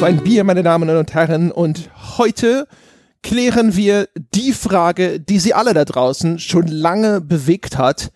auf 0.00 0.06
ein 0.06 0.24
Bier, 0.24 0.44
meine 0.44 0.62
Damen 0.62 0.88
und 0.88 1.12
Herren. 1.12 1.52
Und 1.52 1.90
heute 2.16 2.66
klären 3.22 3.76
wir 3.76 4.08
die 4.34 4.54
Frage, 4.54 5.20
die 5.20 5.38
Sie 5.38 5.52
alle 5.52 5.74
da 5.74 5.84
draußen 5.84 6.38
schon 6.38 6.68
lange 6.68 7.20
bewegt 7.20 7.76
hat. 7.76 8.10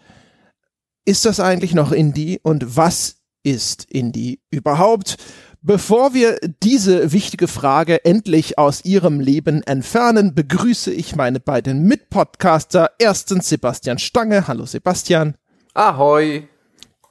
Ist 1.04 1.26
das 1.26 1.40
eigentlich 1.40 1.74
noch 1.74 1.92
Indie 1.92 2.40
und 2.42 2.78
was 2.78 3.16
ist 3.42 3.84
Indie 3.90 4.40
überhaupt? 4.50 5.18
Bevor 5.60 6.14
wir 6.14 6.38
diese 6.62 7.12
wichtige 7.12 7.48
Frage 7.48 8.02
endlich 8.06 8.56
aus 8.58 8.86
Ihrem 8.86 9.20
Leben 9.20 9.62
entfernen, 9.62 10.34
begrüße 10.34 10.90
ich 10.90 11.16
meine 11.16 11.38
beiden 11.38 11.82
Mitpodcaster. 11.82 12.92
Erstens 12.98 13.50
Sebastian 13.50 13.98
Stange. 13.98 14.48
Hallo 14.48 14.64
Sebastian. 14.64 15.34
Ahoi. 15.74 16.48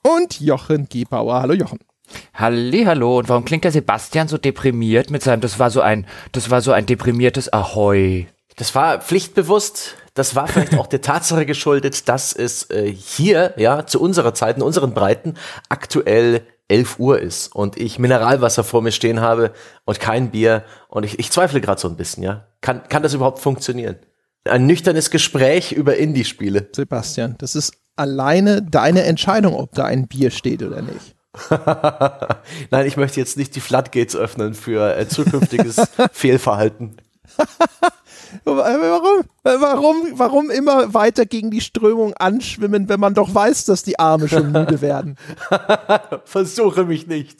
Und 0.02 0.40
Jochen 0.40 0.88
Gebauer. 0.90 1.41
Hallo 1.41 1.53
Jochen. 1.53 1.77
Hallo 2.34 3.20
und 3.20 3.30
warum 3.30 3.45
klingt 3.45 3.63
der 3.63 3.71
Sebastian 3.71 4.27
so 4.27 4.38
deprimiert 4.38 5.09
mit 5.09 5.23
seinem 5.23 5.41
das 5.41 5.59
war 5.59 5.70
so 5.70 5.81
ein 5.81 6.05
das 6.31 6.49
war 6.49 6.61
so 6.61 6.71
ein 6.71 6.85
deprimiertes 6.85 7.52
Ahoi. 7.53 8.27
Das 8.57 8.75
war 8.75 8.99
pflichtbewusst. 8.99 9.95
Das 10.13 10.35
war 10.35 10.47
vielleicht 10.47 10.77
auch 10.77 10.88
der 10.88 11.02
Tatsache 11.02 11.45
geschuldet, 11.45 12.08
dass 12.08 12.34
es 12.34 12.70
äh, 12.70 12.91
hier 12.91 13.53
ja 13.58 13.85
zu 13.85 14.02
unserer 14.02 14.34
Zeit 14.34 14.58
in 14.58 14.63
unseren 14.63 14.94
Breiten 14.94 15.35
aktuell 15.70 16.41
11 16.67 16.99
Uhr 16.99 17.20
ist 17.20 17.55
und 17.55 17.77
ich 17.77 17.99
Mineralwasser 17.99 18.63
vor 18.63 18.81
mir 18.81 18.91
stehen 18.91 19.22
habe 19.22 19.52
und 19.85 19.99
kein 19.99 20.31
Bier 20.31 20.63
und 20.88 21.03
ich, 21.03 21.20
ich 21.20 21.31
zweifle 21.31 21.61
gerade 21.61 21.80
so 21.80 21.88
ein 21.88 21.97
bisschen, 21.97 22.23
ja. 22.23 22.47
Kann, 22.61 22.83
kann 22.89 23.03
das 23.03 23.13
überhaupt 23.13 23.39
funktionieren? 23.39 23.97
Ein 24.45 24.66
nüchternes 24.66 25.09
Gespräch 25.09 25.72
über 25.72 25.97
Indie-Spiele. 25.97 26.70
Sebastian, 26.73 27.35
das 27.38 27.55
ist 27.55 27.73
alleine 27.95 28.61
deine 28.61 29.03
Entscheidung, 29.03 29.55
ob 29.55 29.73
da 29.73 29.85
ein 29.85 30.08
Bier 30.08 30.31
steht 30.31 30.63
oder 30.63 30.81
nicht. 30.81 31.16
Nein, 32.70 32.86
ich 32.86 32.98
möchte 32.98 33.20
jetzt 33.20 33.38
nicht 33.38 33.56
die 33.56 33.59
Floodgates 33.59 34.16
öffnen 34.16 34.53
für 34.53 34.95
äh, 34.95 35.08
zukünftiges 35.08 35.78
Fehlverhalten. 36.12 36.98
warum, 38.44 39.23
warum, 39.44 39.95
warum 40.14 40.52
immer 40.52 40.94
weiter 40.94 41.25
gegen 41.25 41.50
die 41.52 41.62
Strömung 41.62 42.14
anschwimmen, 42.14 42.90
wenn 42.90 43.00
man 43.00 43.14
doch 43.14 43.34
weiß, 43.34 43.66
dass 43.66 43.84
die 43.84 43.98
Arme 44.00 44.28
schon 44.28 44.52
müde 44.52 44.81
werden? 44.81 45.17
Versuche 46.25 46.86
mich 46.86 47.08
nicht. 47.08 47.40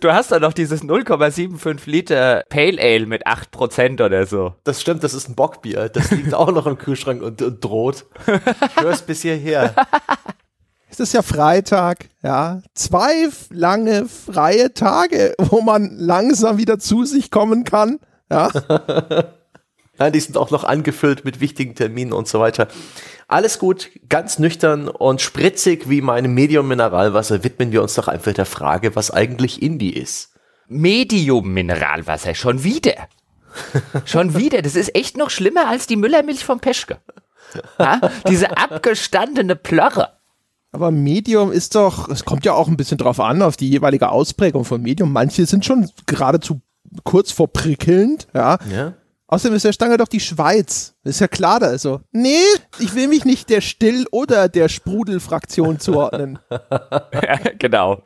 Du 0.00 0.12
hast 0.12 0.32
doch 0.32 0.40
noch 0.40 0.52
dieses 0.52 0.82
0,75 0.82 1.88
Liter 1.88 2.42
Pale 2.48 2.80
Ale 2.80 3.06
mit 3.06 3.26
8% 3.26 4.04
oder 4.04 4.26
so. 4.26 4.54
Das 4.64 4.80
stimmt, 4.80 5.04
das 5.04 5.14
ist 5.14 5.28
ein 5.28 5.34
Bockbier. 5.34 5.88
Das 5.88 6.10
liegt 6.10 6.34
auch 6.34 6.50
noch 6.50 6.66
im 6.66 6.76
Kühlschrank 6.76 7.22
und, 7.22 7.40
und 7.40 7.64
droht. 7.64 8.04
Ich 8.26 8.82
höre 8.82 8.90
es 8.90 9.02
bis 9.02 9.22
hierher. 9.22 9.74
Es 10.94 11.00
ist 11.00 11.12
ja 11.12 11.22
Freitag, 11.22 12.08
ja. 12.22 12.62
Zwei 12.74 13.28
lange 13.50 14.06
freie 14.06 14.72
Tage, 14.74 15.34
wo 15.38 15.60
man 15.60 15.96
langsam 15.96 16.56
wieder 16.56 16.78
zu 16.78 17.04
sich 17.04 17.32
kommen 17.32 17.64
kann. 17.64 17.98
Ja. 18.30 18.52
Nein, 19.98 20.12
die 20.12 20.20
sind 20.20 20.36
auch 20.36 20.52
noch 20.52 20.62
angefüllt 20.62 21.24
mit 21.24 21.40
wichtigen 21.40 21.74
Terminen 21.74 22.12
und 22.12 22.28
so 22.28 22.38
weiter. 22.38 22.68
Alles 23.26 23.58
gut, 23.58 23.90
ganz 24.08 24.38
nüchtern 24.38 24.88
und 24.88 25.20
spritzig 25.20 25.90
wie 25.90 26.00
mein 26.00 26.32
Medium 26.32 26.68
Mineralwasser 26.68 27.42
widmen 27.42 27.72
wir 27.72 27.82
uns 27.82 27.94
doch 27.94 28.06
einfach 28.06 28.32
der 28.32 28.46
Frage, 28.46 28.94
was 28.94 29.10
eigentlich 29.10 29.62
Indie 29.62 29.94
ist. 29.94 30.30
Medium 30.68 31.52
Mineralwasser, 31.52 32.36
schon 32.36 32.62
wieder. 32.62 33.08
schon 34.04 34.36
wieder, 34.36 34.62
das 34.62 34.76
ist 34.76 34.94
echt 34.94 35.16
noch 35.16 35.30
schlimmer 35.30 35.68
als 35.68 35.88
die 35.88 35.96
Müllermilch 35.96 36.44
vom 36.44 36.60
Peschke. 36.60 36.98
Ja? 37.80 38.00
Diese 38.28 38.56
abgestandene 38.56 39.56
Plörre. 39.56 40.13
Aber 40.74 40.90
Medium 40.90 41.52
ist 41.52 41.76
doch, 41.76 42.08
es 42.08 42.24
kommt 42.24 42.44
ja 42.44 42.52
auch 42.52 42.66
ein 42.66 42.76
bisschen 42.76 42.98
drauf 42.98 43.20
an, 43.20 43.42
auf 43.42 43.56
die 43.56 43.70
jeweilige 43.70 44.08
Ausprägung 44.08 44.64
von 44.64 44.82
Medium. 44.82 45.12
Manche 45.12 45.46
sind 45.46 45.64
schon 45.64 45.88
geradezu 46.06 46.62
kurz 47.04 47.30
vor 47.30 47.46
prickelnd, 47.52 48.26
ja. 48.34 48.58
Ja. 48.68 48.94
Außerdem 49.28 49.56
ist 49.56 49.64
der 49.64 49.72
Stange 49.72 49.96
doch 49.96 50.08
die 50.08 50.20
Schweiz. 50.20 50.94
Ist 51.04 51.20
ja 51.20 51.28
klar 51.28 51.60
da. 51.60 51.66
Also, 51.66 52.00
nee, 52.12 52.42
ich 52.80 52.94
will 52.94 53.06
mich 53.08 53.24
nicht 53.24 53.50
der 53.50 53.60
Still- 53.60 54.06
oder 54.10 54.48
der 54.48 54.68
Sprudelfraktion 54.68 55.78
zuordnen. 55.78 56.40
ja, 56.50 57.38
genau. 57.58 58.02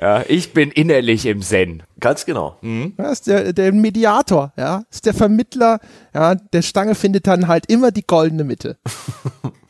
Ja, 0.00 0.22
ich 0.28 0.52
bin 0.52 0.70
innerlich 0.70 1.24
im 1.26 1.40
Zen. 1.40 1.82
Ganz 1.98 2.26
genau. 2.26 2.58
Mhm. 2.60 2.92
Das 2.96 3.12
ist 3.12 3.26
der, 3.26 3.52
der 3.54 3.72
Mediator, 3.72 4.52
ja. 4.56 4.84
Das 4.88 4.96
ist 4.96 5.06
der 5.06 5.14
Vermittler. 5.14 5.80
Ja, 6.14 6.34
der 6.34 6.62
Stange 6.62 6.94
findet 6.94 7.26
dann 7.26 7.48
halt 7.48 7.66
immer 7.66 7.90
die 7.90 8.06
goldene 8.06 8.44
Mitte. 8.44 8.76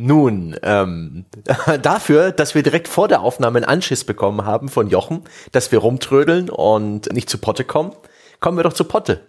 Nun, 0.00 0.56
ähm, 0.62 1.26
dafür, 1.82 2.30
dass 2.30 2.54
wir 2.54 2.62
direkt 2.62 2.86
vor 2.86 3.08
der 3.08 3.20
Aufnahme 3.20 3.58
einen 3.58 3.64
Anschiss 3.64 4.04
bekommen 4.04 4.44
haben 4.44 4.68
von 4.68 4.88
Jochen, 4.88 5.24
dass 5.50 5.72
wir 5.72 5.80
rumtrödeln 5.80 6.50
und 6.50 7.12
nicht 7.12 7.28
zu 7.28 7.38
Potte 7.38 7.64
kommen, 7.64 7.92
kommen 8.38 8.56
wir 8.56 8.62
doch 8.62 8.72
zu 8.72 8.84
Potte. 8.84 9.26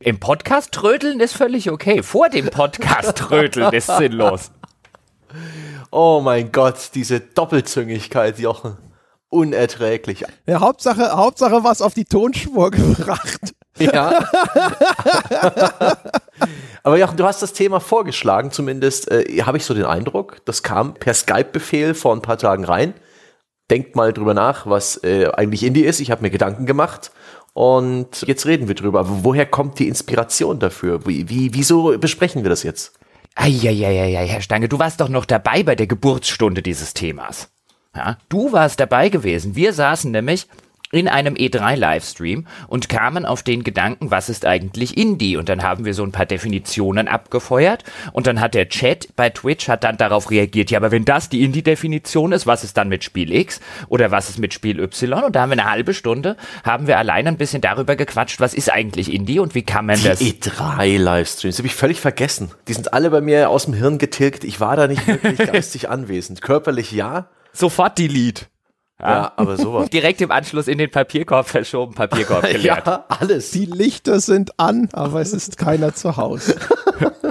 Im 0.00 0.18
Podcast 0.18 0.72
trödeln 0.72 1.20
ist 1.20 1.34
völlig 1.36 1.70
okay. 1.70 2.02
Vor 2.02 2.30
dem 2.30 2.48
Podcast 2.48 3.18
trödeln 3.18 3.74
ist 3.74 3.86
sinnlos. 3.98 4.52
Oh 5.90 6.22
mein 6.24 6.50
Gott, 6.50 6.90
diese 6.94 7.20
Doppelzüngigkeit, 7.20 8.38
Jochen. 8.38 8.78
Unerträglich. 9.28 10.24
Ja, 10.46 10.60
Hauptsache, 10.60 11.12
Hauptsache 11.12 11.62
was 11.62 11.82
auf 11.82 11.92
die 11.92 12.06
Tonspur 12.06 12.70
gebracht. 12.70 13.54
Ja. 13.84 14.24
Aber 16.82 16.98
Jochen, 16.98 17.16
du 17.16 17.24
hast 17.24 17.42
das 17.42 17.52
Thema 17.52 17.80
vorgeschlagen, 17.80 18.50
zumindest 18.50 19.10
äh, 19.10 19.42
habe 19.42 19.56
ich 19.58 19.64
so 19.64 19.74
den 19.74 19.84
Eindruck. 19.84 20.42
Das 20.44 20.62
kam 20.62 20.94
per 20.94 21.14
Skype-Befehl 21.14 21.94
vor 21.94 22.14
ein 22.14 22.22
paar 22.22 22.38
Tagen 22.38 22.64
rein. 22.64 22.94
Denkt 23.70 23.94
mal 23.96 24.12
drüber 24.12 24.34
nach, 24.34 24.66
was 24.66 25.02
äh, 25.04 25.28
eigentlich 25.34 25.62
Indie 25.62 25.84
ist. 25.84 26.00
Ich 26.00 26.10
habe 26.10 26.22
mir 26.22 26.30
Gedanken 26.30 26.66
gemacht 26.66 27.12
und 27.54 28.22
jetzt 28.26 28.46
reden 28.46 28.68
wir 28.68 28.74
drüber. 28.74 29.00
Aber 29.00 29.24
woher 29.24 29.46
kommt 29.46 29.78
die 29.78 29.88
Inspiration 29.88 30.58
dafür? 30.58 31.06
Wie, 31.06 31.28
wie, 31.28 31.54
wieso 31.54 31.96
besprechen 31.98 32.42
wir 32.42 32.50
das 32.50 32.62
jetzt? 32.62 32.92
Eieieiei, 33.34 34.26
Herr 34.26 34.42
Stange, 34.42 34.68
du 34.68 34.78
warst 34.78 35.00
doch 35.00 35.08
noch 35.08 35.24
dabei 35.24 35.62
bei 35.62 35.74
der 35.74 35.86
Geburtsstunde 35.86 36.62
dieses 36.62 36.92
Themas. 36.92 37.48
Ja, 37.94 38.18
du 38.28 38.52
warst 38.52 38.80
dabei 38.80 39.08
gewesen. 39.08 39.54
Wir 39.54 39.72
saßen 39.72 40.10
nämlich 40.10 40.48
in 40.92 41.08
einem 41.08 41.34
E3-Livestream 41.34 42.44
und 42.68 42.90
kamen 42.90 43.24
auf 43.24 43.42
den 43.42 43.64
Gedanken, 43.64 44.10
was 44.10 44.28
ist 44.28 44.44
eigentlich 44.44 44.96
Indie? 44.96 45.38
Und 45.38 45.48
dann 45.48 45.62
haben 45.62 45.86
wir 45.86 45.94
so 45.94 46.04
ein 46.04 46.12
paar 46.12 46.26
Definitionen 46.26 47.08
abgefeuert 47.08 47.82
und 48.12 48.26
dann 48.26 48.40
hat 48.40 48.52
der 48.54 48.68
Chat 48.68 49.08
bei 49.16 49.30
Twitch 49.30 49.68
hat 49.68 49.84
dann 49.84 49.96
darauf 49.96 50.30
reagiert, 50.30 50.70
ja, 50.70 50.78
aber 50.78 50.90
wenn 50.90 51.06
das 51.06 51.30
die 51.30 51.42
Indie-Definition 51.42 52.32
ist, 52.32 52.46
was 52.46 52.62
ist 52.62 52.76
dann 52.76 52.90
mit 52.90 53.04
Spiel 53.04 53.32
X 53.32 53.60
oder 53.88 54.10
was 54.10 54.28
ist 54.28 54.38
mit 54.38 54.52
Spiel 54.52 54.78
Y? 54.80 55.24
Und 55.24 55.34
da 55.34 55.40
haben 55.40 55.50
wir 55.50 55.58
eine 55.58 55.70
halbe 55.70 55.94
Stunde, 55.94 56.36
haben 56.62 56.86
wir 56.86 56.98
allein 56.98 57.26
ein 57.26 57.38
bisschen 57.38 57.62
darüber 57.62 57.96
gequatscht, 57.96 58.38
was 58.40 58.52
ist 58.52 58.70
eigentlich 58.70 59.12
Indie 59.12 59.38
und 59.38 59.54
wie 59.54 59.62
kann 59.62 59.86
man 59.86 59.96
die 59.96 60.04
das... 60.04 60.20
E3-Livestreams, 60.20 61.56
habe 61.56 61.68
ich 61.68 61.74
völlig 61.74 62.00
vergessen. 62.00 62.50
Die 62.68 62.74
sind 62.74 62.92
alle 62.92 63.08
bei 63.08 63.22
mir 63.22 63.48
aus 63.48 63.64
dem 63.64 63.72
Hirn 63.72 63.96
getilgt. 63.96 64.44
Ich 64.44 64.60
war 64.60 64.76
da 64.76 64.86
nicht 64.88 65.06
wirklich 65.06 65.38
geistig 65.52 65.88
anwesend. 65.88 66.42
Körperlich 66.42 66.92
ja. 66.92 67.28
Sofort 67.54 67.98
Delete. 67.98 68.51
Ja, 69.02 69.10
ja, 69.10 69.32
aber 69.36 69.56
sowas. 69.56 69.90
Direkt 69.92 70.20
im 70.20 70.30
Anschluss 70.30 70.68
in 70.68 70.78
den 70.78 70.90
Papierkorb 70.90 71.48
verschoben, 71.48 71.94
Papierkorb 71.94 72.42
geleert. 72.50 72.86
ja, 72.86 73.04
alles. 73.08 73.50
Die 73.50 73.66
Lichter 73.66 74.20
sind 74.20 74.58
an, 74.58 74.88
aber 74.92 75.20
es 75.20 75.32
ist 75.32 75.58
keiner 75.58 75.94
zu 75.94 76.16
Hause. 76.16 76.56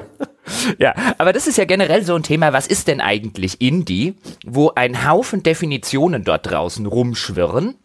ja, 0.77 0.93
aber 1.17 1.31
das 1.31 1.47
ist 1.47 1.57
ja 1.57 1.65
generell 1.65 2.03
so 2.03 2.13
ein 2.15 2.23
Thema, 2.23 2.51
was 2.51 2.67
ist 2.67 2.87
denn 2.87 2.99
eigentlich 2.99 3.61
Indie, 3.61 4.15
wo 4.45 4.71
ein 4.75 5.09
Haufen 5.09 5.43
Definitionen 5.43 6.23
dort 6.25 6.49
draußen 6.51 6.85
rumschwirren 6.85 7.75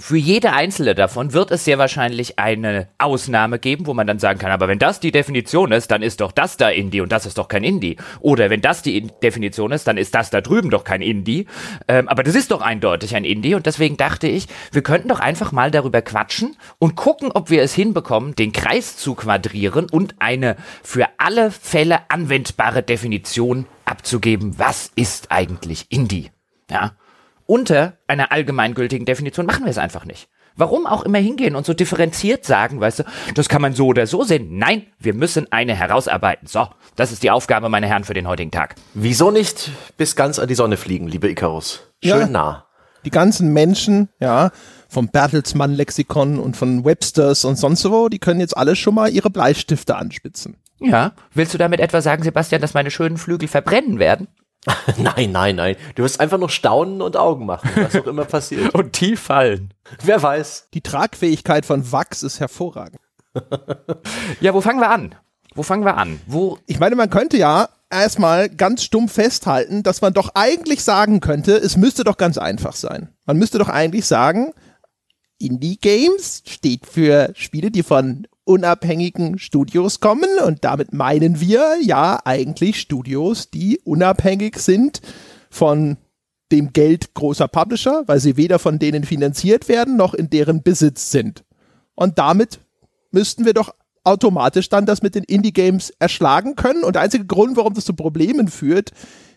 für 0.00 0.16
jede 0.16 0.52
einzelne 0.52 0.94
davon 0.94 1.32
wird 1.32 1.50
es 1.50 1.64
sehr 1.64 1.76
wahrscheinlich 1.76 2.38
eine 2.38 2.88
Ausnahme 2.98 3.58
geben, 3.58 3.86
wo 3.86 3.94
man 3.94 4.06
dann 4.06 4.20
sagen 4.20 4.38
kann, 4.38 4.52
aber 4.52 4.68
wenn 4.68 4.78
das 4.78 5.00
die 5.00 5.10
Definition 5.10 5.72
ist, 5.72 5.90
dann 5.90 6.02
ist 6.02 6.20
doch 6.20 6.30
das 6.30 6.56
da 6.56 6.68
Indie 6.68 7.00
und 7.00 7.10
das 7.10 7.26
ist 7.26 7.36
doch 7.36 7.48
kein 7.48 7.64
Indie. 7.64 7.96
Oder 8.20 8.48
wenn 8.48 8.60
das 8.60 8.82
die 8.82 9.08
Definition 9.22 9.72
ist, 9.72 9.88
dann 9.88 9.98
ist 9.98 10.14
das 10.14 10.30
da 10.30 10.40
drüben 10.40 10.70
doch 10.70 10.84
kein 10.84 11.02
Indie. 11.02 11.46
Ähm, 11.88 12.08
aber 12.08 12.22
das 12.22 12.36
ist 12.36 12.52
doch 12.52 12.60
eindeutig 12.60 13.16
ein 13.16 13.24
Indie 13.24 13.56
und 13.56 13.66
deswegen 13.66 13.96
dachte 13.96 14.28
ich, 14.28 14.46
wir 14.70 14.82
könnten 14.82 15.08
doch 15.08 15.20
einfach 15.20 15.50
mal 15.50 15.72
darüber 15.72 16.00
quatschen 16.00 16.56
und 16.78 16.94
gucken, 16.94 17.32
ob 17.32 17.50
wir 17.50 17.62
es 17.62 17.74
hinbekommen, 17.74 18.36
den 18.36 18.52
Kreis 18.52 18.96
zu 18.96 19.16
quadrieren 19.16 19.88
und 19.90 20.14
eine 20.20 20.56
für 20.84 21.08
alle 21.18 21.50
Fälle 21.50 22.08
anwendbare 22.08 22.84
Definition 22.84 23.66
abzugeben. 23.84 24.58
Was 24.58 24.92
ist 24.94 25.32
eigentlich 25.32 25.86
Indie? 25.90 26.30
Ja 26.70 26.92
unter 27.48 27.94
einer 28.06 28.30
allgemeingültigen 28.30 29.06
Definition 29.06 29.46
machen 29.46 29.64
wir 29.64 29.70
es 29.70 29.78
einfach 29.78 30.04
nicht. 30.04 30.28
Warum 30.54 30.86
auch 30.86 31.02
immer 31.04 31.18
hingehen 31.18 31.54
und 31.56 31.64
so 31.64 31.72
differenziert 31.72 32.44
sagen, 32.44 32.80
weißt 32.80 32.98
du, 33.00 33.04
das 33.34 33.48
kann 33.48 33.62
man 33.62 33.74
so 33.74 33.86
oder 33.86 34.06
so 34.06 34.22
sehen. 34.24 34.58
Nein, 34.58 34.86
wir 34.98 35.14
müssen 35.14 35.50
eine 35.50 35.74
herausarbeiten. 35.74 36.46
So, 36.46 36.68
das 36.96 37.10
ist 37.12 37.22
die 37.22 37.30
Aufgabe, 37.30 37.68
meine 37.68 37.86
Herren, 37.86 38.04
für 38.04 38.12
den 38.12 38.28
heutigen 38.28 38.50
Tag. 38.50 38.74
Wieso 38.92 39.30
nicht 39.30 39.70
bis 39.96 40.14
ganz 40.14 40.38
an 40.38 40.48
die 40.48 40.56
Sonne 40.56 40.76
fliegen, 40.76 41.08
liebe 41.08 41.28
Icarus? 41.30 41.80
Schön 42.04 42.20
Ja. 42.20 42.26
nah. 42.26 42.64
Die 43.04 43.10
ganzen 43.10 43.52
Menschen, 43.52 44.08
ja, 44.20 44.50
vom 44.88 45.08
Bertelsmann-Lexikon 45.08 46.38
und 46.38 46.56
von 46.56 46.84
Websters 46.84 47.44
und 47.44 47.56
sonst 47.56 47.88
wo, 47.88 48.08
die 48.08 48.18
können 48.18 48.40
jetzt 48.40 48.56
alle 48.56 48.74
schon 48.76 48.94
mal 48.96 49.08
ihre 49.10 49.30
Bleistifte 49.30 49.96
anspitzen. 49.96 50.56
Ja, 50.80 51.12
willst 51.32 51.54
du 51.54 51.58
damit 51.58 51.80
etwa 51.80 52.00
sagen, 52.02 52.24
Sebastian, 52.24 52.60
dass 52.60 52.74
meine 52.74 52.90
schönen 52.90 53.16
Flügel 53.16 53.48
verbrennen 53.48 53.98
werden? 54.00 54.28
nein, 54.98 55.32
nein, 55.32 55.56
nein. 55.56 55.76
Du 55.94 56.02
wirst 56.02 56.20
einfach 56.20 56.38
nur 56.38 56.50
staunen 56.50 57.02
und 57.02 57.16
Augen 57.16 57.46
machen, 57.46 57.70
was 57.76 57.96
auch 57.96 58.06
immer 58.06 58.24
passiert. 58.24 58.74
und 58.74 58.92
tief 58.92 59.20
fallen. 59.20 59.74
Wer 60.02 60.22
weiß. 60.22 60.68
Die 60.74 60.80
Tragfähigkeit 60.80 61.66
von 61.66 61.90
Wachs 61.92 62.22
ist 62.22 62.40
hervorragend. 62.40 63.00
Ja, 64.40 64.54
wo 64.54 64.60
fangen 64.60 64.80
wir 64.80 64.90
an? 64.90 65.14
Wo 65.54 65.62
fangen 65.62 65.84
wir 65.84 65.96
an? 65.96 66.20
Wo 66.26 66.58
Ich 66.66 66.78
meine, 66.78 66.96
man 66.96 67.10
könnte 67.10 67.36
ja 67.36 67.68
erstmal 67.90 68.48
ganz 68.48 68.84
stumpf 68.84 69.12
festhalten, 69.12 69.82
dass 69.82 70.00
man 70.00 70.12
doch 70.12 70.30
eigentlich 70.34 70.84
sagen 70.84 71.20
könnte, 71.20 71.56
es 71.56 71.76
müsste 71.76 72.04
doch 72.04 72.16
ganz 72.16 72.38
einfach 72.38 72.74
sein. 72.74 73.08
Man 73.26 73.36
müsste 73.38 73.58
doch 73.58 73.68
eigentlich 73.68 74.06
sagen, 74.06 74.52
Indie 75.38 75.78
Games 75.78 76.42
steht 76.46 76.86
für 76.86 77.32
Spiele, 77.34 77.70
die 77.70 77.82
von 77.82 78.26
unabhängigen 78.48 79.38
Studios 79.38 80.00
kommen 80.00 80.30
und 80.44 80.64
damit 80.64 80.94
meinen 80.94 81.38
wir 81.38 81.76
ja 81.82 82.18
eigentlich 82.24 82.80
Studios, 82.80 83.50
die 83.50 83.78
unabhängig 83.84 84.58
sind 84.58 85.02
von 85.50 85.98
dem 86.50 86.72
Geld 86.72 87.12
großer 87.12 87.46
Publisher, 87.46 88.04
weil 88.06 88.20
sie 88.20 88.38
weder 88.38 88.58
von 88.58 88.78
denen 88.78 89.04
finanziert 89.04 89.68
werden 89.68 89.96
noch 89.96 90.14
in 90.14 90.30
deren 90.30 90.62
Besitz 90.62 91.10
sind. 91.10 91.44
Und 91.94 92.18
damit 92.18 92.58
müssten 93.10 93.44
wir 93.44 93.52
doch 93.52 93.74
automatisch 94.02 94.70
dann 94.70 94.86
das 94.86 95.02
mit 95.02 95.14
den 95.14 95.24
Indie-Games 95.24 95.90
erschlagen 95.98 96.56
können. 96.56 96.84
Und 96.84 96.94
der 96.94 97.02
einzige 97.02 97.26
Grund, 97.26 97.58
warum 97.58 97.74
das 97.74 97.84
zu 97.84 97.92
Problemen 97.92 98.48
führt, 98.48 98.92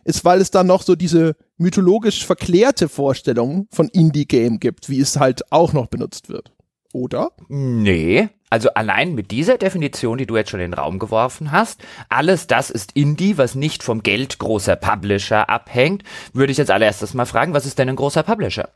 ist, 0.06 0.24
weil 0.24 0.40
es 0.40 0.52
dann 0.52 0.68
noch 0.68 0.84
so 0.84 0.96
diese 0.96 1.36
mythologisch 1.58 2.26
verklärte 2.26 2.88
Vorstellung 2.88 3.68
von 3.72 3.90
Indie-Game 3.90 4.62
gibt, 4.62 4.90
wie 4.90 5.02
es 5.02 5.20
halt 5.20 5.52
auch 5.52 5.74
noch 5.74 5.88
benutzt 5.88 6.30
wird. 6.30 6.54
Oder? 6.94 7.32
Nee. 7.50 8.30
Also 8.52 8.70
allein 8.74 9.16
mit 9.16 9.32
dieser 9.32 9.58
Definition, 9.58 10.18
die 10.18 10.28
du 10.28 10.36
jetzt 10.36 10.50
schon 10.50 10.60
in 10.60 10.72
den 10.72 10.80
Raum 10.80 11.00
geworfen 11.00 11.52
hast, 11.52 11.82
alles 12.10 12.48
das 12.48 12.70
ist 12.70 12.92
Indie, 12.96 13.38
was 13.38 13.56
nicht 13.56 13.82
vom 13.82 14.04
Geld 14.04 14.40
großer 14.40 14.76
Publisher 14.76 15.50
abhängt, 15.50 16.04
würde 16.34 16.52
ich 16.52 16.58
jetzt 16.58 16.70
allererstes 16.70 17.14
mal 17.14 17.26
fragen, 17.26 17.54
was 17.54 17.66
ist 17.66 17.80
denn 17.80 17.88
ein 17.88 17.96
großer 17.96 18.24
Publisher? 18.24 18.70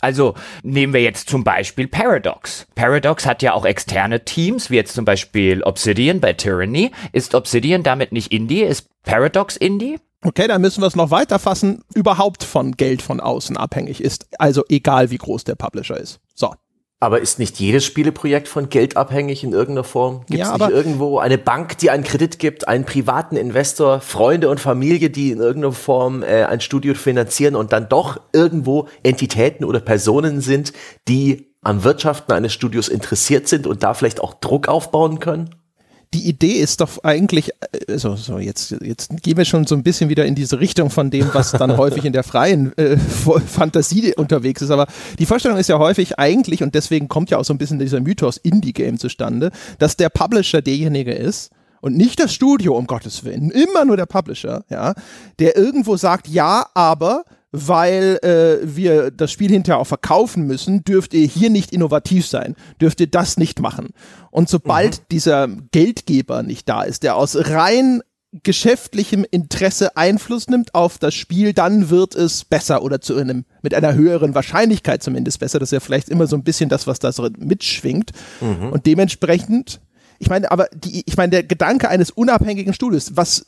Also 0.00 0.34
nehmen 0.62 0.92
wir 0.92 1.02
jetzt 1.02 1.28
zum 1.28 1.42
Beispiel 1.42 1.88
Paradox. 1.88 2.68
Paradox 2.76 3.26
hat 3.26 3.42
ja 3.42 3.54
auch 3.54 3.64
externe 3.64 4.24
Teams, 4.24 4.70
wie 4.70 4.76
jetzt 4.76 4.94
zum 4.94 5.04
Beispiel 5.04 5.64
Obsidian 5.64 6.20
bei 6.20 6.34
Tyranny. 6.34 6.92
Ist 7.10 7.34
Obsidian 7.34 7.82
damit 7.82 8.12
nicht 8.12 8.30
Indie? 8.30 8.62
Ist 8.62 8.88
Paradox 9.02 9.56
Indie? 9.56 9.98
Okay, 10.22 10.46
dann 10.46 10.60
müssen 10.60 10.80
wir 10.80 10.86
es 10.86 10.94
noch 10.94 11.10
weiter 11.10 11.40
fassen, 11.40 11.82
überhaupt 11.92 12.44
von 12.44 12.76
Geld 12.76 13.02
von 13.02 13.18
außen 13.18 13.56
abhängig 13.56 14.00
ist. 14.00 14.28
Also 14.38 14.62
egal, 14.68 15.10
wie 15.10 15.18
groß 15.18 15.42
der 15.42 15.56
Publisher 15.56 15.96
ist. 15.96 16.20
So. 16.36 16.54
Aber 17.00 17.20
ist 17.20 17.38
nicht 17.38 17.60
jedes 17.60 17.84
Spieleprojekt 17.84 18.48
von 18.48 18.70
Geld 18.70 18.96
abhängig 18.96 19.44
in 19.44 19.52
irgendeiner 19.52 19.84
Form? 19.84 20.22
Gibt 20.26 20.42
es 20.42 20.48
Ja, 20.48 20.56
nicht 20.56 20.70
irgendwo 20.70 21.18
eine 21.18 21.38
Bank, 21.38 21.78
die 21.78 21.90
einen 21.90 22.02
Kredit 22.02 22.40
gibt, 22.40 22.66
einen 22.66 22.84
privaten 22.84 23.36
Investor, 23.36 24.00
Freunde 24.00 24.48
und 24.48 24.58
Familie, 24.58 25.08
die 25.08 25.30
in 25.30 25.38
irgendeiner 25.38 25.72
Form 25.72 26.24
äh, 26.24 26.44
ein 26.44 26.60
Studio 26.60 26.94
finanzieren 26.94 27.54
und 27.54 27.72
dann 27.72 27.88
doch 27.88 28.20
irgendwo 28.32 28.88
Entitäten 29.04 29.64
oder 29.64 29.78
Personen 29.78 30.40
sind, 30.40 30.72
die 31.06 31.46
am 31.62 31.84
Wirtschaften 31.84 32.32
eines 32.32 32.52
Studios 32.52 32.88
interessiert 32.88 33.46
sind 33.46 33.68
und 33.68 33.84
da 33.84 33.94
vielleicht 33.94 34.20
auch 34.20 34.34
Druck 34.34 34.66
aufbauen 34.66 35.20
können? 35.20 35.54
Die 36.14 36.28
Idee 36.28 36.52
ist 36.52 36.80
doch 36.80 37.02
eigentlich, 37.04 37.50
äh, 37.86 37.98
so, 37.98 38.38
jetzt, 38.38 38.74
jetzt 38.80 39.10
gehen 39.22 39.36
wir 39.36 39.44
schon 39.44 39.66
so 39.66 39.74
ein 39.74 39.82
bisschen 39.82 40.08
wieder 40.08 40.24
in 40.24 40.34
diese 40.34 40.60
Richtung 40.60 40.90
von 40.90 41.10
dem, 41.10 41.28
was 41.32 41.52
dann 41.52 41.76
häufig 41.76 42.04
in 42.04 42.12
der 42.12 42.22
freien 42.22 42.76
äh, 42.78 42.96
Fantasie 42.96 44.14
unterwegs 44.16 44.62
ist. 44.62 44.70
Aber 44.70 44.86
die 45.18 45.26
Vorstellung 45.26 45.58
ist 45.58 45.68
ja 45.68 45.78
häufig 45.78 46.18
eigentlich, 46.18 46.62
und 46.62 46.74
deswegen 46.74 47.08
kommt 47.08 47.30
ja 47.30 47.38
auch 47.38 47.44
so 47.44 47.52
ein 47.52 47.58
bisschen 47.58 47.78
dieser 47.78 48.00
Mythos 48.00 48.38
Indie-Game 48.38 48.98
zustande, 48.98 49.50
dass 49.78 49.96
der 49.96 50.08
Publisher 50.08 50.62
derjenige 50.62 51.12
ist, 51.12 51.50
und 51.80 51.96
nicht 51.96 52.18
das 52.18 52.34
Studio, 52.34 52.76
um 52.76 52.88
Gottes 52.88 53.24
Willen, 53.24 53.52
immer 53.52 53.84
nur 53.84 53.96
der 53.96 54.06
Publisher, 54.06 54.64
ja, 54.68 54.94
der 55.38 55.56
irgendwo 55.56 55.96
sagt, 55.96 56.26
ja, 56.26 56.66
aber 56.74 57.24
weil 57.50 58.18
äh, 58.22 58.58
wir 58.62 59.10
das 59.10 59.32
Spiel 59.32 59.50
hinterher 59.50 59.80
auch 59.80 59.86
verkaufen 59.86 60.46
müssen, 60.46 60.84
dürft 60.84 61.14
ihr 61.14 61.26
hier 61.26 61.50
nicht 61.50 61.72
innovativ 61.72 62.26
sein, 62.26 62.56
dürft 62.80 63.00
ihr 63.00 63.06
das 63.06 63.36
nicht 63.36 63.60
machen. 63.60 63.88
Und 64.30 64.48
sobald 64.48 65.10
dieser 65.10 65.48
Geldgeber 65.70 66.42
nicht 66.42 66.68
da 66.68 66.82
ist, 66.82 67.02
der 67.02 67.16
aus 67.16 67.36
rein 67.36 68.02
geschäftlichem 68.42 69.24
Interesse 69.30 69.96
Einfluss 69.96 70.48
nimmt 70.48 70.74
auf 70.74 70.98
das 70.98 71.14
Spiel, 71.14 71.54
dann 71.54 71.88
wird 71.88 72.14
es 72.14 72.44
besser 72.44 72.82
oder 72.82 73.00
zu 73.00 73.16
einem, 73.16 73.46
mit 73.62 73.72
einer 73.72 73.94
höheren 73.94 74.34
Wahrscheinlichkeit 74.34 75.02
zumindest 75.02 75.40
besser. 75.40 75.58
Das 75.58 75.68
ist 75.68 75.76
ja 75.76 75.80
vielleicht 75.80 76.10
immer 76.10 76.26
so 76.26 76.36
ein 76.36 76.44
bisschen 76.44 76.68
das, 76.68 76.86
was 76.86 76.98
da 76.98 77.10
so 77.10 77.26
mitschwingt. 77.38 78.12
Und 78.70 78.84
dementsprechend 78.84 79.80
ich 80.18 80.28
meine, 80.28 80.50
aber 80.50 80.68
die, 80.74 81.02
ich 81.06 81.16
meine, 81.16 81.30
der 81.30 81.42
Gedanke 81.44 81.88
eines 81.88 82.10
unabhängigen 82.10 82.74
Studios, 82.74 83.16
was 83.16 83.44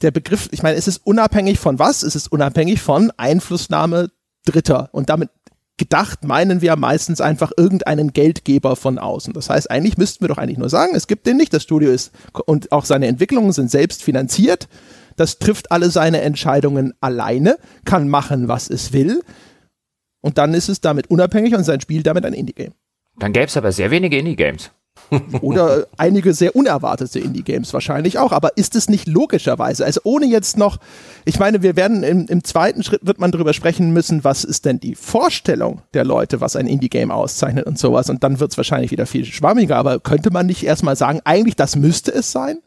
der 0.00 0.10
Begriff, 0.10 0.48
ich 0.50 0.62
meine, 0.62 0.76
ist 0.76 0.88
es 0.88 0.98
unabhängig 0.98 1.58
von 1.58 1.78
was? 1.78 2.02
Es 2.02 2.16
ist 2.16 2.32
unabhängig 2.32 2.80
von 2.80 3.12
Einflussnahme 3.16 4.10
Dritter. 4.46 4.88
Und 4.92 5.10
damit 5.10 5.30
gedacht 5.76 6.24
meinen 6.24 6.60
wir 6.60 6.76
meistens 6.76 7.20
einfach 7.20 7.52
irgendeinen 7.56 8.12
Geldgeber 8.12 8.76
von 8.76 8.98
außen. 8.98 9.32
Das 9.32 9.48
heißt, 9.48 9.70
eigentlich 9.70 9.96
müssten 9.98 10.22
wir 10.22 10.28
doch 10.28 10.38
eigentlich 10.38 10.58
nur 10.58 10.68
sagen, 10.68 10.94
es 10.94 11.06
gibt 11.06 11.26
den 11.26 11.36
nicht, 11.36 11.52
das 11.52 11.62
Studio 11.62 11.90
ist 11.90 12.12
und 12.46 12.70
auch 12.70 12.84
seine 12.84 13.06
Entwicklungen 13.06 13.52
sind 13.52 13.70
selbst 13.70 14.02
finanziert. 14.02 14.68
Das 15.16 15.38
trifft 15.38 15.72
alle 15.72 15.90
seine 15.90 16.20
Entscheidungen 16.20 16.94
alleine, 17.00 17.58
kann 17.84 18.08
machen, 18.08 18.48
was 18.48 18.68
es 18.68 18.92
will. 18.92 19.22
Und 20.22 20.38
dann 20.38 20.54
ist 20.54 20.68
es 20.68 20.80
damit 20.80 21.08
unabhängig 21.08 21.54
und 21.54 21.64
sein 21.64 21.80
Spiel 21.80 22.02
damit 22.02 22.26
ein 22.26 22.34
Indie-Game. 22.34 22.72
Dann 23.18 23.32
gäbe 23.32 23.46
es 23.46 23.56
aber 23.56 23.72
sehr 23.72 23.90
wenige 23.90 24.18
Indie-Games. 24.18 24.70
Oder 25.40 25.86
einige 25.96 26.34
sehr 26.34 26.54
unerwartete 26.54 27.18
Indie-Games 27.18 27.72
wahrscheinlich 27.72 28.18
auch. 28.18 28.32
Aber 28.32 28.56
ist 28.56 28.76
es 28.76 28.88
nicht 28.88 29.08
logischerweise, 29.08 29.84
also 29.84 30.00
ohne 30.04 30.26
jetzt 30.26 30.56
noch, 30.56 30.78
ich 31.24 31.38
meine, 31.38 31.62
wir 31.62 31.76
werden 31.76 32.02
im, 32.02 32.26
im 32.26 32.44
zweiten 32.44 32.82
Schritt 32.82 33.06
wird 33.06 33.18
man 33.18 33.32
darüber 33.32 33.52
sprechen 33.52 33.92
müssen, 33.92 34.24
was 34.24 34.44
ist 34.44 34.64
denn 34.64 34.80
die 34.80 34.94
Vorstellung 34.94 35.82
der 35.94 36.04
Leute, 36.04 36.40
was 36.40 36.56
ein 36.56 36.66
Indie-Game 36.66 37.10
auszeichnet 37.10 37.66
und 37.66 37.78
sowas. 37.78 38.10
Und 38.10 38.22
dann 38.24 38.40
wird 38.40 38.52
es 38.52 38.56
wahrscheinlich 38.56 38.90
wieder 38.90 39.06
viel 39.06 39.24
schwammiger. 39.24 39.76
Aber 39.76 40.00
könnte 40.00 40.30
man 40.30 40.46
nicht 40.46 40.64
erstmal 40.64 40.96
sagen, 40.96 41.20
eigentlich 41.24 41.56
das 41.56 41.76
müsste 41.76 42.12
es 42.12 42.32
sein? 42.32 42.58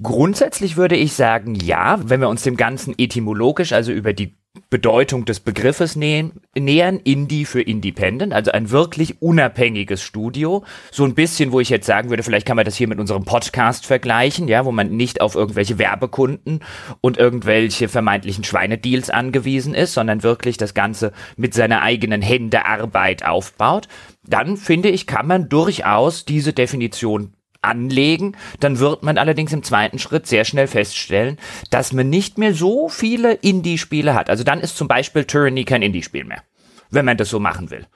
Grundsätzlich 0.00 0.76
würde 0.76 0.96
ich 0.96 1.14
sagen, 1.14 1.56
ja, 1.56 1.98
wenn 2.04 2.20
wir 2.20 2.28
uns 2.28 2.42
dem 2.42 2.56
Ganzen 2.56 2.94
etymologisch, 2.98 3.72
also 3.72 3.90
über 3.90 4.12
die 4.12 4.36
Bedeutung 4.70 5.24
des 5.24 5.40
Begriffes 5.40 5.96
nähen, 5.96 6.42
nähern, 6.54 6.98
Indie 6.98 7.46
für 7.46 7.62
Independent, 7.62 8.34
also 8.34 8.50
ein 8.50 8.70
wirklich 8.70 9.22
unabhängiges 9.22 10.02
Studio. 10.02 10.62
So 10.90 11.04
ein 11.04 11.14
bisschen, 11.14 11.52
wo 11.52 11.60
ich 11.60 11.70
jetzt 11.70 11.86
sagen 11.86 12.10
würde, 12.10 12.22
vielleicht 12.22 12.46
kann 12.46 12.56
man 12.56 12.66
das 12.66 12.76
hier 12.76 12.86
mit 12.86 13.00
unserem 13.00 13.24
Podcast 13.24 13.86
vergleichen, 13.86 14.46
ja, 14.46 14.66
wo 14.66 14.72
man 14.72 14.90
nicht 14.90 15.22
auf 15.22 15.36
irgendwelche 15.36 15.78
Werbekunden 15.78 16.60
und 17.00 17.16
irgendwelche 17.16 17.88
vermeintlichen 17.88 18.44
Schweinedeals 18.44 19.08
angewiesen 19.08 19.74
ist, 19.74 19.94
sondern 19.94 20.22
wirklich 20.22 20.58
das 20.58 20.74
Ganze 20.74 21.12
mit 21.36 21.54
seiner 21.54 21.80
eigenen 21.80 22.20
Händearbeit 22.20 23.24
aufbaut. 23.24 23.88
Dann 24.22 24.58
finde 24.58 24.90
ich, 24.90 25.06
kann 25.06 25.26
man 25.26 25.48
durchaus 25.48 26.26
diese 26.26 26.52
Definition 26.52 27.32
anlegen, 27.62 28.36
dann 28.60 28.78
wird 28.78 29.02
man 29.02 29.18
allerdings 29.18 29.52
im 29.52 29.62
zweiten 29.62 29.98
Schritt 29.98 30.26
sehr 30.26 30.44
schnell 30.44 30.66
feststellen, 30.66 31.38
dass 31.70 31.92
man 31.92 32.08
nicht 32.08 32.38
mehr 32.38 32.54
so 32.54 32.88
viele 32.88 33.34
Indie-Spiele 33.34 34.14
hat. 34.14 34.30
Also 34.30 34.44
dann 34.44 34.60
ist 34.60 34.76
zum 34.76 34.88
Beispiel 34.88 35.24
Tyranny 35.24 35.64
kein 35.64 35.82
Indie-Spiel 35.82 36.24
mehr, 36.24 36.42
wenn 36.90 37.04
man 37.04 37.16
das 37.16 37.30
so 37.30 37.40
machen 37.40 37.70
will. 37.70 37.86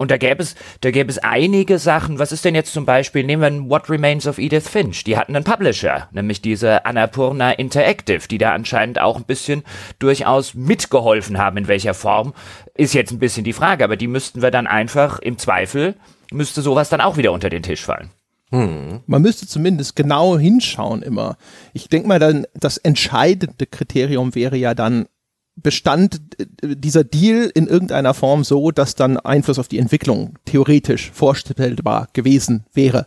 Und 0.00 0.10
da 0.10 0.16
gäbe 0.16 0.42
es, 0.42 0.54
da 0.80 0.90
gäbe 0.90 1.10
es 1.10 1.18
einige 1.18 1.78
Sachen. 1.78 2.18
Was 2.18 2.32
ist 2.32 2.46
denn 2.46 2.54
jetzt 2.54 2.72
zum 2.72 2.86
Beispiel? 2.86 3.22
Nehmen 3.22 3.66
wir 3.66 3.70
What 3.70 3.90
Remains 3.90 4.26
of 4.26 4.38
Edith 4.38 4.66
Finch. 4.66 5.04
Die 5.04 5.18
hatten 5.18 5.36
einen 5.36 5.44
Publisher, 5.44 6.08
nämlich 6.10 6.40
diese 6.40 6.86
Annapurna 6.86 7.52
Interactive, 7.52 8.26
die 8.26 8.38
da 8.38 8.54
anscheinend 8.54 8.98
auch 8.98 9.18
ein 9.18 9.24
bisschen 9.24 9.62
durchaus 9.98 10.54
mitgeholfen 10.54 11.36
haben. 11.36 11.58
In 11.58 11.68
welcher 11.68 11.92
Form 11.92 12.32
ist 12.74 12.94
jetzt 12.94 13.10
ein 13.10 13.18
bisschen 13.18 13.44
die 13.44 13.52
Frage. 13.52 13.84
Aber 13.84 13.98
die 13.98 14.06
müssten 14.06 14.40
wir 14.40 14.50
dann 14.50 14.66
einfach 14.66 15.18
im 15.18 15.36
Zweifel 15.36 15.96
müsste 16.32 16.62
sowas 16.62 16.88
dann 16.88 17.00
auch 17.00 17.16
wieder 17.16 17.32
unter 17.32 17.50
den 17.50 17.62
Tisch 17.62 17.84
fallen. 17.84 18.10
Man 19.06 19.22
müsste 19.22 19.46
zumindest 19.46 19.94
genau 19.96 20.38
hinschauen 20.38 21.02
immer. 21.02 21.36
Ich 21.72 21.88
denke 21.88 22.08
mal, 22.08 22.18
dann 22.18 22.46
das 22.54 22.78
entscheidende 22.78 23.66
Kriterium 23.66 24.34
wäre 24.34 24.56
ja 24.56 24.74
dann, 24.74 25.06
bestand 25.56 26.20
äh, 26.38 26.74
dieser 26.76 27.04
Deal 27.04 27.50
in 27.54 27.66
irgendeiner 27.66 28.14
Form 28.14 28.44
so, 28.44 28.70
dass 28.70 28.94
dann 28.94 29.18
Einfluss 29.18 29.58
auf 29.58 29.68
die 29.68 29.78
Entwicklung 29.78 30.38
theoretisch 30.44 31.10
vorstellbar 31.12 32.08
gewesen 32.12 32.64
wäre. 32.72 33.06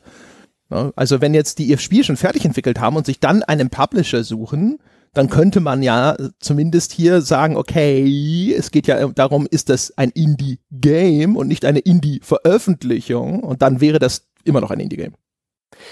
Also 0.96 1.22
wenn 1.22 1.36
jetzt 1.36 1.60
die 1.60 1.66
ihr 1.66 1.78
Spiel 1.78 2.04
schon 2.04 2.18
fertig 2.18 2.46
entwickelt 2.46 2.80
haben 2.80 2.96
und 2.96 3.06
sich 3.06 3.20
dann 3.20 3.44
einen 3.44 3.70
Publisher 3.70 4.24
suchen, 4.24 4.80
dann 5.14 5.30
könnte 5.30 5.60
man 5.60 5.84
ja 5.84 6.16
zumindest 6.40 6.92
hier 6.92 7.22
sagen, 7.22 7.56
okay, 7.58 8.54
es 8.58 8.72
geht 8.72 8.88
ja 8.88 9.08
darum, 9.10 9.48
ist 9.50 9.70
das 9.70 9.96
ein 9.98 10.10
Indie-Game 10.10 11.36
und 11.36 11.48
nicht 11.48 11.66
eine 11.66 11.80
Indie-Veröffentlichung 11.80 13.42
und 13.42 13.62
dann 13.62 13.82
wäre 13.82 14.00
das 14.00 14.26
immer 14.44 14.62
noch 14.62 14.72
ein 14.72 14.80
Indie-Game. 14.80 15.14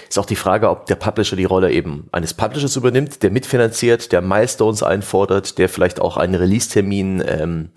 Ist 0.08 0.18
auch 0.18 0.26
die 0.26 0.36
Frage, 0.36 0.70
ob 0.70 0.86
der 0.86 0.96
Publisher 0.96 1.36
die 1.36 1.44
Rolle 1.44 1.72
eben 1.72 2.08
eines 2.12 2.34
Publishers 2.34 2.76
übernimmt, 2.76 3.22
der 3.22 3.30
mitfinanziert, 3.30 4.12
der 4.12 4.22
Milestones 4.22 4.82
einfordert, 4.82 5.58
der 5.58 5.68
vielleicht 5.68 6.00
auch 6.00 6.16
einen 6.16 6.34
Release-Termin 6.34 7.22
ähm, 7.26 7.70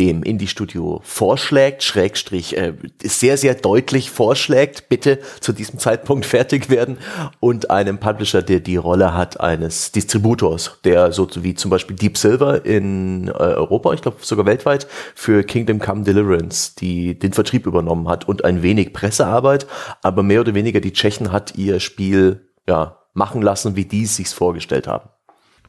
dem 0.00 0.22
Indie-Studio 0.22 1.02
vorschlägt, 1.04 1.82
Schrägstrich 1.82 2.56
äh, 2.56 2.72
sehr, 3.02 3.36
sehr 3.36 3.54
deutlich 3.54 4.10
vorschlägt, 4.10 4.88
bitte 4.88 5.18
zu 5.40 5.52
diesem 5.52 5.78
Zeitpunkt 5.78 6.24
fertig 6.26 6.70
werden 6.70 6.96
und 7.38 7.70
einem 7.70 7.98
Publisher, 7.98 8.42
der 8.42 8.60
die 8.60 8.76
Rolle 8.76 9.14
hat 9.14 9.40
eines 9.40 9.92
Distributors, 9.92 10.78
der 10.84 11.12
so 11.12 11.28
wie 11.42 11.54
zum 11.54 11.70
Beispiel 11.70 11.96
Deep 11.96 12.16
Silver 12.16 12.64
in 12.64 13.28
äh, 13.28 13.32
Europa, 13.32 13.92
ich 13.92 14.00
glaube 14.00 14.16
sogar 14.22 14.46
weltweit, 14.46 14.86
für 15.14 15.44
Kingdom 15.44 15.78
Come 15.78 16.02
Deliverance 16.02 16.74
die 16.76 17.18
den 17.18 17.34
Vertrieb 17.34 17.66
übernommen 17.66 18.08
hat 18.08 18.26
und 18.26 18.42
ein 18.42 18.62
wenig 18.62 18.94
Pressearbeit, 18.94 19.66
aber 20.02 20.22
mehr 20.22 20.40
oder 20.40 20.54
weniger 20.54 20.80
die 20.80 20.94
Tschechen 20.94 21.30
hat 21.30 21.56
ihr 21.58 21.78
Spiel 21.78 22.48
ja 22.66 22.96
machen 23.12 23.42
lassen, 23.42 23.76
wie 23.76 23.84
die 23.84 24.04
es 24.04 24.16
sich 24.16 24.28
vorgestellt 24.30 24.88
haben. 24.88 25.10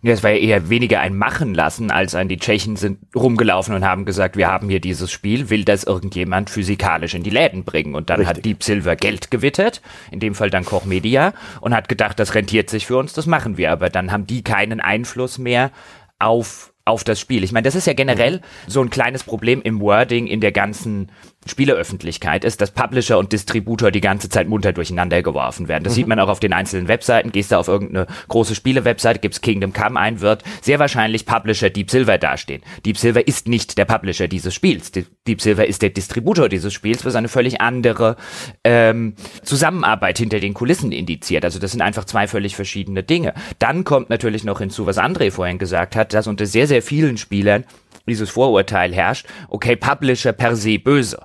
Ja, 0.03 0.13
es 0.13 0.24
war 0.24 0.31
ja 0.31 0.38
eher 0.38 0.70
weniger 0.70 1.00
ein 1.00 1.15
Machen 1.15 1.53
lassen, 1.53 1.91
als 1.91 2.15
ein 2.15 2.27
die 2.27 2.38
Tschechen 2.38 2.75
sind 2.75 3.00
rumgelaufen 3.15 3.75
und 3.75 3.86
haben 3.86 4.05
gesagt, 4.05 4.36
wir 4.36 4.48
haben 4.48 4.67
hier 4.67 4.79
dieses 4.79 5.12
Spiel, 5.12 5.51
will 5.51 5.63
das 5.63 5.84
irgendjemand 5.84 6.50
physikalisch 6.50 7.13
in 7.13 7.22
die 7.22 7.29
Läden 7.29 7.65
bringen. 7.65 7.93
Und 7.93 8.10
dann 8.10 8.20
Richtig. 8.20 8.38
hat 8.38 8.46
Deep 8.46 8.63
Silver 8.63 8.96
Geld 8.96 9.29
gewittert, 9.29 9.81
in 10.10 10.20
dem 10.20 10.34
Fall 10.34 10.50
dann 10.50 10.65
Koch 10.65 10.86
Media, 10.86 11.34
und 11.62 11.75
hat 11.75 11.88
gedacht, 11.88 12.20
das 12.20 12.34
rentiert 12.34 12.72
sich 12.72 12.88
für 12.88 12.98
uns, 12.98 13.13
das 13.13 13.27
machen 13.27 13.58
wir. 13.58 13.72
Aber 13.72 13.89
dann 13.89 14.12
haben 14.12 14.25
die 14.25 14.43
keinen 14.43 14.79
Einfluss 14.79 15.38
mehr 15.38 15.72
auf 16.17 16.72
auf 16.84 17.03
das 17.03 17.20
Spiel. 17.20 17.43
Ich 17.43 17.51
meine, 17.51 17.63
das 17.63 17.75
ist 17.75 17.86
ja 17.88 17.93
generell 17.93 18.41
so 18.67 18.81
ein 18.81 18.89
kleines 18.89 19.24
Problem 19.24 19.62
im 19.62 19.79
Wording 19.79 20.25
in 20.25 20.41
der 20.41 20.51
ganzen 20.51 21.12
Spieleöffentlichkeit 21.48 22.46
ist, 22.46 22.62
dass 22.62 22.70
Publisher 22.70 23.18
und 23.18 23.34
Distributor 23.34 23.90
die 23.90 24.02
ganze 24.02 24.30
Zeit 24.30 24.48
munter 24.48 24.74
durcheinander 24.74 25.24
geworfen 25.24 25.68
werden. 25.68 25.84
Das 25.84 25.94
mhm. 25.94 25.96
sieht 25.96 26.08
man 26.08 26.20
auch 26.20 26.30
auf 26.30 26.40
den 26.40 26.54
einzelnen 26.54 26.88
Webseiten. 26.88 27.32
Gehst 27.32 27.52
du 27.52 27.58
auf 27.58 27.68
irgendeine 27.68 28.06
große 28.28 28.54
Spielewebseite, 28.54 29.20
gibt's 29.20 29.42
Kingdom 29.42 29.74
Come 29.74 30.00
ein, 30.00 30.22
wird 30.22 30.44
sehr 30.62 30.78
wahrscheinlich 30.78 31.26
Publisher 31.26 31.72
Deep 31.72 31.90
Silver 31.90 32.20
dastehen. 32.20 32.62
Deep 32.86 32.98
Silver 32.98 33.28
ist 33.28 33.48
nicht 33.48 33.78
der 33.80 33.86
Publisher 33.86 34.28
dieses 34.28 34.54
Spiels. 34.54 34.92
Deep 34.92 35.42
Silver 35.42 35.66
ist 35.66 35.82
der 35.82 35.90
Distributor 35.90 36.48
dieses 36.48 36.74
Spiels, 36.74 37.06
was 37.06 37.16
eine 37.16 37.28
völlig 37.28 37.60
andere 37.60 38.18
ähm, 38.64 39.16
Zusammenarbeit 39.44 40.20
hinter 40.20 40.40
den 40.40 40.54
Kulissen 40.54 40.92
indiziert. 40.92 41.44
Also 41.44 41.58
das 41.58 41.72
sind 41.72 41.82
einfach 41.82 42.06
zwei 42.06 42.28
völlig 42.28 42.56
verschiedene 42.56 43.02
Dinge. 43.02 43.34
Dann 43.58 43.84
kommt 43.84 44.12
natürlich 44.12 44.44
noch 44.44 44.60
hinzu, 44.60 44.86
was 44.86 45.00
André 45.00 45.32
vorhin 45.32 45.58
gesagt 45.58 45.96
hat, 45.96 46.14
dass 46.14 46.28
unter 46.28 46.46
sehr, 46.46 46.68
sehr 46.68 46.84
vielen 46.84 47.18
Spielern 47.18 47.66
dieses 48.12 48.30
Vorurteil 48.30 48.94
herrscht, 48.94 49.25
okay, 49.50 49.75
Publisher 49.75 50.34
per 50.34 50.56
se 50.56 50.77
böse. 50.77 51.18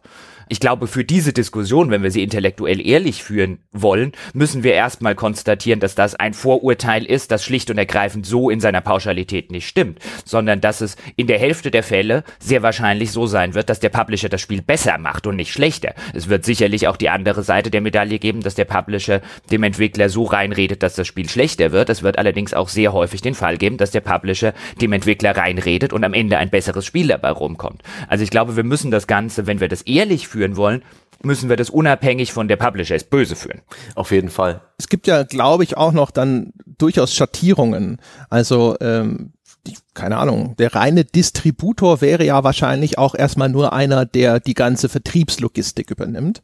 Ich 0.49 0.61
glaube, 0.61 0.87
für 0.87 1.05
diese 1.05 1.33
Diskussion, 1.33 1.91
wenn 1.91 2.05
wir 2.05 2.13
sie 2.13 2.23
intellektuell 2.23 2.81
ehrlich 2.81 3.25
führen 3.25 3.59
wollen, 3.73 4.13
müssen 4.33 4.63
wir 4.63 4.75
erstmal 4.75 5.17
konstatieren, 5.17 5.81
dass 5.81 5.97
das 5.97 6.15
ein 6.15 6.35
Vorurteil 6.35 7.05
ist, 7.05 7.33
das 7.33 7.45
schlicht 7.45 7.69
und 7.69 7.79
ergreifend 7.79 8.27
so 8.27 8.49
in 8.49 8.61
seiner 8.61 8.81
Pauschalität 8.81 9.51
nicht 9.51 9.67
stimmt, 9.67 9.99
sondern 10.25 10.61
dass 10.61 10.83
es 10.83 10.97
in 11.17 11.27
der 11.27 11.41
Hälfte 11.41 11.73
der 11.73 11.83
Fälle 11.83 12.23
sehr 12.39 12.63
wahrscheinlich 12.63 13.11
so 13.11 13.27
sein 13.27 13.55
wird, 13.55 13.69
dass 13.69 13.81
der 13.81 13.89
Publisher 13.89 14.29
das 14.29 14.41
Spiel 14.41 14.63
besser 14.63 14.99
macht 14.99 15.27
und 15.27 15.35
nicht 15.35 15.53
schlechter. 15.53 15.95
Es 16.15 16.29
wird 16.29 16.45
sicherlich 16.45 16.87
auch 16.87 16.97
die 16.97 17.11
andere 17.11 17.43
Seite 17.43 17.73
der 17.73 17.81
Medaille 17.81 18.21
geben, 18.21 18.41
dass 18.41 18.55
der 18.55 18.67
Publisher 18.67 19.23
dem 19.51 19.65
Entwickler 19.65 20.09
so 20.09 20.23
reinredet, 20.23 20.81
dass 20.85 20.95
das 20.95 21.09
Spiel 21.09 21.29
schlechter 21.29 21.73
wird. 21.73 21.91
Es 21.91 22.05
wird 22.05 22.19
allerdings 22.19 22.55
auch 22.55 22.69
sehr 22.69 22.93
häufig 22.93 23.21
den 23.21 23.35
Fall 23.35 23.57
geben, 23.57 23.79
dass 23.79 23.91
der 23.91 24.01
Publisher 24.01 24.55
dem 24.81 24.93
Entwickler 24.93 25.37
reinredet 25.37 25.93
und 25.93 26.05
am 26.05 26.15
Ende 26.15 26.39
ein 26.39 26.51
besseres 26.51 26.87
Spiel 26.87 27.09
dabei 27.09 27.31
rumkommt. 27.31 27.83
Also 28.07 28.23
ich 28.23 28.31
glaube, 28.31 28.55
wir 28.55 28.65
müssen 28.65 28.93
das 28.93 29.09
Ganze, 29.09 29.49
wenn 29.49 29.59
wir 29.59 29.67
das 29.67 29.83
ehrlich 29.83 30.29
führen 30.29 30.36
wollen, 30.57 30.83
müssen 31.23 31.49
wir 31.49 31.57
das 31.57 31.71
unabhängig 31.71 32.33
von 32.33 32.49
der 32.49 32.57
Publisher 32.57 32.95
ist 32.95 33.11
böse 33.11 33.37
führen. 33.37 33.63
Auf 33.95 34.11
jeden 34.11 34.29
Fall. 34.29 34.61
Es 34.79 34.89
gibt 34.89 35.07
ja, 35.07 35.23
glaube 35.23 35.65
ich, 35.65 35.77
auch 35.77 35.93
noch 35.93 36.11
dann 36.11 36.53
durchaus 36.79 37.15
Schattierungen. 37.15 37.99
Also 38.31 38.77
ähm, 38.81 39.33
die, 39.67 39.77
keine 39.95 40.19
Ahnung, 40.19 40.55
der 40.57 40.75
reine 40.75 41.05
Distributor 41.05 42.01
wäre 42.01 42.25
ja 42.25 42.45
wahrscheinlich 42.45 42.99
auch 42.99 43.15
erstmal 43.15 43.49
nur 43.49 43.73
einer, 43.73 44.07
der 44.07 44.41
die 44.41 44.55
ganze 44.55 44.89
Vertriebslogistik 44.89 45.91
übernimmt. 45.91 46.43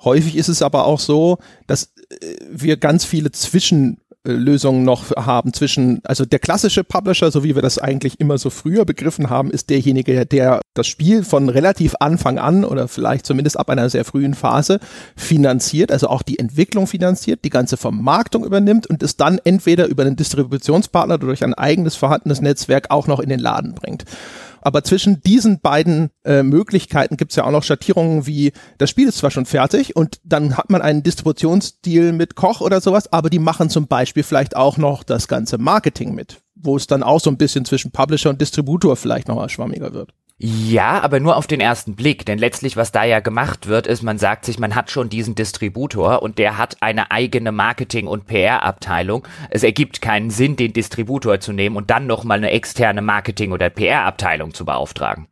Häufig 0.00 0.36
ist 0.36 0.48
es 0.48 0.62
aber 0.62 0.86
auch 0.86 0.98
so, 0.98 1.38
dass 1.66 1.92
äh, 2.08 2.36
wir 2.50 2.76
ganz 2.76 3.04
viele 3.04 3.30
Zwischen 3.30 3.98
Lösungen 4.24 4.84
noch 4.84 5.10
haben 5.16 5.52
zwischen, 5.52 6.00
also 6.04 6.24
der 6.24 6.38
klassische 6.38 6.84
Publisher, 6.84 7.32
so 7.32 7.42
wie 7.42 7.56
wir 7.56 7.62
das 7.62 7.78
eigentlich 7.78 8.20
immer 8.20 8.38
so 8.38 8.50
früher 8.50 8.84
begriffen 8.84 9.30
haben, 9.30 9.50
ist 9.50 9.68
derjenige, 9.68 10.24
der 10.24 10.60
das 10.74 10.86
Spiel 10.86 11.24
von 11.24 11.48
relativ 11.48 11.94
Anfang 11.98 12.38
an 12.38 12.64
oder 12.64 12.86
vielleicht 12.86 13.26
zumindest 13.26 13.58
ab 13.58 13.68
einer 13.68 13.90
sehr 13.90 14.04
frühen 14.04 14.34
Phase 14.34 14.78
finanziert, 15.16 15.90
also 15.90 16.06
auch 16.08 16.22
die 16.22 16.38
Entwicklung 16.38 16.86
finanziert, 16.86 17.40
die 17.44 17.50
ganze 17.50 17.76
Vermarktung 17.76 18.44
übernimmt 18.44 18.86
und 18.86 19.02
es 19.02 19.16
dann 19.16 19.40
entweder 19.42 19.86
über 19.86 20.04
einen 20.04 20.16
Distributionspartner 20.16 21.14
oder 21.14 21.26
durch 21.26 21.42
ein 21.42 21.54
eigenes 21.54 21.96
vorhandenes 21.96 22.40
Netzwerk 22.40 22.90
auch 22.90 23.08
noch 23.08 23.18
in 23.18 23.28
den 23.28 23.40
Laden 23.40 23.74
bringt. 23.74 24.04
Aber 24.62 24.82
zwischen 24.84 25.20
diesen 25.20 25.60
beiden 25.60 26.10
äh, 26.24 26.42
Möglichkeiten 26.42 27.16
gibt 27.16 27.32
es 27.32 27.36
ja 27.36 27.44
auch 27.44 27.50
noch 27.50 27.64
Schattierungen 27.64 28.26
wie, 28.26 28.52
das 28.78 28.90
Spiel 28.90 29.08
ist 29.08 29.18
zwar 29.18 29.30
schon 29.30 29.44
fertig 29.44 29.96
und 29.96 30.20
dann 30.24 30.56
hat 30.56 30.70
man 30.70 30.80
einen 30.80 31.02
Distributionsstil 31.02 32.12
mit 32.12 32.36
Koch 32.36 32.60
oder 32.60 32.80
sowas, 32.80 33.12
aber 33.12 33.28
die 33.28 33.38
machen 33.38 33.68
zum 33.68 33.88
Beispiel 33.88 34.22
vielleicht 34.22 34.56
auch 34.56 34.78
noch 34.78 35.02
das 35.02 35.28
ganze 35.28 35.58
Marketing 35.58 36.14
mit, 36.14 36.40
wo 36.54 36.76
es 36.76 36.86
dann 36.86 37.02
auch 37.02 37.20
so 37.20 37.28
ein 37.28 37.36
bisschen 37.36 37.64
zwischen 37.64 37.90
Publisher 37.90 38.30
und 38.30 38.40
Distributor 38.40 38.96
vielleicht 38.96 39.28
noch 39.28 39.36
mal 39.36 39.48
schwammiger 39.48 39.92
wird. 39.92 40.14
Ja, 40.44 40.98
aber 41.02 41.20
nur 41.20 41.36
auf 41.36 41.46
den 41.46 41.60
ersten 41.60 41.94
Blick, 41.94 42.26
denn 42.26 42.36
letztlich, 42.36 42.76
was 42.76 42.90
da 42.90 43.04
ja 43.04 43.20
gemacht 43.20 43.68
wird, 43.68 43.86
ist, 43.86 44.02
man 44.02 44.18
sagt 44.18 44.44
sich, 44.44 44.58
man 44.58 44.74
hat 44.74 44.90
schon 44.90 45.08
diesen 45.08 45.36
Distributor 45.36 46.20
und 46.20 46.38
der 46.38 46.58
hat 46.58 46.78
eine 46.80 47.12
eigene 47.12 47.52
Marketing- 47.52 48.08
und 48.08 48.26
PR-Abteilung. 48.26 49.24
Es 49.50 49.62
ergibt 49.62 50.02
keinen 50.02 50.30
Sinn, 50.30 50.56
den 50.56 50.72
Distributor 50.72 51.38
zu 51.38 51.52
nehmen 51.52 51.76
und 51.76 51.90
dann 51.90 52.08
nochmal 52.08 52.38
eine 52.38 52.50
externe 52.50 53.02
Marketing- 53.02 53.52
oder 53.52 53.70
PR-Abteilung 53.70 54.52
zu 54.52 54.64
beauftragen. 54.64 55.28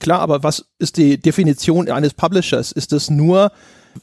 Klar, 0.00 0.20
aber 0.20 0.42
was 0.42 0.72
ist 0.78 0.96
die 0.96 1.20
Definition 1.20 1.90
eines 1.90 2.14
Publishers? 2.14 2.72
Ist 2.72 2.94
es 2.94 3.10
nur, 3.10 3.52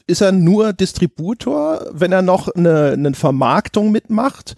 ist 0.06 0.20
er 0.20 0.30
nur 0.30 0.72
Distributor, 0.72 1.86
wenn 1.90 2.12
er 2.12 2.22
noch 2.22 2.46
eine, 2.46 2.92
eine 2.92 3.14
Vermarktung 3.14 3.90
mitmacht? 3.90 4.54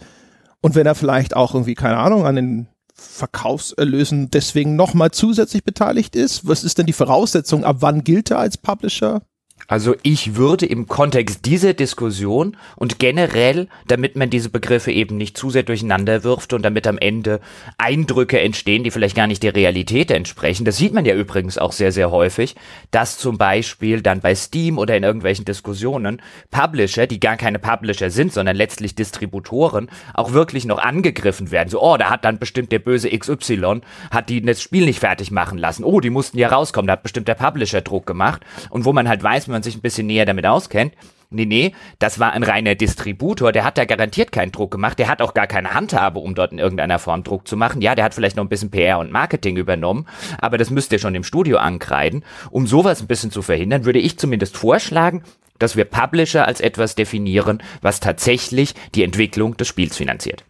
Und 0.61 0.75
wenn 0.75 0.85
er 0.85 0.93
vielleicht 0.93 1.35
auch 1.35 1.55
irgendwie, 1.55 1.73
keine 1.73 1.97
Ahnung, 1.97 2.27
an 2.27 2.35
den 2.35 2.67
Verkaufserlösen 2.95 4.31
deswegen 4.31 4.75
nochmal 4.75 5.11
zusätzlich 5.11 5.63
beteiligt 5.63 6.15
ist? 6.15 6.47
Was 6.47 6.63
ist 6.63 6.77
denn 6.77 6.85
die 6.85 6.93
Voraussetzung? 6.93 7.65
Ab 7.65 7.77
wann 7.81 8.03
gilt 8.03 8.31
er 8.31 8.39
als 8.39 8.57
Publisher? 8.57 9.21
Also 9.67 9.95
ich 10.03 10.35
würde 10.35 10.65
im 10.65 10.87
Kontext 10.87 11.45
dieser 11.45 11.73
Diskussion 11.73 12.55
und 12.75 12.99
generell, 12.99 13.67
damit 13.87 14.15
man 14.15 14.29
diese 14.29 14.49
Begriffe 14.49 14.91
eben 14.91 15.17
nicht 15.17 15.37
zu 15.37 15.49
sehr 15.49 15.63
durcheinander 15.63 16.23
wirft 16.23 16.53
und 16.53 16.61
damit 16.63 16.85
am 16.85 16.99
Ende 16.99 17.39
Eindrücke 17.77 18.39
entstehen, 18.39 18.83
die 18.83 18.91
vielleicht 18.91 19.15
gar 19.15 19.27
nicht 19.27 19.41
der 19.41 19.55
Realität 19.55 20.11
entsprechen, 20.11 20.65
das 20.65 20.77
sieht 20.77 20.93
man 20.93 21.05
ja 21.05 21.15
übrigens 21.15 21.57
auch 21.57 21.71
sehr, 21.71 21.91
sehr 21.91 22.11
häufig, 22.11 22.55
dass 22.91 23.17
zum 23.17 23.37
Beispiel 23.37 24.01
dann 24.01 24.19
bei 24.19 24.35
Steam 24.35 24.77
oder 24.77 24.95
in 24.95 25.03
irgendwelchen 25.03 25.45
Diskussionen 25.45 26.21
Publisher, 26.51 27.07
die 27.07 27.19
gar 27.19 27.37
keine 27.37 27.57
Publisher 27.57 28.11
sind, 28.11 28.33
sondern 28.33 28.55
letztlich 28.55 28.93
Distributoren, 28.93 29.89
auch 30.13 30.33
wirklich 30.33 30.65
noch 30.65 30.77
angegriffen 30.77 31.49
werden. 31.49 31.69
So, 31.69 31.81
oh, 31.81 31.97
da 31.97 32.11
hat 32.11 32.23
dann 32.23 32.37
bestimmt 32.37 32.71
der 32.71 32.79
böse 32.79 33.09
XY, 33.09 33.81
hat 34.11 34.29
die 34.29 34.41
das 34.41 34.61
Spiel 34.61 34.85
nicht 34.85 34.99
fertig 34.99 35.31
machen 35.31 35.57
lassen. 35.57 35.83
Oh, 35.83 35.99
die 35.99 36.11
mussten 36.11 36.37
ja 36.37 36.49
rauskommen, 36.49 36.87
da 36.87 36.93
hat 36.93 37.03
bestimmt 37.03 37.27
der 37.27 37.35
Publisher 37.35 37.81
Druck 37.81 38.05
gemacht. 38.05 38.43
Und 38.69 38.85
wo 38.85 38.93
man 38.93 39.09
halt 39.09 39.23
weiß, 39.23 39.47
man 39.54 39.54
sich 39.63 39.75
ein 39.75 39.81
bisschen 39.81 40.07
näher 40.07 40.25
damit 40.25 40.45
auskennt, 40.45 40.93
Nee, 41.31 41.45
nee, 41.45 41.73
das 41.99 42.19
war 42.19 42.33
ein 42.33 42.43
reiner 42.43 42.75
Distributor, 42.75 43.51
der 43.51 43.65
hat 43.65 43.77
da 43.77 43.85
garantiert 43.85 44.31
keinen 44.31 44.51
Druck 44.51 44.71
gemacht, 44.71 44.99
der 44.99 45.07
hat 45.07 45.21
auch 45.21 45.33
gar 45.33 45.47
keine 45.47 45.73
Handhabe, 45.73 46.19
um 46.19 46.35
dort 46.35 46.51
in 46.51 46.59
irgendeiner 46.59 46.99
Form 46.99 47.23
Druck 47.23 47.47
zu 47.47 47.57
machen. 47.57 47.81
Ja, 47.81 47.95
der 47.95 48.05
hat 48.05 48.13
vielleicht 48.13 48.37
noch 48.37 48.43
ein 48.43 48.49
bisschen 48.49 48.71
PR 48.71 48.99
und 48.99 49.11
Marketing 49.11 49.57
übernommen, 49.57 50.07
aber 50.37 50.57
das 50.57 50.69
müsst 50.69 50.91
ihr 50.91 50.99
schon 50.99 51.15
im 51.15 51.23
Studio 51.23 51.57
ankreiden. 51.57 52.23
Um 52.51 52.67
sowas 52.67 53.01
ein 53.01 53.07
bisschen 53.07 53.31
zu 53.31 53.41
verhindern, 53.41 53.85
würde 53.85 53.99
ich 53.99 54.17
zumindest 54.17 54.55
vorschlagen, 54.55 55.23
dass 55.59 55.75
wir 55.75 55.85
Publisher 55.85 56.47
als 56.47 56.61
etwas 56.61 56.95
definieren, 56.95 57.61
was 57.81 57.99
tatsächlich 57.99 58.73
die 58.93 59.03
Entwicklung 59.03 59.57
des 59.57 59.67
Spiels 59.67 59.97
finanziert. 59.97 60.45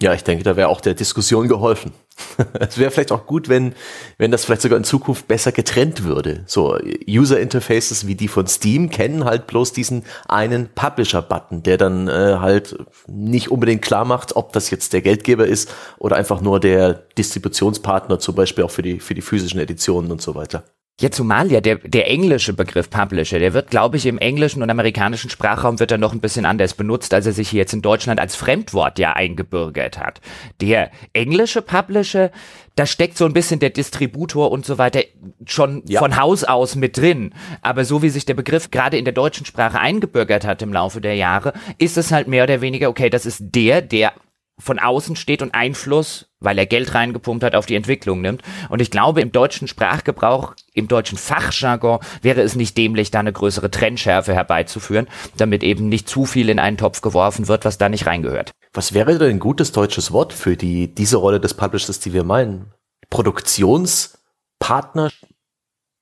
Ja, 0.00 0.14
ich 0.14 0.22
denke, 0.22 0.44
da 0.44 0.54
wäre 0.54 0.68
auch 0.68 0.80
der 0.80 0.94
Diskussion 0.94 1.48
geholfen. 1.48 1.92
es 2.60 2.78
wäre 2.78 2.92
vielleicht 2.92 3.10
auch 3.10 3.26
gut, 3.26 3.48
wenn, 3.48 3.74
wenn 4.16 4.30
das 4.30 4.44
vielleicht 4.44 4.62
sogar 4.62 4.78
in 4.78 4.84
Zukunft 4.84 5.26
besser 5.26 5.50
getrennt 5.50 6.04
würde. 6.04 6.44
So 6.46 6.78
User 7.08 7.40
Interfaces 7.40 8.06
wie 8.06 8.14
die 8.14 8.28
von 8.28 8.46
Steam 8.46 8.90
kennen 8.90 9.24
halt 9.24 9.48
bloß 9.48 9.72
diesen 9.72 10.04
einen 10.28 10.68
Publisher-Button, 10.72 11.64
der 11.64 11.78
dann 11.78 12.06
äh, 12.06 12.36
halt 12.38 12.78
nicht 13.08 13.50
unbedingt 13.50 13.82
klar 13.82 14.04
macht, 14.04 14.36
ob 14.36 14.52
das 14.52 14.70
jetzt 14.70 14.92
der 14.92 15.02
Geldgeber 15.02 15.46
ist 15.46 15.74
oder 15.98 16.14
einfach 16.14 16.40
nur 16.40 16.60
der 16.60 16.94
Distributionspartner, 16.94 18.20
zum 18.20 18.36
Beispiel 18.36 18.62
auch 18.62 18.70
für 18.70 18.82
die, 18.82 19.00
für 19.00 19.14
die 19.14 19.22
physischen 19.22 19.58
Editionen 19.58 20.12
und 20.12 20.22
so 20.22 20.36
weiter. 20.36 20.62
Ja, 21.00 21.12
zumal 21.12 21.52
ja 21.52 21.60
der, 21.60 21.76
der 21.76 22.10
englische 22.10 22.52
Begriff 22.52 22.90
Publisher, 22.90 23.38
der 23.38 23.54
wird, 23.54 23.70
glaube 23.70 23.96
ich, 23.96 24.06
im 24.06 24.18
englischen 24.18 24.64
und 24.64 24.70
amerikanischen 24.70 25.30
Sprachraum 25.30 25.78
wird 25.78 25.92
er 25.92 25.98
noch 25.98 26.12
ein 26.12 26.20
bisschen 26.20 26.44
anders 26.44 26.74
benutzt, 26.74 27.14
als 27.14 27.24
er 27.24 27.32
sich 27.32 27.50
hier 27.50 27.58
jetzt 27.58 27.72
in 27.72 27.82
Deutschland 27.82 28.18
als 28.18 28.34
Fremdwort 28.34 28.98
ja 28.98 29.12
eingebürgert 29.12 29.96
hat. 30.00 30.20
Der 30.60 30.90
englische 31.12 31.62
Publisher, 31.62 32.32
da 32.74 32.84
steckt 32.84 33.16
so 33.16 33.26
ein 33.26 33.32
bisschen 33.32 33.60
der 33.60 33.70
Distributor 33.70 34.50
und 34.50 34.66
so 34.66 34.78
weiter 34.78 35.02
schon 35.46 35.84
ja. 35.86 36.00
von 36.00 36.16
Haus 36.16 36.42
aus 36.42 36.74
mit 36.74 36.96
drin. 36.96 37.32
Aber 37.62 37.84
so 37.84 38.02
wie 38.02 38.10
sich 38.10 38.26
der 38.26 38.34
Begriff 38.34 38.72
gerade 38.72 38.98
in 38.98 39.04
der 39.04 39.14
deutschen 39.14 39.46
Sprache 39.46 39.78
eingebürgert 39.78 40.44
hat 40.44 40.62
im 40.62 40.72
Laufe 40.72 41.00
der 41.00 41.14
Jahre, 41.14 41.52
ist 41.78 41.96
es 41.96 42.10
halt 42.10 42.26
mehr 42.26 42.42
oder 42.42 42.60
weniger, 42.60 42.88
okay, 42.88 43.08
das 43.08 43.24
ist 43.24 43.38
der, 43.40 43.82
der 43.82 44.14
von 44.58 44.78
außen 44.78 45.16
steht 45.16 45.42
und 45.42 45.54
Einfluss 45.54 46.28
weil 46.40 46.58
er 46.58 46.66
Geld 46.66 46.94
reingepumpt 46.94 47.42
hat, 47.42 47.54
auf 47.54 47.66
die 47.66 47.74
Entwicklung 47.74 48.20
nimmt. 48.20 48.42
Und 48.68 48.80
ich 48.80 48.90
glaube, 48.90 49.20
im 49.20 49.32
deutschen 49.32 49.68
Sprachgebrauch, 49.68 50.54
im 50.72 50.88
deutschen 50.88 51.18
Fachjargon 51.18 52.00
wäre 52.22 52.42
es 52.42 52.56
nicht 52.56 52.76
dämlich, 52.78 53.10
da 53.10 53.20
eine 53.20 53.32
größere 53.32 53.70
Trennschärfe 53.70 54.34
herbeizuführen, 54.34 55.08
damit 55.36 55.62
eben 55.62 55.88
nicht 55.88 56.08
zu 56.08 56.26
viel 56.26 56.48
in 56.48 56.58
einen 56.58 56.76
Topf 56.76 57.00
geworfen 57.00 57.48
wird, 57.48 57.64
was 57.64 57.78
da 57.78 57.88
nicht 57.88 58.06
reingehört. 58.06 58.52
Was 58.72 58.94
wäre 58.94 59.18
denn 59.18 59.30
ein 59.30 59.40
gutes 59.40 59.72
deutsches 59.72 60.12
Wort 60.12 60.32
für 60.32 60.56
die, 60.56 60.94
diese 60.94 61.16
Rolle 61.16 61.40
des 61.40 61.54
Publishers, 61.54 62.00
die 62.00 62.12
wir 62.12 62.24
meinen? 62.24 62.72
Produktionspartner? 63.10 65.10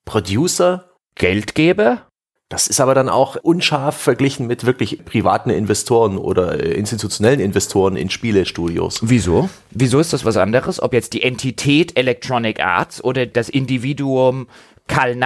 Producer? 0.04 0.90
Geldgeber? 1.14 2.08
Das 2.48 2.68
ist 2.68 2.80
aber 2.80 2.94
dann 2.94 3.08
auch 3.08 3.34
unscharf 3.36 3.96
verglichen 3.96 4.46
mit 4.46 4.64
wirklich 4.64 5.04
privaten 5.04 5.50
Investoren 5.50 6.16
oder 6.16 6.62
äh, 6.62 6.74
institutionellen 6.74 7.40
Investoren 7.40 7.96
in 7.96 8.08
Spielestudios. 8.08 9.00
Wieso? 9.02 9.50
Wieso 9.72 9.98
ist 9.98 10.12
das 10.12 10.24
was 10.24 10.36
anderes? 10.36 10.80
Ob 10.80 10.92
jetzt 10.92 11.12
die 11.12 11.22
Entität 11.22 11.98
Electronic 11.98 12.60
Arts 12.60 13.02
oder 13.02 13.26
das 13.26 13.48
Individuum 13.48 14.46
Karl 14.86 15.18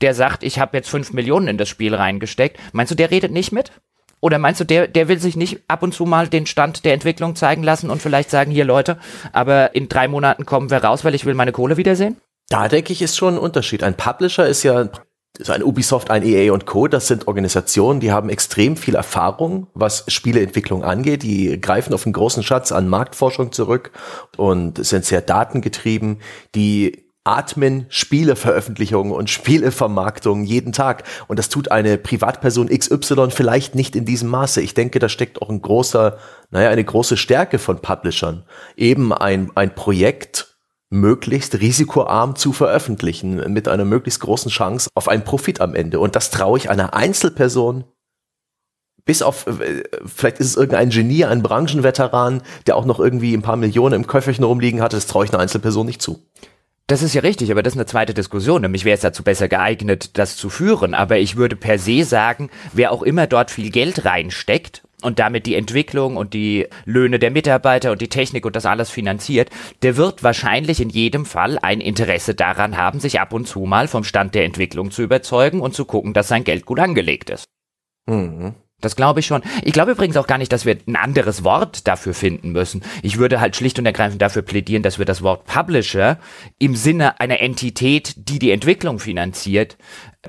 der 0.00 0.14
sagt, 0.14 0.42
ich 0.42 0.58
habe 0.58 0.76
jetzt 0.76 0.88
fünf 0.88 1.12
Millionen 1.12 1.46
in 1.46 1.58
das 1.58 1.68
Spiel 1.68 1.94
reingesteckt. 1.94 2.58
Meinst 2.72 2.90
du, 2.90 2.96
der 2.96 3.10
redet 3.10 3.32
nicht 3.32 3.52
mit? 3.52 3.70
Oder 4.20 4.38
meinst 4.38 4.60
du, 4.60 4.64
der, 4.64 4.88
der 4.88 5.08
will 5.08 5.18
sich 5.18 5.36
nicht 5.36 5.60
ab 5.68 5.82
und 5.82 5.92
zu 5.92 6.06
mal 6.06 6.28
den 6.28 6.46
Stand 6.46 6.84
der 6.84 6.94
Entwicklung 6.94 7.36
zeigen 7.36 7.62
lassen 7.62 7.90
und 7.90 8.00
vielleicht 8.00 8.30
sagen, 8.30 8.50
hier 8.50 8.64
Leute, 8.64 8.96
aber 9.32 9.74
in 9.74 9.88
drei 9.88 10.08
Monaten 10.08 10.46
kommen 10.46 10.70
wir 10.70 10.82
raus, 10.82 11.04
weil 11.04 11.14
ich 11.14 11.26
will 11.26 11.34
meine 11.34 11.52
Kohle 11.52 11.76
wiedersehen? 11.76 12.16
Da 12.48 12.68
denke 12.68 12.92
ich, 12.92 13.02
ist 13.02 13.16
schon 13.16 13.34
ein 13.34 13.40
Unterschied. 13.40 13.82
Ein 13.82 13.96
Publisher 13.96 14.46
ist 14.46 14.62
ja 14.62 14.88
so 15.44 15.52
ein 15.52 15.62
Ubisoft, 15.62 16.10
ein 16.10 16.24
EA 16.24 16.52
und 16.52 16.66
Co., 16.66 16.88
das 16.88 17.06
sind 17.06 17.28
Organisationen, 17.28 18.00
die 18.00 18.12
haben 18.12 18.28
extrem 18.28 18.76
viel 18.76 18.94
Erfahrung, 18.94 19.66
was 19.74 20.04
Spieleentwicklung 20.08 20.84
angeht. 20.84 21.22
Die 21.22 21.60
greifen 21.60 21.94
auf 21.94 22.06
einen 22.06 22.12
großen 22.12 22.42
Schatz 22.42 22.72
an 22.72 22.88
Marktforschung 22.88 23.52
zurück 23.52 23.90
und 24.36 24.84
sind 24.84 25.04
sehr 25.04 25.20
datengetrieben. 25.20 26.18
Die 26.54 27.04
atmen 27.24 27.86
Spieleveröffentlichungen 27.88 29.12
und 29.12 29.30
Spielevermarktungen 29.30 30.44
jeden 30.44 30.72
Tag. 30.72 31.04
Und 31.28 31.38
das 31.38 31.48
tut 31.48 31.70
eine 31.70 31.96
Privatperson 31.98 32.68
XY 32.68 33.30
vielleicht 33.30 33.74
nicht 33.74 33.94
in 33.94 34.04
diesem 34.04 34.28
Maße. 34.28 34.60
Ich 34.60 34.74
denke, 34.74 34.98
da 34.98 35.08
steckt 35.08 35.40
auch 35.40 35.48
ein 35.48 35.62
großer, 35.62 36.18
naja, 36.50 36.70
eine 36.70 36.84
große 36.84 37.16
Stärke 37.16 37.58
von 37.58 37.78
Publishern. 37.78 38.44
Eben 38.76 39.12
ein, 39.12 39.50
ein 39.54 39.74
Projekt 39.74 40.51
möglichst 40.92 41.58
risikoarm 41.58 42.36
zu 42.36 42.52
veröffentlichen, 42.52 43.52
mit 43.52 43.66
einer 43.66 43.84
möglichst 43.84 44.20
großen 44.20 44.50
Chance 44.50 44.90
auf 44.94 45.08
einen 45.08 45.24
Profit 45.24 45.60
am 45.60 45.74
Ende. 45.74 45.98
Und 45.98 46.14
das 46.14 46.30
traue 46.30 46.58
ich 46.58 46.70
einer 46.70 46.94
Einzelperson 46.94 47.84
bis 49.04 49.22
auf, 49.22 49.46
äh, 49.46 49.82
vielleicht 50.06 50.38
ist 50.38 50.48
es 50.48 50.56
irgendein 50.56 50.90
Genie, 50.90 51.24
ein 51.24 51.42
Branchenveteran, 51.42 52.42
der 52.66 52.76
auch 52.76 52.84
noch 52.84 53.00
irgendwie 53.00 53.34
ein 53.34 53.42
paar 53.42 53.56
Millionen 53.56 53.94
im 53.94 54.06
Köfferchen 54.06 54.44
rumliegen 54.44 54.80
hatte, 54.80 54.96
das 54.96 55.08
traue 55.08 55.24
ich 55.24 55.32
einer 55.32 55.42
Einzelperson 55.42 55.86
nicht 55.86 56.00
zu. 56.00 56.22
Das 56.86 57.02
ist 57.02 57.14
ja 57.14 57.22
richtig, 57.22 57.50
aber 57.50 57.62
das 57.62 57.72
ist 57.72 57.78
eine 57.78 57.86
zweite 57.86 58.12
Diskussion. 58.12 58.62
Nämlich 58.62 58.84
wäre 58.84 58.94
es 58.94 59.00
dazu 59.00 59.22
besser 59.22 59.48
geeignet, 59.48 60.18
das 60.18 60.36
zu 60.36 60.50
führen. 60.50 60.94
Aber 60.94 61.18
ich 61.18 61.36
würde 61.36 61.56
per 61.56 61.78
se 61.78 62.04
sagen, 62.04 62.50
wer 62.72 62.92
auch 62.92 63.02
immer 63.02 63.26
dort 63.26 63.50
viel 63.50 63.70
Geld 63.70 64.04
reinsteckt 64.04 64.82
und 65.02 65.18
damit 65.18 65.46
die 65.46 65.54
Entwicklung 65.54 66.16
und 66.16 66.34
die 66.34 66.66
Löhne 66.84 67.18
der 67.18 67.30
Mitarbeiter 67.30 67.92
und 67.92 68.00
die 68.00 68.08
Technik 68.08 68.46
und 68.46 68.56
das 68.56 68.66
alles 68.66 68.90
finanziert, 68.90 69.50
der 69.82 69.96
wird 69.96 70.22
wahrscheinlich 70.22 70.80
in 70.80 70.90
jedem 70.90 71.26
Fall 71.26 71.58
ein 71.60 71.80
Interesse 71.80 72.34
daran 72.34 72.76
haben, 72.76 73.00
sich 73.00 73.20
ab 73.20 73.32
und 73.32 73.46
zu 73.46 73.60
mal 73.60 73.88
vom 73.88 74.04
Stand 74.04 74.34
der 74.34 74.44
Entwicklung 74.44 74.90
zu 74.90 75.02
überzeugen 75.02 75.60
und 75.60 75.74
zu 75.74 75.84
gucken, 75.84 76.12
dass 76.12 76.28
sein 76.28 76.44
Geld 76.44 76.66
gut 76.66 76.80
angelegt 76.80 77.30
ist. 77.30 77.44
Mhm. 78.06 78.54
Das 78.82 78.96
glaube 78.96 79.20
ich 79.20 79.26
schon. 79.26 79.42
Ich 79.62 79.72
glaube 79.72 79.92
übrigens 79.92 80.16
auch 80.16 80.26
gar 80.26 80.38
nicht, 80.38 80.52
dass 80.52 80.66
wir 80.66 80.76
ein 80.86 80.96
anderes 80.96 81.44
Wort 81.44 81.86
dafür 81.88 82.12
finden 82.12 82.52
müssen. 82.52 82.82
Ich 83.02 83.16
würde 83.16 83.40
halt 83.40 83.56
schlicht 83.56 83.78
und 83.78 83.86
ergreifend 83.86 84.20
dafür 84.20 84.42
plädieren, 84.42 84.82
dass 84.82 84.98
wir 84.98 85.06
das 85.06 85.22
Wort 85.22 85.46
Publisher 85.46 86.18
im 86.58 86.76
Sinne 86.76 87.20
einer 87.20 87.40
Entität, 87.40 88.14
die 88.16 88.38
die 88.38 88.50
Entwicklung 88.50 88.98
finanziert, 88.98 89.78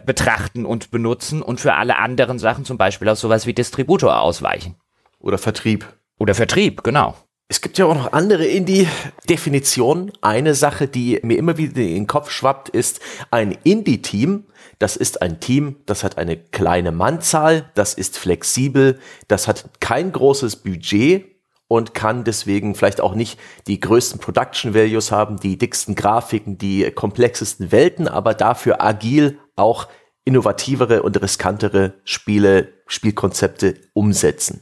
betrachten 0.05 0.65
und 0.65 0.91
benutzen 0.91 1.41
und 1.41 1.59
für 1.59 1.73
alle 1.73 1.97
anderen 1.97 2.39
Sachen 2.39 2.63
zum 2.63 2.77
Beispiel 2.77 3.09
auf 3.09 3.19
sowas 3.19 3.45
wie 3.45 3.53
Distributor 3.53 4.19
ausweichen. 4.21 4.75
Oder 5.19 5.37
Vertrieb. 5.37 5.85
Oder 6.19 6.35
Vertrieb, 6.35 6.83
genau. 6.83 7.15
Es 7.53 7.61
gibt 7.61 7.77
ja 7.77 7.85
auch 7.85 7.93
noch 7.93 8.13
andere 8.13 8.45
Indie-Definitionen. 8.45 10.11
Eine 10.21 10.55
Sache, 10.55 10.87
die 10.87 11.19
mir 11.21 11.37
immer 11.37 11.55
wieder 11.55 11.83
in 11.83 11.93
den 11.93 12.07
Kopf 12.07 12.31
schwappt, 12.31 12.69
ist 12.69 12.99
ein 13.29 13.55
Indie-Team. 13.63 14.45
Das 14.79 14.95
ist 14.95 15.21
ein 15.21 15.39
Team, 15.39 15.75
das 15.85 16.03
hat 16.03 16.17
eine 16.17 16.35
kleine 16.35 16.91
Mannzahl, 16.91 17.69
das 17.75 17.93
ist 17.93 18.17
flexibel, 18.17 18.99
das 19.27 19.47
hat 19.47 19.69
kein 19.79 20.11
großes 20.11 20.63
Budget 20.63 21.25
und 21.67 21.93
kann 21.93 22.23
deswegen 22.23 22.73
vielleicht 22.73 23.01
auch 23.01 23.13
nicht 23.13 23.39
die 23.67 23.79
größten 23.79 24.19
Production 24.19 24.73
Values 24.73 25.11
haben, 25.11 25.39
die 25.39 25.59
dicksten 25.59 25.93
Grafiken, 25.93 26.57
die 26.57 26.89
komplexesten 26.89 27.71
Welten, 27.71 28.07
aber 28.07 28.33
dafür 28.33 28.81
agil 28.81 29.37
auch 29.55 29.89
innovativere 30.25 31.03
und 31.03 31.21
riskantere 31.21 31.93
Spiele, 32.03 32.69
Spielkonzepte 32.87 33.75
umsetzen. 33.93 34.61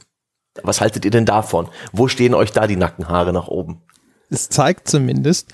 Was 0.62 0.80
haltet 0.80 1.04
ihr 1.04 1.10
denn 1.10 1.26
davon? 1.26 1.68
Wo 1.92 2.08
stehen 2.08 2.34
euch 2.34 2.52
da 2.52 2.66
die 2.66 2.76
Nackenhaare 2.76 3.32
nach 3.32 3.48
oben? 3.48 3.82
Es 4.28 4.48
zeigt 4.48 4.88
zumindest, 4.88 5.52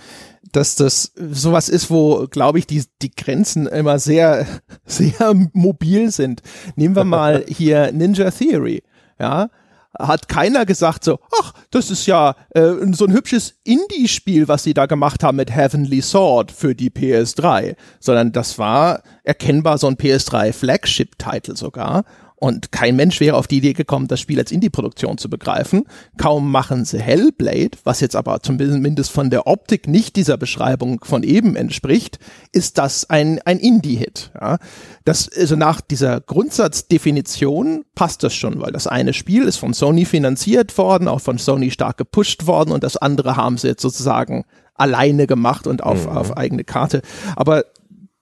dass 0.52 0.76
das 0.76 1.12
sowas 1.16 1.68
ist, 1.68 1.90
wo, 1.90 2.26
glaube 2.28 2.58
ich, 2.58 2.66
die, 2.66 2.84
die 3.02 3.11
Grenzen 3.14 3.66
immer 3.66 3.98
sehr, 3.98 4.46
sehr 4.87 5.34
mobil 5.52 6.11
sind. 6.11 6.42
Nehmen 6.76 6.96
wir 6.96 7.04
mal 7.04 7.44
hier 7.48 7.92
Ninja 7.92 8.30
Theory. 8.30 8.82
Ja, 9.18 9.50
hat 9.98 10.28
keiner 10.28 10.64
gesagt 10.64 11.02
so, 11.02 11.18
ach, 11.40 11.52
das 11.70 11.90
ist 11.90 12.06
ja 12.06 12.37
äh, 12.50 12.72
so 12.92 13.06
ein 13.06 13.12
hübsches 13.12 13.54
Indie-Spiel, 13.64 14.46
was 14.46 14.62
sie 14.62 14.74
da 14.74 14.87
gemacht 14.87 15.24
haben 15.24 15.37
mit 15.37 15.50
Heavenly 15.50 16.02
Sword 16.02 16.52
für 16.52 16.74
die 16.74 16.90
PS3, 16.90 17.74
sondern 17.98 18.32
das 18.32 18.58
war 18.58 19.02
erkennbar 19.24 19.78
so 19.78 19.88
ein 19.88 19.96
PS3-Flagship-Titel 19.96 21.56
sogar. 21.56 22.04
Und 22.40 22.70
kein 22.70 22.94
Mensch 22.94 23.18
wäre 23.20 23.37
auf 23.37 23.48
die 23.48 23.59
Idee 23.59 23.72
gekommen, 23.72 24.07
das 24.07 24.20
Spiel 24.20 24.38
als 24.38 24.53
Indie-Produktion 24.53 25.18
zu 25.18 25.29
begreifen. 25.29 25.85
Kaum 26.18 26.51
machen 26.51 26.85
sie 26.85 27.01
Hellblade, 27.01 27.79
was 27.83 28.01
jetzt 28.01 28.14
aber 28.14 28.40
zumindest 28.42 29.11
von 29.11 29.31
der 29.31 29.46
Optik 29.46 29.88
nicht 29.88 30.14
dieser 30.14 30.37
Beschreibung 30.37 31.01
von 31.03 31.24
eben 31.24 31.57
entspricht, 31.57 32.18
ist 32.53 32.79
das 32.79 33.11
ein, 33.11 33.40
ein 33.44 33.59
Indie-Hit. 33.59 34.31
Ja. 34.40 34.59
Das, 35.05 35.29
also 35.29 35.57
nach 35.57 35.81
dieser 35.81 36.20
Grundsatzdefinition 36.20 37.85
passt 37.94 38.22
das 38.22 38.35
schon, 38.35 38.61
weil 38.61 38.72
das 38.72 38.87
eine 38.87 39.14
Spiel 39.14 39.42
ist 39.42 39.57
von 39.57 39.74
Sony 39.74 40.05
finanziert 40.05 40.79
worden, 40.79 41.09
auch 41.09 41.20
von 41.20 41.38
Sony 41.38 41.70
stark 41.72 41.96
gepusht 41.96 42.46
worden 42.46 42.70
und 42.70 42.85
das 42.85 42.96
andere 42.96 43.37
haben 43.37 43.59
sie 43.59 43.68
jetzt 43.68 43.83
sozusagen 43.83 44.44
alleine 44.74 45.27
gemacht 45.27 45.66
und 45.66 45.83
auf, 45.83 46.07
mhm. 46.07 46.16
auf 46.16 46.37
eigene 46.37 46.62
Karte. 46.62 47.03
Aber 47.35 47.64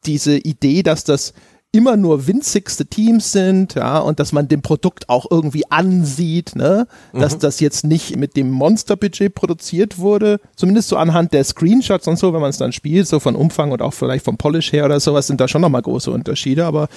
diese 0.06 0.38
Idee, 0.38 0.82
dass 0.82 1.04
das 1.04 1.34
immer 1.72 1.96
nur 1.96 2.26
winzigste 2.26 2.86
Teams 2.86 3.32
sind, 3.32 3.74
ja, 3.74 3.98
und 3.98 4.18
dass 4.18 4.32
man 4.32 4.48
dem 4.48 4.62
Produkt 4.62 5.08
auch 5.08 5.26
irgendwie 5.30 5.70
ansieht, 5.70 6.56
ne, 6.56 6.86
mhm. 7.12 7.20
dass 7.20 7.38
das 7.38 7.60
jetzt 7.60 7.84
nicht 7.84 8.16
mit 8.16 8.36
dem 8.36 8.50
Monsterbudget 8.50 9.34
produziert 9.34 9.98
wurde, 9.98 10.40
zumindest 10.56 10.88
so 10.88 10.96
anhand 10.96 11.32
der 11.34 11.44
Screenshots 11.44 12.08
und 12.08 12.18
so, 12.18 12.32
wenn 12.32 12.40
man 12.40 12.50
es 12.50 12.58
dann 12.58 12.72
spielt, 12.72 13.06
so 13.08 13.20
von 13.20 13.36
Umfang 13.36 13.72
und 13.72 13.82
auch 13.82 13.92
vielleicht 13.92 14.24
vom 14.24 14.38
Polish 14.38 14.72
her 14.72 14.86
oder 14.86 15.00
sowas, 15.00 15.26
sind 15.26 15.40
da 15.40 15.48
schon 15.48 15.60
nochmal 15.60 15.82
große 15.82 16.10
Unterschiede, 16.10 16.64
aber 16.64 16.88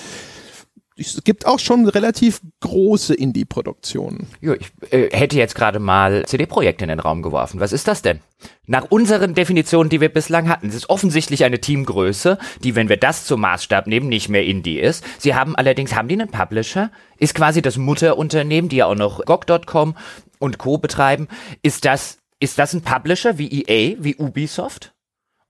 es 0.99 1.23
gibt 1.23 1.45
auch 1.45 1.59
schon 1.59 1.87
relativ 1.87 2.41
große 2.61 3.13
Indie-Produktionen. 3.13 4.27
Ja, 4.41 4.53
ich 4.53 4.71
äh, 4.91 5.09
hätte 5.11 5.37
jetzt 5.37 5.55
gerade 5.55 5.79
mal 5.79 6.25
CD-Projekte 6.25 6.83
in 6.85 6.89
den 6.89 6.99
Raum 6.99 7.21
geworfen. 7.21 7.59
Was 7.59 7.71
ist 7.71 7.87
das 7.87 8.01
denn? 8.01 8.19
Nach 8.65 8.85
unseren 8.89 9.33
Definitionen, 9.33 9.89
die 9.89 10.01
wir 10.01 10.09
bislang 10.09 10.49
hatten, 10.49 10.67
es 10.67 10.75
ist 10.75 10.89
offensichtlich 10.89 11.43
eine 11.43 11.59
Teamgröße, 11.59 12.37
die, 12.63 12.75
wenn 12.75 12.89
wir 12.89 12.97
das 12.97 13.25
zum 13.25 13.41
Maßstab 13.41 13.87
nehmen, 13.87 14.09
nicht 14.09 14.29
mehr 14.29 14.45
Indie 14.45 14.79
ist. 14.79 15.03
Sie 15.17 15.35
haben 15.35 15.55
allerdings, 15.55 15.95
haben 15.95 16.07
die 16.07 16.15
einen 16.15 16.29
Publisher? 16.29 16.91
Ist 17.17 17.35
quasi 17.35 17.61
das 17.61 17.77
Mutterunternehmen, 17.77 18.69
die 18.69 18.77
ja 18.77 18.85
auch 18.85 18.95
noch 18.95 19.25
GOG.com 19.25 19.95
und 20.39 20.57
Co. 20.57 20.77
betreiben. 20.77 21.27
Ist 21.61 21.85
das, 21.85 22.19
ist 22.39 22.59
das 22.59 22.73
ein 22.73 22.81
Publisher 22.81 23.37
wie 23.37 23.63
EA, 23.63 23.95
wie 23.99 24.15
Ubisoft? 24.15 24.93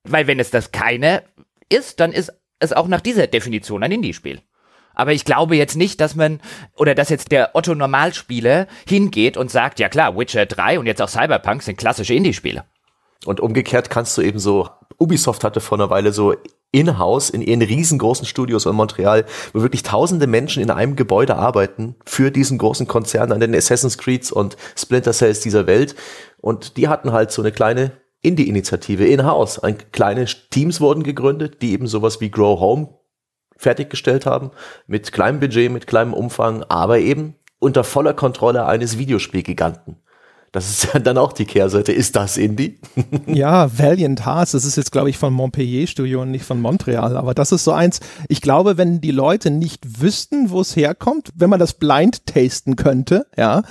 Weil 0.03 0.27
wenn 0.27 0.39
es 0.39 0.49
das 0.49 0.71
keine 0.71 1.23
ist, 1.69 1.99
dann 1.99 2.11
ist 2.11 2.31
es 2.59 2.73
auch 2.73 2.87
nach 2.87 3.01
dieser 3.01 3.27
Definition 3.27 3.83
ein 3.83 3.91
Indie-Spiel. 3.91 4.41
Aber 4.99 5.13
ich 5.13 5.23
glaube 5.23 5.55
jetzt 5.55 5.77
nicht, 5.77 6.01
dass 6.01 6.17
man, 6.17 6.41
oder 6.75 6.93
dass 6.93 7.07
jetzt 7.07 7.31
der 7.31 7.51
Otto 7.53 7.73
Normalspieler 7.73 8.67
hingeht 8.85 9.37
und 9.37 9.49
sagt, 9.49 9.79
ja 9.79 9.87
klar, 9.87 10.17
Witcher 10.17 10.45
3 10.45 10.77
und 10.77 10.87
jetzt 10.87 11.01
auch 11.01 11.07
Cyberpunk 11.07 11.63
sind 11.63 11.77
klassische 11.77 12.13
Indie-Spiele. 12.13 12.65
Und 13.23 13.39
umgekehrt 13.39 13.89
kannst 13.89 14.17
du 14.17 14.21
eben 14.21 14.39
so, 14.39 14.67
Ubisoft 14.97 15.45
hatte 15.45 15.61
vor 15.61 15.77
einer 15.77 15.89
Weile 15.89 16.11
so 16.11 16.35
in-house 16.73 17.29
in 17.29 17.41
ihren 17.41 17.61
riesengroßen 17.61 18.25
Studios 18.25 18.65
in 18.65 18.75
Montreal, 18.75 19.23
wo 19.53 19.61
wirklich 19.61 19.83
tausende 19.83 20.27
Menschen 20.27 20.61
in 20.61 20.69
einem 20.69 20.97
Gebäude 20.97 21.37
arbeiten 21.37 21.95
für 22.05 22.29
diesen 22.29 22.57
großen 22.57 22.85
Konzern 22.85 23.31
an 23.31 23.39
den 23.39 23.55
Assassin's 23.55 23.97
Creeds 23.97 24.33
und 24.33 24.57
Splinter 24.75 25.13
Cells 25.13 25.39
dieser 25.39 25.65
Welt. 25.65 25.95
Und 26.41 26.75
die 26.75 26.89
hatten 26.89 27.13
halt 27.13 27.31
so 27.31 27.41
eine 27.41 27.53
kleine 27.53 27.93
Indie-Initiative 28.21 29.05
in-house. 29.05 29.61
Kleine 29.93 30.25
Teams 30.49 30.81
wurden 30.81 31.03
gegründet, 31.03 31.61
die 31.61 31.71
eben 31.71 31.87
sowas 31.87 32.19
wie 32.19 32.29
Grow 32.29 32.59
Home 32.59 32.98
fertiggestellt 33.59 34.25
haben, 34.25 34.51
mit 34.87 35.11
kleinem 35.11 35.41
Budget, 35.41 35.69
mit 35.69 35.85
kleinem 35.85 36.13
Umfang, 36.13 36.63
aber 36.63 36.99
eben 36.99 37.35
unter 37.59 37.83
voller 37.83 38.13
Kontrolle 38.13 38.65
eines 38.65 38.97
Videospielgiganten. 38.97 39.97
Das 40.53 40.69
ist 40.69 40.93
ja 40.93 40.99
dann 41.01 41.17
auch 41.17 41.33
die 41.33 41.43
Kehrseite. 41.43 41.91
Ist 41.91 42.15
das 42.15 42.37
Indie? 42.37 42.79
ja, 43.27 43.69
Valiant 43.77 44.25
Hearts, 44.25 44.53
das 44.53 44.63
ist 44.63 44.77
jetzt, 44.77 44.93
glaube 44.93 45.09
ich, 45.09 45.17
von 45.17 45.33
Montpellier 45.33 45.87
Studio 45.87 46.21
und 46.21 46.31
nicht 46.31 46.45
von 46.45 46.61
Montreal. 46.61 47.17
Aber 47.17 47.33
das 47.33 47.51
ist 47.51 47.65
so 47.65 47.73
eins, 47.73 47.99
ich 48.29 48.39
glaube, 48.39 48.77
wenn 48.77 49.01
die 49.01 49.11
Leute 49.11 49.51
nicht 49.51 50.01
wüssten, 50.01 50.49
wo 50.49 50.61
es 50.61 50.77
herkommt, 50.77 51.29
wenn 51.35 51.49
man 51.49 51.59
das 51.59 51.73
blind 51.73 52.25
tasten 52.25 52.77
könnte, 52.77 53.27
ja, 53.37 53.63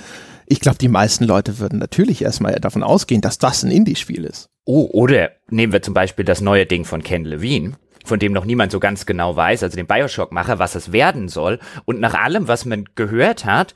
ich 0.45 0.59
glaube, 0.59 0.77
die 0.77 0.87
meisten 0.87 1.25
Leute 1.25 1.57
würden 1.57 1.79
natürlich 1.79 2.21
erstmal 2.21 2.53
davon 2.59 2.83
ausgehen, 2.83 3.21
dass 3.21 3.39
das 3.39 3.63
ein 3.63 3.71
Indie-Spiel 3.71 4.23
ist. 4.23 4.49
Oh, 4.65 4.87
oder 4.91 5.31
nehmen 5.49 5.73
wir 5.73 5.81
zum 5.81 5.95
Beispiel 5.95 6.25
das 6.25 6.41
neue 6.41 6.67
Ding 6.67 6.85
von 6.85 7.01
Ken 7.01 7.25
Levine 7.25 7.73
von 8.05 8.19
dem 8.19 8.33
noch 8.33 8.45
niemand 8.45 8.71
so 8.71 8.79
ganz 8.79 9.05
genau 9.05 9.35
weiß, 9.35 9.63
also 9.63 9.75
den 9.75 9.87
Bioshock-Macher, 9.87 10.59
was 10.59 10.75
es 10.75 10.91
werden 10.91 11.27
soll. 11.27 11.59
Und 11.85 11.99
nach 11.99 12.13
allem, 12.13 12.47
was 12.47 12.65
man 12.65 12.85
gehört 12.95 13.45
hat, 13.45 13.73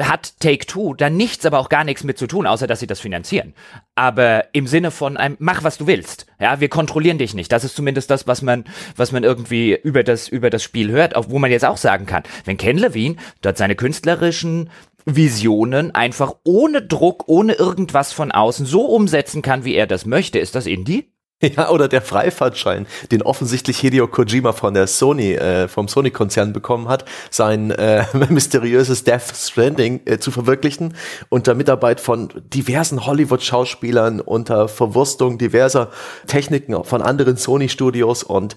hat 0.00 0.40
Take-Two 0.40 0.94
da 0.94 1.10
nichts, 1.10 1.44
aber 1.46 1.58
auch 1.58 1.68
gar 1.68 1.84
nichts 1.84 2.04
mit 2.04 2.18
zu 2.18 2.26
tun, 2.26 2.46
außer 2.46 2.66
dass 2.66 2.80
sie 2.80 2.86
das 2.86 3.00
finanzieren. 3.00 3.54
Aber 3.94 4.46
im 4.52 4.66
Sinne 4.66 4.90
von 4.90 5.16
einem, 5.16 5.36
mach 5.38 5.64
was 5.64 5.78
du 5.78 5.86
willst. 5.86 6.26
Ja, 6.40 6.60
wir 6.60 6.68
kontrollieren 6.68 7.18
dich 7.18 7.34
nicht. 7.34 7.52
Das 7.52 7.64
ist 7.64 7.76
zumindest 7.76 8.10
das, 8.10 8.26
was 8.26 8.42
man, 8.42 8.64
was 8.96 9.12
man 9.12 9.24
irgendwie 9.24 9.78
über 9.82 10.02
das, 10.02 10.28
über 10.28 10.50
das 10.50 10.62
Spiel 10.62 10.90
hört, 10.90 11.16
auch 11.16 11.28
wo 11.28 11.38
man 11.38 11.50
jetzt 11.50 11.64
auch 11.64 11.76
sagen 11.76 12.06
kann, 12.06 12.22
wenn 12.44 12.56
Ken 12.56 12.78
Levine 12.78 13.16
dort 13.42 13.58
seine 13.58 13.76
künstlerischen 13.76 14.70
Visionen 15.04 15.94
einfach 15.94 16.34
ohne 16.44 16.82
Druck, 16.82 17.24
ohne 17.26 17.54
irgendwas 17.54 18.12
von 18.12 18.30
außen 18.30 18.66
so 18.66 18.82
umsetzen 18.86 19.42
kann, 19.42 19.64
wie 19.64 19.74
er 19.74 19.86
das 19.86 20.06
möchte, 20.06 20.38
ist 20.38 20.54
das 20.54 20.66
Indie? 20.66 21.11
Ja, 21.56 21.70
oder 21.70 21.88
der 21.88 22.02
Freifahrtschein, 22.02 22.86
den 23.10 23.22
offensichtlich 23.22 23.78
Hideo 23.78 24.06
Kojima 24.06 24.52
von 24.52 24.74
der 24.74 24.86
Sony, 24.86 25.32
äh, 25.32 25.66
vom 25.66 25.88
Sony-Konzern 25.88 26.52
bekommen 26.52 26.88
hat, 26.88 27.04
sein 27.30 27.72
äh, 27.72 28.04
mysteriöses 28.28 29.02
Death 29.04 29.34
Stranding 29.34 30.00
äh, 30.04 30.18
zu 30.18 30.30
verwirklichen, 30.30 30.94
unter 31.30 31.54
Mitarbeit 31.54 32.00
von 32.00 32.28
diversen 32.46 33.06
Hollywood-Schauspielern, 33.06 34.20
unter 34.20 34.68
Verwurstung 34.68 35.36
diverser 35.36 35.90
Techniken 36.26 36.84
von 36.84 37.02
anderen 37.02 37.36
Sony-Studios 37.36 38.22
und 38.22 38.56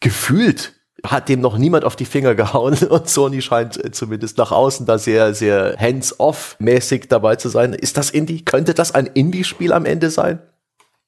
gefühlt 0.00 0.74
hat 1.04 1.28
dem 1.28 1.40
noch 1.40 1.56
niemand 1.56 1.84
auf 1.84 1.96
die 1.96 2.04
Finger 2.04 2.34
gehauen 2.34 2.74
und 2.88 3.08
Sony 3.08 3.40
scheint 3.40 3.82
äh, 3.82 3.90
zumindest 3.92 4.36
nach 4.36 4.52
außen 4.52 4.84
da 4.84 4.98
sehr, 4.98 5.32
sehr 5.34 5.76
hands-off-mäßig 5.78 7.08
dabei 7.08 7.36
zu 7.36 7.48
sein. 7.48 7.72
Ist 7.72 7.96
das 7.96 8.10
Indie? 8.10 8.44
Könnte 8.44 8.74
das 8.74 8.94
ein 8.94 9.06
Indie-Spiel 9.06 9.72
am 9.72 9.86
Ende 9.86 10.10
sein? 10.10 10.40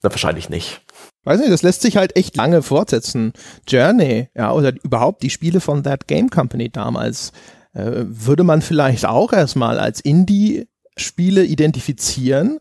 Na, 0.03 0.11
wahrscheinlich 0.11 0.49
nicht. 0.49 0.83
Weiß 1.27 1.41
nicht, 1.41 1.51
das 1.51 1.63
lässt 1.63 1.83
sich 1.83 1.97
halt 1.97 2.15
echt 2.15 2.37
lange 2.37 2.63
fortsetzen. 2.63 3.33
Journey, 3.67 4.29
ja, 4.37 4.53
oder 4.53 4.73
überhaupt 4.85 5.25
die 5.25 5.31
Spiele 5.31 5.61
von 5.61 5.83
That 5.83 6.07
Game 6.07 6.31
Company 6.31 6.71
damals, 6.71 7.33
äh, 7.75 8.05
würde 8.07 8.45
man 8.45 8.63
vielleicht 8.63 9.07
auch 9.07 9.33
erstmal 9.33 9.81
als 9.81 10.01
Indie-Spiele 10.01 11.45
identifizieren. 11.45 12.61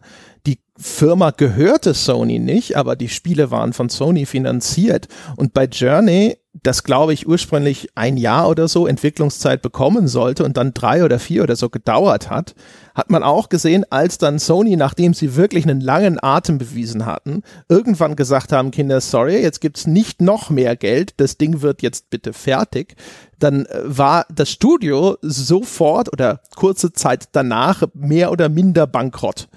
Firma 0.77 1.31
gehörte 1.31 1.93
Sony 1.93 2.39
nicht, 2.39 2.75
aber 2.75 2.95
die 2.95 3.09
Spiele 3.09 3.49
waren 3.51 3.73
von 3.73 3.89
Sony 3.89 4.25
finanziert. 4.25 5.07
Und 5.37 5.53
bei 5.53 5.65
Journey 5.65 6.37
das, 6.63 6.83
glaube 6.83 7.13
ich, 7.13 7.27
ursprünglich 7.27 7.89
ein 7.95 8.17
Jahr 8.17 8.47
oder 8.47 8.67
so 8.67 8.87
Entwicklungszeit 8.87 9.61
bekommen 9.61 10.07
sollte 10.07 10.45
und 10.45 10.55
dann 10.57 10.73
drei 10.73 11.03
oder 11.03 11.19
vier 11.19 11.43
oder 11.43 11.55
so 11.55 11.69
gedauert 11.69 12.29
hat, 12.29 12.55
hat 12.93 13.09
man 13.09 13.23
auch 13.23 13.49
gesehen, 13.49 13.85
als 13.89 14.17
dann 14.17 14.39
Sony, 14.39 14.77
nachdem 14.77 15.13
sie 15.13 15.35
wirklich 15.35 15.65
einen 15.65 15.81
langen 15.81 16.17
Atem 16.21 16.57
bewiesen 16.57 17.05
hatten, 17.05 17.43
irgendwann 17.67 18.15
gesagt 18.15 18.53
haben, 18.53 18.71
Kinder, 18.71 19.01
sorry, 19.01 19.41
jetzt 19.41 19.59
gibt's 19.59 19.85
nicht 19.85 20.21
noch 20.21 20.49
mehr 20.49 20.77
Geld, 20.77 21.13
das 21.17 21.37
Ding 21.37 21.61
wird 21.61 21.81
jetzt 21.81 22.09
bitte 22.09 22.31
fertig, 22.31 22.95
dann 23.37 23.65
äh, 23.65 23.81
war 23.83 24.25
das 24.33 24.49
Studio 24.49 25.17
sofort 25.21 26.11
oder 26.13 26.39
kurze 26.55 26.93
Zeit 26.93 27.25
danach 27.33 27.83
mehr 27.93 28.31
oder 28.31 28.47
minder 28.47 28.87
bankrott. 28.87 29.49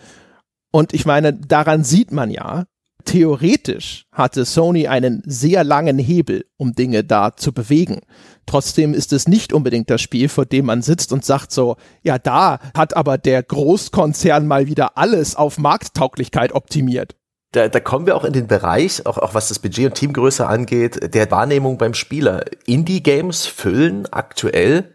Und 0.78 0.94
ich 0.94 1.06
meine, 1.06 1.32
daran 1.32 1.82
sieht 1.82 2.12
man 2.12 2.30
ja, 2.30 2.66
theoretisch 3.04 4.06
hatte 4.12 4.44
Sony 4.44 4.86
einen 4.86 5.24
sehr 5.26 5.64
langen 5.64 5.98
Hebel, 5.98 6.44
um 6.56 6.72
Dinge 6.72 7.02
da 7.02 7.34
zu 7.34 7.52
bewegen. 7.52 7.98
Trotzdem 8.46 8.94
ist 8.94 9.12
es 9.12 9.26
nicht 9.26 9.52
unbedingt 9.52 9.90
das 9.90 10.00
Spiel, 10.00 10.28
vor 10.28 10.46
dem 10.46 10.66
man 10.66 10.82
sitzt 10.82 11.12
und 11.12 11.24
sagt 11.24 11.50
so, 11.50 11.78
ja, 12.04 12.20
da 12.20 12.60
hat 12.76 12.96
aber 12.96 13.18
der 13.18 13.42
Großkonzern 13.42 14.46
mal 14.46 14.68
wieder 14.68 14.96
alles 14.96 15.34
auf 15.34 15.58
Markttauglichkeit 15.58 16.52
optimiert. 16.52 17.16
Da, 17.50 17.66
da 17.66 17.80
kommen 17.80 18.06
wir 18.06 18.14
auch 18.14 18.24
in 18.24 18.32
den 18.32 18.46
Bereich, 18.46 19.04
auch, 19.04 19.18
auch 19.18 19.34
was 19.34 19.48
das 19.48 19.58
Budget 19.58 19.86
und 19.86 19.94
Teamgröße 19.94 20.46
angeht, 20.46 21.12
der 21.12 21.28
Wahrnehmung 21.32 21.76
beim 21.76 21.94
Spieler. 21.94 22.44
Indie-Games 22.66 23.46
füllen 23.46 24.06
aktuell 24.12 24.94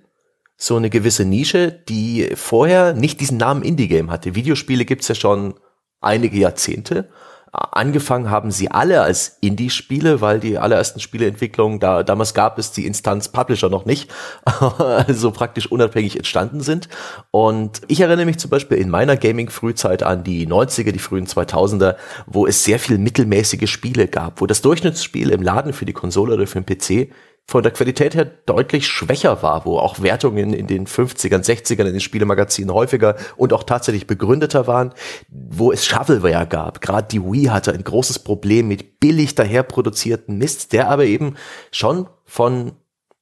so 0.55 0.77
eine 0.77 0.89
gewisse 0.89 1.25
Nische, 1.25 1.73
die 1.89 2.29
vorher 2.35 2.93
nicht 2.93 3.19
diesen 3.19 3.37
Namen 3.37 3.63
Indie-Game 3.63 4.11
hatte. 4.11 4.33
Videospiele 4.33 4.85
gibt's 4.85 5.09
ja 5.09 5.15
schon 5.15 5.55
einige 6.03 6.37
Jahrzehnte 6.37 7.09
angefangen 7.53 8.31
haben 8.31 8.49
sie 8.49 8.71
alle 8.71 9.01
als 9.01 9.37
Indie-Spiele, 9.41 10.21
weil 10.21 10.39
die 10.39 10.57
allerersten 10.57 10.99
Spieleentwicklungen, 10.99 11.79
da, 11.79 12.01
damals 12.01 12.33
gab 12.33 12.57
es 12.57 12.71
die 12.71 12.87
Instanz 12.87 13.29
Publisher 13.29 13.69
noch 13.69 13.85
nicht, 13.85 14.11
also 14.79 15.29
praktisch 15.29 15.71
unabhängig 15.71 16.17
entstanden 16.17 16.61
sind. 16.61 16.89
Und 17.29 17.81
ich 17.87 17.99
erinnere 17.99 18.25
mich 18.25 18.39
zum 18.39 18.49
Beispiel 18.49 18.77
in 18.77 18.89
meiner 18.89 19.17
Gaming-Frühzeit 19.17 20.01
an 20.01 20.23
die 20.23 20.47
90er, 20.47 20.91
die 20.91 20.99
frühen 20.99 21.27
2000er, 21.27 21.95
wo 22.25 22.47
es 22.47 22.63
sehr 22.63 22.79
viel 22.79 22.97
mittelmäßige 22.97 23.69
Spiele 23.69 24.07
gab, 24.07 24.41
wo 24.41 24.47
das 24.47 24.63
Durchschnittsspiel 24.63 25.29
im 25.29 25.43
Laden 25.43 25.73
für 25.73 25.85
die 25.85 25.93
Konsole 25.93 26.33
oder 26.33 26.47
für 26.47 26.59
den 26.59 26.65
PC 26.65 27.13
von 27.45 27.61
der 27.61 27.71
Qualität 27.71 28.15
her 28.15 28.25
deutlich 28.25 28.87
schwächer 28.87 29.43
war, 29.43 29.65
wo 29.65 29.77
auch 29.77 30.01
Wertungen 30.01 30.53
in 30.53 30.67
den 30.67 30.87
50ern, 30.87 31.43
60ern 31.43 31.85
in 31.85 31.93
den 31.93 31.99
Spielemagazinen 31.99 32.73
häufiger 32.73 33.15
und 33.35 33.53
auch 33.53 33.63
tatsächlich 33.63 34.07
begründeter 34.07 34.65
waren, 34.65 34.93
wo 35.29 35.71
es 35.71 35.85
Shovelware 35.85 36.47
gab. 36.47 36.81
Gerade 36.81 37.07
die 37.09 37.21
Wii 37.21 37.45
hatte 37.45 37.73
ein 37.73 37.83
großes 37.83 38.19
Problem 38.19 38.69
mit 38.69 38.99
billig 38.99 39.35
daher 39.35 39.63
produzierten 39.63 40.37
Mist, 40.37 40.73
der 40.73 40.89
aber 40.89 41.05
eben 41.05 41.35
schon 41.71 42.07
von 42.25 42.71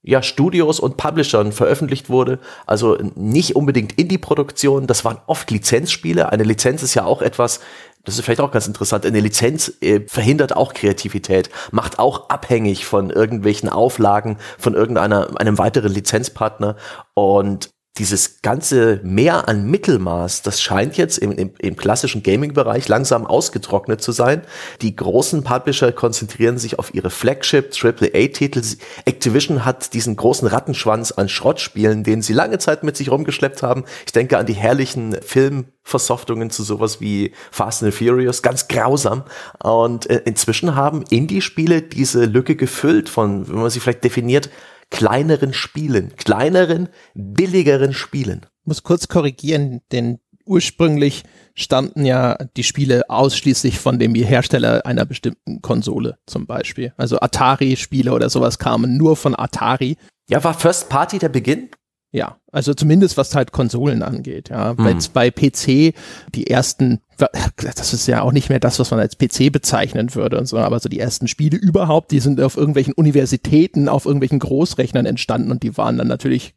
ja, 0.04 0.24
Studios 0.24 0.80
und 0.80 0.98
Publishern 0.98 1.52
veröffentlicht 1.52 2.10
wurde. 2.10 2.40
Also 2.66 2.98
nicht 3.16 3.56
unbedingt 3.56 3.98
Indie-Produktionen, 4.00 4.88
das 4.88 5.06
waren 5.06 5.20
oft 5.28 5.52
Lizenzspiele. 5.52 6.32
Eine 6.32 6.44
Lizenz 6.44 6.82
ist 6.82 6.96
ja 6.96 7.06
auch 7.06 7.22
etwas, 7.22 7.60
das 8.04 8.18
ist 8.18 8.26
vielleicht 8.26 8.42
auch 8.42 8.52
ganz 8.52 8.68
interessant, 8.68 9.06
eine 9.06 9.20
Lizenz 9.20 9.74
äh, 9.82 10.02
verhindert 10.08 10.56
auch 10.56 10.74
Kreativität, 10.74 11.50
macht 11.72 12.00
auch 12.00 12.30
abhängig 12.30 12.86
von 12.86 13.12
irgendwelchen 13.12 13.70
Auflagen, 13.70 14.38
von 14.58 14.74
irgendeiner, 14.74 15.40
einem 15.40 15.58
weiteren 15.58 15.92
Lizenzpartner 15.92 16.78
und 17.14 17.70
dieses 17.97 18.41
ganze 18.41 19.01
Mehr 19.04 19.49
an 19.49 19.69
Mittelmaß, 19.69 20.43
das 20.43 20.62
scheint 20.62 20.95
jetzt 20.95 21.17
im, 21.17 21.34
im, 21.34 21.51
im 21.60 21.75
klassischen 21.75 22.23
Gaming-Bereich 22.23 22.88
langsam 22.88 23.27
ausgetrocknet 23.27 24.01
zu 24.01 24.13
sein. 24.13 24.43
Die 24.82 24.95
großen 24.95 25.43
Publisher 25.43 25.91
konzentrieren 25.91 26.58
sich 26.58 26.80
auf 26.80 26.93
ihre 26.93 27.10
Flagship 27.10 27.73
AAA-Titel. 27.73 28.62
Activision 29.04 29.65
hat 29.65 29.93
diesen 29.93 30.15
großen 30.15 30.47
Rattenschwanz 30.47 31.12
an 31.12 31.27
Schrottspielen, 31.27 32.06
den 32.06 32.21
sie 32.21 32.34
lange 32.34 32.60
Zeit 32.60 32.84
mit 32.84 32.95
sich 32.95 33.12
rumgeschleppt 33.12 33.62
haben. 33.62 33.84
Ich 34.06 34.13
denke 34.13 34.38
an 34.38 34.45
die 34.45 34.54
herrlichen 34.54 35.17
Filmversoftungen 35.21 36.49
zu 36.49 36.63
sowas 36.63 37.01
wie 37.01 37.34
Fast 37.51 37.84
and 37.84 37.93
Furious, 37.93 38.41
ganz 38.41 38.69
grausam. 38.69 39.23
Und 39.62 40.10
äh, 40.10 40.21
inzwischen 40.23 40.75
haben 40.75 41.04
Indie-Spiele 41.10 41.82
diese 41.82 42.23
Lücke 42.23 42.56
gefüllt 42.56 43.10
von, 43.10 43.49
wenn 43.49 43.60
man 43.60 43.69
sie 43.69 43.82
vielleicht 43.82 44.06
definiert, 44.06 44.49
kleineren 44.91 45.54
Spielen, 45.54 46.15
kleineren, 46.17 46.89
billigeren 47.15 47.93
Spielen. 47.93 48.41
Ich 48.62 48.67
muss 48.67 48.84
kurz 48.84 49.08
korrigieren, 49.08 49.82
denn 49.91 50.19
ursprünglich 50.45 51.23
stammten 51.56 52.06
ja 52.06 52.38
die 52.58 52.63
Spiele 52.63 53.10
ausschließlich 53.10 53.80
von 53.80 53.97
dem 53.97 54.13
Hersteller 54.13 54.86
einer 54.86 55.06
bestimmten 55.06 55.62
Konsole 55.62 56.17
zum 56.27 56.45
Beispiel. 56.45 56.93
Also 56.97 57.19
Atari-Spiele 57.19 58.13
oder 58.13 58.30
sowas 58.30 58.60
kamen 58.60 58.97
nur 58.97 59.15
von 59.15 59.38
Atari. 59.38 59.97
Ja, 60.30 60.43
war 60.43 60.54
First 60.54 60.89
Party 60.89 61.19
der 61.19 61.30
Beginn? 61.30 61.69
Ja, 62.13 62.38
also 62.52 62.74
zumindest 62.74 63.15
was 63.15 63.36
halt 63.36 63.54
Konsolen 63.54 64.04
angeht. 64.04 64.50
Ja, 64.50 64.76
hm. 64.78 65.00
bei 65.13 65.32
PC 65.32 65.93
die 66.36 66.47
ersten, 66.47 67.00
das 67.17 67.93
ist 67.93 68.06
ja 68.08 68.21
auch 68.21 68.34
nicht 68.34 68.50
mehr 68.50 68.60
das, 68.60 68.80
was 68.80 68.91
man 68.91 69.00
als 69.00 69.17
PC 69.17 69.50
bezeichnen 69.52 70.13
würde 70.13 70.38
und 70.38 70.45
so, 70.45 70.58
aber 70.58 70.80
so 70.82 70.89
die 70.89 71.00
ersten 71.00 71.30
Spiele 71.30 71.58
überhaupt, 71.58 72.12
die 72.12 72.19
sind 72.19 72.41
auf 72.41 72.58
irgendwelchen 72.58 72.93
Universitäten, 72.93 73.88
auf 73.88 74.06
irgendwelchen 74.06 74.39
Großrechnern 74.39 75.06
entstanden 75.06 75.52
und 75.52 75.63
die 75.63 75.78
waren 75.78 75.97
dann 75.97 76.08
natürlich 76.08 76.54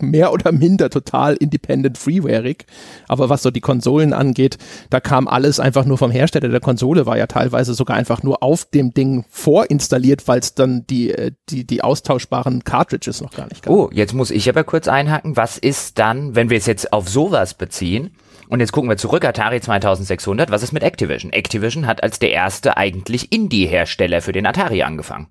mehr 0.00 0.32
oder 0.32 0.52
minder 0.52 0.90
total 0.90 1.34
independent 1.34 1.98
freewareig. 1.98 2.66
Aber 3.08 3.28
was 3.28 3.42
so 3.42 3.50
die 3.50 3.60
Konsolen 3.60 4.12
angeht, 4.12 4.58
da 4.90 5.00
kam 5.00 5.28
alles 5.28 5.60
einfach 5.60 5.84
nur 5.84 5.98
vom 5.98 6.10
Hersteller 6.10 6.48
der 6.48 6.60
Konsole, 6.60 7.06
war 7.06 7.18
ja 7.18 7.26
teilweise 7.26 7.74
sogar 7.74 7.96
einfach 7.96 8.22
nur 8.22 8.42
auf 8.42 8.64
dem 8.64 8.92
Ding 8.92 9.24
vorinstalliert, 9.28 10.26
weil 10.28 10.40
es 10.40 10.54
dann 10.54 10.86
die, 10.86 11.10
äh, 11.10 11.32
die, 11.48 11.66
die 11.66 11.82
austauschbaren 11.82 12.64
Cartridges 12.64 13.20
noch 13.20 13.32
gar 13.32 13.48
nicht 13.48 13.62
gab. 13.62 13.72
Oh, 13.72 13.90
jetzt 13.92 14.14
muss 14.14 14.30
ich 14.30 14.48
aber 14.48 14.64
kurz 14.64 14.88
einhaken. 14.88 15.36
Was 15.36 15.58
ist 15.58 15.98
dann, 15.98 16.34
wenn 16.34 16.50
wir 16.50 16.58
es 16.58 16.66
jetzt 16.66 16.92
auf 16.92 17.08
sowas 17.08 17.54
beziehen? 17.54 18.10
Und 18.48 18.60
jetzt 18.60 18.72
gucken 18.72 18.90
wir 18.90 18.96
zurück, 18.96 19.24
Atari 19.24 19.60
2600, 19.60 20.50
was 20.50 20.62
ist 20.62 20.72
mit 20.72 20.82
Activision? 20.82 21.32
Activision 21.32 21.86
hat 21.86 22.02
als 22.02 22.18
der 22.18 22.30
erste 22.30 22.76
eigentlich 22.76 23.32
Indie-Hersteller 23.32 24.20
für 24.20 24.32
den 24.32 24.46
Atari 24.46 24.82
angefangen. 24.82 25.28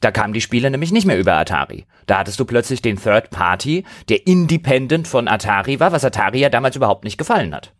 Da 0.00 0.10
kamen 0.10 0.32
die 0.32 0.40
Spiele 0.40 0.70
nämlich 0.70 0.92
nicht 0.92 1.06
mehr 1.06 1.18
über 1.18 1.34
Atari. 1.34 1.84
Da 2.06 2.18
hattest 2.18 2.40
du 2.40 2.44
plötzlich 2.46 2.80
den 2.82 2.96
Third 2.96 3.30
Party, 3.30 3.84
der 4.08 4.26
independent 4.26 5.06
von 5.06 5.28
Atari 5.28 5.78
war, 5.78 5.92
was 5.92 6.04
Atari 6.04 6.40
ja 6.40 6.48
damals 6.48 6.76
überhaupt 6.76 7.04
nicht 7.04 7.18
gefallen 7.18 7.54
hat. 7.54 7.72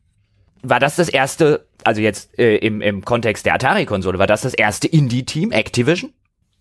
war 0.62 0.78
das 0.80 0.96
das 0.96 1.08
erste, 1.08 1.66
also 1.84 2.00
jetzt 2.02 2.38
äh, 2.38 2.56
im, 2.56 2.82
im 2.82 3.04
Kontext 3.04 3.46
der 3.46 3.54
Atari-Konsole, 3.54 4.18
war 4.18 4.26
das 4.26 4.42
das 4.42 4.52
erste 4.52 4.86
Indie-Team, 4.86 5.50
Activision? 5.50 6.12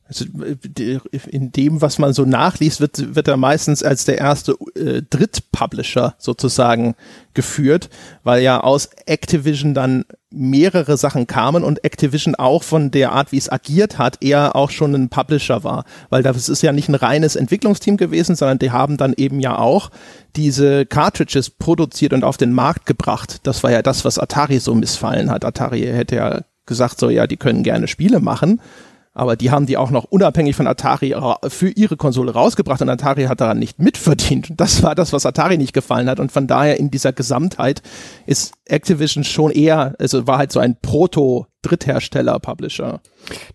Also 0.09 0.25
in 1.27 1.51
dem, 1.51 1.81
was 1.81 1.99
man 1.99 2.13
so 2.13 2.25
nachliest, 2.25 2.81
wird, 2.81 3.15
wird 3.15 3.27
er 3.27 3.37
meistens 3.37 3.83
als 3.83 4.05
der 4.05 4.17
erste 4.17 4.53
äh, 4.75 5.03
Drittpublisher 5.07 6.15
sozusagen 6.17 6.95
geführt, 7.35 7.89
weil 8.23 8.41
ja 8.41 8.61
aus 8.61 8.89
Activision 9.05 9.75
dann 9.75 10.05
mehrere 10.31 10.95
Sachen 10.97 11.25
kamen 11.25 11.63
und 11.63 11.83
Activision 11.83 12.35
auch 12.35 12.63
von 12.63 12.91
der 12.91 13.11
Art, 13.11 13.31
wie 13.31 13.37
es 13.37 13.51
agiert 13.51 13.97
hat, 13.97 14.23
eher 14.23 14.55
auch 14.55 14.69
schon 14.69 14.93
ein 14.93 15.09
Publisher 15.09 15.63
war. 15.63 15.85
Weil 16.09 16.21
das 16.21 16.49
ist 16.49 16.61
ja 16.61 16.71
nicht 16.71 16.87
ein 16.87 16.95
reines 16.95 17.35
Entwicklungsteam 17.35 17.97
gewesen, 17.97 18.35
sondern 18.35 18.59
die 18.59 18.71
haben 18.71 18.97
dann 18.97 19.13
eben 19.17 19.39
ja 19.39 19.57
auch 19.57 19.89
diese 20.35 20.85
Cartridges 20.85 21.49
produziert 21.49 22.13
und 22.13 22.23
auf 22.23 22.37
den 22.37 22.53
Markt 22.53 22.85
gebracht. 22.85 23.39
Das 23.43 23.63
war 23.63 23.71
ja 23.71 23.81
das, 23.81 24.05
was 24.05 24.19
Atari 24.19 24.59
so 24.59 24.75
missfallen 24.75 25.31
hat. 25.31 25.45
Atari 25.45 25.81
hätte 25.81 26.15
ja 26.15 26.41
gesagt, 26.67 26.99
so 26.99 27.09
ja, 27.09 27.25
die 27.25 27.37
können 27.37 27.63
gerne 27.63 27.87
Spiele 27.87 28.19
machen 28.19 28.61
aber 29.13 29.35
die 29.35 29.51
haben 29.51 29.65
die 29.65 29.75
auch 29.77 29.91
noch 29.91 30.05
unabhängig 30.05 30.55
von 30.55 30.67
Atari 30.67 31.13
für 31.47 31.69
ihre 31.69 31.97
Konsole 31.97 32.31
rausgebracht 32.31 32.81
und 32.81 32.87
Atari 32.89 33.25
hat 33.25 33.41
daran 33.41 33.59
nicht 33.59 33.79
mitverdient. 33.79 34.53
Das 34.55 34.81
war 34.83 34.95
das, 34.95 35.11
was 35.13 35.25
Atari 35.25 35.57
nicht 35.57 35.73
gefallen 35.73 36.07
hat 36.09 36.19
und 36.19 36.31
von 36.31 36.45
daher 36.47 36.79
in 36.79 36.91
dieser 36.91 37.11
Gesamtheit 37.11 37.81
ist 38.25 38.53
Activision 38.65 39.23
schon 39.23 39.51
eher, 39.51 39.95
also 39.99 40.27
war 40.27 40.37
halt 40.37 40.51
so 40.51 40.59
ein 40.59 40.77
Proto-Dritthersteller-Publisher. 40.79 43.01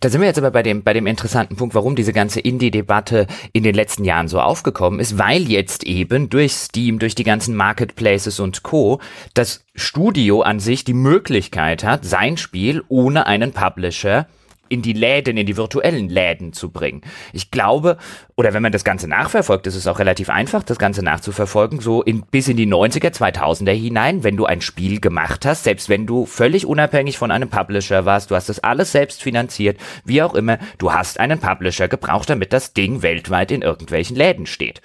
Da 0.00 0.08
sind 0.08 0.20
wir 0.20 0.26
jetzt 0.26 0.38
aber 0.38 0.50
bei 0.50 0.64
dem, 0.64 0.82
bei 0.82 0.92
dem 0.92 1.06
interessanten 1.06 1.54
Punkt, 1.56 1.76
warum 1.76 1.96
diese 1.96 2.12
ganze 2.12 2.40
Indie-Debatte 2.40 3.26
in 3.52 3.62
den 3.62 3.74
letzten 3.74 4.04
Jahren 4.04 4.28
so 4.28 4.40
aufgekommen 4.40 5.00
ist, 5.00 5.18
weil 5.18 5.48
jetzt 5.48 5.84
eben 5.84 6.28
durch 6.30 6.54
Steam, 6.54 6.98
durch 6.98 7.14
die 7.14 7.24
ganzen 7.24 7.54
Marketplaces 7.54 8.40
und 8.40 8.64
Co. 8.64 9.00
das 9.34 9.64
Studio 9.74 10.40
an 10.42 10.58
sich 10.58 10.84
die 10.84 10.94
Möglichkeit 10.94 11.84
hat, 11.84 12.04
sein 12.04 12.36
Spiel 12.36 12.82
ohne 12.88 13.26
einen 13.26 13.52
Publisher 13.52 14.26
in 14.68 14.82
die 14.82 14.92
Läden, 14.92 15.36
in 15.36 15.46
die 15.46 15.56
virtuellen 15.56 16.08
Läden 16.08 16.52
zu 16.52 16.70
bringen. 16.70 17.02
Ich 17.32 17.50
glaube, 17.50 17.98
oder 18.36 18.54
wenn 18.54 18.62
man 18.62 18.72
das 18.72 18.84
Ganze 18.84 19.08
nachverfolgt, 19.08 19.66
ist 19.66 19.76
es 19.76 19.86
auch 19.86 19.98
relativ 19.98 20.30
einfach, 20.30 20.62
das 20.62 20.78
Ganze 20.78 21.02
nachzuverfolgen, 21.02 21.80
so 21.80 22.02
in, 22.02 22.22
bis 22.22 22.48
in 22.48 22.56
die 22.56 22.66
90er, 22.66 23.14
2000er 23.14 23.72
hinein, 23.72 24.24
wenn 24.24 24.36
du 24.36 24.46
ein 24.46 24.60
Spiel 24.60 25.00
gemacht 25.00 25.46
hast, 25.46 25.64
selbst 25.64 25.88
wenn 25.88 26.06
du 26.06 26.26
völlig 26.26 26.66
unabhängig 26.66 27.18
von 27.18 27.30
einem 27.30 27.50
Publisher 27.50 28.04
warst, 28.04 28.30
du 28.30 28.34
hast 28.34 28.48
das 28.48 28.60
alles 28.60 28.92
selbst 28.92 29.22
finanziert, 29.22 29.78
wie 30.04 30.22
auch 30.22 30.34
immer, 30.34 30.58
du 30.78 30.92
hast 30.92 31.20
einen 31.20 31.38
Publisher 31.38 31.88
gebraucht, 31.88 32.30
damit 32.30 32.52
das 32.52 32.72
Ding 32.72 33.02
weltweit 33.02 33.50
in 33.50 33.62
irgendwelchen 33.62 34.16
Läden 34.16 34.46
steht 34.46 34.80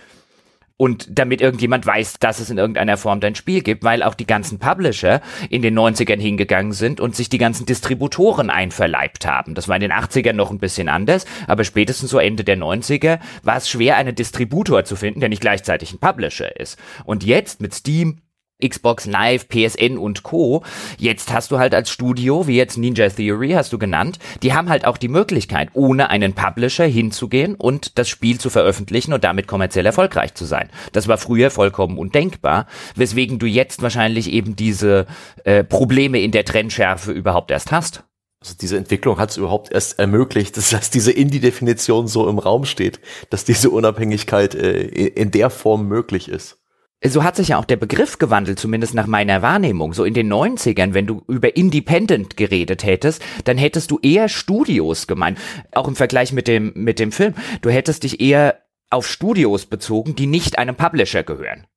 und 0.80 1.08
damit 1.12 1.42
irgendjemand 1.42 1.86
weiß, 1.86 2.20
dass 2.20 2.39
es 2.39 2.50
in 2.50 2.58
irgendeiner 2.58 2.96
Form 2.96 3.20
dein 3.20 3.36
Spiel 3.36 3.62
gibt, 3.62 3.84
weil 3.84 4.02
auch 4.02 4.13
die 4.13 4.26
ganzen 4.26 4.60
Publisher 4.60 5.20
in 5.50 5.62
den 5.62 5.78
90ern 5.78 6.22
hingegangen 6.22 6.72
sind 6.72 7.02
und 7.02 7.18
sich 7.18 7.28
die 7.28 7.38
ganzen 7.38 7.65
Distributoren 7.65 8.50
einverleibt 8.50 9.28
haben. 9.28 9.56
Das 9.56 9.68
war 9.68 9.76
in 9.76 9.82
den 9.82 9.92
80ern 9.92 10.34
noch 10.34 10.52
ein 10.52 10.58
bisschen 10.58 10.88
anders, 10.88 11.26
aber 11.48 11.65
spätestens 11.65 12.12
so 12.12 12.18
Ende 12.18 12.46
der 12.46 12.58
90er 12.58 13.20
war 13.44 13.58
es 13.58 13.70
schwer, 13.70 13.98
einen 13.98 14.15
Distributor 14.15 14.86
zu 14.86 14.96
finden, 14.96 15.20
der 15.20 15.28
nicht 15.28 15.42
gleichzeitig 15.42 15.92
ein 15.92 16.00
Publisher 16.00 16.58
ist. 16.58 16.80
Und 17.04 17.26
jetzt 17.26 17.60
mit 17.60 17.74
Steam, 17.74 18.22
Xbox 18.65 19.06
Live, 19.06 19.48
PSN 19.48 19.98
und 19.98 20.24
Co. 20.24 20.63
Jetzt 20.98 21.32
hast 21.32 21.52
du 21.52 21.60
halt 21.60 21.74
als 21.74 21.89
Studio, 21.89 22.45
wie 22.48 22.58
jetzt 22.58 22.78
Ninja 22.78 23.08
Theory 23.10 23.52
hast 23.52 23.72
du 23.72 23.78
genannt, 23.78 24.19
die 24.43 24.54
haben 24.54 24.69
halt 24.69 24.86
auch 24.86 24.98
die 24.98 25.08
Möglichkeit, 25.08 25.69
ohne 25.74 26.10
einen 26.10 26.34
Publisher 26.34 26.86
hinzugehen 26.86 27.56
und 27.56 27.98
das 27.98 28.10
Spiel 28.10 28.38
zu 28.38 28.50
veröffentlichen 28.50 29.13
und 29.13 29.24
damit 29.24 29.48
kommerziell 29.48 29.86
erfolgreich 29.86 30.34
zu 30.34 30.45
sein. 30.45 30.69
Das 30.91 31.08
war 31.08 31.17
früher 31.17 31.52
vollkommen 31.52 31.98
undenkbar, 31.98 32.67
weswegen 32.95 33.39
du 33.39 33.45
jetzt 33.45 33.82
wahrscheinlich 33.82 34.32
eben 34.32 34.58
diese 34.58 35.06
äh, 35.45 35.63
Probleme 35.63 36.19
in 36.19 36.32
der 36.32 36.43
Trennschärfe 36.43 37.13
überhaupt 37.13 37.52
erst 37.52 37.72
hast. 37.72 38.04
Also 38.41 38.56
diese 38.60 38.78
Entwicklung 38.78 39.19
hat 39.19 39.32
es 39.32 39.38
überhaupt 39.38 39.72
erst 39.72 40.00
ermöglicht, 40.00 40.58
dass, 40.58 40.69
dass 40.69 40.89
diese 40.89 41.12
Indie-Definition 41.12 42.08
so 42.08 42.28
im 42.30 42.39
Raum 42.39 42.65
steht, 42.65 43.00
dass 43.30 43.45
diese 43.45 43.69
Unabhängigkeit 43.69 44.56
äh, 44.56 44.82
in 44.82 45.32
der 45.32 45.50
Form 45.50 45.88
möglich 45.88 46.28
ist 46.28 46.59
so 47.06 47.24
hat 47.24 47.38
sich 47.38 47.50
ja 47.50 47.58
auch 47.58 47.66
der 47.66 47.78
Begriff 47.78 48.18
gewandelt, 48.18 48.60
zumindest 48.60 48.94
nach 48.94 49.08
meiner 49.08 49.42
Wahrnehmung. 49.42 49.94
So 49.94 50.04
in 50.04 50.14
den 50.14 50.32
90ern, 50.32 50.94
wenn 50.94 51.08
du 51.08 51.24
über 51.28 51.56
Independent 51.56 52.36
geredet 52.36 52.84
hättest, 52.84 53.24
dann 53.46 53.58
hättest 53.58 53.92
du 53.92 54.00
eher 54.02 54.28
Studios 54.28 55.08
gemeint. 55.08 55.40
Auch 55.74 55.88
im 55.88 55.96
Vergleich 55.96 56.34
mit 56.34 56.48
dem, 56.48 56.74
mit 56.76 57.00
dem 57.00 57.12
Film. 57.12 57.36
Du 57.62 57.70
hättest 57.70 58.04
dich 58.04 58.20
eher 58.20 58.60
auf 58.90 59.08
Studios 59.08 59.66
bezogen, 59.66 60.16
die 60.16 60.28
nicht 60.28 60.60
einem 60.60 60.76
Publisher 60.76 61.24
gehören 61.24 61.68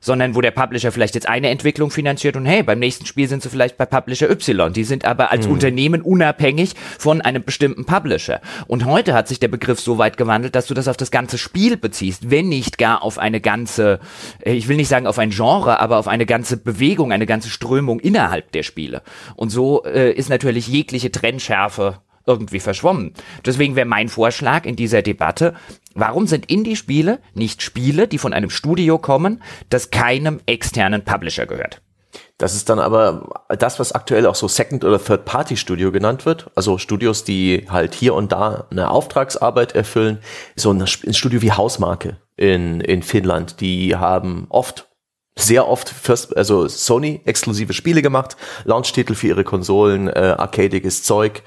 sondern 0.00 0.34
wo 0.34 0.40
der 0.40 0.50
Publisher 0.50 0.92
vielleicht 0.92 1.14
jetzt 1.14 1.28
eine 1.28 1.50
Entwicklung 1.50 1.90
finanziert 1.90 2.36
und 2.36 2.46
hey, 2.46 2.62
beim 2.62 2.78
nächsten 2.78 3.06
Spiel 3.06 3.28
sind 3.28 3.42
sie 3.42 3.50
vielleicht 3.50 3.76
bei 3.76 3.86
Publisher 3.86 4.30
Y. 4.30 4.72
Die 4.72 4.84
sind 4.84 5.04
aber 5.04 5.30
als 5.30 5.46
mhm. 5.46 5.52
Unternehmen 5.52 6.02
unabhängig 6.02 6.74
von 6.98 7.20
einem 7.20 7.44
bestimmten 7.44 7.84
Publisher. 7.84 8.40
Und 8.66 8.86
heute 8.86 9.14
hat 9.14 9.28
sich 9.28 9.40
der 9.40 9.48
Begriff 9.48 9.80
so 9.80 9.98
weit 9.98 10.16
gewandelt, 10.16 10.54
dass 10.54 10.66
du 10.66 10.74
das 10.74 10.88
auf 10.88 10.96
das 10.96 11.10
ganze 11.10 11.38
Spiel 11.38 11.76
beziehst, 11.76 12.30
wenn 12.30 12.48
nicht 12.48 12.78
gar 12.78 13.02
auf 13.02 13.18
eine 13.18 13.40
ganze, 13.40 14.00
äh, 14.40 14.52
ich 14.52 14.68
will 14.68 14.76
nicht 14.76 14.88
sagen 14.88 15.06
auf 15.06 15.18
ein 15.18 15.30
Genre, 15.30 15.78
aber 15.80 15.98
auf 15.98 16.08
eine 16.08 16.26
ganze 16.26 16.56
Bewegung, 16.56 17.12
eine 17.12 17.26
ganze 17.26 17.50
Strömung 17.50 18.00
innerhalb 18.00 18.52
der 18.52 18.62
Spiele. 18.62 19.02
Und 19.36 19.50
so 19.50 19.84
äh, 19.84 20.12
ist 20.12 20.30
natürlich 20.30 20.66
jegliche 20.66 21.12
Trennschärfe 21.12 21.98
irgendwie 22.26 22.60
verschwommen. 22.60 23.14
Deswegen 23.44 23.76
wäre 23.76 23.86
mein 23.86 24.08
Vorschlag 24.08 24.64
in 24.64 24.76
dieser 24.76 25.02
Debatte, 25.02 25.54
warum 25.94 26.26
sind 26.26 26.50
Indie-Spiele 26.50 27.20
nicht 27.34 27.62
Spiele, 27.62 28.08
die 28.08 28.18
von 28.18 28.32
einem 28.32 28.50
Studio 28.50 28.98
kommen, 28.98 29.42
das 29.68 29.90
keinem 29.90 30.40
externen 30.46 31.04
Publisher 31.04 31.46
gehört? 31.46 31.82
Das 32.38 32.54
ist 32.54 32.68
dann 32.70 32.78
aber 32.78 33.44
das, 33.58 33.78
was 33.78 33.92
aktuell 33.92 34.26
auch 34.26 34.34
so 34.34 34.48
Second- 34.48 34.84
oder 34.84 35.02
Third-Party-Studio 35.02 35.92
genannt 35.92 36.24
wird. 36.24 36.50
Also 36.54 36.78
Studios, 36.78 37.22
die 37.22 37.66
halt 37.68 37.94
hier 37.94 38.14
und 38.14 38.32
da 38.32 38.66
eine 38.70 38.90
Auftragsarbeit 38.90 39.74
erfüllen. 39.74 40.18
So 40.56 40.72
ein 40.72 40.86
Studio 40.86 41.42
wie 41.42 41.52
Hausmarke 41.52 42.16
in, 42.36 42.80
in 42.80 43.02
Finnland, 43.02 43.60
die 43.60 43.94
haben 43.94 44.46
oft 44.48 44.88
sehr 45.38 45.68
oft 45.68 45.88
First, 45.88 46.36
also 46.36 46.66
Sony 46.68 47.20
exklusive 47.24 47.72
Spiele 47.72 48.02
gemacht, 48.02 48.36
Launch-Titel 48.64 49.14
für 49.14 49.28
ihre 49.28 49.44
Konsolen, 49.44 50.08
äh, 50.08 50.34
arcadiges 50.36 51.02
Zeug 51.02 51.42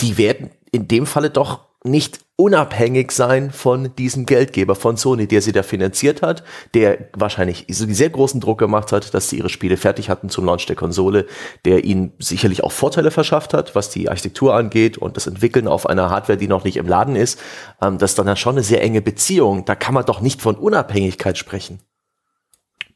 die 0.00 0.18
werden 0.18 0.50
in 0.72 0.88
dem 0.88 1.06
Falle 1.06 1.30
doch 1.30 1.60
nicht 1.84 2.20
unabhängig 2.36 3.12
sein 3.12 3.50
von 3.50 3.94
diesem 3.96 4.26
Geldgeber 4.26 4.74
von 4.74 4.98
Sony, 4.98 5.26
der 5.26 5.40
sie 5.40 5.52
da 5.52 5.62
finanziert 5.62 6.20
hat, 6.20 6.44
der 6.74 7.08
wahrscheinlich 7.14 7.64
sehr 7.68 8.10
großen 8.10 8.40
Druck 8.40 8.58
gemacht 8.58 8.92
hat, 8.92 9.14
dass 9.14 9.30
sie 9.30 9.38
ihre 9.38 9.48
Spiele 9.48 9.78
fertig 9.78 10.10
hatten 10.10 10.28
zum 10.28 10.44
Launch 10.44 10.66
der 10.66 10.76
Konsole, 10.76 11.26
der 11.64 11.84
ihnen 11.84 12.12
sicherlich 12.18 12.62
auch 12.62 12.72
Vorteile 12.72 13.10
verschafft 13.10 13.54
hat, 13.54 13.74
was 13.74 13.88
die 13.88 14.10
Architektur 14.10 14.54
angeht 14.54 14.98
und 14.98 15.16
das 15.16 15.26
Entwickeln 15.26 15.66
auf 15.66 15.86
einer 15.86 16.10
Hardware, 16.10 16.36
die 16.36 16.48
noch 16.48 16.64
nicht 16.64 16.76
im 16.76 16.88
Laden 16.88 17.16
ist. 17.16 17.40
Ähm, 17.80 17.96
das 17.96 18.10
ist 18.10 18.18
dann 18.18 18.36
schon 18.36 18.56
eine 18.56 18.62
sehr 18.62 18.82
enge 18.82 19.00
Beziehung. 19.00 19.64
Da 19.64 19.74
kann 19.74 19.94
man 19.94 20.04
doch 20.04 20.20
nicht 20.20 20.42
von 20.42 20.56
Unabhängigkeit 20.56 21.38
sprechen. 21.38 21.80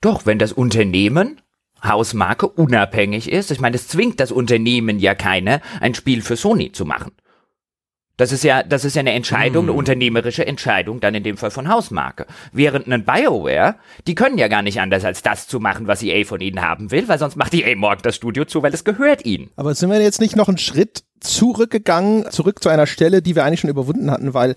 Doch, 0.03 0.27
wenn 0.27 0.39
das 0.39 0.53
Unternehmen 0.53 1.41
Hausmarke 1.83 2.49
unabhängig 2.49 3.31
ist. 3.31 3.51
Ich 3.51 3.61
meine, 3.61 3.77
es 3.77 3.89
zwingt 3.89 4.21
das 4.21 4.33
Unternehmen 4.33 4.99
ja 4.99 5.15
keiner, 5.15 5.61
ein 5.81 5.95
Spiel 5.95 6.23
für 6.23 6.37
Sony 6.37 6.73
zu 6.73 6.85
machen. 6.85 7.13
Das 8.21 8.33
ist 8.33 8.45
ja, 8.45 8.63
das 8.63 8.85
ist 8.85 8.97
ja 8.97 9.01
eine 9.01 9.15
Entscheidung, 9.15 9.65
eine 9.65 9.73
hm. 9.73 9.79
unternehmerische 9.79 10.47
Entscheidung, 10.47 11.01
dann 11.01 11.15
in 11.15 11.23
dem 11.23 11.39
Fall 11.39 11.51
von 11.51 11.69
Hausmarke. 11.69 12.27
Während 12.53 12.87
ein 12.87 13.07
BioWare, 13.07 13.77
die 14.07 14.15
können 14.15 14.37
ja 14.37 14.49
gar 14.49 14.61
nicht 14.61 14.79
anders 14.79 15.07
als 15.07 15.23
das 15.23 15.49
zu 15.49 15.59
machen, 15.59 15.87
was 15.87 16.03
EA 16.03 16.27
von 16.27 16.39
ihnen 16.43 16.61
haben 16.61 16.91
will, 16.91 17.09
weil 17.09 17.19
sonst 17.19 17.37
macht 17.37 17.55
EA 17.55 17.75
morgen 17.77 18.03
das 18.03 18.17
Studio 18.17 18.45
zu, 18.45 18.63
weil 18.63 18.75
es 18.75 18.85
gehört 18.85 19.25
ihnen. 19.25 19.49
Aber 19.57 19.75
sind 19.75 19.89
wir 19.89 20.03
jetzt 20.03 20.21
nicht 20.21 20.37
noch 20.37 20.49
einen 20.49 20.59
Schritt 20.59 21.03
zurückgegangen, 21.21 22.31
zurück 22.31 22.63
zu 22.63 22.69
einer 22.69 22.87
Stelle, 22.87 23.23
die 23.23 23.35
wir 23.37 23.47
eigentlich 23.47 23.61
schon 23.61 23.71
überwunden 23.71 24.11
hatten, 24.11 24.35
weil 24.35 24.55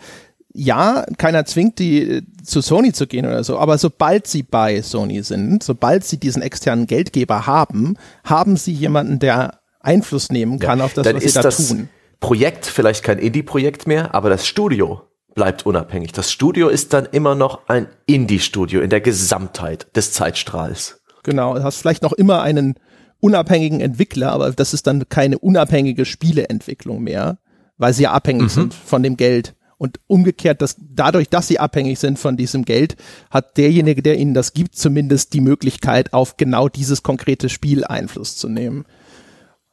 ja, 0.54 1.04
keiner 1.18 1.46
zwingt 1.46 1.80
die 1.80 2.02
äh, 2.02 2.22
zu 2.44 2.62
Sony 2.62 2.94
zu 2.94 3.08
gehen 3.08 3.26
oder 3.26 3.44
so, 3.44 3.58
aber 3.58 3.78
sobald 3.78 4.28
sie 4.28 4.44
bei 4.44 4.82
Sony 4.82 5.24
sind, 5.24 5.64
sobald 5.64 6.06
sie 6.06 6.20
diesen 6.20 6.42
externen 6.42 6.86
Geldgeber 6.86 7.48
haben, 7.48 7.98
haben 8.24 8.56
sie 8.56 8.72
jemanden, 8.72 9.20
der 9.20 9.60
Einfluss 9.80 10.32
nehmen 10.32 10.60
kann 10.60 10.80
ja, 10.80 10.86
auf 10.86 10.94
das, 10.94 11.12
was 11.14 11.24
sie 11.24 11.32
da 11.32 11.42
das 11.42 11.68
tun. 11.68 11.90
Projekt 12.20 12.66
vielleicht 12.66 13.04
kein 13.04 13.20
Indie-Projekt 13.20 13.86
mehr, 13.88 14.16
aber 14.16 14.30
das 14.30 14.48
Studio 14.48 15.02
bleibt 15.36 15.66
unabhängig. 15.66 16.12
Das 16.14 16.32
Studio 16.32 16.70
ist 16.70 16.94
dann 16.94 17.08
immer 17.12 17.36
noch 17.36 17.68
ein 17.68 17.88
Indie-Studio 18.06 18.82
in 18.82 18.90
der 18.90 19.02
Gesamtheit 19.02 19.88
des 19.96 20.14
Zeitstrahls. 20.14 21.02
Genau, 21.24 21.56
du 21.56 21.64
hast 21.64 21.78
vielleicht 21.78 22.04
noch 22.04 22.14
immer 22.14 22.42
einen 22.42 22.76
unabhängigen 23.20 23.82
Entwickler, 23.82 24.32
aber 24.32 24.52
das 24.52 24.74
ist 24.74 24.86
dann 24.86 25.10
keine 25.10 25.40
unabhängige 25.40 26.06
Spieleentwicklung 26.06 27.02
mehr, 27.02 27.40
weil 27.78 27.94
sie 27.94 28.04
ja 28.04 28.12
abhängig 28.12 28.44
mhm. 28.44 28.50
sind 28.50 28.74
von 28.74 29.02
dem 29.02 29.18
Geld 29.18 29.56
und 29.84 30.00
umgekehrt, 30.08 30.62
dass 30.62 30.78
dadurch, 30.80 31.28
dass 31.28 31.50
sie 31.50 31.60
abhängig 31.60 32.00
sind 32.00 32.18
von 32.18 32.38
diesem 32.38 32.64
Geld, 32.64 32.96
hat 33.30 33.58
derjenige, 33.58 34.02
der 34.02 34.18
ihnen 34.18 34.34
das 34.34 34.54
gibt, 34.54 34.78
zumindest 34.78 35.34
die 35.34 35.42
Möglichkeit, 35.42 36.14
auf 36.14 36.38
genau 36.38 36.70
dieses 36.70 37.04
konkrete 37.04 37.50
Spiel 37.50 37.84
Einfluss 37.84 38.38
zu 38.38 38.48
nehmen. 38.48 38.86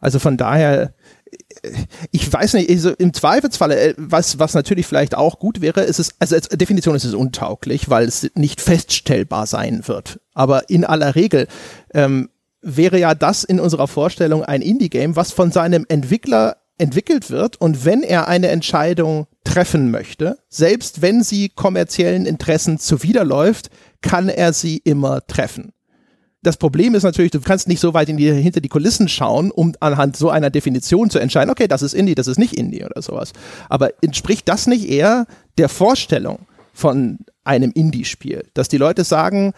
Also 0.00 0.18
von 0.18 0.36
daher, 0.36 0.94
ich 2.10 2.32
weiß 2.32 2.54
nicht, 2.54 2.68
also 2.70 2.90
im 2.90 3.14
Zweifelsfalle, 3.14 3.78
äh, 3.78 3.94
was, 3.98 4.40
was 4.40 4.54
natürlich 4.54 4.88
vielleicht 4.88 5.14
auch 5.14 5.38
gut 5.38 5.60
wäre, 5.60 5.82
ist 5.82 6.00
es, 6.00 6.16
also 6.18 6.34
als 6.34 6.48
Definition 6.48 6.96
ist 6.96 7.04
es 7.04 7.14
untauglich, 7.14 7.88
weil 7.88 8.08
es 8.08 8.28
nicht 8.34 8.60
feststellbar 8.60 9.46
sein 9.46 9.86
wird. 9.86 10.18
Aber 10.34 10.68
in 10.70 10.84
aller 10.84 11.14
Regel, 11.14 11.46
ähm, 11.94 12.30
wäre 12.62 12.98
ja 12.98 13.14
das 13.14 13.44
in 13.44 13.60
unserer 13.60 13.86
Vorstellung 13.86 14.44
ein 14.44 14.60
Indie-Game, 14.60 15.14
was 15.14 15.30
von 15.30 15.52
seinem 15.52 15.86
Entwickler 15.88 16.56
entwickelt 16.78 17.30
wird 17.30 17.60
und 17.60 17.84
wenn 17.84 18.02
er 18.02 18.26
eine 18.26 18.48
Entscheidung 18.48 19.28
treffen 19.44 19.90
möchte, 19.90 20.38
selbst 20.48 21.02
wenn 21.02 21.22
sie 21.22 21.48
kommerziellen 21.48 22.26
Interessen 22.26 22.78
zuwiderläuft, 22.78 23.70
kann 24.02 24.28
er 24.28 24.52
sie 24.52 24.78
immer 24.78 25.26
treffen. 25.26 25.72
Das 26.42 26.56
Problem 26.56 26.94
ist 26.94 27.02
natürlich, 27.02 27.32
du 27.32 27.40
kannst 27.40 27.68
nicht 27.68 27.80
so 27.80 27.92
weit 27.92 28.08
die, 28.08 28.32
hinter 28.32 28.60
die 28.62 28.68
Kulissen 28.68 29.08
schauen, 29.08 29.50
um 29.50 29.74
anhand 29.80 30.16
so 30.16 30.30
einer 30.30 30.48
Definition 30.48 31.10
zu 31.10 31.18
entscheiden, 31.18 31.50
okay, 31.50 31.68
das 31.68 31.82
ist 31.82 31.92
Indie, 31.92 32.14
das 32.14 32.28
ist 32.28 32.38
nicht 32.38 32.54
Indie 32.54 32.84
oder 32.84 33.02
sowas. 33.02 33.32
Aber 33.68 33.90
entspricht 34.02 34.48
das 34.48 34.66
nicht 34.66 34.88
eher 34.88 35.26
der 35.58 35.68
Vorstellung 35.68 36.46
von 36.72 37.18
einem 37.44 37.72
Indie-Spiel, 37.72 38.48
dass 38.54 38.68
die 38.68 38.78
Leute 38.78 39.04
sagen, 39.04 39.52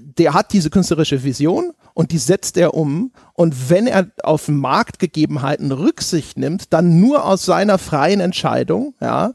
der 0.00 0.34
hat 0.34 0.52
diese 0.52 0.70
künstlerische 0.70 1.22
Vision 1.24 1.72
und 1.94 2.12
die 2.12 2.18
setzt 2.18 2.56
er 2.56 2.74
um. 2.74 3.12
Und 3.34 3.70
wenn 3.70 3.86
er 3.86 4.08
auf 4.22 4.48
Marktgegebenheiten 4.48 5.72
Rücksicht 5.72 6.38
nimmt, 6.38 6.72
dann 6.72 7.00
nur 7.00 7.24
aus 7.24 7.44
seiner 7.44 7.78
freien 7.78 8.20
Entscheidung, 8.20 8.94
ja, 9.00 9.32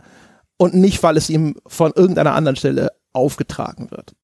und 0.58 0.74
nicht, 0.76 1.04
weil 1.04 1.18
es 1.18 1.30
ihm 1.30 1.56
von 1.68 1.92
irgendeiner 1.96 2.36
anderen 2.36 2.56
Stelle 2.56 2.92
aufgetragen 3.12 3.92
wird. 3.92 4.16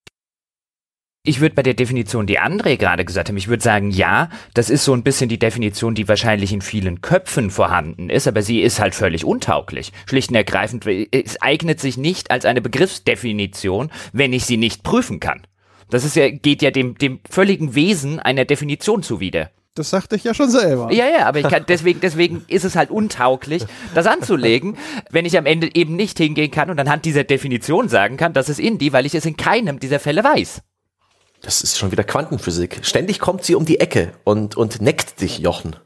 Ich 1.23 1.41
würde 1.41 1.53
bei 1.53 1.63
der 1.63 1.73
Definition, 1.73 2.27
die 2.27 2.39
André 2.39 2.77
gerade 2.77 3.03
gesagt 3.03 3.27
hat, 3.29 3.35
ich 3.35 3.49
würde 3.49 3.61
sagen, 3.61 3.91
ja, 3.91 4.29
das 4.53 4.69
ist 4.69 4.85
so 4.85 4.93
ein 4.93 5.03
bisschen 5.03 5.27
die 5.27 5.37
Definition, 5.37 5.93
die 5.93 6.07
wahrscheinlich 6.07 6.53
in 6.53 6.61
vielen 6.61 7.01
Köpfen 7.01 7.51
vorhanden 7.51 8.09
ist, 8.09 8.27
aber 8.27 8.41
sie 8.41 8.61
ist 8.61 8.79
halt 8.79 8.95
völlig 8.95 9.25
untauglich. 9.25 9.91
Schlicht 10.05 10.29
und 10.29 10.37
ergreifend, 10.37 10.85
es 10.87 11.41
eignet 11.41 11.81
sich 11.81 11.97
nicht 11.97 12.31
als 12.31 12.45
eine 12.45 12.61
Begriffsdefinition, 12.61 13.91
wenn 14.13 14.31
ich 14.31 14.45
sie 14.45 14.57
nicht 14.57 14.83
prüfen 14.83 15.19
kann. 15.19 15.41
Das 15.89 16.05
ist 16.05 16.15
ja, 16.15 16.29
geht 16.29 16.61
ja 16.61 16.71
dem, 16.71 16.97
dem 16.97 17.19
völligen 17.29 17.75
Wesen 17.75 18.19
einer 18.19 18.45
Definition 18.45 19.03
zuwider. 19.03 19.49
Das 19.75 19.91
sagte 19.91 20.15
ich 20.15 20.23
ja 20.23 20.33
schon 20.33 20.49
selber. 20.49 20.91
Ja, 20.91 21.07
ja, 21.07 21.25
aber 21.25 21.39
ich 21.39 21.47
kann, 21.47 21.63
deswegen, 21.67 22.01
deswegen 22.01 22.43
ist 22.47 22.65
es 22.65 22.75
halt 22.75 22.89
untauglich, 22.89 23.63
das 23.95 24.07
anzulegen, 24.07 24.77
wenn 25.09 25.25
ich 25.25 25.37
am 25.37 25.45
Ende 25.45 25.73
eben 25.73 25.95
nicht 25.95 26.17
hingehen 26.17 26.51
kann 26.51 26.69
und 26.69 26.79
anhand 26.79 27.05
dieser 27.05 27.23
Definition 27.23 27.87
sagen 27.87 28.17
kann, 28.17 28.33
das 28.33 28.49
ist 28.49 28.59
Indie, 28.59 28.91
weil 28.93 29.05
ich 29.05 29.15
es 29.15 29.25
in 29.25 29.37
keinem 29.37 29.79
dieser 29.79 29.99
Fälle 29.99 30.23
weiß. 30.23 30.61
Das 31.41 31.61
ist 31.61 31.77
schon 31.77 31.91
wieder 31.91 32.03
Quantenphysik. 32.03 32.81
Ständig 32.83 33.19
kommt 33.19 33.45
sie 33.45 33.55
um 33.55 33.65
die 33.65 33.79
Ecke 33.79 34.11
und, 34.25 34.57
und 34.57 34.81
neckt 34.81 35.21
dich, 35.21 35.39
Jochen. 35.39 35.77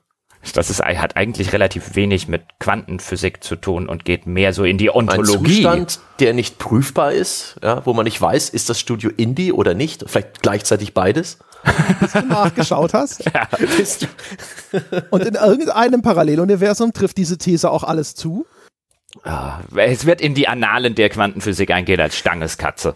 Das 0.52 0.70
ist, 0.70 0.82
hat 0.84 1.16
eigentlich 1.16 1.54
relativ 1.54 1.96
wenig 1.96 2.28
mit 2.28 2.44
Quantenphysik 2.60 3.44
zu 3.44 3.56
tun 3.56 3.88
und 3.88 4.04
geht 4.04 4.28
mehr 4.28 4.54
so 4.54 4.66
in 4.66 4.78
die 4.78 4.94
Ontologie. 4.94 5.66
Ein 5.66 5.88
Zustand, 5.88 6.00
der 6.20 6.34
nicht 6.34 6.60
prüfbar 6.60 7.14
ist, 7.14 7.56
ja, 7.64 7.86
wo 7.86 7.94
man 7.94 8.04
nicht 8.04 8.20
weiß, 8.20 8.50
ist 8.50 8.70
das 8.70 8.80
Studio 8.80 9.10
Indie 9.16 9.54
oder 9.54 9.74
nicht, 9.74 10.04
vielleicht 10.08 10.42
gleichzeitig 10.42 10.94
beides. 10.94 11.40
Bis 12.02 12.12
du 12.12 12.22
nachgeschaut 12.26 12.94
hast. 12.94 13.24
Ja. 13.34 13.48
und 15.12 15.26
in 15.26 15.36
irgendeinem 15.36 16.02
Paralleluniversum 16.02 16.94
trifft 16.94 17.18
diese 17.18 17.38
These 17.38 17.72
auch 17.72 17.84
alles 17.84 18.16
zu. 18.16 18.46
Ah, 19.24 19.60
es 19.76 20.06
wird 20.06 20.22
in 20.22 20.34
die 20.34 20.48
Annalen 20.48 20.96
der 20.96 21.10
Quantenphysik 21.10 21.72
eingehen 21.72 22.00
als 22.00 22.18
Stangeskatze. 22.18 22.96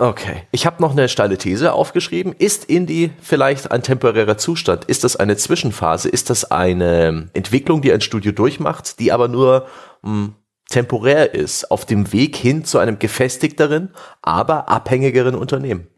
Okay. 0.00 0.44
Ich 0.52 0.64
habe 0.64 0.80
noch 0.80 0.92
eine 0.92 1.08
steile 1.08 1.38
These 1.38 1.72
aufgeschrieben. 1.72 2.32
Ist 2.32 2.64
Indie 2.66 3.10
vielleicht 3.20 3.72
ein 3.72 3.82
temporärer 3.82 4.38
Zustand? 4.38 4.84
Ist 4.84 5.02
das 5.02 5.16
eine 5.16 5.36
Zwischenphase? 5.36 6.08
Ist 6.08 6.30
das 6.30 6.52
eine 6.52 7.28
Entwicklung, 7.34 7.82
die 7.82 7.92
ein 7.92 8.00
Studio 8.00 8.30
durchmacht, 8.30 9.00
die 9.00 9.10
aber 9.10 9.26
nur 9.26 9.66
mh, 10.02 10.10
hm, 10.10 10.34
temporär 10.70 11.34
ist, 11.34 11.70
auf 11.72 11.84
dem 11.84 12.12
Weg 12.12 12.36
hin 12.36 12.64
zu 12.64 12.78
einem 12.78 13.00
gefestigteren, 13.00 13.92
aber 14.22 14.68
abhängigeren 14.68 15.34
Unternehmen? 15.34 15.88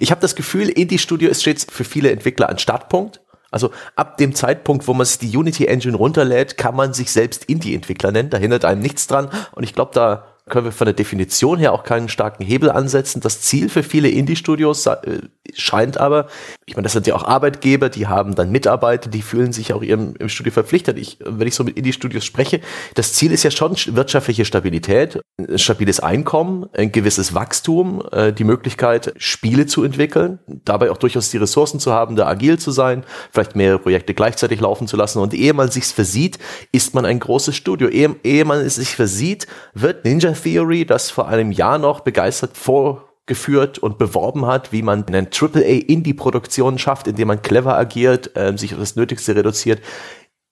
Ich 0.00 0.10
habe 0.10 0.22
das 0.22 0.34
Gefühl, 0.34 0.70
Indie-Studio 0.70 1.28
ist 1.28 1.42
stets 1.42 1.66
für 1.68 1.84
viele 1.84 2.10
Entwickler 2.12 2.48
ein 2.48 2.58
Startpunkt. 2.58 3.20
Also 3.50 3.72
ab 3.94 4.16
dem 4.16 4.34
Zeitpunkt, 4.34 4.88
wo 4.88 4.94
man 4.94 5.04
sich 5.04 5.18
die 5.18 5.36
Unity 5.36 5.66
Engine 5.66 5.98
runterlädt, 5.98 6.56
kann 6.56 6.74
man 6.74 6.94
sich 6.94 7.10
selbst 7.10 7.44
Indie-Entwickler 7.44 8.10
nennen. 8.10 8.30
Da 8.30 8.38
hindert 8.38 8.64
einem 8.64 8.80
nichts 8.80 9.06
dran. 9.06 9.28
Und 9.52 9.64
ich 9.64 9.74
glaube, 9.74 9.90
da 9.92 10.31
können 10.48 10.64
wir 10.64 10.72
von 10.72 10.86
der 10.86 10.94
Definition 10.94 11.58
her 11.58 11.72
auch 11.72 11.84
keinen 11.84 12.08
starken 12.08 12.44
Hebel 12.44 12.70
ansetzen. 12.70 13.20
Das 13.20 13.40
Ziel 13.42 13.68
für 13.68 13.82
viele 13.82 14.08
Indie-Studios 14.08 14.86
äh, 14.86 15.20
scheint 15.54 15.98
aber, 15.98 16.26
ich 16.66 16.74
meine, 16.74 16.84
das 16.84 16.92
sind 16.92 17.06
ja 17.06 17.14
auch 17.14 17.24
Arbeitgeber, 17.24 17.88
die 17.88 18.08
haben 18.08 18.34
dann 18.34 18.50
Mitarbeiter, 18.50 19.08
die 19.08 19.22
fühlen 19.22 19.52
sich 19.52 19.72
auch 19.72 19.82
ihrem 19.82 20.14
im 20.18 20.28
Studio 20.28 20.52
verpflichtet. 20.52 20.98
Ich, 20.98 21.18
wenn 21.24 21.46
ich 21.46 21.54
so 21.54 21.62
mit 21.62 21.76
Indie-Studios 21.76 22.24
spreche, 22.24 22.60
das 22.94 23.14
Ziel 23.14 23.30
ist 23.30 23.44
ja 23.44 23.52
schon 23.52 23.76
wirtschaftliche 23.86 24.44
Stabilität, 24.44 25.20
ein 25.38 25.58
stabiles 25.58 26.00
Einkommen, 26.00 26.66
ein 26.72 26.90
gewisses 26.90 27.34
Wachstum, 27.34 28.02
äh, 28.10 28.32
die 28.32 28.44
Möglichkeit, 28.44 29.14
Spiele 29.18 29.66
zu 29.66 29.84
entwickeln, 29.84 30.40
dabei 30.64 30.90
auch 30.90 30.98
durchaus 30.98 31.30
die 31.30 31.38
Ressourcen 31.38 31.78
zu 31.78 31.92
haben, 31.92 32.16
da 32.16 32.26
agil 32.26 32.58
zu 32.58 32.72
sein, 32.72 33.04
vielleicht 33.30 33.54
mehrere 33.54 33.78
Projekte 33.78 34.12
gleichzeitig 34.12 34.60
laufen 34.60 34.88
zu 34.88 34.96
lassen. 34.96 35.20
Und 35.20 35.34
ehe 35.34 35.54
man 35.54 35.70
sich's 35.70 35.92
versieht, 35.92 36.38
ist 36.72 36.94
man 36.94 37.04
ein 37.04 37.20
großes 37.20 37.54
Studio. 37.54 37.88
Ehe, 37.88 38.16
ehe 38.24 38.44
man 38.44 38.58
es 38.58 38.74
sich 38.74 38.96
versieht, 38.96 39.46
wird 39.74 40.04
Ninja 40.04 40.31
Theory, 40.34 40.84
das 40.84 41.10
vor 41.10 41.28
einem 41.28 41.52
Jahr 41.52 41.78
noch 41.78 42.00
begeistert 42.00 42.56
vorgeführt 42.56 43.78
und 43.78 43.98
beworben 43.98 44.46
hat, 44.46 44.72
wie 44.72 44.82
man 44.82 45.06
eine 45.06 45.28
AAA-Indie-Produktion 45.30 46.78
schafft, 46.78 47.06
indem 47.06 47.28
man 47.28 47.42
clever 47.42 47.76
agiert, 47.76 48.36
äh, 48.36 48.56
sich 48.56 48.74
auf 48.74 48.80
das 48.80 48.96
Nötigste 48.96 49.34
reduziert, 49.36 49.80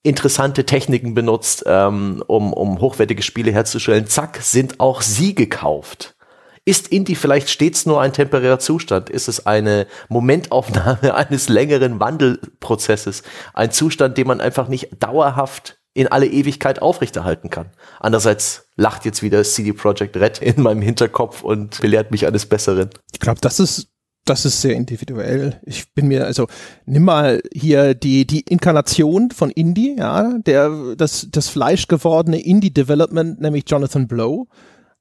interessante 0.02 0.64
Techniken 0.64 1.14
benutzt, 1.14 1.64
ähm, 1.66 2.22
um, 2.26 2.52
um 2.52 2.80
hochwertige 2.80 3.22
Spiele 3.22 3.52
herzustellen. 3.52 4.06
Zack, 4.06 4.38
sind 4.42 4.80
auch 4.80 5.02
sie 5.02 5.34
gekauft. 5.34 6.16
Ist 6.64 6.88
Indie 6.88 7.14
vielleicht 7.14 7.50
stets 7.50 7.86
nur 7.86 8.00
ein 8.00 8.12
temporärer 8.12 8.58
Zustand? 8.58 9.10
Ist 9.10 9.28
es 9.28 9.46
eine 9.46 9.86
Momentaufnahme 10.08 11.14
eines 11.16 11.48
längeren 11.48 12.00
Wandelprozesses? 12.00 13.22
Ein 13.54 13.72
Zustand, 13.72 14.18
den 14.18 14.26
man 14.26 14.40
einfach 14.40 14.68
nicht 14.68 15.02
dauerhaft 15.02 15.79
in 15.94 16.06
alle 16.08 16.26
Ewigkeit 16.26 16.82
aufrechterhalten 16.82 17.50
kann. 17.50 17.70
Andererseits 17.98 18.68
lacht 18.76 19.04
jetzt 19.04 19.22
wieder 19.22 19.42
CD 19.42 19.72
Projekt 19.72 20.16
Red 20.16 20.40
in 20.40 20.62
meinem 20.62 20.82
Hinterkopf 20.82 21.42
und 21.42 21.80
belehrt 21.80 22.10
mich 22.10 22.26
eines 22.26 22.46
Besseren. 22.46 22.90
Ich 23.12 23.20
glaube, 23.20 23.40
das 23.40 23.58
ist 23.60 23.88
das 24.26 24.44
ist 24.44 24.60
sehr 24.60 24.74
individuell. 24.74 25.60
Ich 25.64 25.92
bin 25.94 26.06
mir, 26.06 26.26
also, 26.26 26.46
nimm 26.84 27.04
mal 27.04 27.40
hier 27.52 27.94
die, 27.94 28.26
die 28.26 28.40
Inkarnation 28.40 29.30
von 29.30 29.50
Indie, 29.50 29.96
ja, 29.98 30.38
der, 30.38 30.94
das, 30.96 31.28
das 31.30 31.48
fleischgewordene 31.48 32.40
Indie-Development, 32.40 33.40
nämlich 33.40 33.64
Jonathan 33.66 34.06
Blow. 34.06 34.46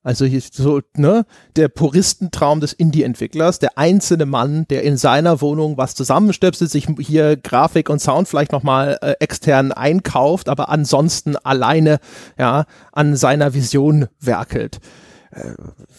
Also 0.01 0.25
hier 0.25 0.41
so, 0.41 0.79
ne, 0.95 1.25
der 1.57 1.67
Puristentraum 1.67 2.61
des 2.61 2.71
Indie-Entwicklers, 2.71 3.59
der 3.59 3.77
einzelne 3.77 4.25
Mann, 4.25 4.65
der 4.69 4.83
in 4.83 4.95
seiner 4.95 5.41
Wohnung 5.41 5.77
was 5.77 5.93
zusammenstöpselt, 5.93 6.71
sich 6.71 6.87
hier 6.99 7.35
Grafik 7.35 7.89
und 7.89 7.99
Sound 7.99 8.29
vielleicht 8.29 8.53
nochmal 8.53 8.97
äh, 9.01 9.15
extern 9.19 9.73
einkauft, 9.73 10.47
aber 10.47 10.69
ansonsten 10.69 11.35
alleine, 11.35 11.99
ja, 12.37 12.65
an 12.93 13.17
seiner 13.17 13.53
Vision 13.53 14.07
werkelt. 14.21 14.79
Äh, 15.31 15.51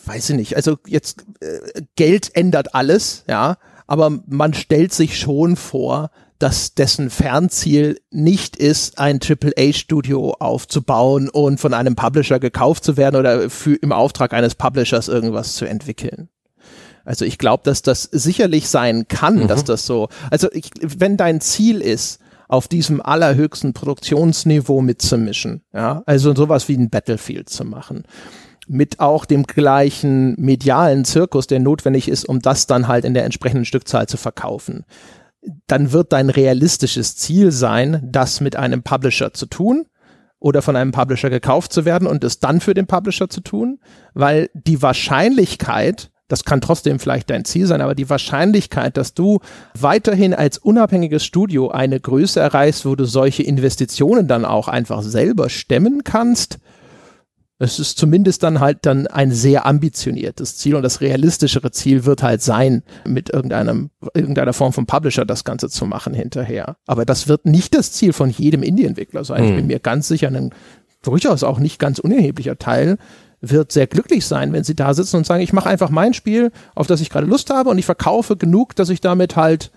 weiß 0.07 0.31
ich 0.31 0.37
nicht, 0.37 0.57
also 0.57 0.79
jetzt 0.87 1.27
äh, 1.41 1.83
Geld 1.95 2.35
ändert 2.35 2.75
alles, 2.75 3.25
ja, 3.29 3.59
aber 3.87 4.11
man 4.27 4.55
stellt 4.55 4.95
sich 4.95 5.19
schon 5.19 5.57
vor, 5.57 6.11
dass 6.41 6.75
dessen 6.75 7.11
Fernziel 7.11 8.01
nicht 8.11 8.57
ist, 8.57 8.99
ein 8.99 9.21
AAA-Studio 9.21 10.37
aufzubauen 10.41 11.29
und 11.29 11.61
von 11.61 11.75
einem 11.75 11.97
Publisher 11.97 12.41
gekauft 12.41 12.83
zu 12.83 12.97
werden 12.97 13.17
oder 13.17 13.51
für, 13.51 13.75
im 13.75 13.93
Auftrag 13.93 14.33
eines 14.33 14.55
Publishers 14.55 15.09
irgendwas 15.09 15.55
zu 15.55 15.67
entwickeln. 15.67 16.31
Also 17.05 17.27
ich 17.27 17.37
glaube, 17.37 17.63
dass 17.65 17.83
das 17.83 18.05
sicherlich 18.05 18.69
sein 18.69 19.07
kann, 19.07 19.41
mhm. 19.41 19.49
dass 19.49 19.65
das 19.65 19.85
so, 19.85 20.09
also 20.31 20.49
ich, 20.53 20.71
wenn 20.81 21.19
dein 21.19 21.43
Ziel 21.43 21.81
ist, 21.81 22.21
auf 22.49 22.69
diesem 22.69 23.01
allerhöchsten 23.01 23.75
Produktionsniveau 23.75 24.81
mitzumischen, 24.81 25.63
ja, 25.73 26.03
also 26.07 26.35
sowas 26.35 26.69
wie 26.69 26.77
ein 26.77 26.91
Battlefield 26.91 27.49
zu 27.49 27.65
machen, 27.65 28.05
mit 28.67 28.99
auch 28.99 29.25
dem 29.25 29.45
gleichen 29.45 30.35
medialen 30.37 31.05
Zirkus, 31.05 31.47
der 31.47 31.61
notwendig 31.61 32.09
ist, 32.09 32.29
um 32.29 32.41
das 32.41 32.67
dann 32.67 32.89
halt 32.89 33.05
in 33.05 33.15
der 33.15 33.25
entsprechenden 33.25 33.67
Stückzahl 33.67 34.09
zu 34.09 34.17
verkaufen 34.17 34.85
dann 35.67 35.93
wird 35.93 36.13
dein 36.13 36.31
realistisches 36.31 37.17
Ziel 37.17 37.51
sein, 37.53 38.07
das 38.11 38.41
mit 38.41 38.57
einem 38.57 38.83
Publisher 38.83 39.33
zu 39.33 39.47
tun 39.47 39.87
oder 40.39 40.63
von 40.63 40.77
einem 40.77 40.93
Publisher 40.93 41.31
gekauft 41.31 41.73
zu 41.73 41.85
werden 41.85 42.09
und 42.09 42.25
es 42.25 42.41
dann 42.41 42.61
für 42.61 42.75
den 42.75 42.87
Publisher 42.87 43.29
zu 43.29 43.41
tun, 43.41 43.79
weil 44.15 44.51
die 44.55 44.83
Wahrscheinlichkeit, 44.83 46.11
das 46.29 46.45
kann 46.45 46.61
trotzdem 46.61 46.99
vielleicht 46.99 47.31
dein 47.31 47.45
Ziel 47.45 47.67
sein, 47.67 47.81
aber 47.81 47.95
die 47.95 48.09
Wahrscheinlichkeit, 48.09 48.97
dass 48.97 49.15
du 49.15 49.41
weiterhin 49.79 50.33
als 50.35 50.59
unabhängiges 50.59 51.25
Studio 51.25 51.71
eine 51.71 52.01
Größe 52.01 52.41
erreichst, 52.41 52.87
wo 52.87 52.95
du 52.95 53.05
solche 53.05 53.43
Investitionen 53.43 54.29
dann 54.29 54.45
auch 54.45 54.69
einfach 54.69 55.03
selber 55.03 55.49
stemmen 55.49 56.05
kannst, 56.05 56.59
es 57.61 57.79
ist 57.79 57.99
zumindest 57.99 58.43
dann 58.43 58.59
halt 58.59 58.79
dann 58.87 59.07
ein 59.07 59.33
sehr 59.33 59.67
ambitioniertes 59.67 60.57
Ziel 60.57 60.77
und 60.77 60.83
das 60.83 61.03
realistischere 61.03 61.71
Ziel 61.71 62.07
wird 62.07 62.23
halt 62.23 62.41
sein, 62.41 62.83
mit 63.07 63.29
irgendeinem, 63.29 63.91
irgendeiner 64.15 64.55
Form 64.55 64.73
von 64.73 64.87
Publisher 64.87 65.27
das 65.27 65.45
Ganze 65.45 65.69
zu 65.69 65.85
machen 65.85 66.15
hinterher. 66.15 66.79
Aber 66.87 67.05
das 67.05 67.29
wird 67.29 67.45
nicht 67.45 67.75
das 67.75 67.93
Ziel 67.93 68.15
von 68.15 68.31
jedem 68.31 68.63
Indie-Entwickler 68.63 69.25
sein. 69.25 69.43
Mhm. 69.43 69.49
Ich 69.49 69.55
bin 69.57 69.61
hm. 69.61 69.67
mir 69.67 69.79
ganz 69.79 70.09
sicher, 70.09 70.29
ein 70.29 70.55
durchaus 71.03 71.45
auch 71.45 71.59
nicht 71.59 71.79
ganz 71.79 71.99
unerheblicher 71.99 72.59
Teil 72.59 72.97
wird 73.43 73.73
sehr 73.73 73.87
glücklich 73.87 74.27
sein, 74.27 74.55
wenn 74.55 74.65
sie 74.65 74.75
da 74.75 74.95
sitzen 74.95 75.17
und 75.17 75.27
sagen, 75.27 75.43
ich 75.43 75.53
mache 75.53 75.69
einfach 75.69 75.91
mein 75.91 76.15
Spiel, 76.15 76.53
auf 76.75 76.87
das 76.87 77.03
ich 77.03 77.11
gerade 77.11 77.27
Lust 77.27 77.51
habe 77.51 77.71
und 77.71 77.79
ich 77.79 77.87
verkaufe 77.87 78.37
genug, 78.37 78.75
dass 78.77 78.89
ich 78.89 79.03
damit 79.03 79.37
halt 79.37 79.71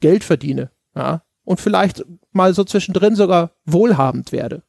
Geld 0.00 0.24
verdiene, 0.24 0.70
ja, 0.94 1.22
und 1.44 1.60
vielleicht 1.60 2.04
mal 2.32 2.54
so 2.54 2.64
zwischendrin 2.64 3.14
sogar 3.14 3.52
wohlhabend 3.64 4.32
werde. 4.32 4.62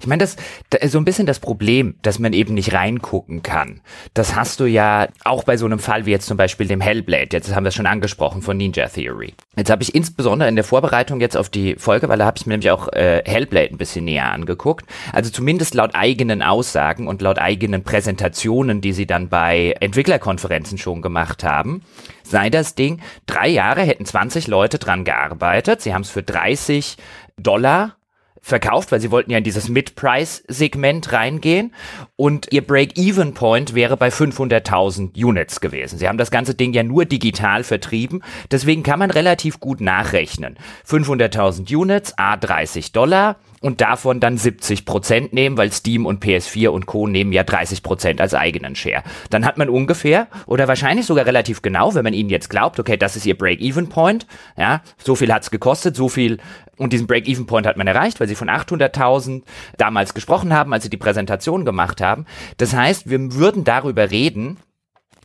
Ich 0.00 0.06
meine, 0.06 0.20
das, 0.20 0.36
ist 0.80 0.92
so 0.92 0.98
ein 0.98 1.04
bisschen 1.04 1.26
das 1.26 1.40
Problem, 1.40 1.96
dass 2.02 2.18
man 2.18 2.32
eben 2.32 2.54
nicht 2.54 2.72
reingucken 2.72 3.42
kann. 3.42 3.80
Das 4.14 4.34
hast 4.34 4.60
du 4.60 4.64
ja 4.64 5.08
auch 5.24 5.44
bei 5.44 5.56
so 5.56 5.66
einem 5.66 5.78
Fall 5.78 6.06
wie 6.06 6.10
jetzt 6.10 6.26
zum 6.26 6.36
Beispiel 6.36 6.66
dem 6.66 6.80
Hellblade. 6.80 7.28
Jetzt 7.32 7.54
haben 7.54 7.64
wir 7.64 7.68
es 7.68 7.74
schon 7.74 7.86
angesprochen 7.86 8.40
von 8.40 8.56
Ninja 8.56 8.88
Theory. 8.88 9.34
Jetzt 9.56 9.70
habe 9.70 9.82
ich 9.82 9.94
insbesondere 9.94 10.48
in 10.48 10.56
der 10.56 10.64
Vorbereitung 10.64 11.20
jetzt 11.20 11.36
auf 11.36 11.48
die 11.50 11.76
Folge, 11.76 12.08
weil 12.08 12.18
da 12.18 12.26
habe 12.26 12.38
ich 12.38 12.46
mir 12.46 12.54
nämlich 12.54 12.70
auch 12.70 12.88
äh, 12.92 13.22
Hellblade 13.26 13.74
ein 13.74 13.78
bisschen 13.78 14.04
näher 14.04 14.32
angeguckt. 14.32 14.86
Also 15.12 15.30
zumindest 15.30 15.74
laut 15.74 15.94
eigenen 15.94 16.42
Aussagen 16.42 17.06
und 17.06 17.20
laut 17.20 17.38
eigenen 17.38 17.82
Präsentationen, 17.82 18.80
die 18.80 18.92
sie 18.92 19.06
dann 19.06 19.28
bei 19.28 19.74
Entwicklerkonferenzen 19.80 20.78
schon 20.78 21.02
gemacht 21.02 21.44
haben, 21.44 21.82
sei 22.22 22.50
das 22.50 22.74
Ding, 22.74 23.00
drei 23.26 23.48
Jahre 23.48 23.82
hätten 23.82 24.06
20 24.06 24.46
Leute 24.46 24.78
dran 24.78 25.04
gearbeitet. 25.04 25.82
Sie 25.82 25.92
haben 25.92 26.02
es 26.02 26.10
für 26.10 26.22
30 26.22 26.96
Dollar 27.36 27.98
verkauft, 28.40 28.92
weil 28.92 29.00
sie 29.00 29.10
wollten 29.10 29.30
ja 29.30 29.38
in 29.38 29.44
dieses 29.44 29.68
Mid-Price-Segment 29.68 31.12
reingehen 31.12 31.74
und 32.16 32.52
ihr 32.52 32.66
Break-Even-Point 32.66 33.74
wäre 33.74 33.96
bei 33.96 34.08
500.000 34.08 35.16
Units 35.22 35.60
gewesen. 35.60 35.98
Sie 35.98 36.08
haben 36.08 36.18
das 36.18 36.30
ganze 36.30 36.54
Ding 36.54 36.72
ja 36.72 36.82
nur 36.82 37.04
digital 37.04 37.64
vertrieben, 37.64 38.22
deswegen 38.50 38.82
kann 38.82 38.98
man 38.98 39.10
relativ 39.10 39.60
gut 39.60 39.80
nachrechnen. 39.80 40.56
500.000 40.86 41.74
Units, 41.74 42.14
a 42.16 42.36
30 42.36 42.92
Dollar, 42.92 43.36
und 43.60 43.80
davon 43.80 44.20
dann 44.20 44.38
70 44.38 44.84
Prozent 44.84 45.32
nehmen, 45.32 45.56
weil 45.56 45.72
Steam 45.72 46.06
und 46.06 46.24
PS4 46.24 46.68
und 46.68 46.86
Co. 46.86 47.06
nehmen 47.06 47.32
ja 47.32 47.42
30 47.42 47.82
Prozent 47.82 48.20
als 48.20 48.34
eigenen 48.34 48.76
Share. 48.76 49.02
Dann 49.30 49.44
hat 49.44 49.58
man 49.58 49.68
ungefähr 49.68 50.28
oder 50.46 50.68
wahrscheinlich 50.68 51.06
sogar 51.06 51.26
relativ 51.26 51.62
genau, 51.62 51.94
wenn 51.94 52.04
man 52.04 52.14
ihnen 52.14 52.30
jetzt 52.30 52.50
glaubt, 52.50 52.78
okay, 52.78 52.96
das 52.96 53.16
ist 53.16 53.26
ihr 53.26 53.36
Break-Even-Point, 53.36 54.26
ja, 54.56 54.82
so 54.98 55.14
viel 55.14 55.32
hat's 55.32 55.50
gekostet, 55.50 55.96
so 55.96 56.08
viel 56.08 56.38
und 56.78 56.92
diesen 56.92 57.06
Break-Even-Point 57.06 57.66
hat 57.66 57.76
man 57.76 57.86
erreicht, 57.86 58.20
weil 58.20 58.28
sie 58.28 58.34
von 58.34 58.48
800.000 58.48 59.42
damals 59.76 60.14
gesprochen 60.14 60.52
haben, 60.54 60.72
als 60.72 60.84
sie 60.84 60.90
die 60.90 60.96
Präsentation 60.96 61.64
gemacht 61.64 62.00
haben. 62.00 62.24
Das 62.56 62.72
heißt, 62.74 63.10
wir 63.10 63.34
würden 63.34 63.64
darüber 63.64 64.10
reden, 64.10 64.58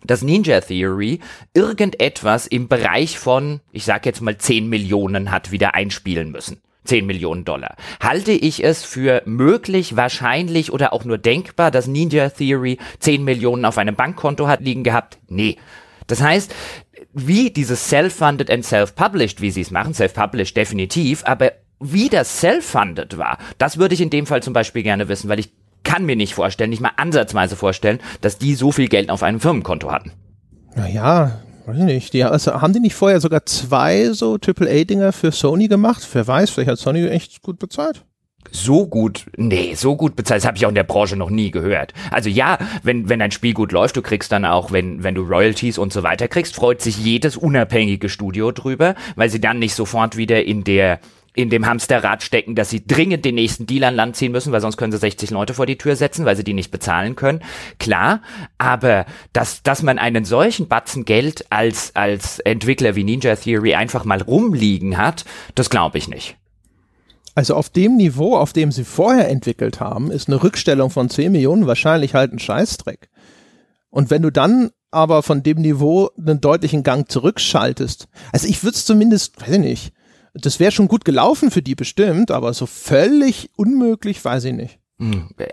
dass 0.06 0.22
Ninja 0.22 0.60
Theory 0.62 1.20
irgendetwas 1.54 2.48
im 2.48 2.68
Bereich 2.68 3.18
von, 3.18 3.62
ich 3.72 3.86
sag 3.86 4.06
jetzt 4.06 4.22
mal 4.22 4.38
10 4.38 4.68
Millionen 4.68 5.32
hat 5.32 5.52
wieder 5.52 5.76
einspielen 5.76 6.32
müssen. 6.32 6.62
10 6.86 7.06
Millionen 7.06 7.46
Dollar. 7.46 7.78
Halte 8.02 8.34
ich 8.34 8.64
es 8.64 8.84
für 8.84 9.22
möglich, 9.26 9.96
wahrscheinlich 9.96 10.74
oder 10.74 10.92
auch 10.92 11.06
nur 11.06 11.18
denkbar, 11.18 11.72
dass 11.72 11.88
Ninja 11.88 12.30
Theory 12.30 12.78
10 13.00 13.24
Millionen 13.24 13.64
auf 13.64 13.78
einem 13.78 13.96
Bankkonto 13.96 14.48
hat 14.48 14.60
liegen 14.60 14.84
gehabt? 14.84 15.18
Nee. 15.30 15.58
Das 16.08 16.22
heißt, 16.22 16.54
wie 17.14 17.52
dieses 17.52 17.90
Self-Funded 17.90 18.50
and 18.50 18.66
Self-Published, 18.66 19.42
wie 19.42 19.52
sie 19.52 19.62
es 19.62 19.72
machen, 19.72 19.94
Self-Published 19.94 20.58
definitiv, 20.58 21.24
aber 21.26 21.52
wie 21.80 22.10
das 22.10 22.40
Self-Funded 22.40 23.18
war, 23.18 23.38
das 23.58 23.78
würde 23.78 23.94
ich 23.94 24.02
in 24.02 24.10
dem 24.10 24.26
Fall 24.26 24.42
zum 24.42 24.54
Beispiel 24.54 24.84
gerne 24.84 25.08
wissen, 25.08 25.30
weil 25.30 25.40
ich 25.40 25.52
kann 25.84 26.06
mir 26.06 26.16
nicht 26.16 26.34
vorstellen, 26.34 26.70
nicht 26.70 26.82
mal 26.82 26.92
ansatzweise 26.96 27.56
vorstellen, 27.56 28.00
dass 28.22 28.38
die 28.38 28.56
so 28.56 28.72
viel 28.72 28.88
Geld 28.88 29.10
auf 29.10 29.22
einem 29.22 29.40
Firmenkonto 29.40 29.92
hatten. 29.92 30.12
Naja, 30.76 31.40
Weiß 31.66 31.78
ich 31.78 31.84
nicht. 31.84 32.14
Die, 32.14 32.24
also 32.24 32.62
haben 32.62 32.74
die 32.74 32.80
nicht 32.80 32.96
vorher 32.96 33.22
sogar 33.22 33.46
zwei 33.46 34.12
so 34.12 34.38
AAA-Dinger 34.38 35.14
für 35.14 35.32
Sony 35.32 35.68
gemacht? 35.68 36.08
Wer 36.12 36.28
weiß, 36.28 36.50
vielleicht 36.50 36.72
hat 36.72 36.80
Sony 36.80 37.08
echt 37.08 37.42
gut 37.42 37.60
bezahlt. 37.60 38.04
So 38.52 38.88
gut, 38.88 39.26
nee, 39.36 39.74
so 39.74 39.96
gut 39.96 40.16
bezahlt, 40.16 40.42
das 40.42 40.48
habe 40.48 40.58
ich 40.58 40.66
auch 40.66 40.70
in 40.70 40.76
der 40.76 40.84
Branche 40.84 41.16
noch 41.16 41.30
nie 41.30 41.52
gehört. 41.52 41.94
Also 42.12 42.30
ja, 42.30 42.60
wenn, 42.84 43.10
wenn 43.10 43.22
ein 43.22 43.32
Spiel 43.32 43.54
gut 43.54 43.72
läuft, 43.72 43.98
du 43.98 44.02
kriegst 44.02 44.32
dann 44.32 44.46
auch, 44.46 44.72
wenn, 44.72 45.04
wenn 45.04 45.16
du 45.16 45.24
Royalties 45.24 45.78
und 45.78 45.92
so 45.92 46.04
weiter 46.04 46.28
kriegst, 46.28 46.56
freut 46.56 46.82
sich 46.82 46.98
jedes 46.98 47.36
unabhängige 47.38 48.10
Studio 48.10 48.52
drüber, 48.52 48.96
weil 49.16 49.30
sie 49.30 49.42
dann 49.42 49.60
nicht 49.60 49.76
sofort 49.76 50.18
wieder 50.18 50.44
in 50.44 50.64
der 50.64 51.00
in 51.36 51.50
dem 51.50 51.66
Hamsterrad 51.66 52.22
stecken, 52.22 52.56
dass 52.56 52.70
sie 52.70 52.86
dringend 52.86 53.26
den 53.26 53.36
nächsten 53.36 53.66
Deal 53.66 53.84
an 53.86 53.96
Land 53.96 54.16
ziehen 54.16 54.32
müssen, 54.32 54.52
weil 54.52 54.62
sonst 54.62 54.78
können 54.78 54.92
sie 54.92 55.00
60 55.00 55.32
Leute 55.32 55.54
vor 55.54 55.66
die 55.66 55.78
Tür 55.78 55.96
setzen, 55.96 56.26
weil 56.26 56.36
sie 56.36 56.44
die 56.44 56.54
nicht 56.54 56.72
bezahlen 56.72 57.16
können. 57.16 57.42
Klar, 57.80 58.22
aber 58.58 59.06
dass, 59.34 59.64
dass 59.64 59.82
man 59.82 59.98
einen 59.98 60.26
solchen 60.26 60.68
Batzen 60.68 61.06
Geld 61.06 61.46
als, 61.50 61.96
als 61.96 62.40
Entwickler 62.40 62.96
wie 62.96 63.04
Ninja 63.04 63.36
Theory 63.36 63.74
einfach 63.74 64.06
mal 64.06 64.22
rumliegen 64.22 64.98
hat, 64.98 65.26
das 65.56 65.72
glaube 65.72 65.98
ich 65.98 66.08
nicht. 66.08 66.38
Also 67.36 67.56
auf 67.56 67.70
dem 67.70 67.98
Niveau, 67.98 68.36
auf 68.36 68.54
dem 68.54 68.72
sie 68.72 68.84
vorher 68.84 69.30
entwickelt 69.30 69.80
haben, 69.80 70.12
ist 70.12 70.28
eine 70.28 70.44
Rückstellung 70.44 70.90
von 70.90 71.10
10 71.10 71.32
Millionen 71.32 71.66
wahrscheinlich 71.66 72.14
halt 72.14 72.32
ein 72.32 72.40
Scheißdreck. 72.40 73.10
Und 73.90 74.10
wenn 74.10 74.22
du 74.22 74.32
dann 74.32 74.72
aber 74.92 75.24
von 75.24 75.42
dem 75.42 75.62
Niveau 75.62 76.12
einen 76.18 76.42
deutlichen 76.42 76.84
Gang 76.84 77.12
zurückschaltest, 77.12 78.08
also 78.32 78.48
ich 78.48 78.64
würde 78.64 78.76
es 78.76 78.86
zumindest, 78.86 79.42
weiß 79.42 79.56
ich 79.56 79.60
nicht, 79.60 79.94
das 80.34 80.60
wäre 80.60 80.72
schon 80.72 80.88
gut 80.88 81.06
gelaufen 81.06 81.52
für 81.52 81.62
die 81.62 81.76
bestimmt, 81.76 82.32
aber 82.32 82.54
so 82.54 82.66
völlig 82.66 83.50
unmöglich, 83.56 84.24
weiß 84.24 84.46
ich 84.46 84.54
nicht. 84.54 84.80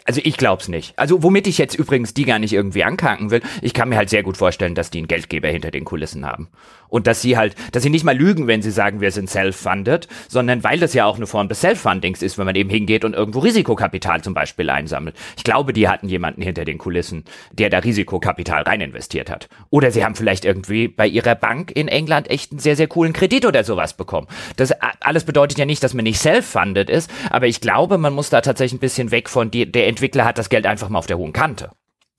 Also 0.05 0.21
ich 0.23 0.37
glaub's 0.37 0.69
nicht. 0.69 0.99
Also 0.99 1.23
womit 1.23 1.47
ich 1.47 1.59
jetzt 1.59 1.75
übrigens 1.75 2.15
die 2.15 2.25
gar 2.25 2.39
nicht 2.39 2.53
irgendwie 2.53 2.85
ankanken 2.85 3.31
will, 3.31 3.43
ich 3.63 3.75
kann 3.75 3.89
mir 3.89 3.97
halt 3.97 4.11
sehr 4.11 4.23
gut 4.23 4.37
vorstellen, 4.37 4.75
dass 4.75 4.91
die 4.91 4.99
einen 4.99 5.09
Geldgeber 5.09 5.49
hinter 5.49 5.71
den 5.71 5.85
Kulissen 5.85 6.27
haben. 6.27 6.49
Und 6.89 7.07
dass 7.07 7.23
sie 7.23 7.37
halt, 7.37 7.55
dass 7.71 7.85
sie 7.85 7.91
nicht 7.91 8.05
mal 8.05 8.17
lügen, 8.17 8.49
wenn 8.49 8.63
sie 8.63 8.73
sagen, 8.73 9.01
wir 9.01 9.13
sind 9.13 9.31
self-funded, 9.31 10.09
sondern 10.29 10.65
weil 10.65 10.81
das 10.81 10.93
ja 10.93 11.07
auch 11.07 11.17
eine 11.17 11.29
Form 11.29 11.49
des 11.49 11.61
Self-Fundings 11.61 12.21
ist, 12.21 12.37
wenn 12.37 12.47
man 12.47 12.57
eben 12.57 12.69
hingeht 12.69 13.05
und 13.05 13.15
irgendwo 13.15 13.39
Risikokapital 13.39 14.23
zum 14.23 14.35
Beispiel 14.35 14.69
einsammelt. 14.69 15.15
Ich 15.37 15.45
glaube, 15.45 15.73
die 15.73 15.89
hatten 15.89 16.09
jemanden 16.09 16.43
hinter 16.43 16.65
den 16.65 16.79
Kulissen, 16.79 17.25
der 17.53 17.71
da 17.71 17.79
Risikokapital 17.79 18.65
rein 18.65 18.81
investiert 18.81 19.31
hat. 19.31 19.49
Oder 19.71 19.93
sie 19.93 20.05
haben 20.05 20.17
vielleicht 20.17 20.45
irgendwie 20.45 20.89
bei 20.89 21.07
ihrer 21.07 21.37
Bank 21.37 21.71
in 21.71 21.87
England 21.87 22.29
echt 22.29 22.51
einen 22.51 22.59
sehr, 22.59 22.75
sehr 22.75 22.89
coolen 22.89 23.13
Kredit 23.13 23.47
oder 23.47 23.63
sowas 23.63 23.95
bekommen. 23.97 24.27
Das 24.57 24.73
alles 25.01 25.23
bedeutet 25.23 25.59
ja 25.59 25.67
nicht, 25.67 25.85
dass 25.85 25.95
man 25.95 26.03
nicht 26.03 26.19
self-funded 26.19 26.91
ist, 26.91 27.09
aber 27.31 27.47
ich 27.47 27.61
glaube, 27.61 27.99
man 27.99 28.13
muss 28.13 28.31
da 28.31 28.41
tatsächlich 28.41 28.79
ein 28.79 28.81
bisschen 28.81 29.13
weg 29.13 29.29
von, 29.29 29.40
die, 29.49 29.71
der 29.71 29.89
Entwickler 29.89 30.25
hat 30.25 30.37
das 30.37 30.49
Geld 30.49 30.67
einfach 30.67 30.89
mal 30.89 30.99
auf 30.99 31.07
der 31.07 31.19
hohen 31.19 31.33
Kante. 31.33 31.71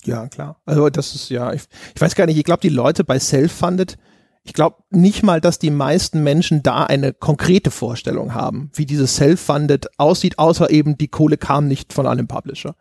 Ja, 0.04 0.28
klar. 0.28 0.60
Also 0.66 0.90
das 0.90 1.14
ist 1.14 1.30
ja, 1.30 1.54
ich, 1.54 1.64
ich 1.94 2.02
weiß 2.02 2.16
gar 2.16 2.26
nicht, 2.26 2.38
ich 2.38 2.44
glaube, 2.44 2.62
die 2.62 2.70
Leute 2.70 3.04
bei 3.04 3.20
Self-Funded, 3.20 3.98
ich 4.44 4.54
glaube 4.54 4.78
nicht 4.90 5.22
mal, 5.22 5.40
dass 5.40 5.60
die 5.60 5.70
meisten 5.70 6.24
Menschen 6.24 6.64
da 6.64 6.86
eine 6.86 7.14
konkrete 7.14 7.70
Vorstellung 7.70 8.34
haben, 8.34 8.72
wie 8.74 8.86
dieses 8.86 9.16
Self-Funded 9.16 10.00
aussieht, 10.00 10.40
außer 10.40 10.72
eben 10.72 10.98
die 10.98 11.10
Kohle 11.10 11.38
kam 11.38 11.68
nicht 11.68 11.94
von 11.94 12.08
einem 12.08 12.28
Publisher. 12.28 12.76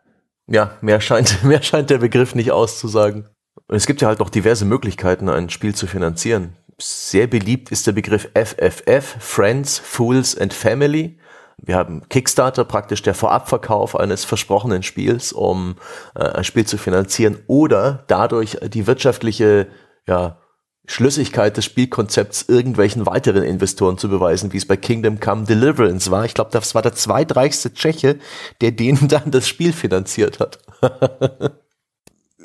Ja, 0.47 0.77
mehr 0.81 1.01
scheint, 1.01 1.43
mehr 1.43 1.61
scheint 1.61 1.89
der 1.89 1.99
Begriff 1.99 2.33
nicht 2.33 2.51
auszusagen. 2.51 3.27
Und 3.67 3.75
es 3.75 3.85
gibt 3.85 4.01
ja 4.01 4.07
halt 4.07 4.19
noch 4.19 4.29
diverse 4.29 4.65
Möglichkeiten, 4.65 5.29
ein 5.29 5.49
Spiel 5.49 5.75
zu 5.75 5.87
finanzieren. 5.87 6.57
Sehr 6.79 7.27
beliebt 7.27 7.71
ist 7.71 7.85
der 7.85 7.91
Begriff 7.91 8.29
FFF, 8.33 9.17
Friends, 9.19 9.77
Fools 9.77 10.35
and 10.37 10.53
Family. 10.53 11.19
Wir 11.61 11.75
haben 11.75 12.07
Kickstarter, 12.09 12.65
praktisch 12.65 13.03
der 13.03 13.13
Vorabverkauf 13.13 13.95
eines 13.95 14.25
versprochenen 14.25 14.83
Spiels, 14.83 15.31
um 15.31 15.75
äh, 16.15 16.23
ein 16.23 16.43
Spiel 16.43 16.65
zu 16.65 16.77
finanzieren 16.77 17.39
oder 17.47 18.03
dadurch 18.07 18.57
die 18.63 18.87
wirtschaftliche 18.87 19.67
ja, 20.07 20.37
Schlüssigkeit 20.85 21.55
des 21.55 21.65
Spielkonzepts 21.65 22.45
irgendwelchen 22.47 23.05
weiteren 23.05 23.43
Investoren 23.43 23.97
zu 23.97 24.09
beweisen, 24.09 24.51
wie 24.51 24.57
es 24.57 24.65
bei 24.65 24.75
Kingdom 24.75 25.19
Come 25.19 25.45
Deliverance 25.45 26.09
war. 26.09 26.25
Ich 26.25 26.33
glaube, 26.33 26.49
das 26.51 26.73
war 26.73 26.81
der 26.81 26.93
zweitreichste 26.93 27.73
Tscheche, 27.73 28.17
der 28.61 28.71
denen 28.71 29.07
dann 29.07 29.31
das 29.31 29.47
Spiel 29.47 29.73
finanziert 29.73 30.39
hat. 30.39 30.59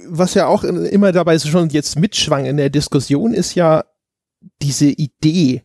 Was 0.08 0.34
ja 0.34 0.46
auch 0.46 0.62
immer 0.62 1.12
dabei 1.12 1.38
schon 1.38 1.70
jetzt 1.70 1.98
mitschwang 1.98 2.44
in 2.44 2.58
der 2.58 2.70
Diskussion, 2.70 3.32
ist 3.32 3.54
ja 3.54 3.84
diese 4.62 4.86
Idee, 4.86 5.62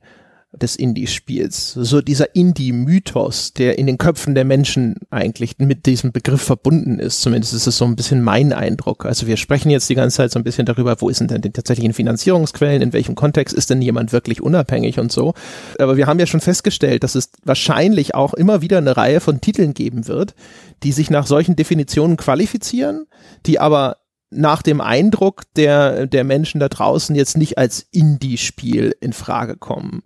des 0.54 0.76
Indie-Spiels. 0.76 1.74
So 1.74 2.02
dieser 2.02 2.36
Indie-Mythos, 2.36 3.54
der 3.54 3.80
in 3.80 3.88
den 3.88 3.98
Köpfen 3.98 4.36
der 4.36 4.44
Menschen 4.44 4.96
eigentlich 5.10 5.58
mit 5.60 5.86
diesem 5.86 6.12
Begriff 6.12 6.42
verbunden 6.42 7.00
ist. 7.00 7.22
Zumindest 7.22 7.54
ist 7.54 7.68
es 7.68 7.78
so 7.78 7.86
ein 7.86 7.96
bisschen 7.96 8.22
mein 8.22 8.52
Eindruck. 8.52 9.06
Also 9.06 9.28
wir 9.28 9.38
sprechen 9.38 9.70
jetzt 9.70 9.90
die 9.90 9.96
ganze 9.96 10.18
Zeit 10.18 10.32
so 10.32 10.40
ein 10.40 10.44
bisschen 10.44 10.66
darüber, 10.66 11.00
wo 11.00 11.10
sind 11.12 11.32
denn 11.32 11.42
die 11.42 11.52
tatsächlichen 11.52 11.94
Finanzierungsquellen, 11.94 12.82
in 12.82 12.94
welchem 12.94 13.16
Kontext 13.16 13.56
ist 13.56 13.70
denn 13.70 13.82
jemand 13.82 14.12
wirklich 14.12 14.42
unabhängig 14.42 15.00
und 15.00 15.12
so. 15.12 15.34
Aber 15.80 15.96
wir 15.96 16.08
haben 16.08 16.20
ja 16.20 16.26
schon 16.26 16.42
festgestellt, 16.42 17.04
dass 17.04 17.16
es 17.16 17.32
wahrscheinlich 17.46 18.14
auch 18.14 18.34
immer 18.34 18.62
wieder 18.62 18.80
eine 18.80 18.98
Reihe 18.98 19.22
von 19.22 19.40
Titeln 19.40 19.74
geben 19.74 20.08
wird, 20.08 20.36
die 20.84 20.92
sich 20.92 21.10
nach 21.10 21.28
solchen 21.28 21.56
Definitionen 21.56 22.18
qualifizieren, 22.18 23.06
die 23.46 23.60
aber 23.60 23.98
nach 24.32 24.62
dem 24.62 24.82
Eindruck 24.82 25.44
der, 25.56 26.08
der 26.08 26.24
Menschen 26.24 26.60
da 26.60 26.70
draußen 26.70 27.16
jetzt 27.16 27.38
nicht 27.38 27.58
als 27.58 27.86
Indie-Spiel 27.92 28.96
in 29.02 29.14
Frage 29.14 29.58
kommen. 29.58 30.04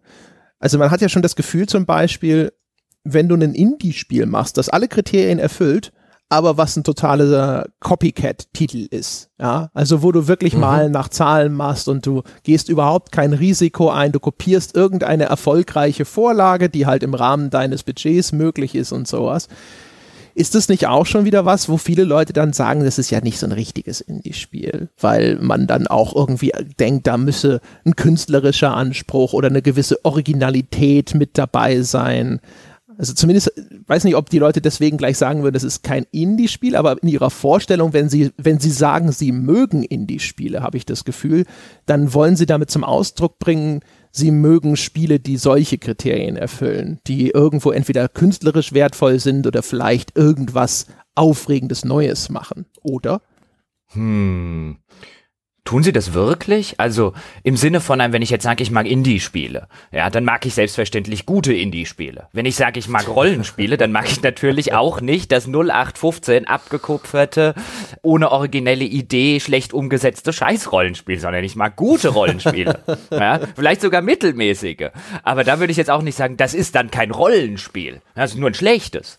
Also 0.60 0.78
man 0.78 0.92
hat 0.92 1.02
ja 1.02 1.10
schon 1.10 1.22
das 1.22 1.36
Gefühl 1.36 1.68
zum 1.68 1.86
Beispiel, 1.86 2.54
wenn 3.04 3.28
du 3.30 3.36
ein 3.36 3.54
Indie-Spiel 3.54 4.26
machst, 4.26 4.58
das 4.58 4.70
alle 4.70 4.88
Kriterien 4.88 5.40
erfüllt, 5.40 5.92
aber 6.28 6.58
was 6.58 6.76
ein 6.76 6.84
totaler 6.84 7.68
Copycat-Titel 7.80 8.88
ist. 8.90 9.30
Ja, 9.40 9.70
also 9.74 10.02
wo 10.02 10.12
du 10.12 10.28
wirklich 10.28 10.56
mhm. 10.56 10.60
mal 10.62 10.90
nach 10.90 11.10
Zahlen 11.10 11.54
machst 11.54 11.88
und 11.88 12.06
du 12.06 12.24
gehst 12.44 12.68
überhaupt 12.68 13.12
kein 13.12 13.34
Risiko 13.34 13.92
ein, 13.92 14.12
du 14.12 14.20
kopierst 14.20 14.76
irgendeine 14.76 15.26
erfolgreiche 15.26 16.06
Vorlage, 16.06 16.70
die 16.70 16.88
halt 16.88 17.04
im 17.04 17.14
Rahmen 17.14 17.52
deines 17.52 17.84
Budgets 17.84 18.32
möglich 18.32 18.74
ist 18.74 18.92
und 18.92 19.08
sowas. 19.08 19.48
Ist 20.36 20.54
das 20.54 20.68
nicht 20.68 20.86
auch 20.86 21.06
schon 21.06 21.24
wieder 21.24 21.46
was, 21.46 21.70
wo 21.70 21.78
viele 21.78 22.04
Leute 22.04 22.34
dann 22.34 22.52
sagen, 22.52 22.84
das 22.84 23.00
ist 23.00 23.10
ja 23.10 23.22
nicht 23.22 23.40
so 23.40 23.48
ein 23.48 23.54
richtiges 23.54 24.02
Indie-Spiel, 24.02 24.90
weil 25.00 25.38
man 25.38 25.66
dann 25.66 25.88
auch 25.88 26.14
irgendwie 26.14 26.52
denkt, 26.78 27.08
da 27.08 27.18
müsse 27.18 27.62
ein 27.86 27.96
künstlerischer 27.96 28.76
Anspruch 28.76 29.32
oder 29.32 29.48
eine 29.48 29.62
gewisse 29.62 30.04
Originalität 30.04 31.16
mit 31.16 31.38
dabei 31.38 31.82
sein. 31.82 32.42
Also 32.98 33.14
zumindest, 33.14 33.54
weiß 33.88 34.04
nicht, 34.04 34.18
ob 34.18 34.30
die 34.30 34.40
Leute 34.40 34.60
deswegen 34.60 34.98
gleich 34.98 35.18
sagen 35.18 35.42
würden, 35.44 35.54
das 35.54 35.64
ist 35.64 35.84
kein 35.84 36.06
Indie-Spiel, 36.12 36.76
aber 36.76 37.02
in 37.02 37.08
ihrer 37.08 37.30
Vorstellung, 37.30 37.94
wenn 37.94 38.10
sie, 38.10 38.32
wenn 38.38 38.60
sie 38.60 38.72
sagen, 38.72 39.14
sie 39.14 39.32
mögen 39.32 39.84
Indie-Spiele, 39.84 40.62
habe 40.62 40.76
ich 40.76 40.86
das 40.86 41.06
Gefühl, 41.06 41.46
dann 41.86 42.14
wollen 42.14 42.36
sie 42.36 42.46
damit 42.46 42.70
zum 42.70 42.84
Ausdruck 42.84 43.40
bringen, 43.40 43.82
sie 44.16 44.32
mögen 44.32 44.78
Spiele, 44.78 45.20
die 45.20 45.38
solche 45.38 45.78
Kriterien 45.78 46.38
erfüllen, 46.38 47.00
die 47.06 47.30
irgendwo 47.32 47.72
entweder 47.72 48.08
künstlerisch 48.08 48.74
wertvoll 48.74 49.20
sind 49.20 49.46
oder 49.46 49.62
vielleicht 49.62 50.18
irgendwas 50.18 50.88
Aufregendes 51.16 51.86
Neues 51.86 52.30
machen, 52.30 52.66
oder? 52.82 53.22
Hm. 53.88 54.78
Tun 55.66 55.82
sie 55.82 55.92
das 55.92 56.14
wirklich? 56.14 56.80
Also 56.80 57.14
im 57.42 57.58
Sinne 57.58 57.82
von 57.82 58.00
einem, 58.00 58.14
wenn 58.14 58.22
ich 58.22 58.30
jetzt 58.30 58.44
sage, 58.44 58.62
ich 58.62 58.70
mag 58.70 58.86
Indie-Spiele, 58.86 59.68
ja, 59.92 60.12
dann 60.12 60.24
mag 60.24 60.46
ich 60.46 60.54
selbstverständlich 60.54 61.26
gute 61.26 61.54
Indie-Spiele. 61.54 62.28
Wenn 62.34 62.46
ich 62.46 62.56
sage, 62.56 62.78
ich 62.78 62.88
mag 62.88 63.08
Rollenspiele, 63.08 63.76
dann 63.76 63.92
mag 63.92 64.06
ich 64.06 64.22
natürlich 64.22 64.74
auch 64.74 65.02
nicht 65.02 65.32
das 65.32 65.48
0815 65.48 66.46
abgekupferte, 66.48 67.56
ohne 68.04 68.32
originelle 68.32 68.84
Idee, 68.84 69.40
schlecht 69.40 69.74
umgesetzte 69.74 70.34
Scheiß-Rollenspiel, 70.34 71.20
sondern 71.20 71.44
ich 71.44 71.56
mag 71.56 71.76
gute 71.76 72.10
Rollenspiele. 72.10 72.84
ja, 73.10 73.40
vielleicht 73.56 73.82
sogar 73.82 74.04
mittelmäßige. 74.04 74.92
Aber 75.24 75.44
da 75.44 75.60
würde 75.60 75.72
ich 75.72 75.78
jetzt 75.78 75.90
auch 75.90 76.04
nicht 76.04 76.16
sagen, 76.16 76.38
das 76.38 76.54
ist 76.54 76.76
dann 76.76 76.92
kein 76.92 77.10
Rollenspiel. 77.10 78.02
Das 78.14 78.34
ist 78.34 78.38
nur 78.38 78.52
ein 78.52 78.54
schlechtes. 78.54 79.18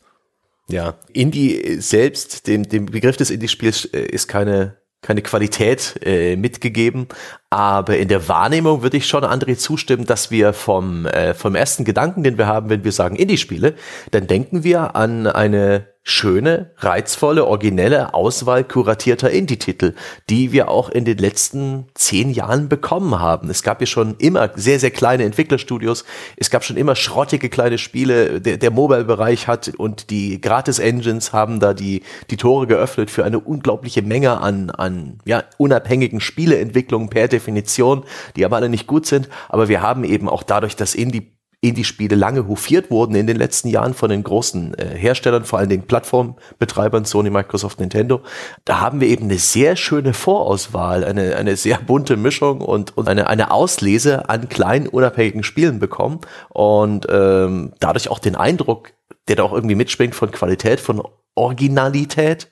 Ja, 0.69 0.95
Indie 1.13 1.81
selbst, 1.81 2.47
dem, 2.47 2.69
dem 2.69 2.87
Begriff 2.87 3.17
des 3.17 3.31
Indie-Spiels 3.31 3.87
äh, 3.87 3.99
ist 4.03 4.29
keine 4.29 4.77
keine 5.07 5.23
Qualität 5.23 6.01
äh, 6.05 6.35
mitgegeben. 6.37 7.07
Aber 7.51 7.97
in 7.97 8.09
der 8.09 8.29
Wahrnehmung 8.29 8.83
würde 8.83 8.97
ich 8.97 9.07
schon 9.07 9.25
André 9.25 9.57
zustimmen, 9.57 10.05
dass 10.05 10.31
wir 10.31 10.53
vom, 10.53 11.07
äh, 11.07 11.33
vom 11.33 11.55
ersten 11.55 11.85
Gedanken, 11.85 12.25
den 12.25 12.39
wir 12.39 12.47
haben, 12.47 12.71
wenn 12.71 12.83
wir 12.83 12.93
sagen 12.93 13.17
Indie-Spiele, 13.17 13.75
dann 14.11 14.27
denken 14.27 14.65
wir 14.65 14.97
an 14.97 15.29
eine 15.29 15.87
schöne, 16.09 16.71
reizvolle, 16.77 17.47
originelle 17.47 18.15
Auswahl 18.15 18.63
kuratierter 18.63 19.29
Indie-Titel, 19.29 19.95
die 20.31 20.53
wir 20.53 20.69
auch 20.69 20.89
in 20.89 21.05
den 21.05 21.19
letzten 21.19 21.87
zehn 21.95 22.31
Jahren 22.31 22.69
bekommen 22.69 23.19
haben. 23.19 23.51
Es 23.51 23.65
gab 23.65 23.81
ja 23.81 23.89
schon 23.89 24.15
immer 24.19 24.51
sehr, 24.55 24.79
sehr 24.79 24.93
kleine 24.93 25.25
Entwicklerstudios. 25.25 26.05
Es 26.37 26.49
gab 26.51 26.63
schon 26.63 26.77
immer 26.77 26.95
schrottige 26.95 27.49
kleine 27.49 27.77
Spiele. 27.77 28.41
Der, 28.41 28.57
der 28.57 28.71
Mobile-Bereich 28.71 29.49
hat 29.49 29.73
und 29.77 30.11
die 30.11 30.41
Gratis-Engines 30.41 31.33
haben 31.33 31.59
da 31.59 31.75
die, 31.75 32.05
die 32.31 32.37
Tore 32.37 32.69
geöffnet 32.69 33.11
für 33.11 33.25
eine 33.25 33.41
unglaubliche 33.41 34.03
Menge 34.03 34.41
an, 34.41 34.71
an 34.71 35.19
ja, 35.25 35.43
unabhängigen 35.59 36.21
Spieleentwicklungen 36.21 37.11
per 37.11 37.27
Definition, 37.47 38.05
die 38.35 38.45
aber 38.45 38.57
alle 38.57 38.69
nicht 38.69 38.87
gut 38.87 39.07
sind. 39.07 39.29
Aber 39.49 39.69
wir 39.69 39.83
haben 39.83 40.05
eben 40.05 40.29
auch 40.29 40.43
dadurch, 40.43 40.77
dass 40.77 40.95
Indie 40.95 41.33
Indie-Spiele 41.63 42.17
lange 42.17 42.47
hofiert 42.47 42.91
wurden 42.91 43.15
in 43.17 43.27
den 43.27 43.39
letzten 43.39 43.69
Jahren 43.69 43.95
von 43.95 44.11
den 44.11 44.23
großen 44.23 44.75
äh, 44.75 44.95
Herstellern, 44.95 45.45
vor 45.45 45.59
allen 45.59 45.71
Dingen 45.71 45.87
Plattformbetreibern, 45.87 47.07
Sony, 47.07 47.31
Microsoft, 47.31 47.81
Nintendo. 47.81 48.21
Da 48.67 48.81
haben 48.81 49.01
wir 49.01 49.09
eben 49.09 49.25
eine 49.25 49.39
sehr 49.39 49.75
schöne 49.75 50.13
Vorauswahl, 50.13 51.03
eine, 51.03 51.35
eine 51.35 51.57
sehr 51.57 51.79
bunte 51.79 52.19
Mischung 52.19 52.61
und, 52.61 52.97
und 52.99 53.09
eine, 53.09 53.29
eine 53.29 53.51
Auslese 53.51 54.29
an 54.29 54.51
kleinen, 54.51 54.87
unabhängigen 54.87 55.43
Spielen 55.43 55.79
bekommen 55.79 56.21
und 56.51 57.07
ähm, 57.09 57.73
dadurch 57.81 58.11
auch 58.11 58.19
den 58.19 58.37
Eindruck, 58.37 58.93
der 59.27 59.37
da 59.37 59.43
auch 59.43 59.55
irgendwie 59.55 59.77
mitschwingt 59.77 60.15
von 60.15 60.31
Qualität, 60.31 60.79
von 60.79 61.03
Originalität 61.35 62.49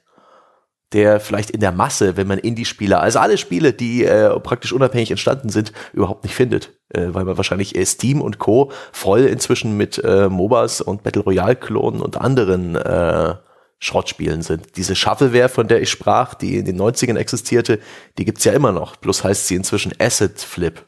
der 0.95 1.21
vielleicht 1.21 1.51
in 1.51 1.61
der 1.61 1.73
Masse, 1.73 2.17
wenn 2.17 2.27
man 2.27 2.39
Indie-Spieler, 2.39 3.01
also 3.01 3.19
alle 3.19 3.37
Spiele, 3.37 3.73
die 3.73 4.05
äh, 4.05 4.39
praktisch 4.41 4.73
unabhängig 4.73 5.11
entstanden 5.11 5.51
sind, 5.51 5.73
überhaupt 5.93 6.25
nicht 6.25 6.35
findet. 6.35 6.73
Äh, 6.89 7.09
weil 7.09 7.25
man 7.25 7.37
wahrscheinlich 7.37 7.77
äh, 7.77 7.85
Steam 7.85 8.23
und 8.23 8.39
Co. 8.39 8.71
voll 8.93 9.23
inzwischen 9.23 9.77
mit 9.77 10.01
äh, 10.03 10.29
MOBAs 10.29 10.81
und 10.81 11.03
Battle 11.03 11.23
Royale-Klonen 11.23 12.01
und 12.01 12.17
anderen 12.17 12.77
äh, 12.77 13.35
Schrottspielen 13.81 14.43
sind. 14.43 14.77
Diese 14.77 14.95
Shovelware, 14.95 15.49
von 15.49 15.69
der 15.69 15.83
ich 15.83 15.91
sprach, 15.91 16.35
die 16.35 16.59
in 16.59 16.65
den 16.65 16.81
90ern 16.81 17.19
existierte, 17.19 17.81
die 18.17 18.25
gibt's 18.25 18.45
ja 18.45 18.53
immer 18.53 18.73
noch. 18.73 18.99
Plus 19.01 19.25
heißt 19.25 19.49
sie 19.49 19.57
inzwischen 19.57 19.93
Asset 19.99 20.41
Flip. 20.41 20.81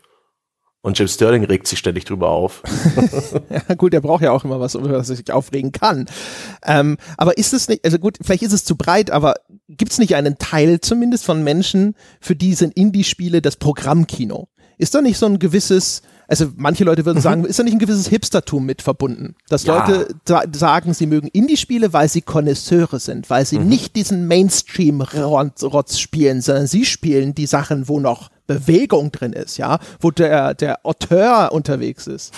Und 0.86 0.96
Jim 0.96 1.08
Sterling 1.08 1.42
regt 1.42 1.66
sich 1.66 1.80
ständig 1.80 2.04
drüber 2.04 2.28
auf. 2.28 2.62
ja, 3.50 3.74
gut, 3.74 3.92
der 3.92 4.00
braucht 4.00 4.22
ja 4.22 4.30
auch 4.30 4.44
immer 4.44 4.60
was, 4.60 4.76
über 4.76 4.90
das 4.90 5.10
er 5.10 5.16
sich 5.16 5.32
aufregen 5.32 5.72
kann. 5.72 6.06
Ähm, 6.64 6.96
aber 7.16 7.38
ist 7.38 7.52
es 7.52 7.66
nicht, 7.66 7.84
also 7.84 7.98
gut, 7.98 8.18
vielleicht 8.22 8.44
ist 8.44 8.52
es 8.52 8.64
zu 8.64 8.76
breit, 8.76 9.10
aber 9.10 9.34
gibt 9.66 9.90
es 9.90 9.98
nicht 9.98 10.14
einen 10.14 10.38
Teil 10.38 10.78
zumindest 10.78 11.24
von 11.24 11.42
Menschen, 11.42 11.96
für 12.20 12.36
die 12.36 12.54
sind 12.54 12.76
Indie-Spiele 12.76 13.42
das 13.42 13.56
Programmkino? 13.56 14.46
Ist 14.78 14.94
da 14.94 15.02
nicht 15.02 15.18
so 15.18 15.26
ein 15.26 15.40
gewisses, 15.40 16.02
also 16.28 16.46
manche 16.56 16.84
Leute 16.84 17.04
würden 17.04 17.18
mhm. 17.18 17.22
sagen, 17.22 17.44
ist 17.44 17.58
da 17.58 17.62
nicht 17.62 17.74
ein 17.74 17.78
gewisses 17.78 18.08
Hipstertum 18.08 18.66
mit 18.66 18.82
verbunden? 18.82 19.36
Dass 19.48 19.64
ja. 19.64 19.86
Leute 19.86 20.14
sagen, 20.52 20.94
sie 20.94 21.06
mögen 21.06 21.28
Indie-Spiele, 21.28 21.92
weil 21.92 22.08
sie 22.08 22.22
Konnoisseure 22.22 22.98
sind, 22.98 23.30
weil 23.30 23.46
sie 23.46 23.58
mhm. 23.58 23.68
nicht 23.68 23.96
diesen 23.96 24.26
Mainstream-Rotz 24.26 25.98
spielen, 25.98 26.40
sondern 26.40 26.66
sie 26.66 26.84
spielen 26.84 27.34
die 27.34 27.46
Sachen, 27.46 27.88
wo 27.88 28.00
noch 28.00 28.30
Bewegung 28.46 29.10
drin 29.10 29.32
ist, 29.32 29.56
ja, 29.56 29.78
wo 30.00 30.10
der, 30.10 30.54
der 30.54 30.84
Auteur 30.86 31.50
unterwegs 31.52 32.06
ist. 32.06 32.32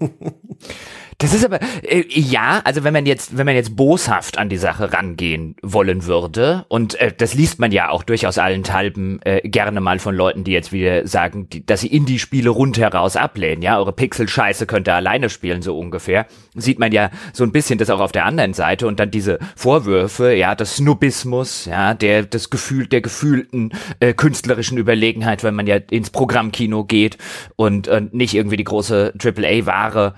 Das 1.18 1.32
ist 1.34 1.44
aber 1.44 1.60
äh, 1.82 2.04
ja, 2.08 2.60
also 2.64 2.84
wenn 2.84 2.92
man 2.92 3.06
jetzt, 3.06 3.36
wenn 3.36 3.46
man 3.46 3.54
jetzt 3.54 3.76
boshaft 3.76 4.38
an 4.38 4.48
die 4.48 4.56
Sache 4.56 4.92
rangehen 4.92 5.56
wollen 5.62 6.06
würde, 6.06 6.64
und 6.68 6.94
äh, 7.00 7.12
das 7.16 7.34
liest 7.34 7.58
man 7.58 7.72
ja 7.72 7.90
auch 7.90 8.02
durchaus 8.02 8.38
allenthalben 8.38 9.20
äh, 9.22 9.40
gerne 9.48 9.80
mal 9.80 9.98
von 9.98 10.14
Leuten, 10.14 10.44
die 10.44 10.52
jetzt 10.52 10.72
wieder 10.72 11.06
sagen, 11.06 11.48
die, 11.48 11.64
dass 11.64 11.80
sie 11.80 11.88
Indie-Spiele 11.88 12.50
rundheraus 12.50 13.16
ablehnen, 13.16 13.62
ja, 13.62 13.78
eure 13.78 13.92
Pixel-Scheiße 13.92 14.66
könnt 14.66 14.88
ihr 14.88 14.94
alleine 14.94 15.30
spielen, 15.30 15.62
so 15.62 15.78
ungefähr, 15.78 16.26
sieht 16.54 16.78
man 16.78 16.92
ja 16.92 17.10
so 17.32 17.44
ein 17.44 17.52
bisschen 17.52 17.78
das 17.78 17.90
auch 17.90 18.00
auf 18.00 18.12
der 18.12 18.24
anderen 18.24 18.54
Seite 18.54 18.86
und 18.86 19.00
dann 19.00 19.10
diese 19.10 19.38
Vorwürfe, 19.56 20.34
ja, 20.34 20.54
des 20.54 20.76
Snobismus, 20.76 21.66
ja, 21.66 21.94
der, 21.94 22.24
das 22.24 22.50
Gefühl, 22.50 22.86
der 22.86 23.00
gefühlten 23.00 23.72
äh, 24.00 24.14
künstlerischen 24.14 24.78
Überlegenheit, 24.78 25.44
wenn 25.44 25.54
man 25.54 25.66
ja 25.66 25.76
ins 25.76 26.10
Programmkino 26.10 26.84
geht 26.84 27.18
und, 27.56 27.88
und 27.88 28.14
nicht 28.14 28.34
irgendwie 28.34 28.56
die 28.56 28.64
große 28.64 29.14
AAA-Ware 29.22 30.14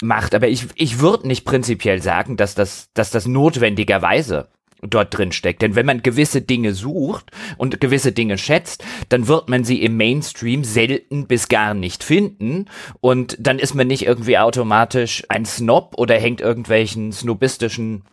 macht. 0.00 0.34
Aber 0.34 0.48
ich, 0.48 0.66
ich 0.74 1.00
würde 1.00 1.26
nicht 1.26 1.44
prinzipiell 1.44 2.02
sagen, 2.02 2.36
dass 2.36 2.54
das, 2.54 2.90
dass 2.94 3.10
das 3.10 3.26
notwendigerweise 3.26 4.48
dort 4.82 5.16
drin 5.16 5.32
steckt. 5.32 5.62
Denn 5.62 5.74
wenn 5.74 5.86
man 5.86 6.02
gewisse 6.02 6.40
Dinge 6.42 6.72
sucht 6.72 7.30
und 7.58 7.80
gewisse 7.80 8.12
Dinge 8.12 8.38
schätzt, 8.38 8.84
dann 9.08 9.28
wird 9.28 9.48
man 9.48 9.64
sie 9.64 9.82
im 9.82 9.96
Mainstream 9.96 10.64
selten 10.64 11.26
bis 11.26 11.48
gar 11.48 11.74
nicht 11.74 12.02
finden. 12.02 12.66
Und 13.00 13.36
dann 13.38 13.58
ist 13.58 13.74
man 13.74 13.86
nicht 13.86 14.06
irgendwie 14.06 14.38
automatisch 14.38 15.24
ein 15.28 15.44
Snob 15.44 15.94
oder 15.98 16.18
hängt 16.18 16.40
irgendwelchen 16.40 17.12
snobistischen 17.12 18.04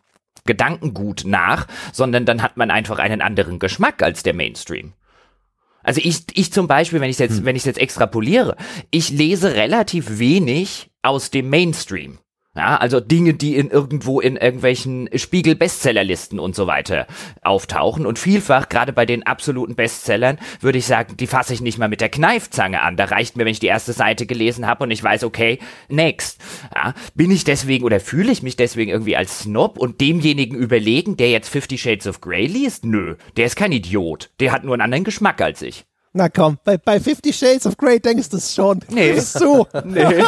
Gedankengut 0.46 1.24
nach, 1.26 1.68
sondern 1.92 2.26
dann 2.26 2.42
hat 2.42 2.58
man 2.58 2.72
einfach 2.72 3.00
einen 3.00 3.22
anderen 3.22 3.60
Geschmack 3.60 4.02
als 4.02 4.24
der 4.24 4.34
Mainstream. 4.34 4.94
Also 5.88 6.02
ich, 6.04 6.26
ich 6.34 6.52
zum 6.52 6.68
Beispiel, 6.68 7.00
wenn 7.00 7.10
ich 7.10 7.18
jetzt, 7.18 7.38
hm. 7.38 7.46
wenn 7.46 7.56
ich 7.56 7.64
jetzt 7.64 7.80
extrapoliere, 7.80 8.58
ich 8.92 9.10
lese 9.10 9.56
relativ 9.56 10.20
wenig 10.20 10.90
aus 11.02 11.32
dem 11.32 11.50
Mainstream. 11.50 12.20
Ja, 12.58 12.78
also 12.78 13.00
Dinge, 13.00 13.36
die 13.36 13.56
in 13.56 13.70
irgendwo 13.70 14.20
in 14.20 14.36
irgendwelchen 14.36 15.08
Spiegel-Bestsellerlisten 15.14 16.40
und 16.40 16.56
so 16.56 16.66
weiter 16.66 17.06
auftauchen. 17.44 18.08
Und 18.08 18.18
vielfach, 18.18 18.68
gerade 18.68 18.94
bei 18.94 19.06
den 19.06 19.22
absoluten 19.28 19.76
Bestsellern, 19.76 20.40
würde 20.60 20.80
ich 20.80 20.88
sagen, 20.88 21.18
die 21.18 21.28
fasse 21.28 21.54
ich 21.54 21.62
nicht 21.62 21.78
mal 21.78 21.88
mit 21.88 22.02
der 22.02 22.10
Kneifzange 22.10 22.82
an. 22.82 22.98
Da 22.98 23.06
reicht 23.06 23.38
mir, 23.38 23.46
wenn 23.46 23.52
ich 23.52 23.60
die 23.60 23.68
erste 23.68 23.94
Seite 23.94 24.26
gelesen 24.26 24.66
habe 24.66 24.86
und 24.86 24.90
ich 24.90 25.04
weiß, 25.04 25.24
okay, 25.24 25.60
next. 25.88 26.42
Ja, 26.74 26.96
bin 27.14 27.30
ich 27.30 27.44
deswegen 27.44 27.86
oder 27.86 28.00
fühle 28.00 28.32
ich 28.32 28.42
mich 28.42 28.56
deswegen 28.56 28.90
irgendwie 28.90 29.16
als 29.16 29.42
Snob 29.42 29.78
und 29.78 30.02
demjenigen 30.02 30.58
überlegen, 30.58 31.16
der 31.16 31.30
jetzt 31.30 31.50
Fifty 31.50 31.78
Shades 31.78 32.08
of 32.08 32.22
Grey 32.22 32.48
liest? 32.48 32.86
Nö, 32.86 33.18
der 33.38 33.46
ist 33.46 33.56
kein 33.56 33.72
Idiot. 33.72 34.32
Der 34.40 34.52
hat 34.52 34.64
nur 34.64 34.74
einen 34.74 34.82
anderen 34.82 35.04
Geschmack 35.04 35.42
als 35.42 35.62
ich. 35.62 35.86
Na 36.14 36.30
komm, 36.30 36.58
bei, 36.64 36.80
bei 36.80 37.00
Fifty 37.00 37.32
Shades 37.32 37.68
of 37.68 37.78
Grey 37.78 38.00
denkst 38.00 38.30
du 38.30 38.38
es 38.38 38.56
schon. 38.56 38.80
Nee. 38.90 39.14
Das 39.14 39.26
ist 39.26 39.34
so. 39.34 39.68
Nee. 39.86 40.24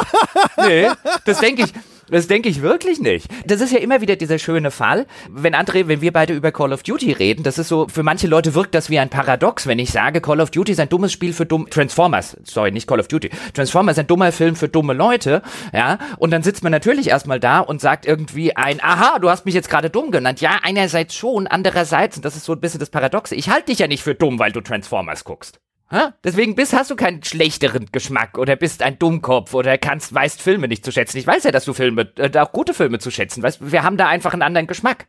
nee. 0.58 0.90
Das 1.26 1.40
denke 1.40 1.64
ich. 1.64 1.74
Das 2.12 2.28
denke 2.28 2.50
ich 2.50 2.62
wirklich 2.62 3.00
nicht. 3.00 3.28
Das 3.46 3.62
ist 3.62 3.72
ja 3.72 3.80
immer 3.80 4.02
wieder 4.02 4.16
dieser 4.16 4.40
schöne 4.40 4.72
Fall. 4.72 5.06
Wenn 5.30 5.54
André, 5.56 5.88
wenn 5.88 6.02
wir 6.02 6.12
beide 6.12 6.34
über 6.34 6.52
Call 6.52 6.74
of 6.74 6.84
Duty 6.84 7.12
reden, 7.12 7.44
das 7.44 7.58
ist 7.58 7.68
so, 7.68 7.88
für 7.88 8.04
manche 8.04 8.28
Leute 8.28 8.56
wirkt 8.56 8.74
das 8.76 8.90
wie 8.90 9.00
ein 9.00 9.10
Paradox, 9.10 9.68
wenn 9.68 9.80
ich 9.80 9.92
sage, 9.92 10.22
Call 10.22 10.42
of 10.42 10.52
Duty 10.52 10.72
ist 10.72 10.80
ein 10.80 10.90
dummes 10.90 11.12
Spiel 11.12 11.34
für 11.34 11.46
dumm, 11.46 11.70
Transformers, 11.70 12.38
sorry, 12.44 12.72
nicht 12.72 12.88
Call 12.88 13.00
of 13.00 13.08
Duty. 13.08 13.30
Transformers 13.54 13.98
ist 13.98 14.00
ein 14.00 14.08
dummer 14.08 14.32
Film 14.32 14.56
für 14.56 14.70
dumme 14.70 14.94
Leute, 14.94 15.42
ja. 15.74 16.00
Und 16.18 16.32
dann 16.32 16.44
sitzt 16.44 16.64
man 16.64 16.72
natürlich 16.72 17.10
erstmal 17.10 17.40
da 17.40 17.60
und 17.60 17.82
sagt 17.82 18.06
irgendwie 18.06 18.56
ein, 18.56 18.80
aha, 18.82 19.20
du 19.20 19.30
hast 19.30 19.46
mich 19.46 19.56
jetzt 19.56 19.70
gerade 19.70 19.90
dumm 19.90 20.12
genannt. 20.12 20.42
Ja, 20.42 20.60
einerseits 20.64 21.16
schon, 21.16 21.48
andererseits, 21.48 22.18
und 22.18 22.26
das 22.26 22.36
ist 22.36 22.46
so 22.46 22.54
ein 22.54 22.60
bisschen 22.60 22.80
das 22.80 22.90
Paradoxe, 22.90 23.36
ich 23.36 23.50
halte 23.50 23.68
dich 23.68 23.80
ja 23.80 23.88
nicht 23.88 24.04
für 24.04 24.16
dumm, 24.16 24.40
weil 24.40 24.52
du 24.52 24.62
Transformers 24.62 25.24
guckst. 25.24 25.60
Ha? 25.92 26.14
Deswegen 26.24 26.56
bist, 26.56 26.74
hast 26.74 26.92
du 26.92 26.96
keinen 26.96 27.24
schlechteren 27.24 27.88
Geschmack 27.92 28.38
oder 28.38 28.56
bist 28.56 28.84
ein 28.84 29.00
Dummkopf 29.00 29.54
oder 29.54 29.78
kannst, 29.78 30.14
weißt 30.14 30.42
Filme 30.42 30.68
nicht 30.68 30.86
zu 30.86 30.92
schätzen. 30.92 31.18
Ich 31.18 31.26
weiß 31.26 31.44
ja, 31.44 31.52
dass 31.52 31.66
du 31.66 31.74
Filme, 31.74 32.12
äh, 32.18 32.38
auch 32.38 32.52
gute 32.52 32.74
Filme 32.76 33.00
zu 33.00 33.10
schätzen 33.10 33.42
weißt. 33.42 33.72
Wir 33.72 33.84
haben 33.84 33.98
da 33.98 34.08
einfach 34.08 34.34
einen 34.34 34.44
anderen 34.44 34.68
Geschmack. 34.68 35.08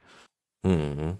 Mhm. 0.62 1.18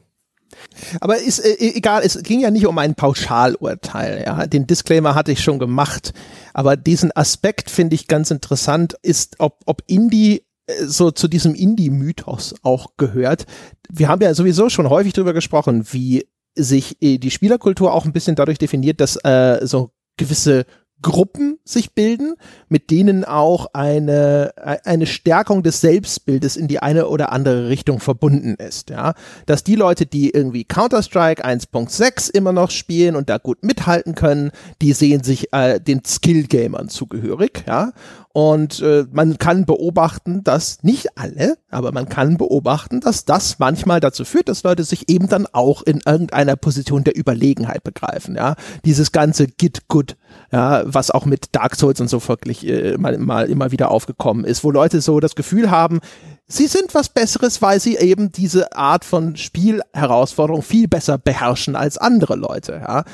Aber 1.01 1.19
ist 1.19 1.41
äh, 1.41 1.57
egal, 1.59 2.03
es 2.05 2.23
ging 2.23 2.41
ja 2.41 2.51
nicht 2.51 2.67
um 2.67 2.79
ein 2.79 2.95
Pauschalurteil. 2.95 4.25
Ja. 4.27 4.47
Den 4.47 4.67
Disclaimer 4.67 5.15
hatte 5.15 5.33
ich 5.33 5.43
schon 5.43 5.59
gemacht. 5.59 6.13
Aber 6.55 6.77
diesen 6.77 7.15
Aspekt 7.15 7.71
finde 7.71 7.95
ich 7.95 8.09
ganz 8.09 8.31
interessant, 8.31 8.97
ist, 9.03 9.37
ob, 9.39 9.61
ob 9.67 9.83
Indie 9.87 10.43
äh, 10.67 10.87
so 10.87 11.11
zu 11.11 11.29
diesem 11.29 11.55
Indie-Mythos 11.55 12.55
auch 12.63 12.97
gehört. 12.97 13.47
Wir 13.91 14.09
haben 14.09 14.23
ja 14.23 14.35
sowieso 14.35 14.71
schon 14.71 14.89
häufig 14.89 15.13
darüber 15.13 15.33
gesprochen, 15.33 15.87
wie 15.93 16.27
sich 16.55 17.01
äh, 17.03 17.19
die 17.19 17.31
Spielerkultur 17.31 17.93
auch 17.93 18.05
ein 18.05 18.13
bisschen 18.13 18.37
dadurch 18.37 18.59
definiert, 18.59 19.01
dass 19.01 19.17
äh, 19.25 19.67
so 19.67 19.91
gewisse 20.17 20.67
Gruppen 21.03 21.59
sich 21.65 21.95
bilden, 21.95 22.35
mit 22.69 22.91
denen 22.91 23.25
auch 23.25 23.69
eine, 23.73 24.53
eine 24.85 25.07
Stärkung 25.07 25.63
des 25.63 25.81
Selbstbildes 25.81 26.57
in 26.57 26.69
die 26.69 26.81
eine 26.81 27.09
oder 27.09 27.33
andere 27.33 27.69
Richtung 27.69 28.01
verbunden 28.01 28.55
ist, 28.57 28.91
ja. 28.91 29.15
Dass 29.47 29.65
die 29.65 29.77
Leute, 29.77 30.05
die 30.05 30.31
irgendwie 30.31 30.65
Counter-Strike 30.65 31.45
1.6 31.45 32.31
immer 32.31 32.53
noch 32.53 32.71
spielen 32.71 33.17
und 33.17 33.31
da 33.31 33.39
gut 33.39 33.63
mithalten 33.63 34.15
können, 34.15 34.51
die 34.83 34.93
sehen 34.93 35.25
sich 35.25 35.53
äh, 35.53 35.81
den 35.81 36.05
Skill-Gamern 36.05 36.89
zugehörig, 36.89 37.65
ja. 37.67 37.93
Und 38.33 38.81
äh, 38.81 39.07
man 39.11 39.39
kann 39.39 39.67
beobachten, 39.67 40.45
dass 40.45 40.85
nicht 40.85 41.19
alle, 41.19 41.57
aber 41.69 41.91
man 41.91 42.09
kann 42.09 42.37
beobachten, 42.37 43.01
dass 43.01 43.25
das 43.25 43.59
manchmal 43.59 43.99
dazu 43.99 44.25
führt, 44.25 44.49
dass 44.49 44.63
Leute 44.63 44.85
sich 44.85 45.09
eben 45.09 45.27
dann 45.29 45.49
auch 45.51 45.83
in 45.83 46.01
irgendeiner 46.07 46.55
Position 46.55 47.03
der 47.03 47.19
Überlegenheit 47.19 47.83
begreifen. 47.83 48.37
Ja, 48.37 48.55
dieses 48.85 49.11
ganze 49.11 49.49
Git 49.49 49.89
Good, 49.89 50.17
ja, 50.53 50.83
was 50.85 51.11
auch 51.11 51.25
mit 51.25 51.49
Dark 51.57 51.75
Souls 51.75 52.01
und 52.01 52.09
so 52.09 52.27
wirklich 52.29 52.65
äh, 52.69 52.97
mal, 52.99 53.19
mal 53.19 53.51
immer 53.51 53.73
wieder 53.73 53.91
aufgekommen 53.91 54.45
ist, 54.45 54.63
wo 54.63 54.71
Leute 54.71 55.01
so 55.01 55.19
das 55.19 55.35
Gefühl 55.35 55.73
haben, 55.73 55.99
sie 56.47 56.69
sind 56.69 56.95
was 56.95 57.09
Besseres, 57.09 57.61
weil 57.63 57.81
sie 57.81 57.97
eben 57.97 58.31
diese 58.31 58.77
Art 58.77 59.05
von 59.05 59.35
Spielherausforderung 59.35 60.63
viel 60.63 60.87
besser 60.87 61.19
beherrschen 61.19 61.75
als 61.75 61.99
andere 61.99 62.37
Leute. 62.37 62.75
Ja. 62.75 63.05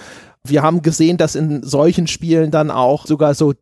Wir 0.45 0.62
haben 0.62 0.83
gesehen, 0.83 1.17
dass 1.17 1.35
in 1.37 1.62
solchen 1.62 2.07
Spielen 2.07 2.51
dann 2.51 2.71
auch 2.71 3.07
sogar 3.07 3.35
so 3.35 3.55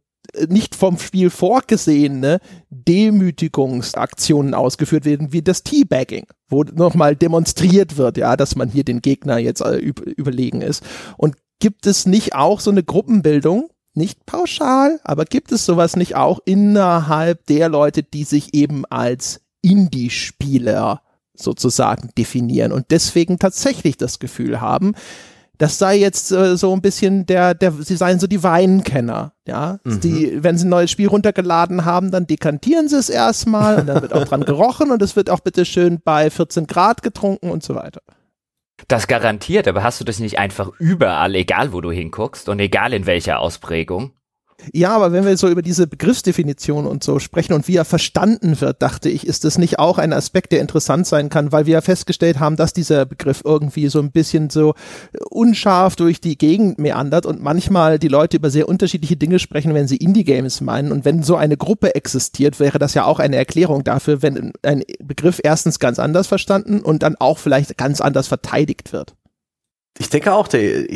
nicht 0.49 0.75
vom 0.75 0.99
Spiel 0.99 1.31
vorgesehene 1.31 2.41
Demütigungsaktionen 2.71 4.55
ausgeführt 4.55 5.05
werden, 5.05 5.33
wie 5.33 5.43
das 5.43 5.63
Teabagging, 5.63 6.27
wo 6.49 6.65
nochmal 6.65 7.17
demonstriert 7.17 7.97
wird, 7.97 8.17
ja, 8.17 8.37
dass 8.37 8.57
man 8.57 8.69
hier 8.69 8.85
den 8.85 9.01
Gegner 9.01 9.39
jetzt 9.39 9.61
äh, 9.61 9.77
überlegen 9.77 10.63
ist. 10.63 10.83
Und 11.17 11.37
gibt 11.61 11.87
es 11.87 12.07
nicht 12.07 12.35
auch 12.35 12.61
so 12.61 12.71
eine 12.71 12.83
Gruppenbildung, 12.83 13.71
nicht 13.95 14.27
pauschal, 14.27 15.01
aber 15.05 15.25
gibt 15.25 15.53
es 15.53 15.65
sowas 15.65 15.97
nicht 15.97 16.17
auch 16.17 16.41
innerhalb 16.45 17.47
der 17.47 17.69
Leute, 17.69 18.03
die 18.03 18.25
sich 18.25 18.55
eben 18.55 18.85
als 18.87 19.41
Indie-Spieler 19.63 21.01
sozusagen 21.35 22.11
definieren 22.19 22.73
und 22.73 22.87
deswegen 22.91 23.39
tatsächlich 23.39 23.97
das 23.97 24.19
Gefühl 24.19 24.61
haben, 24.61 24.95
das 25.59 25.79
sei 25.79 25.97
jetzt 25.97 26.33
äh, 26.33 26.57
so 26.57 26.73
ein 26.73 26.83
bisschen 26.83 27.27
der, 27.27 27.55
der, 27.55 27.73
sie 27.73 27.97
seien 27.97 28.19
so 28.19 28.27
die 28.27 28.43
Weinkenner, 28.43 29.33
ja. 29.47 29.79
Mhm. 29.85 30.01
Die, 30.01 30.43
wenn 30.43 30.59
sie 30.59 30.67
ein 30.67 30.71
neues 30.71 30.91
Spiel 30.91 31.09
runtergeladen 31.09 31.85
haben, 31.85 32.11
dann 32.11 32.27
dekantieren 32.27 32.89
sie 32.89 32.99
es 32.99 33.09
erstmal 33.09 33.81
und 33.81 33.87
dann 33.87 34.03
wird 34.03 34.13
auch 34.13 34.25
dran 34.25 34.41
gerochen 34.45 34.91
und 34.91 35.03
es 35.03 35.17
wird 35.17 35.31
auch 35.31 35.41
bitte 35.41 35.65
schön 35.65 36.01
bei 36.05 36.31
14 36.31 36.67
Grad 36.67 37.03
getrunken 37.03 37.51
und 37.51 37.63
so 37.63 37.75
weiter. 37.75 38.01
Das 38.89 39.07
garantiert, 39.07 39.69
aber 39.69 39.83
hast 39.83 40.01
du 40.01 40.05
das 40.05 40.19
nicht 40.19 40.39
einfach 40.39 40.71
überall, 40.79 41.35
egal 41.37 41.73
wo 41.73 41.81
du 41.81 41.93
hinguckst 41.93 42.49
und 42.49 42.59
egal 42.59 42.93
in 42.93 43.07
welcher 43.07 43.39
Ausprägung? 43.39 44.13
Ja, 44.73 44.95
aber 44.97 45.13
wenn 45.13 45.25
wir 45.25 45.37
so 45.37 45.49
über 45.49 45.63
diese 45.63 45.87
Begriffsdefinition 45.87 46.87
und 46.87 47.05
so 47.05 47.19
sprechen 47.19 47.53
und 47.53 47.69
wie 47.69 47.77
er 47.77 47.85
verstanden 47.85 48.61
wird, 48.61 48.83
dachte 48.83 49.09
ich, 49.09 49.27
ist 49.27 49.45
das 49.45 49.59
nicht 49.59 49.79
auch 49.79 49.99
ein 49.99 50.13
Aspekt, 50.13 50.53
der 50.53 50.61
interessant 50.61 51.07
sein 51.07 51.29
kann, 51.29 51.53
weil 51.53 51.67
wir 51.67 51.75
ja 51.75 51.81
festgestellt 51.81 52.41
haben, 52.41 52.57
dass 52.57 52.73
dieser 52.73 53.07
Begriff 53.07 53.43
irgendwie 53.45 53.89
so 53.89 54.01
ein 54.01 54.11
bisschen 54.11 54.51
so 54.51 54.75
unscharf 55.31 55.97
durch 55.97 56.21
die 56.21 56.39
Gegend 56.39 56.79
meandert 56.79 57.27
und 57.27 57.43
manchmal 57.43 57.99
die 57.99 58.09
Leute 58.09 58.37
über 58.37 58.51
sehr 58.51 58.69
unterschiedliche 58.69 59.17
Dinge 59.17 59.39
sprechen, 59.39 59.75
wenn 59.75 59.89
sie 59.89 59.97
Indie-Games 59.97 60.61
meinen. 60.61 60.93
Und 60.93 61.05
wenn 61.05 61.23
so 61.23 61.37
eine 61.37 61.57
Gruppe 61.57 61.95
existiert, 61.95 62.61
wäre 62.61 62.79
das 62.79 62.95
ja 62.95 63.05
auch 63.05 63.19
eine 63.19 63.37
Erklärung 63.37 63.85
dafür, 63.85 64.23
wenn 64.23 64.53
ein 64.63 64.83
Begriff 65.03 65.41
erstens 65.43 65.79
ganz 65.79 65.99
anders 65.99 66.27
verstanden 66.27 66.81
und 66.81 67.03
dann 67.03 67.17
auch 67.19 67.39
vielleicht 67.39 67.77
ganz 67.77 68.01
anders 68.01 68.29
verteidigt 68.29 68.93
wird 68.93 69.15
ich 69.99 70.11
denke 70.11 70.33
auch, 70.33 70.49
der, 70.49 70.87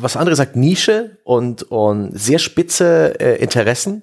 was 0.00 0.16
andere 0.16 0.36
sagt, 0.36 0.56
Nische 0.56 1.18
und, 1.24 1.64
und 1.64 2.16
sehr 2.18 2.38
spitze 2.38 3.18
äh, 3.18 3.42
Interessen, 3.42 4.02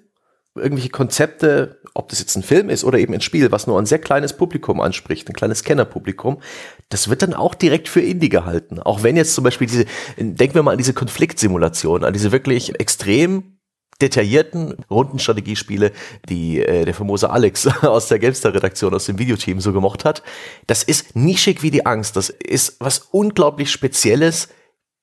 irgendwelche 0.55 0.89
Konzepte, 0.89 1.79
ob 1.93 2.09
das 2.09 2.19
jetzt 2.19 2.36
ein 2.36 2.43
Film 2.43 2.69
ist 2.69 2.83
oder 2.83 2.97
eben 2.97 3.13
ein 3.13 3.21
Spiel, 3.21 3.51
was 3.51 3.67
nur 3.67 3.79
ein 3.79 3.86
sehr 3.86 3.99
kleines 3.99 4.33
Publikum 4.33 4.81
anspricht, 4.81 5.29
ein 5.29 5.33
kleines 5.33 5.63
Kennerpublikum, 5.63 6.41
das 6.89 7.09
wird 7.09 7.21
dann 7.21 7.33
auch 7.33 7.55
direkt 7.55 7.88
für 7.88 8.01
Indie 8.01 8.29
gehalten. 8.29 8.79
Auch 8.79 9.03
wenn 9.03 9.15
jetzt 9.15 9.36
zum 9.36 9.43
Beispiel 9.43 9.67
diese, 9.67 9.86
denken 10.17 10.55
wir 10.55 10.63
mal 10.63 10.71
an 10.71 10.77
diese 10.77 10.93
Konfliktsimulation, 10.93 12.03
an 12.03 12.13
diese 12.13 12.31
wirklich 12.31 12.79
extrem 12.79 13.55
detaillierten 14.02 14.76
Rundenstrategiespiele, 14.89 15.91
die 16.28 16.62
äh, 16.62 16.86
der 16.86 16.93
famose 16.93 17.30
Alex 17.30 17.68
aus 17.84 18.08
der 18.08 18.20
Gamestar-Redaktion, 18.20 18.93
aus 18.93 19.06
dem 19.06 19.20
Videoteam 19.20 19.62
so 19.62 19.72
gemocht 19.74 20.06
hat. 20.06 20.24
Das 20.68 20.84
ist 20.84 21.16
nischig 21.16 21.64
wie 21.64 21.72
die 21.72 21.86
Angst. 21.86 22.16
Das 22.16 22.30
ist 22.30 22.78
was 22.80 23.08
unglaublich 23.12 23.72
Spezielles. 23.72 24.50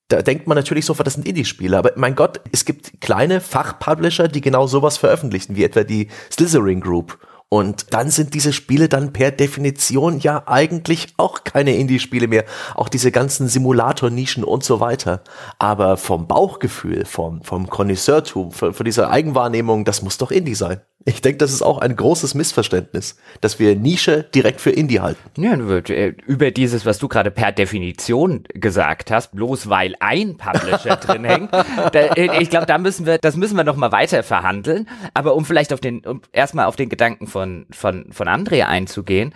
Da 0.09 0.20
denkt 0.20 0.47
man 0.47 0.57
natürlich 0.57 0.84
sofort, 0.84 1.07
das 1.07 1.14
sind 1.14 1.26
Indie-Spiele. 1.26 1.78
Aber 1.78 1.93
mein 1.97 2.14
Gott, 2.14 2.40
es 2.53 2.66
gibt 2.66 3.01
kleine 3.01 3.40
Fachpublisher, 3.40 4.28
die 4.28 4.43
genau 4.43 4.66
sowas 4.66 4.99
veröffentlichen, 4.99 5.57
wie 5.57 5.64
etwa 5.64 5.84
die 5.84 6.09
Slytherin 6.30 6.80
Group 6.80 7.18
und 7.53 7.92
dann 7.92 8.09
sind 8.09 8.32
diese 8.32 8.50
Spiele 8.55 8.88
dann 8.88 9.12
per 9.12 9.30
Definition 9.30 10.18
ja 10.20 10.44
eigentlich 10.46 11.09
auch 11.18 11.44
keine 11.44 11.76
Indie-Spiele 11.76 12.26
mehr. 12.26 12.46
Auch 12.74 12.88
diese 12.88 13.12
ganzen 13.12 13.46
Simulator-Nischen 13.46 14.42
und 14.42 14.64
so 14.64 14.80
weiter. 14.80 15.22
Aber 15.59 15.98
vom 15.98 16.26
Bauchgefühl, 16.26 17.05
vom, 17.05 17.42
vom 17.42 17.68
Connoisseurtum, 17.68 18.53
von, 18.53 18.72
von 18.72 18.84
dieser 18.84 19.11
Eigenwahrnehmung, 19.11 19.84
das 19.84 20.00
muss 20.00 20.16
doch 20.16 20.30
Indie 20.30 20.55
sein. 20.55 20.80
Ich 21.05 21.20
denke, 21.20 21.38
das 21.38 21.53
ist 21.53 21.62
auch 21.62 21.78
ein 21.78 21.96
großes 21.96 22.34
Missverständnis, 22.34 23.16
dass 23.40 23.59
wir 23.59 23.74
Nische 23.74 24.24
direkt 24.34 24.61
für 24.61 24.70
Indie 24.70 25.00
halten. 25.00 25.20
Ja, 25.36 25.55
äh, 25.55 26.14
über 26.26 26.50
dieses, 26.50 26.86
was 26.86 26.98
du 26.98 27.09
gerade 27.09 27.30
per 27.30 27.53
Definition 27.53 28.44
gesagt 28.55 29.11
hast, 29.11 29.32
bloß 29.32 29.68
weil 29.68 29.94
ein 30.00 30.36
Publisher 30.36 30.96
drin 31.00 31.24
hängt, 31.24 31.53
da, 31.53 31.98
äh, 31.98 32.42
ich 32.42 32.50
glaube, 32.50 32.66
da 32.66 32.78
müssen 32.78 33.07
wir, 33.07 33.18
das 33.18 33.36
müssen 33.36 33.57
wir 33.57 33.64
noch 33.64 33.76
mal 33.76 33.92
weiter 33.92 34.22
verhandeln. 34.22 34.88
Aber 35.14 35.34
um 35.34 35.44
vielleicht 35.44 35.72
auf 35.72 35.80
den, 35.80 36.05
um 36.05 36.22
erstmal 36.32 36.66
auf 36.66 36.76
den 36.76 36.88
Gedanken 36.88 37.26
von 37.26 37.66
von 37.70 38.12
von 38.12 38.28
Andrea 38.28 38.68
einzugehen, 38.68 39.34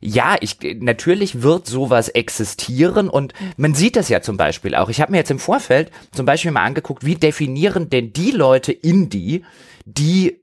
ja, 0.00 0.36
ich 0.40 0.58
natürlich 0.80 1.42
wird 1.42 1.66
sowas 1.66 2.08
existieren 2.08 3.08
und 3.08 3.32
man 3.56 3.74
sieht 3.74 3.96
das 3.96 4.08
ja 4.08 4.20
zum 4.20 4.36
Beispiel 4.36 4.74
auch. 4.74 4.88
Ich 4.88 5.00
habe 5.00 5.12
mir 5.12 5.18
jetzt 5.18 5.30
im 5.30 5.38
Vorfeld 5.38 5.90
zum 6.12 6.26
Beispiel 6.26 6.50
mal 6.50 6.64
angeguckt, 6.64 7.04
wie 7.04 7.16
definieren 7.16 7.90
denn 7.90 8.12
die 8.12 8.30
Leute 8.30 8.72
Indie, 8.72 9.44
die 9.84 10.40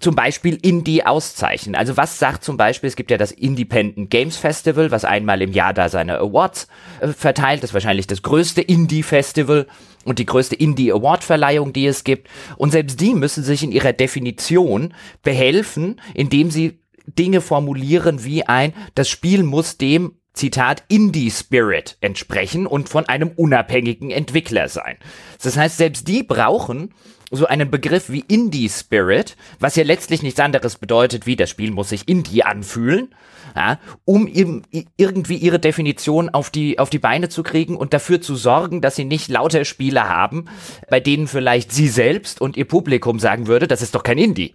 zum 0.00 0.16
Beispiel 0.16 0.58
Indie 0.60 1.06
auszeichnen. 1.06 1.76
Also 1.76 1.96
was 1.96 2.18
sagt 2.18 2.42
zum 2.42 2.56
Beispiel, 2.56 2.88
es 2.88 2.96
gibt 2.96 3.12
ja 3.12 3.16
das 3.16 3.30
Independent 3.30 4.10
Games 4.10 4.36
Festival, 4.36 4.90
was 4.90 5.04
einmal 5.04 5.40
im 5.40 5.52
Jahr 5.52 5.72
da 5.72 5.88
seine 5.88 6.18
Awards 6.18 6.66
äh, 7.00 7.08
verteilt. 7.08 7.62
Das 7.62 7.70
ist 7.70 7.74
wahrscheinlich 7.74 8.08
das 8.08 8.22
größte 8.22 8.60
Indie-Festival 8.60 9.68
und 10.04 10.18
die 10.18 10.26
größte 10.26 10.56
Indie-Award-Verleihung, 10.56 11.72
die 11.72 11.86
es 11.86 12.02
gibt. 12.02 12.28
Und 12.56 12.72
selbst 12.72 13.00
die 13.00 13.14
müssen 13.14 13.44
sich 13.44 13.62
in 13.62 13.70
ihrer 13.70 13.92
Definition 13.92 14.94
behelfen, 15.22 16.00
indem 16.12 16.50
sie 16.50 16.80
Dinge 17.06 17.40
formulieren 17.40 18.24
wie 18.24 18.44
ein, 18.44 18.72
das 18.94 19.08
Spiel 19.08 19.42
muss 19.44 19.78
dem 19.78 20.12
Zitat 20.32 20.82
Indie 20.88 21.30
Spirit 21.30 21.96
entsprechen 22.00 22.66
und 22.66 22.88
von 22.88 23.08
einem 23.08 23.30
unabhängigen 23.36 24.10
Entwickler 24.10 24.68
sein. 24.68 24.96
Das 25.40 25.56
heißt, 25.56 25.76
selbst 25.76 26.08
die 26.08 26.24
brauchen 26.24 26.92
so 27.34 27.46
einen 27.46 27.70
Begriff 27.70 28.10
wie 28.10 28.24
Indie 28.26 28.68
Spirit, 28.68 29.36
was 29.58 29.76
ja 29.76 29.84
letztlich 29.84 30.22
nichts 30.22 30.40
anderes 30.40 30.76
bedeutet, 30.76 31.26
wie 31.26 31.36
das 31.36 31.50
Spiel 31.50 31.70
muss 31.70 31.90
sich 31.90 32.08
Indie 32.08 32.42
anfühlen, 32.44 33.14
ja, 33.54 33.78
um 34.04 34.26
irgendwie 34.26 35.36
ihre 35.36 35.58
Definition 35.58 36.28
auf 36.30 36.50
die, 36.50 36.78
auf 36.78 36.90
die 36.90 36.98
Beine 36.98 37.28
zu 37.28 37.42
kriegen 37.42 37.76
und 37.76 37.92
dafür 37.92 38.20
zu 38.20 38.36
sorgen, 38.36 38.80
dass 38.80 38.96
sie 38.96 39.04
nicht 39.04 39.28
lauter 39.28 39.64
Spiele 39.64 40.08
haben, 40.08 40.46
bei 40.88 41.00
denen 41.00 41.28
vielleicht 41.28 41.72
sie 41.72 41.88
selbst 41.88 42.40
und 42.40 42.56
ihr 42.56 42.66
Publikum 42.66 43.18
sagen 43.18 43.46
würde, 43.46 43.68
das 43.68 43.82
ist 43.82 43.94
doch 43.94 44.02
kein 44.02 44.18
Indie. 44.18 44.54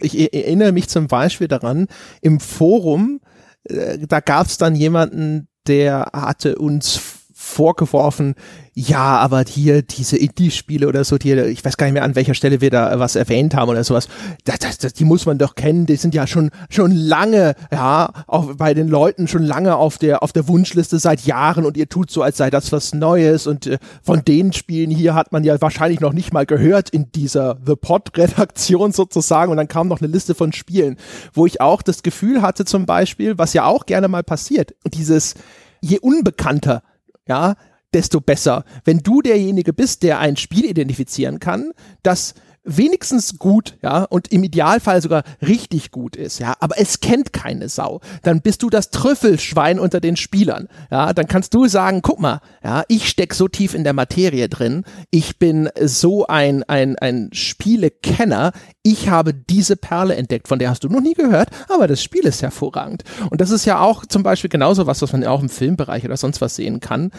Ich 0.00 0.18
erinnere 0.34 0.72
mich 0.72 0.88
zum 0.88 1.08
Beispiel 1.08 1.48
daran, 1.48 1.86
im 2.22 2.40
Forum, 2.40 3.20
äh, 3.64 3.98
da 3.98 4.20
gab 4.20 4.46
es 4.46 4.58
dann 4.58 4.74
jemanden, 4.74 5.48
der 5.66 6.10
hatte 6.12 6.56
uns 6.56 7.19
vorgeworfen, 7.50 8.34
ja, 8.72 9.18
aber 9.18 9.44
hier 9.46 9.82
diese 9.82 10.16
Indie-Spiele 10.16 10.88
oder 10.88 11.04
so, 11.04 11.18
die, 11.18 11.32
ich 11.32 11.64
weiß 11.64 11.76
gar 11.76 11.86
nicht 11.86 11.94
mehr, 11.94 12.04
an 12.04 12.14
welcher 12.14 12.34
Stelle 12.34 12.60
wir 12.60 12.70
da 12.70 12.98
was 12.98 13.16
erwähnt 13.16 13.54
haben 13.54 13.68
oder 13.68 13.82
sowas, 13.84 14.08
das, 14.44 14.60
das, 14.60 14.78
das, 14.78 14.92
die 14.94 15.04
muss 15.04 15.26
man 15.26 15.38
doch 15.38 15.56
kennen, 15.56 15.86
die 15.86 15.96
sind 15.96 16.14
ja 16.14 16.26
schon, 16.26 16.50
schon 16.70 16.92
lange, 16.92 17.56
ja, 17.72 18.10
auch 18.28 18.54
bei 18.54 18.72
den 18.72 18.88
Leuten 18.88 19.28
schon 19.28 19.42
lange 19.42 19.76
auf 19.76 19.98
der, 19.98 20.22
auf 20.22 20.32
der 20.32 20.46
Wunschliste 20.48 20.98
seit 20.98 21.26
Jahren 21.26 21.66
und 21.66 21.76
ihr 21.76 21.88
tut 21.88 22.10
so, 22.10 22.22
als 22.22 22.36
sei 22.36 22.48
das 22.48 22.70
was 22.70 22.94
Neues 22.94 23.46
und 23.46 23.66
äh, 23.66 23.78
von 24.02 24.24
den 24.24 24.52
Spielen 24.52 24.90
hier 24.90 25.14
hat 25.14 25.32
man 25.32 25.42
ja 25.42 25.60
wahrscheinlich 25.60 26.00
noch 26.00 26.12
nicht 26.12 26.32
mal 26.32 26.46
gehört 26.46 26.90
in 26.90 27.10
dieser 27.12 27.58
The 27.66 27.74
Pod-Redaktion 27.74 28.92
sozusagen 28.92 29.50
und 29.50 29.56
dann 29.56 29.68
kam 29.68 29.88
noch 29.88 30.00
eine 30.00 30.10
Liste 30.10 30.34
von 30.34 30.52
Spielen, 30.52 30.96
wo 31.34 31.44
ich 31.44 31.60
auch 31.60 31.82
das 31.82 32.02
Gefühl 32.02 32.40
hatte 32.40 32.64
zum 32.64 32.86
Beispiel, 32.86 33.36
was 33.36 33.52
ja 33.52 33.64
auch 33.64 33.84
gerne 33.84 34.08
mal 34.08 34.22
passiert, 34.22 34.74
dieses, 34.86 35.34
je 35.80 35.98
unbekannter, 35.98 36.82
ja, 37.30 37.54
desto 37.94 38.20
besser. 38.20 38.64
Wenn 38.84 38.98
du 38.98 39.22
derjenige 39.22 39.72
bist, 39.72 40.02
der 40.02 40.18
ein 40.18 40.36
Spiel 40.36 40.64
identifizieren 40.64 41.38
kann, 41.38 41.72
das 42.02 42.34
wenigstens 42.76 43.38
gut, 43.38 43.76
ja, 43.82 44.04
und 44.04 44.28
im 44.32 44.42
Idealfall 44.42 45.02
sogar 45.02 45.24
richtig 45.42 45.90
gut 45.90 46.16
ist, 46.16 46.38
ja, 46.38 46.54
aber 46.60 46.78
es 46.78 47.00
kennt 47.00 47.32
keine 47.32 47.68
Sau, 47.68 48.00
dann 48.22 48.40
bist 48.40 48.62
du 48.62 48.70
das 48.70 48.90
Trüffelschwein 48.90 49.78
unter 49.78 50.00
den 50.00 50.16
Spielern, 50.16 50.68
ja, 50.90 51.12
dann 51.12 51.26
kannst 51.26 51.54
du 51.54 51.66
sagen, 51.66 52.02
guck 52.02 52.20
mal, 52.20 52.40
ja, 52.62 52.84
ich 52.88 53.08
steck 53.08 53.34
so 53.34 53.48
tief 53.48 53.74
in 53.74 53.84
der 53.84 53.92
Materie 53.92 54.48
drin, 54.48 54.84
ich 55.10 55.38
bin 55.38 55.68
so 55.80 56.26
ein, 56.26 56.62
ein, 56.64 56.98
ein 56.98 57.30
Spielekenner, 57.32 58.52
ich 58.82 59.08
habe 59.08 59.34
diese 59.34 59.76
Perle 59.76 60.16
entdeckt, 60.16 60.48
von 60.48 60.58
der 60.58 60.70
hast 60.70 60.84
du 60.84 60.88
noch 60.88 61.00
nie 61.00 61.14
gehört, 61.14 61.50
aber 61.68 61.86
das 61.86 62.02
Spiel 62.02 62.24
ist 62.24 62.42
hervorragend. 62.42 63.04
Und 63.30 63.40
das 63.40 63.50
ist 63.50 63.66
ja 63.66 63.80
auch 63.80 64.06
zum 64.06 64.22
Beispiel 64.22 64.48
genauso 64.48 64.86
was, 64.86 65.02
was 65.02 65.12
man 65.12 65.22
ja 65.22 65.30
auch 65.30 65.42
im 65.42 65.48
Filmbereich 65.48 66.04
oder 66.04 66.16
sonst 66.16 66.40
was 66.40 66.56
sehen 66.56 66.80
kann 66.80 67.10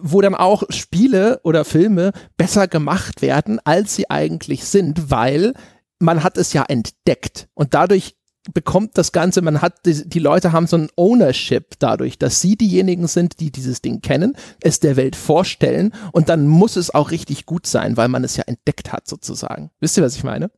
wo 0.00 0.20
dann 0.20 0.34
auch 0.34 0.64
Spiele 0.70 1.40
oder 1.44 1.64
Filme 1.64 2.12
besser 2.36 2.68
gemacht 2.68 3.22
werden, 3.22 3.60
als 3.64 3.94
sie 3.94 4.10
eigentlich 4.10 4.64
sind, 4.64 5.10
weil 5.10 5.54
man 5.98 6.22
hat 6.22 6.36
es 6.36 6.52
ja 6.52 6.64
entdeckt 6.64 7.48
und 7.54 7.74
dadurch 7.74 8.16
bekommt 8.52 8.96
das 8.96 9.12
Ganze, 9.12 9.42
man 9.42 9.60
hat, 9.60 9.86
die, 9.86 10.08
die, 10.08 10.18
Leute 10.18 10.52
haben 10.52 10.66
so 10.66 10.76
ein 10.76 10.88
Ownership 10.96 11.74
dadurch, 11.78 12.18
dass 12.18 12.40
sie 12.40 12.56
diejenigen 12.56 13.08
sind, 13.08 13.40
die 13.40 13.50
dieses 13.50 13.82
Ding 13.82 14.00
kennen, 14.00 14.36
es 14.62 14.80
der 14.80 14.96
Welt 14.96 15.16
vorstellen 15.16 15.92
und 16.12 16.28
dann 16.28 16.46
muss 16.46 16.76
es 16.76 16.94
auch 16.94 17.10
richtig 17.10 17.46
gut 17.46 17.66
sein, 17.66 17.96
weil 17.96 18.08
man 18.08 18.24
es 18.24 18.36
ja 18.36 18.44
entdeckt 18.46 18.92
hat 18.92 19.08
sozusagen. 19.08 19.70
Wisst 19.80 19.96
ihr, 19.96 20.04
was 20.04 20.16
ich 20.16 20.24
meine? 20.24 20.50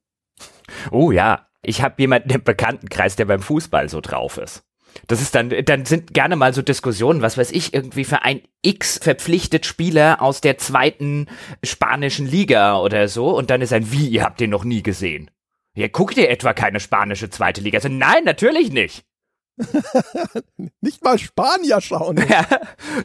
Oh 0.91 1.13
ja, 1.13 1.47
ich 1.63 1.83
habe 1.83 1.95
jemanden 1.99 2.31
im 2.31 2.43
Bekanntenkreis, 2.43 3.17
der 3.17 3.25
beim 3.25 3.41
Fußball 3.41 3.89
so 3.89 4.01
drauf 4.01 4.39
ist. 4.39 4.65
Das 5.07 5.23
ist 5.23 5.35
dann, 5.35 5.53
dann 5.65 5.85
sind 5.85 6.13
gerne 6.13 6.37
mal 6.37 6.53
so 6.53 6.63
Diskussionen, 6.63 7.23
was 7.23 7.39
weiß 7.39 7.53
ich, 7.53 7.73
irgendwie 7.73 8.05
für 8.05 8.23
ein 8.23 8.43
X 8.63 8.99
verpflichtet 9.03 9.67
Spieler 9.67 10.21
aus 10.21 10.41
der 10.41 10.59
zweiten 10.59 11.27
spanischen 11.63 12.27
Liga 12.27 12.79
oder 12.81 13.09
so 13.09 13.37
und 13.37 13.51
dann 13.51 13.63
ist 13.63 13.73
ein 13.73 13.93
Wie, 13.93 14.09
ihr 14.09 14.25
habt 14.25 14.41
den 14.41 14.51
noch 14.51 14.65
nie 14.65 14.83
gesehen. 14.83 15.31
Ja, 15.75 15.87
guckt 15.89 16.17
ihr 16.17 16.29
etwa 16.29 16.55
keine 16.55 16.81
spanische 16.81 17.31
zweite 17.31 17.61
Liga? 17.61 17.79
Also 17.79 17.89
nein, 17.89 18.25
natürlich 18.25 18.73
nicht. 18.73 19.05
nicht 20.81 21.03
mal 21.03 21.19
Spanier 21.19 21.81
schauen. 21.81 22.19
Ja, 22.29 22.45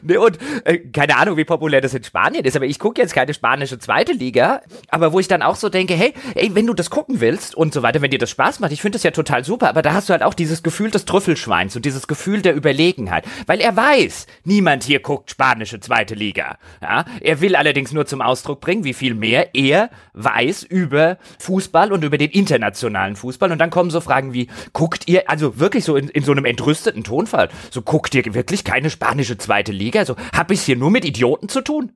ne, 0.02 0.20
und 0.20 0.38
äh, 0.64 0.78
keine 0.78 1.16
Ahnung, 1.16 1.38
wie 1.38 1.44
populär 1.44 1.80
das 1.80 1.94
in 1.94 2.04
Spanien 2.04 2.44
ist, 2.44 2.56
aber 2.56 2.66
ich 2.66 2.78
gucke 2.78 3.00
jetzt 3.00 3.14
keine 3.14 3.32
spanische 3.32 3.78
zweite 3.78 4.12
Liga, 4.12 4.60
aber 4.90 5.12
wo 5.12 5.20
ich 5.20 5.28
dann 5.28 5.40
auch 5.40 5.56
so 5.56 5.70
denke, 5.70 5.94
hey, 5.94 6.12
ey, 6.34 6.54
wenn 6.54 6.66
du 6.66 6.74
das 6.74 6.90
gucken 6.90 7.20
willst 7.20 7.54
und 7.54 7.72
so 7.72 7.82
weiter, 7.82 8.02
wenn 8.02 8.10
dir 8.10 8.18
das 8.18 8.30
Spaß 8.30 8.60
macht, 8.60 8.72
ich 8.72 8.82
finde 8.82 8.96
das 8.96 9.02
ja 9.02 9.12
total 9.12 9.44
super, 9.44 9.68
aber 9.68 9.80
da 9.80 9.94
hast 9.94 10.08
du 10.08 10.12
halt 10.12 10.22
auch 10.22 10.34
dieses 10.34 10.62
Gefühl 10.62 10.90
des 10.90 11.06
Trüffelschweins 11.06 11.74
und 11.74 11.86
dieses 11.86 12.06
Gefühl 12.06 12.42
der 12.42 12.54
Überlegenheit, 12.54 13.24
weil 13.46 13.60
er 13.60 13.76
weiß, 13.76 14.26
niemand 14.44 14.84
hier 14.84 15.00
guckt 15.00 15.30
spanische 15.30 15.80
zweite 15.80 16.14
Liga. 16.14 16.58
Ja? 16.82 17.06
Er 17.20 17.40
will 17.40 17.56
allerdings 17.56 17.92
nur 17.92 18.04
zum 18.04 18.20
Ausdruck 18.20 18.60
bringen, 18.60 18.84
wie 18.84 18.94
viel 18.94 19.14
mehr 19.14 19.54
er 19.54 19.88
weiß 20.12 20.64
über 20.64 21.18
Fußball 21.38 21.92
und 21.92 22.04
über 22.04 22.18
den 22.18 22.30
internationalen 22.30 23.16
Fußball 23.16 23.50
und 23.52 23.58
dann 23.58 23.70
kommen 23.70 23.90
so 23.90 24.00
Fragen 24.00 24.34
wie, 24.34 24.48
guckt 24.72 25.04
ihr, 25.06 25.30
also 25.30 25.58
wirklich 25.58 25.84
so 25.84 25.96
in, 25.96 26.08
in 26.08 26.24
so 26.24 26.32
einem 26.32 26.43
einem 26.44 26.50
entrüsteten 26.50 27.04
Tonfall. 27.04 27.48
So, 27.70 27.82
guckt 27.82 28.14
ihr 28.14 28.34
wirklich 28.34 28.64
keine 28.64 28.90
spanische 28.90 29.38
zweite 29.38 29.72
Liga? 29.72 30.04
So, 30.04 30.16
hab 30.32 30.50
ich's 30.50 30.64
hier 30.64 30.76
nur 30.76 30.90
mit 30.90 31.04
Idioten 31.04 31.48
zu 31.48 31.60
tun? 31.60 31.92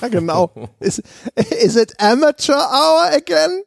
Ja, 0.00 0.08
genau. 0.08 0.52
is, 0.80 1.02
is 1.62 1.76
it 1.76 1.94
amateur 2.00 2.56
hour 2.56 3.10
again? 3.14 3.62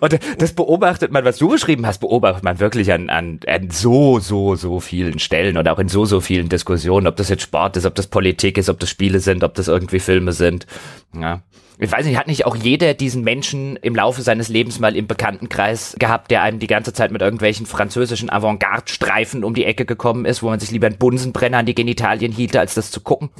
Und 0.00 0.18
das 0.38 0.52
beobachtet 0.52 1.12
man, 1.12 1.24
was 1.24 1.38
du 1.38 1.48
beschrieben 1.48 1.86
hast, 1.86 1.98
beobachtet 1.98 2.42
man 2.42 2.58
wirklich 2.58 2.92
an, 2.92 3.08
an, 3.08 3.40
an 3.46 3.70
so, 3.70 4.18
so, 4.18 4.56
so 4.56 4.80
vielen 4.80 5.18
Stellen 5.20 5.56
und 5.56 5.68
auch 5.68 5.78
in 5.78 5.88
so, 5.88 6.04
so 6.04 6.20
vielen 6.20 6.48
Diskussionen, 6.48 7.06
ob 7.06 7.16
das 7.16 7.28
jetzt 7.28 7.42
Sport 7.42 7.76
ist, 7.76 7.86
ob 7.86 7.94
das 7.94 8.08
Politik 8.08 8.58
ist, 8.58 8.68
ob 8.68 8.80
das 8.80 8.90
Spiele 8.90 9.20
sind, 9.20 9.44
ob 9.44 9.54
das 9.54 9.68
irgendwie 9.68 10.00
Filme 10.00 10.32
sind. 10.32 10.66
Ja 11.14 11.42
ich 11.80 11.90
weiß 11.90 12.04
nicht, 12.04 12.18
hat 12.18 12.26
nicht 12.26 12.44
auch 12.44 12.56
jeder 12.56 12.92
diesen 12.94 13.24
Menschen 13.24 13.76
im 13.76 13.94
Laufe 13.94 14.20
seines 14.22 14.48
Lebens 14.48 14.78
mal 14.78 14.94
im 14.94 15.06
Bekanntenkreis 15.06 15.96
gehabt, 15.98 16.30
der 16.30 16.42
einem 16.42 16.58
die 16.58 16.66
ganze 16.66 16.92
Zeit 16.92 17.10
mit 17.10 17.22
irgendwelchen 17.22 17.64
französischen 17.64 18.30
Avantgarde-Streifen 18.30 19.44
um 19.44 19.54
die 19.54 19.64
Ecke 19.64 19.86
gekommen 19.86 20.26
ist, 20.26 20.42
wo 20.42 20.50
man 20.50 20.60
sich 20.60 20.70
lieber 20.70 20.88
einen 20.88 20.98
Bunsenbrenner 20.98 21.58
an 21.58 21.66
die 21.66 21.74
Genitalien 21.74 22.32
hielte, 22.32 22.60
als 22.60 22.74
das 22.74 22.90
zu 22.90 23.00
gucken? 23.00 23.30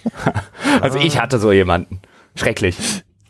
also 0.82 0.98
ich 0.98 1.18
hatte 1.20 1.38
so 1.38 1.52
jemanden. 1.52 2.00
Schrecklich. 2.36 2.76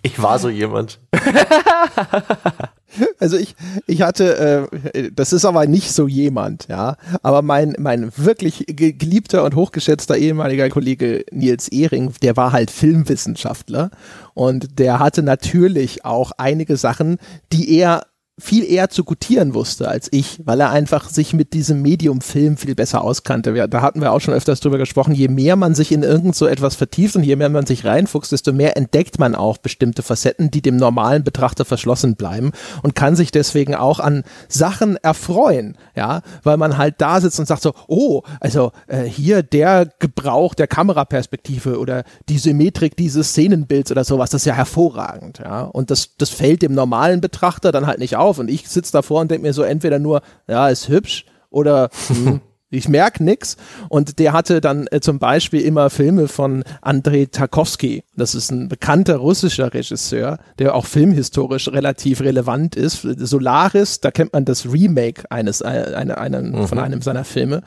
Ich 0.02 0.20
war 0.20 0.38
so 0.38 0.48
jemand. 0.48 1.00
Also 3.18 3.36
ich, 3.36 3.54
ich 3.86 4.02
hatte, 4.02 4.68
äh, 4.92 5.10
das 5.14 5.32
ist 5.32 5.44
aber 5.44 5.66
nicht 5.66 5.92
so 5.92 6.06
jemand, 6.06 6.68
ja. 6.68 6.96
Aber 7.22 7.42
mein, 7.42 7.74
mein 7.78 8.12
wirklich 8.16 8.64
geliebter 8.66 9.44
und 9.44 9.54
hochgeschätzter 9.54 10.16
ehemaliger 10.16 10.68
Kollege 10.68 11.24
Nils 11.30 11.68
Ehring, 11.68 12.12
der 12.22 12.36
war 12.36 12.52
halt 12.52 12.70
Filmwissenschaftler 12.70 13.90
und 14.34 14.78
der 14.78 14.98
hatte 14.98 15.22
natürlich 15.22 16.04
auch 16.04 16.32
einige 16.36 16.76
Sachen, 16.76 17.18
die 17.52 17.78
er 17.78 18.02
viel 18.36 18.64
eher 18.64 18.90
zu 18.90 19.04
gutieren 19.04 19.54
wusste 19.54 19.86
als 19.86 20.08
ich, 20.10 20.40
weil 20.44 20.60
er 20.60 20.70
einfach 20.70 21.08
sich 21.08 21.34
mit 21.34 21.52
diesem 21.52 21.82
Medium 21.82 22.20
Film 22.20 22.56
viel 22.56 22.74
besser 22.74 23.02
auskannte. 23.02 23.54
Wir, 23.54 23.68
da 23.68 23.80
hatten 23.80 24.00
wir 24.00 24.10
auch 24.10 24.20
schon 24.20 24.34
öfters 24.34 24.58
drüber 24.58 24.78
gesprochen, 24.78 25.14
je 25.14 25.28
mehr 25.28 25.54
man 25.54 25.76
sich 25.76 25.92
in 25.92 26.02
irgend 26.02 26.34
so 26.34 26.46
etwas 26.48 26.74
vertieft 26.74 27.14
und 27.14 27.22
je 27.22 27.36
mehr 27.36 27.48
man 27.48 27.64
sich 27.64 27.84
reinfuchst, 27.84 28.32
desto 28.32 28.52
mehr 28.52 28.76
entdeckt 28.76 29.20
man 29.20 29.36
auch 29.36 29.58
bestimmte 29.58 30.02
Facetten, 30.02 30.50
die 30.50 30.62
dem 30.62 30.76
normalen 30.76 31.22
Betrachter 31.22 31.64
verschlossen 31.64 32.16
bleiben 32.16 32.50
und 32.82 32.96
kann 32.96 33.14
sich 33.14 33.30
deswegen 33.30 33.76
auch 33.76 34.00
an 34.00 34.24
Sachen 34.48 34.96
erfreuen, 34.96 35.78
ja, 35.94 36.22
weil 36.42 36.56
man 36.56 36.76
halt 36.76 36.96
da 36.98 37.20
sitzt 37.20 37.38
und 37.38 37.46
sagt 37.46 37.62
so, 37.62 37.72
oh, 37.86 38.22
also 38.40 38.72
äh, 38.88 39.04
hier 39.04 39.44
der 39.44 39.88
Gebrauch 40.00 40.54
der 40.54 40.66
Kameraperspektive 40.66 41.78
oder 41.78 42.02
die 42.28 42.38
Symmetrik 42.38 42.96
dieses 42.96 43.28
Szenenbilds 43.28 43.92
oder 43.92 44.02
sowas, 44.02 44.30
das 44.30 44.42
ist 44.42 44.46
ja 44.46 44.54
hervorragend, 44.54 45.38
ja, 45.38 45.62
und 45.62 45.92
das, 45.92 46.16
das 46.18 46.30
fällt 46.30 46.62
dem 46.62 46.74
normalen 46.74 47.20
Betrachter 47.20 47.70
dann 47.70 47.86
halt 47.86 48.00
nicht 48.00 48.16
auf 48.16 48.23
auf 48.24 48.38
und 48.38 48.48
ich 48.48 48.68
sitze 48.68 48.92
davor 48.92 49.20
und 49.20 49.30
denke 49.30 49.46
mir 49.46 49.52
so 49.52 49.62
entweder 49.62 49.98
nur, 49.98 50.22
ja, 50.48 50.68
ist 50.68 50.88
hübsch 50.88 51.26
oder 51.50 51.90
hm, 52.08 52.40
ich 52.74 52.88
merke 52.88 53.22
nix. 53.22 53.56
Und 53.88 54.18
der 54.18 54.32
hatte 54.32 54.60
dann 54.60 54.86
äh, 54.90 55.00
zum 55.00 55.18
Beispiel 55.18 55.60
immer 55.60 55.90
Filme 55.90 56.28
von 56.28 56.64
Andrei 56.82 57.26
Tarkovsky. 57.30 58.02
Das 58.16 58.34
ist 58.34 58.50
ein 58.50 58.68
bekannter 58.68 59.16
russischer 59.16 59.72
Regisseur, 59.72 60.38
der 60.58 60.74
auch 60.74 60.86
filmhistorisch 60.86 61.68
relativ 61.68 62.20
relevant 62.20 62.76
ist. 62.76 63.02
Solaris, 63.02 64.00
da 64.00 64.10
kennt 64.10 64.32
man 64.32 64.44
das 64.44 64.70
Remake 64.70 65.30
eines 65.30 65.60
äh, 65.60 65.92
eine, 65.94 66.42
mhm. 66.42 66.66
von 66.66 66.78
einem 66.78 67.02
seiner 67.02 67.24
Filme. 67.24 67.62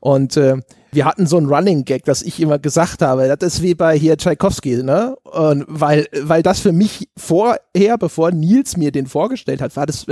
Und 0.00 0.36
äh, 0.36 0.56
wir 0.96 1.04
hatten 1.04 1.26
so 1.26 1.36
ein 1.36 1.46
Running 1.46 1.84
Gag, 1.84 2.04
dass 2.06 2.22
ich 2.22 2.40
immer 2.40 2.58
gesagt 2.58 3.02
habe, 3.02 3.28
das 3.38 3.54
ist 3.54 3.62
wie 3.62 3.74
bei 3.74 3.98
hier 3.98 4.16
Tchaikovsky, 4.16 4.82
ne? 4.82 5.14
Und 5.24 5.66
weil, 5.68 6.08
weil 6.22 6.42
das 6.42 6.58
für 6.58 6.72
mich 6.72 7.10
vorher, 7.16 7.98
bevor 7.98 8.32
Nils 8.32 8.78
mir 8.78 8.90
den 8.90 9.06
vorgestellt 9.06 9.60
hat, 9.60 9.76
war 9.76 9.84
das 9.84 10.06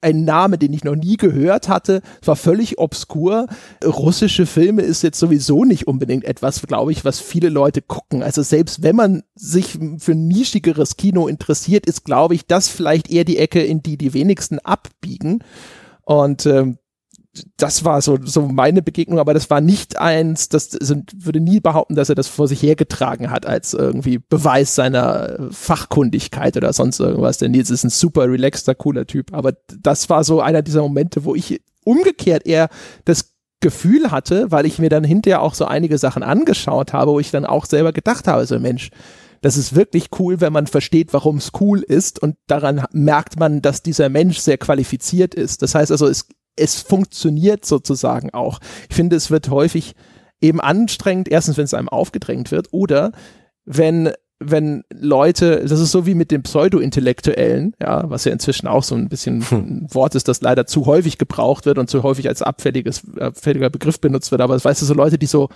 ein 0.00 0.24
Name, 0.24 0.56
den 0.56 0.72
ich 0.72 0.84
noch 0.84 0.94
nie 0.94 1.16
gehört 1.16 1.68
hatte, 1.68 2.02
war 2.24 2.36
völlig 2.36 2.78
obskur. 2.78 3.48
Russische 3.84 4.46
Filme 4.46 4.82
ist 4.82 5.02
jetzt 5.02 5.18
sowieso 5.18 5.64
nicht 5.64 5.88
unbedingt 5.88 6.24
etwas, 6.24 6.62
glaube 6.62 6.92
ich, 6.92 7.04
was 7.04 7.18
viele 7.18 7.48
Leute 7.48 7.82
gucken. 7.82 8.22
Also 8.22 8.42
selbst 8.42 8.84
wenn 8.84 8.94
man 8.94 9.24
sich 9.34 9.76
für 9.98 10.14
nischigeres 10.14 10.96
Kino 10.96 11.26
interessiert, 11.26 11.84
ist, 11.84 12.04
glaube 12.04 12.36
ich, 12.36 12.46
das 12.46 12.68
vielleicht 12.68 13.10
eher 13.10 13.24
die 13.24 13.38
Ecke, 13.38 13.60
in 13.60 13.82
die 13.82 13.98
die 13.98 14.14
wenigsten 14.14 14.60
abbiegen. 14.60 15.42
Und 16.04 16.46
ähm, 16.46 16.78
das 17.56 17.84
war 17.84 18.00
so, 18.02 18.18
so 18.22 18.42
meine 18.42 18.82
Begegnung, 18.82 19.18
aber 19.18 19.34
das 19.34 19.50
war 19.50 19.60
nicht 19.60 19.98
eins, 19.98 20.48
das 20.48 20.76
also, 20.76 20.96
würde 21.14 21.40
nie 21.40 21.60
behaupten, 21.60 21.94
dass 21.94 22.08
er 22.08 22.14
das 22.14 22.28
vor 22.28 22.48
sich 22.48 22.62
hergetragen 22.62 23.30
hat 23.30 23.46
als 23.46 23.74
irgendwie 23.74 24.18
Beweis 24.18 24.74
seiner 24.74 25.48
Fachkundigkeit 25.50 26.56
oder 26.56 26.72
sonst 26.72 27.00
irgendwas. 27.00 27.38
Denn 27.38 27.52
Nils 27.52 27.70
ist 27.70 27.84
ein 27.84 27.90
super 27.90 28.28
relaxter, 28.28 28.74
cooler 28.74 29.06
Typ. 29.06 29.32
Aber 29.32 29.52
das 29.80 30.10
war 30.10 30.24
so 30.24 30.40
einer 30.40 30.62
dieser 30.62 30.82
Momente, 30.82 31.24
wo 31.24 31.34
ich 31.34 31.60
umgekehrt 31.84 32.46
eher 32.46 32.68
das 33.04 33.34
Gefühl 33.60 34.10
hatte, 34.10 34.50
weil 34.52 34.66
ich 34.66 34.78
mir 34.78 34.88
dann 34.88 35.04
hinterher 35.04 35.42
auch 35.42 35.54
so 35.54 35.64
einige 35.64 35.98
Sachen 35.98 36.22
angeschaut 36.22 36.92
habe, 36.92 37.12
wo 37.12 37.20
ich 37.20 37.30
dann 37.30 37.44
auch 37.44 37.66
selber 37.66 37.92
gedacht 37.92 38.28
habe, 38.28 38.46
so 38.46 38.58
Mensch, 38.60 38.90
das 39.40 39.56
ist 39.56 39.74
wirklich 39.74 40.08
cool, 40.18 40.40
wenn 40.40 40.52
man 40.52 40.66
versteht, 40.66 41.12
warum 41.12 41.36
es 41.36 41.52
cool 41.60 41.80
ist 41.80 42.20
und 42.20 42.36
daran 42.46 42.84
merkt 42.92 43.38
man, 43.38 43.62
dass 43.62 43.82
dieser 43.82 44.08
Mensch 44.08 44.38
sehr 44.38 44.58
qualifiziert 44.58 45.34
ist. 45.34 45.62
Das 45.62 45.74
heißt 45.74 45.92
also, 45.92 46.06
es 46.06 46.26
es 46.58 46.80
funktioniert 46.80 47.64
sozusagen 47.64 48.30
auch. 48.34 48.60
Ich 48.88 48.96
finde, 48.96 49.16
es 49.16 49.30
wird 49.30 49.50
häufig 49.50 49.94
eben 50.40 50.60
anstrengend, 50.60 51.28
erstens, 51.28 51.56
wenn 51.56 51.64
es 51.64 51.74
einem 51.74 51.88
aufgedrängt 51.88 52.50
wird, 52.50 52.68
oder 52.72 53.12
wenn 53.64 54.12
wenn 54.40 54.84
Leute, 54.94 55.64
das 55.66 55.80
ist 55.80 55.90
so 55.90 56.06
wie 56.06 56.14
mit 56.14 56.30
dem 56.30 56.44
Pseudo-Intellektuellen, 56.44 57.74
ja, 57.80 58.08
was 58.08 58.24
ja 58.24 58.32
inzwischen 58.32 58.68
auch 58.68 58.84
so 58.84 58.94
ein 58.94 59.08
bisschen 59.08 59.42
hm. 59.42 59.58
ein 59.58 59.86
Wort 59.90 60.14
ist, 60.14 60.28
das 60.28 60.40
leider 60.42 60.66
zu 60.66 60.86
häufig 60.86 61.18
gebraucht 61.18 61.66
wird 61.66 61.78
und 61.78 61.90
zu 61.90 62.04
häufig 62.04 62.28
als 62.28 62.42
abfälliges, 62.42 63.02
abfälliger 63.18 63.68
Begriff 63.68 64.00
benutzt 64.00 64.30
wird, 64.30 64.40
aber 64.40 64.62
weißt 64.62 64.80
du, 64.80 64.86
so 64.86 64.94
Leute, 64.94 65.18
die 65.18 65.26
so 65.26 65.48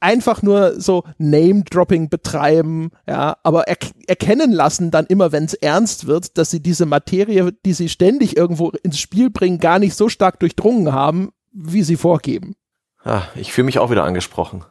einfach 0.00 0.42
nur 0.42 0.80
so 0.80 1.04
Name-Dropping 1.18 2.08
betreiben, 2.08 2.90
ja, 3.06 3.36
aber 3.42 3.68
er 3.68 3.76
erkennen 4.06 4.52
lassen 4.52 4.90
dann 4.90 5.06
immer, 5.06 5.32
wenn 5.32 5.44
es 5.44 5.54
ernst 5.54 6.06
wird, 6.06 6.38
dass 6.38 6.50
sie 6.50 6.60
diese 6.60 6.86
Materie, 6.86 7.52
die 7.64 7.72
sie 7.72 7.88
ständig 7.88 8.36
irgendwo 8.36 8.70
ins 8.82 8.98
Spiel 8.98 9.30
bringen, 9.30 9.58
gar 9.58 9.78
nicht 9.78 9.94
so 9.94 10.08
stark 10.08 10.40
durchdrungen 10.40 10.92
haben, 10.92 11.30
wie 11.52 11.82
sie 11.82 11.96
vorgeben. 11.96 12.54
Ah, 13.04 13.22
ich 13.34 13.52
fühle 13.52 13.66
mich 13.66 13.78
auch 13.78 13.90
wieder 13.90 14.04
angesprochen. 14.04 14.64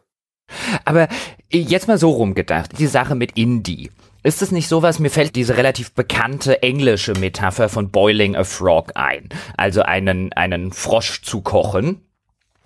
Aber 0.85 1.07
jetzt 1.51 1.87
mal 1.87 1.97
so 1.97 2.11
rumgedacht, 2.11 2.79
die 2.79 2.87
Sache 2.87 3.15
mit 3.15 3.37
Indie. 3.37 3.91
Ist 4.23 4.41
es 4.41 4.51
nicht 4.51 4.67
sowas, 4.67 4.99
mir 4.99 5.09
fällt 5.09 5.35
diese 5.35 5.57
relativ 5.57 5.93
bekannte 5.93 6.61
englische 6.61 7.13
Metapher 7.13 7.69
von 7.69 7.91
boiling 7.91 8.35
a 8.35 8.43
frog 8.43 8.91
ein. 8.95 9.29
Also 9.55 9.83
einen, 9.83 10.33
einen 10.33 10.71
Frosch 10.71 11.21
zu 11.21 11.41
kochen 11.41 12.01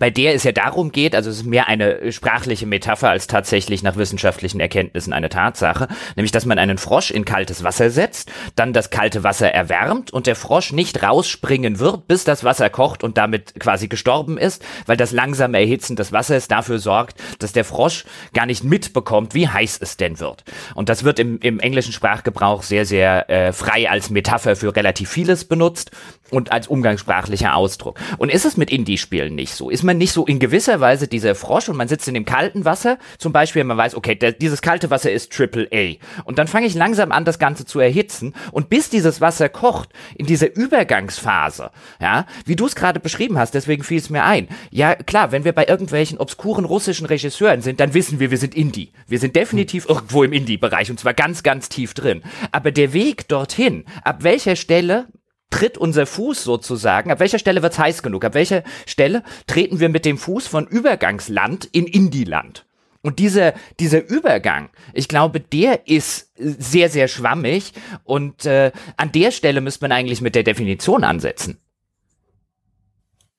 bei 0.02 0.10
der 0.10 0.34
es 0.34 0.44
ja 0.44 0.52
darum 0.52 0.92
geht, 0.92 1.14
also 1.14 1.30
es 1.30 1.38
ist 1.38 1.46
mehr 1.46 1.68
eine 1.68 2.12
sprachliche 2.12 2.66
Metapher 2.66 3.12
als 3.12 3.28
tatsächlich 3.28 3.84
nach 3.84 3.98
wissenschaftlichen 3.98 4.60
Erkenntnissen 4.60 5.14
eine 5.14 5.30
Tatsache, 5.30 5.88
nämlich 6.16 6.32
dass 6.32 6.48
man 6.48 6.58
einen 6.58 6.80
Frosch 6.80 7.12
in 7.12 7.24
kaltes 7.24 7.64
Wasser 7.64 7.92
setzt, 7.92 8.32
dann 8.56 8.74
das 8.74 8.90
kalte 8.90 9.24
Wasser 9.24 9.54
erwärmt 9.54 10.12
und 10.12 10.26
der 10.26 10.36
Frosch 10.36 10.72
nicht 10.72 11.04
rausspringen 11.04 11.78
wird, 11.78 12.08
bis 12.08 12.24
das 12.24 12.44
Wasser 12.44 12.72
kocht 12.72 13.04
und 13.04 13.20
damit 13.20 13.60
quasi 13.60 13.88
gestorben 13.90 14.40
ist, 14.40 14.66
weil 14.88 14.98
das 14.98 15.12
langsame 15.12 15.60
Erhitzen 15.60 15.96
des 15.96 16.12
Wassers 16.12 16.48
dafür 16.48 16.80
sorgt, 16.80 17.22
dass 17.38 17.54
der 17.54 17.64
Frosch 17.64 18.06
gar 18.34 18.48
nicht 18.48 18.64
mitbekommt, 18.64 19.36
wie 19.36 19.50
heiß 19.50 19.78
es 19.82 19.98
denn 19.98 20.20
wird. 20.20 20.44
Und 20.74 20.90
das 20.90 21.04
wird 21.04 21.20
im, 21.20 21.38
im 21.42 21.60
englischen 21.60 21.94
Sprachgebrauch 21.94 22.64
sehr, 22.64 22.88
sehr 22.88 23.30
äh, 23.30 23.54
frei 23.54 23.88
als 23.88 24.10
Metapher 24.10 24.56
für 24.56 24.76
relativ 24.76 25.12
vieles 25.12 25.46
benutzt 25.46 25.92
und 26.32 26.52
als 26.52 26.68
umgangssprachlicher 26.68 27.56
Ausdruck. 27.56 28.00
Und 28.18 28.30
ist 28.32 28.46
es 28.46 28.58
mit 28.58 28.72
Indie-Spielen 28.72 29.36
nicht 29.36 29.54
so? 29.54 29.70
Ist 29.70 29.84
man 29.84 29.91
nicht 29.98 30.12
so 30.12 30.26
in 30.26 30.40
gewisser 30.40 30.80
Weise 30.80 31.08
dieser 31.08 31.36
Frosch 31.36 31.70
und 31.70 31.78
man 31.78 31.88
sitzt 31.88 32.08
in 32.08 32.14
dem 32.14 32.26
kalten 32.26 32.66
Wasser, 32.66 32.98
zum 33.18 33.34
Beispiel, 33.34 33.64
man 33.64 33.78
weiß, 33.78 33.96
okay, 33.96 34.16
der, 34.16 34.32
dieses 34.32 34.62
kalte 34.62 34.90
Wasser 34.90 35.12
ist 35.12 35.32
Triple 35.32 35.70
A. 35.74 35.96
Und 36.24 36.40
dann 36.40 36.48
fange 36.48 36.68
ich 36.68 36.76
langsam 36.76 37.12
an, 37.12 37.26
das 37.26 37.40
Ganze 37.40 37.66
zu 37.66 37.80
erhitzen. 37.80 38.34
Und 38.52 38.70
bis 38.70 38.90
dieses 38.90 39.22
Wasser 39.22 39.50
kocht, 39.50 39.90
in 40.16 40.26
dieser 40.26 40.56
Übergangsphase, 40.56 41.72
ja, 42.00 42.26
wie 42.46 42.56
du 42.56 42.66
es 42.66 42.76
gerade 42.76 43.00
beschrieben 43.00 43.38
hast, 43.38 43.54
deswegen 43.54 43.84
fiel 43.84 44.00
es 44.00 44.10
mir 44.10 44.24
ein. 44.24 44.48
Ja, 44.70 44.96
klar, 44.96 45.32
wenn 45.32 45.44
wir 45.44 45.54
bei 45.54 45.66
irgendwelchen 45.66 46.18
obskuren 46.18 46.66
russischen 46.66 47.06
Regisseuren 47.06 47.62
sind, 47.62 47.80
dann 47.80 47.94
wissen 47.94 48.20
wir, 48.20 48.32
wir 48.32 48.38
sind 48.38 48.56
Indie. 48.56 48.92
Wir 49.08 49.20
sind 49.20 49.36
definitiv 49.36 49.88
irgendwo 49.88 50.24
im 50.24 50.34
Indie-Bereich 50.34 50.90
und 50.90 51.00
zwar 51.00 51.14
ganz, 51.14 51.44
ganz 51.44 51.70
tief 51.70 51.94
drin. 51.94 52.22
Aber 52.52 52.72
der 52.72 52.94
Weg 52.94 53.28
dorthin, 53.28 53.86
ab 54.04 54.24
welcher 54.24 54.56
Stelle 54.56 55.08
tritt 55.52 55.78
unser 55.78 56.08
Fuß 56.08 56.44
sozusagen, 56.44 57.12
ab 57.12 57.20
welcher 57.20 57.38
Stelle 57.38 57.62
wird's 57.62 57.78
heiß 57.78 58.02
genug? 58.02 58.26
Ab 58.26 58.34
welcher 58.34 58.64
Stelle 58.88 59.22
treten 59.46 59.80
wir 59.80 59.90
mit 59.90 60.06
dem 60.06 60.18
Fuß 60.18 60.48
von 60.48 60.66
Übergangsland 60.66 61.66
in 61.72 61.86
Indie-Land? 61.86 62.66
Und 63.04 63.20
dieser, 63.20 63.54
dieser 63.80 64.08
Übergang, 64.08 64.70
ich 64.94 65.08
glaube, 65.08 65.40
der 65.40 65.88
ist 65.88 66.32
sehr, 66.36 66.90
sehr 66.90 67.08
schwammig 67.08 67.74
und 68.04 68.46
äh, 68.46 68.72
an 68.98 69.12
der 69.12 69.32
Stelle 69.32 69.62
müsste 69.62 69.86
man 69.86 69.92
eigentlich 69.92 70.22
mit 70.22 70.36
der 70.36 70.44
Definition 70.44 71.04
ansetzen. 71.04 71.58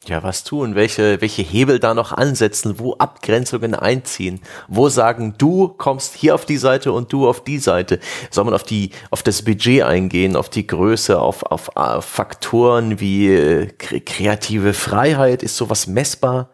Ja, 0.08 0.24
was 0.24 0.42
tun? 0.42 0.74
Welche, 0.74 1.20
welche 1.20 1.42
Hebel 1.42 1.78
da 1.78 1.94
noch 1.94 2.10
ansetzen? 2.10 2.80
Wo 2.80 2.94
Abgrenzungen 2.94 3.74
einziehen? 3.74 4.40
Wo 4.66 4.88
sagen, 4.88 5.34
du 5.38 5.68
kommst 5.68 6.16
hier 6.16 6.34
auf 6.34 6.44
die 6.44 6.56
Seite 6.56 6.92
und 6.92 7.12
du 7.12 7.28
auf 7.28 7.44
die 7.44 7.58
Seite? 7.58 8.00
Soll 8.30 8.44
man 8.44 8.54
auf 8.54 8.64
die, 8.64 8.90
auf 9.10 9.22
das 9.22 9.42
Budget 9.42 9.82
eingehen, 9.82 10.34
auf 10.34 10.48
die 10.48 10.66
Größe, 10.66 11.20
auf, 11.20 11.44
auf, 11.44 11.70
äh, 11.76 12.00
Faktoren 12.00 12.98
wie 12.98 13.28
äh, 13.28 13.66
kreative 13.68 14.74
Freiheit? 14.74 15.44
Ist 15.44 15.56
sowas 15.56 15.86
messbar? 15.86 16.50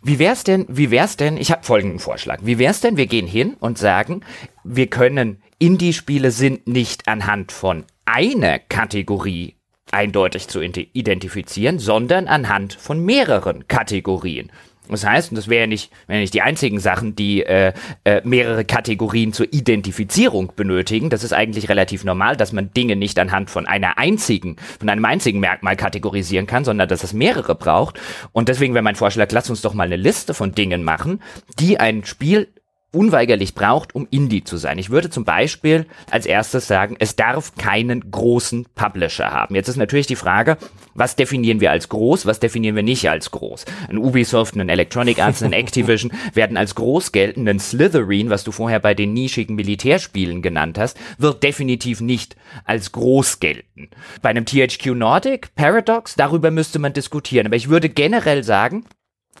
Wie 0.00 0.18
wär's 0.18 0.44
denn, 0.44 0.64
wie 0.68 0.90
wär's 0.90 1.18
denn, 1.18 1.36
ich 1.36 1.50
habe 1.50 1.64
folgenden 1.64 1.98
Vorschlag. 1.98 2.40
Wie 2.42 2.58
wär's 2.58 2.80
denn, 2.80 2.96
wir 2.96 3.06
gehen 3.06 3.26
hin 3.26 3.56
und 3.60 3.78
sagen, 3.78 4.22
wir 4.62 4.86
können 4.86 5.42
Indie-Spiele 5.58 6.30
sind 6.30 6.66
nicht 6.66 7.08
anhand 7.08 7.52
von 7.52 7.84
einer 8.06 8.58
Kategorie 8.58 9.56
eindeutig 9.94 10.48
zu 10.48 10.60
identifizieren, 10.60 11.78
sondern 11.78 12.26
anhand 12.26 12.74
von 12.74 13.04
mehreren 13.04 13.66
Kategorien. 13.68 14.50
Das 14.88 15.06
heißt, 15.06 15.30
und 15.30 15.36
das 15.36 15.48
wäre 15.48 15.62
ja 15.62 15.66
nicht, 15.66 15.90
wäre 16.06 16.20
nicht 16.20 16.34
die 16.34 16.42
einzigen 16.42 16.78
Sachen, 16.78 17.16
die 17.16 17.42
äh, 17.42 17.72
äh, 18.04 18.20
mehrere 18.24 18.66
Kategorien 18.66 19.32
zur 19.32 19.50
Identifizierung 19.50 20.52
benötigen. 20.54 21.08
Das 21.08 21.24
ist 21.24 21.32
eigentlich 21.32 21.70
relativ 21.70 22.04
normal, 22.04 22.36
dass 22.36 22.52
man 22.52 22.70
Dinge 22.74 22.94
nicht 22.94 23.18
anhand 23.18 23.48
von 23.48 23.66
einer 23.66 23.96
einzigen, 23.96 24.56
von 24.78 24.90
einem 24.90 25.04
einzigen 25.06 25.40
Merkmal 25.40 25.76
kategorisieren 25.76 26.46
kann, 26.46 26.64
sondern 26.64 26.88
dass 26.88 27.02
es 27.02 27.14
mehrere 27.14 27.54
braucht. 27.54 27.98
Und 28.32 28.50
deswegen 28.50 28.74
wäre 28.74 28.84
mein 28.84 28.96
Vorschlag, 28.96 29.28
lass 29.32 29.48
uns 29.48 29.62
doch 29.62 29.72
mal 29.72 29.84
eine 29.84 29.96
Liste 29.96 30.34
von 30.34 30.52
Dingen 30.52 30.84
machen, 30.84 31.22
die 31.58 31.80
ein 31.80 32.04
Spiel 32.04 32.48
unweigerlich 32.94 33.54
braucht, 33.54 33.94
um 33.94 34.06
Indie 34.10 34.44
zu 34.44 34.56
sein. 34.56 34.78
Ich 34.78 34.90
würde 34.90 35.10
zum 35.10 35.24
Beispiel 35.24 35.86
als 36.10 36.26
erstes 36.26 36.66
sagen, 36.66 36.96
es 36.98 37.16
darf 37.16 37.54
keinen 37.56 38.10
großen 38.10 38.66
Publisher 38.74 39.30
haben. 39.30 39.54
Jetzt 39.54 39.68
ist 39.68 39.76
natürlich 39.76 40.06
die 40.06 40.16
Frage, 40.16 40.56
was 40.94 41.16
definieren 41.16 41.60
wir 41.60 41.70
als 41.70 41.88
groß, 41.88 42.24
was 42.26 42.40
definieren 42.40 42.76
wir 42.76 42.82
nicht 42.82 43.08
als 43.10 43.30
groß? 43.30 43.64
Ein 43.88 43.98
Ubisoft, 43.98 44.54
ein 44.54 44.68
Electronic 44.68 45.20
Arts, 45.20 45.42
ein 45.42 45.52
Activision 45.52 46.12
werden 46.34 46.56
als 46.56 46.74
groß 46.74 47.12
gelten. 47.12 47.48
Ein 47.48 47.58
Slytherin, 47.58 48.30
was 48.30 48.44
du 48.44 48.52
vorher 48.52 48.78
bei 48.78 48.94
den 48.94 49.12
nischigen 49.12 49.56
Militärspielen 49.56 50.40
genannt 50.40 50.78
hast, 50.78 50.96
wird 51.18 51.42
definitiv 51.42 52.00
nicht 52.00 52.36
als 52.64 52.92
groß 52.92 53.40
gelten. 53.40 53.88
Bei 54.22 54.30
einem 54.30 54.46
THQ 54.46 54.94
Nordic, 54.94 55.54
Paradox, 55.54 56.14
darüber 56.14 56.50
müsste 56.50 56.78
man 56.78 56.92
diskutieren. 56.92 57.46
Aber 57.46 57.56
ich 57.56 57.68
würde 57.68 57.88
generell 57.88 58.44
sagen, 58.44 58.84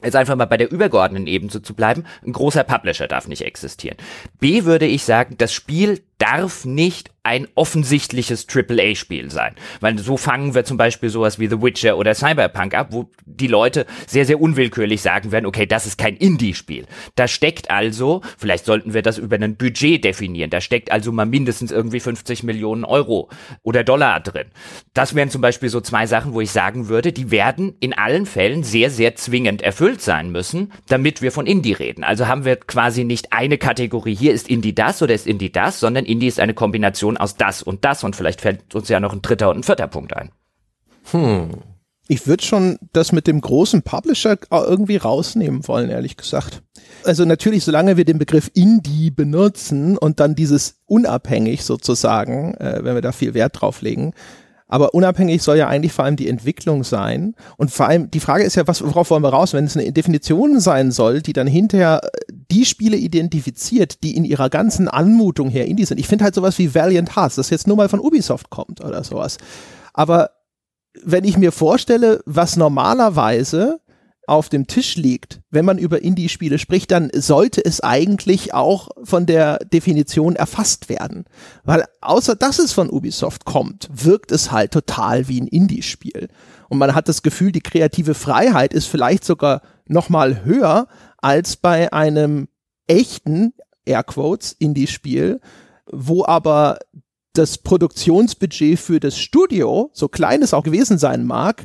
jetzt 0.02 0.16
einfach 0.16 0.36
mal 0.36 0.46
bei 0.46 0.56
der 0.56 0.70
übergeordneten 0.70 1.26
Ebene 1.26 1.50
zu 1.50 1.74
bleiben, 1.74 2.04
ein 2.24 2.32
großer 2.32 2.64
Publisher 2.64 3.06
darf 3.08 3.28
nicht 3.28 3.42
existieren. 3.42 3.96
B 4.40 4.64
würde 4.64 4.86
ich 4.86 5.04
sagen, 5.04 5.36
das 5.38 5.52
Spiel 5.52 6.02
darf 6.18 6.64
nicht 6.64 7.10
ein 7.24 7.48
offensichtliches 7.54 8.46
AAA-Spiel 8.46 9.30
sein. 9.30 9.54
Weil 9.80 9.98
so 9.98 10.18
fangen 10.18 10.54
wir 10.54 10.64
zum 10.66 10.76
Beispiel 10.76 11.08
sowas 11.08 11.38
wie 11.38 11.48
The 11.48 11.62
Witcher 11.62 11.96
oder 11.96 12.14
Cyberpunk 12.14 12.74
ab, 12.74 12.88
wo 12.90 13.08
die 13.24 13.46
Leute 13.46 13.86
sehr, 14.06 14.26
sehr 14.26 14.40
unwillkürlich 14.40 15.00
sagen 15.00 15.32
werden, 15.32 15.46
okay, 15.46 15.64
das 15.64 15.86
ist 15.86 15.96
kein 15.96 16.16
Indie-Spiel. 16.16 16.84
Da 17.14 17.26
steckt 17.26 17.70
also, 17.70 18.20
vielleicht 18.36 18.66
sollten 18.66 18.92
wir 18.92 19.00
das 19.00 19.16
über 19.16 19.36
ein 19.36 19.56
Budget 19.56 20.04
definieren, 20.04 20.50
da 20.50 20.60
steckt 20.60 20.92
also 20.92 21.12
mal 21.12 21.24
mindestens 21.24 21.72
irgendwie 21.72 22.00
50 22.00 22.42
Millionen 22.42 22.84
Euro 22.84 23.30
oder 23.62 23.84
Dollar 23.84 24.20
drin. 24.20 24.48
Das 24.92 25.14
wären 25.14 25.30
zum 25.30 25.40
Beispiel 25.40 25.70
so 25.70 25.80
zwei 25.80 26.06
Sachen, 26.06 26.34
wo 26.34 26.42
ich 26.42 26.50
sagen 26.50 26.88
würde, 26.88 27.12
die 27.12 27.30
werden 27.30 27.74
in 27.80 27.94
allen 27.94 28.26
Fällen 28.26 28.64
sehr, 28.64 28.90
sehr 28.90 29.16
zwingend 29.16 29.62
erfüllt 29.62 30.02
sein 30.02 30.30
müssen, 30.30 30.72
damit 30.88 31.22
wir 31.22 31.32
von 31.32 31.46
Indie 31.46 31.72
reden. 31.72 32.04
Also 32.04 32.28
haben 32.28 32.44
wir 32.44 32.56
quasi 32.56 33.04
nicht 33.04 33.32
eine 33.32 33.56
Kategorie, 33.56 34.14
hier 34.14 34.34
ist 34.34 34.50
Indie 34.50 34.74
das 34.74 35.00
oder 35.00 35.14
ist 35.14 35.26
Indie 35.26 35.50
das, 35.50 35.80
sondern 35.80 36.03
Indie 36.04 36.26
ist 36.26 36.40
eine 36.40 36.54
Kombination 36.54 37.16
aus 37.16 37.36
das 37.36 37.62
und 37.62 37.84
das 37.84 38.04
und 38.04 38.16
vielleicht 38.16 38.40
fällt 38.40 38.74
uns 38.74 38.88
ja 38.88 39.00
noch 39.00 39.12
ein 39.12 39.22
dritter 39.22 39.50
und 39.50 39.58
ein 39.58 39.62
vierter 39.62 39.88
Punkt 39.88 40.16
ein. 40.16 40.30
Hm. 41.10 41.50
Ich 42.06 42.26
würde 42.26 42.44
schon 42.44 42.78
das 42.92 43.12
mit 43.12 43.26
dem 43.26 43.40
großen 43.40 43.82
Publisher 43.82 44.36
irgendwie 44.50 44.98
rausnehmen 44.98 45.66
wollen, 45.66 45.88
ehrlich 45.88 46.18
gesagt. 46.18 46.62
Also 47.04 47.24
natürlich, 47.24 47.64
solange 47.64 47.96
wir 47.96 48.04
den 48.04 48.18
Begriff 48.18 48.50
Indie 48.52 49.10
benutzen 49.10 49.96
und 49.96 50.20
dann 50.20 50.34
dieses 50.34 50.80
unabhängig 50.86 51.64
sozusagen, 51.64 52.54
äh, 52.54 52.80
wenn 52.82 52.94
wir 52.94 53.02
da 53.02 53.12
viel 53.12 53.32
Wert 53.32 53.60
drauf 53.60 53.80
legen, 53.80 54.12
aber 54.66 54.94
unabhängig 54.94 55.42
soll 55.42 55.58
ja 55.58 55.68
eigentlich 55.68 55.92
vor 55.92 56.04
allem 56.04 56.16
die 56.16 56.28
Entwicklung 56.28 56.84
sein. 56.84 57.34
Und 57.56 57.70
vor 57.70 57.86
allem, 57.86 58.10
die 58.10 58.20
Frage 58.20 58.44
ist 58.44 58.56
ja, 58.56 58.66
was, 58.66 58.82
worauf 58.82 59.10
wollen 59.10 59.22
wir 59.22 59.28
raus? 59.28 59.52
Wenn 59.52 59.66
es 59.66 59.76
eine 59.76 59.92
Definition 59.92 60.58
sein 60.58 60.90
soll, 60.90 61.20
die 61.20 61.32
dann 61.32 61.46
hinterher 61.46 62.00
äh, 62.02 62.23
die 62.50 62.64
Spiele 62.64 62.96
identifiziert, 62.96 64.02
die 64.02 64.16
in 64.16 64.24
ihrer 64.24 64.50
ganzen 64.50 64.88
Anmutung 64.88 65.48
her 65.48 65.66
Indie 65.66 65.84
sind. 65.84 65.98
Ich 65.98 66.08
finde 66.08 66.24
halt 66.24 66.34
sowas 66.34 66.58
wie 66.58 66.74
Valiant 66.74 67.16
Hearts, 67.16 67.36
das 67.36 67.50
jetzt 67.50 67.66
nur 67.66 67.76
mal 67.76 67.88
von 67.88 68.00
Ubisoft 68.00 68.50
kommt 68.50 68.82
oder 68.82 69.04
sowas. 69.04 69.38
Aber 69.92 70.30
wenn 71.02 71.24
ich 71.24 71.36
mir 71.36 71.52
vorstelle, 71.52 72.20
was 72.26 72.56
normalerweise 72.56 73.80
auf 74.26 74.48
dem 74.48 74.66
Tisch 74.66 74.96
liegt, 74.96 75.40
wenn 75.50 75.64
man 75.64 75.78
über 75.78 76.02
Indie-Spiele 76.02 76.58
spricht, 76.58 76.90
dann 76.90 77.10
sollte 77.14 77.64
es 77.64 77.82
eigentlich 77.82 78.54
auch 78.54 78.88
von 79.02 79.26
der 79.26 79.58
Definition 79.58 80.36
erfasst 80.36 80.88
werden. 80.88 81.24
Weil 81.64 81.84
außer 82.00 82.34
dass 82.34 82.58
es 82.58 82.72
von 82.72 82.90
Ubisoft 82.90 83.44
kommt, 83.44 83.88
wirkt 83.92 84.32
es 84.32 84.50
halt 84.50 84.72
total 84.72 85.28
wie 85.28 85.40
ein 85.40 85.46
Indie-Spiel. 85.46 86.28
Und 86.68 86.78
man 86.78 86.94
hat 86.94 87.08
das 87.08 87.22
Gefühl, 87.22 87.52
die 87.52 87.60
kreative 87.60 88.14
Freiheit 88.14 88.72
ist 88.72 88.86
vielleicht 88.86 89.24
sogar 89.24 89.60
noch 89.86 90.08
mal 90.08 90.44
höher 90.44 90.88
als 91.24 91.56
bei 91.56 91.90
einem 91.90 92.48
echten, 92.86 93.54
Airquotes, 93.86 94.52
Indie-Spiel, 94.58 95.40
wo 95.90 96.22
aber 96.26 96.78
das 97.32 97.56
Produktionsbudget 97.56 98.78
für 98.78 99.00
das 99.00 99.18
Studio, 99.18 99.90
so 99.94 100.08
klein 100.08 100.42
es 100.42 100.52
auch 100.52 100.64
gewesen 100.64 100.98
sein 100.98 101.24
mag, 101.24 101.64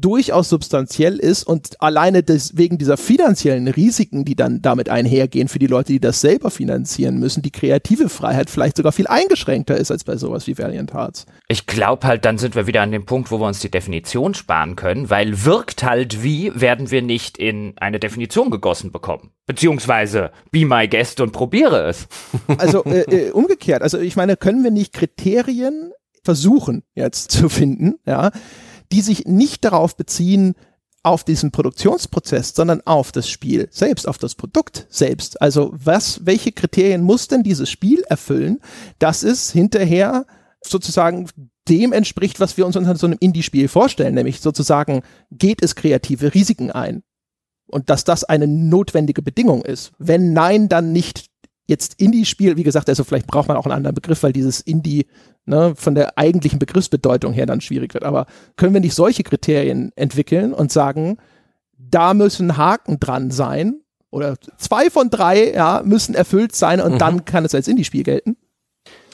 durchaus 0.00 0.48
substanziell 0.48 1.16
ist 1.16 1.44
und 1.44 1.80
alleine 1.80 2.22
des, 2.22 2.56
wegen 2.56 2.78
dieser 2.78 2.96
finanziellen 2.96 3.68
Risiken, 3.68 4.24
die 4.24 4.36
dann 4.36 4.62
damit 4.62 4.88
einhergehen 4.88 5.48
für 5.48 5.58
die 5.58 5.66
Leute, 5.66 5.92
die 5.92 6.00
das 6.00 6.20
selber 6.20 6.50
finanzieren 6.50 7.18
müssen, 7.18 7.42
die 7.42 7.50
kreative 7.50 8.08
Freiheit 8.08 8.50
vielleicht 8.50 8.76
sogar 8.76 8.92
viel 8.92 9.06
eingeschränkter 9.06 9.76
ist 9.76 9.90
als 9.90 10.04
bei 10.04 10.16
sowas 10.16 10.46
wie 10.46 10.56
Valiant 10.56 10.94
Hearts. 10.94 11.26
Ich 11.48 11.66
glaube 11.66 12.06
halt, 12.06 12.24
dann 12.24 12.38
sind 12.38 12.54
wir 12.54 12.66
wieder 12.66 12.82
an 12.82 12.92
dem 12.92 13.06
Punkt, 13.06 13.30
wo 13.30 13.38
wir 13.38 13.46
uns 13.46 13.60
die 13.60 13.70
Definition 13.70 14.34
sparen 14.34 14.76
können, 14.76 15.10
weil 15.10 15.44
wirkt 15.44 15.82
halt 15.82 16.22
wie, 16.22 16.52
werden 16.54 16.90
wir 16.90 17.02
nicht 17.02 17.38
in 17.38 17.74
eine 17.78 17.98
Definition 17.98 18.50
gegossen 18.50 18.92
bekommen. 18.92 19.30
Beziehungsweise, 19.46 20.30
be 20.50 20.66
my 20.66 20.86
guest 20.88 21.20
und 21.20 21.32
probiere 21.32 21.88
es. 21.88 22.06
Also 22.58 22.84
äh, 22.84 23.02
äh, 23.02 23.30
umgekehrt, 23.30 23.82
also 23.82 23.98
ich 23.98 24.16
meine, 24.16 24.36
können 24.36 24.64
wir 24.64 24.70
nicht 24.70 24.92
Kriterien 24.92 25.92
versuchen 26.24 26.82
jetzt 26.94 27.30
zu 27.30 27.48
finden, 27.48 27.94
ja, 28.04 28.30
die 28.92 29.00
sich 29.00 29.26
nicht 29.26 29.64
darauf 29.64 29.96
beziehen, 29.96 30.54
auf 31.02 31.24
diesen 31.24 31.52
Produktionsprozess, 31.52 32.54
sondern 32.54 32.82
auf 32.84 33.12
das 33.12 33.30
Spiel 33.30 33.68
selbst, 33.70 34.06
auf 34.08 34.18
das 34.18 34.34
Produkt 34.34 34.86
selbst. 34.90 35.40
Also 35.40 35.70
was, 35.72 36.26
welche 36.26 36.52
Kriterien 36.52 37.02
muss 37.02 37.28
denn 37.28 37.42
dieses 37.42 37.70
Spiel 37.70 38.02
erfüllen, 38.08 38.60
dass 38.98 39.22
es 39.22 39.50
hinterher 39.50 40.26
sozusagen 40.62 41.28
dem 41.68 41.92
entspricht, 41.92 42.40
was 42.40 42.56
wir 42.56 42.66
uns 42.66 42.76
unter 42.76 42.96
so 42.96 43.06
einem 43.06 43.18
Indie-Spiel 43.20 43.68
vorstellen, 43.68 44.14
nämlich 44.14 44.40
sozusagen 44.40 45.02
geht 45.30 45.62
es 45.62 45.76
kreative 45.76 46.34
Risiken 46.34 46.70
ein. 46.70 47.02
Und 47.70 47.90
dass 47.90 48.04
das 48.04 48.24
eine 48.24 48.46
notwendige 48.46 49.20
Bedingung 49.20 49.62
ist. 49.62 49.92
Wenn 49.98 50.32
nein, 50.32 50.70
dann 50.70 50.92
nicht 50.92 51.26
jetzt 51.66 52.00
Indie-Spiel, 52.00 52.56
wie 52.56 52.62
gesagt, 52.62 52.88
also 52.88 53.04
vielleicht 53.04 53.26
braucht 53.26 53.48
man 53.48 53.58
auch 53.58 53.66
einen 53.66 53.74
anderen 53.74 53.94
Begriff, 53.94 54.22
weil 54.22 54.32
dieses 54.32 54.62
Indie 54.62 55.06
ne, 55.48 55.74
von 55.76 55.94
der 55.94 56.18
eigentlichen 56.18 56.58
Begriffsbedeutung 56.58 57.32
her 57.32 57.46
dann 57.46 57.60
schwierig 57.60 57.94
wird. 57.94 58.04
Aber 58.04 58.26
können 58.56 58.74
wir 58.74 58.80
nicht 58.80 58.94
solche 58.94 59.22
Kriterien 59.22 59.92
entwickeln 59.96 60.52
und 60.52 60.70
sagen, 60.70 61.18
da 61.76 62.14
müssen 62.14 62.56
Haken 62.56 63.00
dran 63.00 63.30
sein 63.30 63.80
oder 64.10 64.36
zwei 64.56 64.90
von 64.90 65.10
drei 65.10 65.52
ja, 65.52 65.82
müssen 65.84 66.14
erfüllt 66.14 66.54
sein 66.54 66.80
und 66.80 66.94
mhm. 66.94 66.98
dann 66.98 67.24
kann 67.24 67.44
es 67.44 67.54
als 67.54 67.68
Indie-Spiel 67.68 68.04
gelten? 68.04 68.36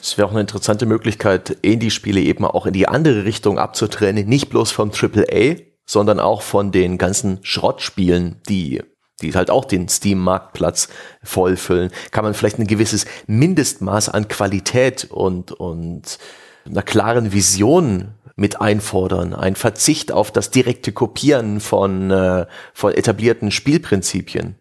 Es 0.01 0.17
wäre 0.17 0.27
auch 0.27 0.31
eine 0.31 0.41
interessante 0.41 0.85
Möglichkeit, 0.85 1.57
Indie-Spiele 1.61 2.21
eben 2.21 2.45
auch 2.45 2.65
in 2.65 2.73
die 2.73 2.87
andere 2.87 3.25
Richtung 3.25 3.57
abzutrennen, 3.57 4.27
nicht 4.27 4.49
bloß 4.49 4.71
vom 4.71 4.91
AAA, 4.91 5.55
sondern 5.85 6.19
auch 6.19 6.41
von 6.41 6.71
den 6.71 6.97
ganzen 6.97 7.39
Schrottspielen, 7.43 8.41
die 8.47 8.81
die 9.21 9.33
halt 9.33 9.49
auch 9.49 9.65
den 9.65 9.87
Steam-Marktplatz 9.87 10.89
vollfüllen, 11.23 11.91
kann 12.11 12.23
man 12.23 12.33
vielleicht 12.33 12.59
ein 12.59 12.67
gewisses 12.67 13.05
Mindestmaß 13.27 14.09
an 14.09 14.27
Qualität 14.27 15.05
und, 15.05 15.51
und 15.51 16.19
einer 16.65 16.83
klaren 16.83 17.31
Vision 17.31 18.13
mit 18.35 18.59
einfordern. 18.59 19.33
Ein 19.33 19.55
Verzicht 19.55 20.11
auf 20.11 20.31
das 20.31 20.51
direkte 20.51 20.91
Kopieren 20.91 21.59
von, 21.59 22.11
äh, 22.11 22.45
von 22.73 22.93
etablierten 22.93 23.51
Spielprinzipien. 23.51 24.55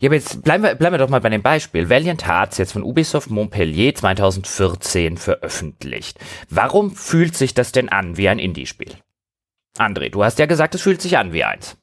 Ja, 0.00 0.08
aber 0.08 0.16
jetzt 0.16 0.42
bleiben 0.42 0.62
wir, 0.62 0.74
bleiben 0.76 0.94
wir 0.94 0.98
doch 0.98 1.08
mal 1.08 1.20
bei 1.20 1.28
dem 1.28 1.42
Beispiel. 1.42 1.90
Valiant 1.90 2.26
Hearts 2.26 2.58
jetzt 2.58 2.72
von 2.72 2.84
Ubisoft 2.84 3.30
Montpellier 3.30 3.94
2014 3.94 5.16
veröffentlicht. 5.16 6.18
Warum 6.50 6.92
fühlt 6.92 7.36
sich 7.36 7.52
das 7.52 7.72
denn 7.72 7.88
an 7.88 8.16
wie 8.16 8.28
ein 8.28 8.38
Indie-Spiel? 8.38 8.94
André, 9.76 10.10
du 10.10 10.22
hast 10.22 10.38
ja 10.38 10.46
gesagt, 10.46 10.74
es 10.74 10.82
fühlt 10.82 11.02
sich 11.02 11.18
an 11.18 11.32
wie 11.32 11.44
eins. 11.44 11.77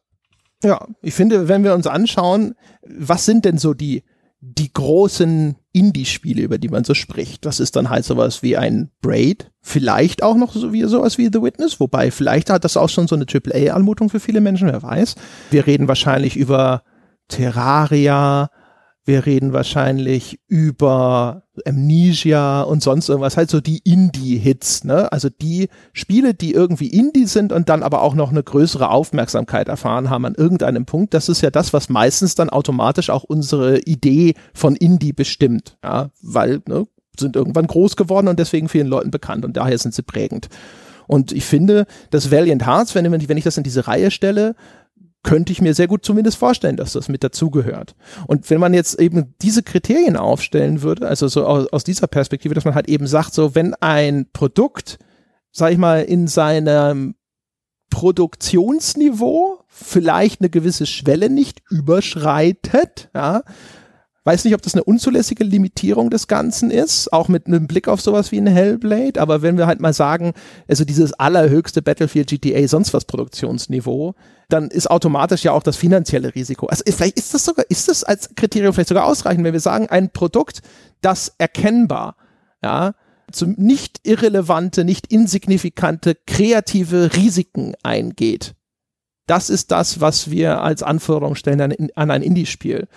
Ja, 0.65 0.87
ich 1.03 1.13
finde, 1.13 1.47
wenn 1.47 1.63
wir 1.63 1.75
uns 1.75 1.85
anschauen, 1.85 2.55
was 2.81 3.25
sind 3.25 3.45
denn 3.45 3.59
so 3.59 3.75
die, 3.75 4.03
die 4.41 4.73
großen 4.73 5.55
Indie-Spiele, 5.73 6.41
über 6.41 6.57
die 6.57 6.69
man 6.69 6.83
so 6.83 6.95
spricht? 6.95 7.45
Das 7.45 7.59
ist 7.59 7.75
dann 7.75 7.91
halt 7.91 8.03
sowas 8.03 8.41
wie 8.41 8.57
ein 8.57 8.89
Braid, 8.99 9.51
vielleicht 9.61 10.23
auch 10.23 10.35
noch 10.35 10.53
so 10.53 10.73
wie 10.73 10.81
sowas 10.85 11.19
wie 11.19 11.29
The 11.31 11.43
Witness, 11.43 11.79
wobei 11.79 12.09
vielleicht 12.09 12.49
hat 12.49 12.63
das 12.63 12.77
auch 12.77 12.89
schon 12.89 13.07
so 13.07 13.15
eine 13.15 13.27
AAA-Anmutung 13.31 14.09
für 14.09 14.19
viele 14.19 14.41
Menschen, 14.41 14.67
wer 14.67 14.81
weiß. 14.81 15.13
Wir 15.51 15.67
reden 15.67 15.87
wahrscheinlich 15.87 16.35
über 16.35 16.81
Terraria, 17.27 18.49
wir 19.03 19.27
reden 19.27 19.53
wahrscheinlich 19.53 20.39
über 20.47 21.43
Amnesia 21.65 22.61
und 22.61 22.83
sonst 22.83 23.09
irgendwas, 23.09 23.37
halt 23.37 23.49
so 23.49 23.61
die 23.61 23.79
Indie-Hits, 23.79 24.83
ne? 24.83 25.11
Also 25.11 25.29
die 25.29 25.69
Spiele, 25.93 26.33
die 26.33 26.53
irgendwie 26.53 26.87
Indie 26.87 27.25
sind 27.25 27.51
und 27.51 27.69
dann 27.69 27.83
aber 27.83 28.01
auch 28.01 28.15
noch 28.15 28.31
eine 28.31 28.43
größere 28.43 28.89
Aufmerksamkeit 28.89 29.67
erfahren 29.67 30.09
haben 30.09 30.25
an 30.25 30.35
irgendeinem 30.35 30.85
Punkt. 30.85 31.13
Das 31.13 31.29
ist 31.29 31.41
ja 31.41 31.51
das, 31.51 31.73
was 31.73 31.89
meistens 31.89 32.35
dann 32.35 32.49
automatisch 32.49 33.09
auch 33.09 33.23
unsere 33.23 33.79
Idee 33.79 34.33
von 34.53 34.75
Indie 34.75 35.13
bestimmt, 35.13 35.77
ja? 35.83 36.09
Weil, 36.21 36.61
ne, 36.67 36.85
sind 37.19 37.35
irgendwann 37.35 37.67
groß 37.67 37.95
geworden 37.95 38.27
und 38.27 38.39
deswegen 38.39 38.69
vielen 38.69 38.87
Leuten 38.87 39.11
bekannt 39.11 39.45
und 39.45 39.55
daher 39.57 39.77
sind 39.77 39.93
sie 39.93 40.03
prägend. 40.03 40.49
Und 41.07 41.31
ich 41.31 41.45
finde, 41.45 41.85
dass 42.09 42.31
Valiant 42.31 42.65
Hearts, 42.65 42.95
wenn, 42.95 43.11
wenn 43.11 43.37
ich 43.37 43.43
das 43.43 43.57
in 43.57 43.63
diese 43.63 43.87
Reihe 43.87 44.11
stelle, 44.11 44.55
könnte 45.25 45.51
ich 45.51 45.59
mir 45.59 45.73
sehr 45.73 45.87
gut 45.87 46.05
zumindest 46.05 46.37
vorstellen, 46.37 46.77
dass 46.77 46.93
das 46.93 47.09
mit 47.09 47.23
dazugehört. 47.23 47.95
Und 48.27 48.49
wenn 48.51 48.59
man 48.59 48.75
jetzt 48.75 48.99
eben 48.99 49.33
diese 49.41 49.63
Kriterien 49.63 50.17
aufstellen 50.17 50.83
würde, 50.83 51.07
also 51.07 51.27
so 51.27 51.45
aus, 51.45 51.67
aus 51.73 51.83
dieser 51.83 52.05
Perspektive, 52.05 52.53
dass 52.53 52.63
man 52.63 52.75
halt 52.75 52.87
eben 52.87 53.07
sagt, 53.07 53.33
so 53.33 53.55
wenn 53.55 53.73
ein 53.73 54.27
Produkt, 54.31 54.99
sag 55.51 55.71
ich 55.71 55.79
mal, 55.79 56.03
in 56.03 56.27
seinem 56.27 57.15
Produktionsniveau 57.89 59.63
vielleicht 59.67 60.41
eine 60.41 60.49
gewisse 60.51 60.85
Schwelle 60.85 61.29
nicht 61.29 61.63
überschreitet, 61.71 63.09
ja, 63.15 63.41
Weiß 64.25 64.43
nicht, 64.43 64.55
ob 64.55 64.61
das 64.63 64.73
eine 64.73 64.83
unzulässige 64.83 65.43
Limitierung 65.43 66.09
des 66.09 66.27
Ganzen 66.27 66.71
ist, 66.71 67.13
auch 67.13 67.27
mit 67.27 67.45
einem 67.45 67.67
Blick 67.67 67.87
auf 67.87 68.01
sowas 68.01 68.31
wie 68.31 68.39
ein 68.39 68.47
Hellblade, 68.47 69.21
aber 69.21 69.43
wenn 69.43 69.59
wir 69.59 69.67
halt 69.67 69.79
mal 69.79 69.93
sagen, 69.93 70.33
also 70.67 70.83
dieses 70.83 71.13
allerhöchste 71.13 71.83
Battlefield 71.83 72.29
GTA 72.29 72.67
sonst 72.67 72.91
was 72.95 73.05
Produktionsniveau, 73.05 74.15
dann 74.49 74.69
ist 74.69 74.89
automatisch 74.89 75.43
ja 75.43 75.51
auch 75.51 75.61
das 75.61 75.77
finanzielle 75.77 76.33
Risiko. 76.33 76.65
Also 76.65 76.83
vielleicht 76.87 77.19
ist 77.19 77.35
das 77.35 77.45
sogar, 77.45 77.65
ist 77.69 77.87
das 77.87 78.03
als 78.03 78.33
Kriterium 78.33 78.73
vielleicht 78.73 78.89
sogar 78.89 79.05
ausreichend, 79.05 79.43
wenn 79.43 79.53
wir 79.53 79.59
sagen, 79.59 79.89
ein 79.89 80.09
Produkt, 80.09 80.63
das 81.01 81.31
erkennbar, 81.37 82.15
ja, 82.63 82.95
zu 83.31 83.45
nicht 83.45 83.99
irrelevante, 84.07 84.85
nicht 84.85 85.11
insignifikante 85.11 86.17
kreative 86.25 87.15
Risiken 87.15 87.73
eingeht 87.83 88.55
das 89.27 89.49
ist 89.49 89.71
das, 89.71 90.01
was 90.01 90.29
wir 90.29 90.61
als 90.61 90.83
Anforderung 90.83 91.35
stellen 91.35 91.61
an, 91.61 91.73
an 91.95 92.11
ein 92.11 92.21
Indie-Spiel. 92.21 92.87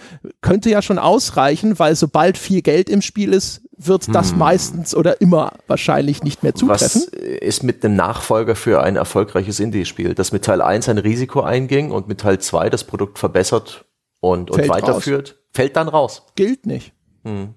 Könnte 0.40 0.70
ja 0.70 0.82
schon 0.82 0.98
ausreichen, 0.98 1.78
weil 1.78 1.96
sobald 1.96 2.36
viel 2.36 2.62
Geld 2.62 2.90
im 2.90 3.00
Spiel 3.00 3.32
ist, 3.32 3.62
wird 3.76 4.14
das 4.14 4.32
hm. 4.32 4.38
meistens 4.38 4.94
oder 4.94 5.20
immer 5.20 5.52
wahrscheinlich 5.68 6.22
nicht 6.22 6.42
mehr 6.42 6.54
zutreffen. 6.54 7.02
Was 7.02 7.20
ist 7.22 7.62
mit 7.62 7.84
dem 7.84 7.96
Nachfolger 7.96 8.56
für 8.56 8.82
ein 8.82 8.96
erfolgreiches 8.96 9.60
Indie-Spiel, 9.60 10.14
das 10.14 10.32
mit 10.32 10.44
Teil 10.44 10.60
1 10.60 10.88
ein 10.88 10.98
Risiko 10.98 11.40
einging 11.40 11.92
und 11.92 12.08
mit 12.08 12.20
Teil 12.20 12.38
2 12.38 12.70
das 12.70 12.84
Produkt 12.84 13.18
verbessert 13.18 13.84
und, 14.20 14.50
und 14.50 14.68
weiterführt? 14.68 15.30
Raus. 15.30 15.38
Fällt 15.52 15.76
dann 15.76 15.88
raus. 15.88 16.26
Gilt 16.34 16.66
nicht. 16.66 16.92
Hm. 17.24 17.54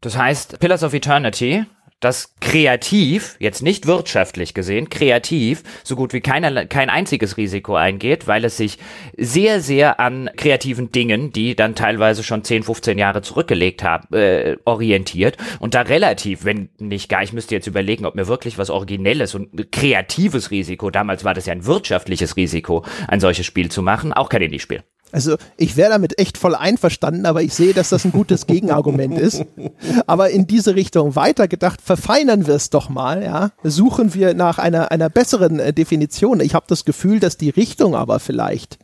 Das 0.00 0.16
heißt, 0.16 0.58
Pillars 0.58 0.82
of 0.82 0.94
Eternity 0.94 1.64
dass 2.00 2.34
kreativ, 2.40 3.36
jetzt 3.40 3.62
nicht 3.62 3.86
wirtschaftlich 3.86 4.54
gesehen, 4.54 4.88
kreativ 4.88 5.64
so 5.82 5.96
gut 5.96 6.12
wie 6.12 6.20
keiner, 6.20 6.66
kein 6.66 6.90
einziges 6.90 7.36
Risiko 7.36 7.74
eingeht, 7.74 8.28
weil 8.28 8.44
es 8.44 8.56
sich 8.56 8.78
sehr, 9.16 9.60
sehr 9.60 9.98
an 9.98 10.30
kreativen 10.36 10.92
Dingen, 10.92 11.32
die 11.32 11.56
dann 11.56 11.74
teilweise 11.74 12.22
schon 12.22 12.44
10, 12.44 12.62
15 12.62 12.98
Jahre 12.98 13.22
zurückgelegt 13.22 13.82
haben, 13.82 14.14
äh, 14.14 14.56
orientiert 14.64 15.36
und 15.58 15.74
da 15.74 15.82
relativ, 15.82 16.44
wenn 16.44 16.68
nicht 16.78 17.08
gar, 17.08 17.22
ich 17.22 17.32
müsste 17.32 17.54
jetzt 17.54 17.66
überlegen, 17.66 18.06
ob 18.06 18.14
mir 18.14 18.28
wirklich 18.28 18.58
was 18.58 18.70
Originelles 18.70 19.34
und 19.34 19.72
kreatives 19.72 20.52
Risiko, 20.52 20.90
damals 20.90 21.24
war 21.24 21.34
das 21.34 21.46
ja 21.46 21.52
ein 21.52 21.66
wirtschaftliches 21.66 22.36
Risiko, 22.36 22.84
ein 23.08 23.20
solches 23.20 23.46
Spiel 23.46 23.70
zu 23.70 23.82
machen, 23.82 24.12
auch 24.12 24.28
kein 24.28 24.42
Indie-Spiel. 24.42 24.84
Also 25.12 25.36
ich 25.56 25.76
wäre 25.76 25.90
damit 25.90 26.18
echt 26.18 26.36
voll 26.38 26.54
einverstanden, 26.54 27.26
aber 27.26 27.42
ich 27.42 27.54
sehe, 27.54 27.72
dass 27.72 27.88
das 27.88 28.04
ein 28.04 28.12
gutes 28.12 28.46
Gegenargument 28.46 29.18
ist. 29.18 29.44
Aber 30.06 30.30
in 30.30 30.46
diese 30.46 30.74
Richtung 30.74 31.16
weitergedacht, 31.16 31.80
verfeinern 31.80 32.46
wir 32.46 32.54
es 32.54 32.70
doch 32.70 32.88
mal, 32.88 33.22
ja. 33.22 33.50
Suchen 33.62 34.14
wir 34.14 34.34
nach 34.34 34.58
einer, 34.58 34.90
einer 34.90 35.08
besseren 35.08 35.58
äh, 35.58 35.72
Definition. 35.72 36.40
Ich 36.40 36.54
habe 36.54 36.66
das 36.68 36.84
Gefühl, 36.84 37.20
dass 37.20 37.36
die 37.36 37.50
Richtung 37.50 37.94
aber 37.94 38.20
vielleicht 38.20 38.78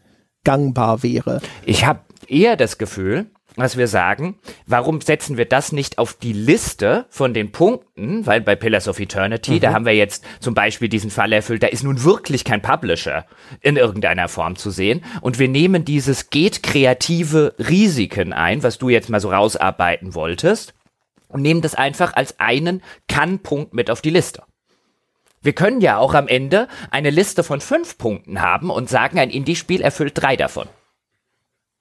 gangbar 0.44 1.02
wäre. 1.02 1.40
Ich 1.64 1.84
habe 1.86 2.00
eher 2.28 2.56
das 2.56 2.78
Gefühl, 2.78 3.26
was 3.56 3.76
wir 3.76 3.86
sagen, 3.86 4.36
warum 4.66 5.00
setzen 5.00 5.36
wir 5.36 5.44
das 5.44 5.70
nicht 5.72 5.98
auf 5.98 6.14
die 6.14 6.32
Liste 6.32 7.06
von 7.08 7.34
den 7.34 7.52
Punkten, 7.52 8.26
weil 8.26 8.40
bei 8.40 8.56
Pillars 8.56 8.88
of 8.88 8.98
Eternity, 8.98 9.52
mhm. 9.52 9.60
da 9.60 9.72
haben 9.72 9.84
wir 9.84 9.94
jetzt 9.94 10.24
zum 10.40 10.54
Beispiel 10.54 10.88
diesen 10.88 11.10
Fall 11.10 11.32
erfüllt, 11.32 11.62
da 11.62 11.68
ist 11.68 11.84
nun 11.84 12.02
wirklich 12.02 12.44
kein 12.44 12.62
Publisher 12.62 13.26
in 13.60 13.76
irgendeiner 13.76 14.28
Form 14.28 14.56
zu 14.56 14.70
sehen 14.70 15.04
und 15.20 15.38
wir 15.38 15.48
nehmen 15.48 15.84
dieses 15.84 16.30
geht 16.30 16.62
kreative 16.62 17.54
Risiken 17.58 18.32
ein, 18.32 18.62
was 18.62 18.78
du 18.78 18.88
jetzt 18.88 19.08
mal 19.08 19.20
so 19.20 19.30
rausarbeiten 19.30 20.14
wolltest 20.14 20.74
und 21.28 21.42
nehmen 21.42 21.62
das 21.62 21.74
einfach 21.74 22.14
als 22.14 22.40
einen 22.40 22.82
Kann-Punkt 23.08 23.72
mit 23.72 23.90
auf 23.90 24.00
die 24.00 24.10
Liste. 24.10 24.42
Wir 25.42 25.52
können 25.52 25.80
ja 25.80 25.98
auch 25.98 26.14
am 26.14 26.26
Ende 26.26 26.68
eine 26.90 27.10
Liste 27.10 27.44
von 27.44 27.60
fünf 27.60 27.98
Punkten 27.98 28.40
haben 28.40 28.70
und 28.70 28.88
sagen, 28.88 29.18
ein 29.18 29.30
Indie-Spiel 29.30 29.82
erfüllt 29.82 30.14
drei 30.14 30.36
davon. 30.36 30.68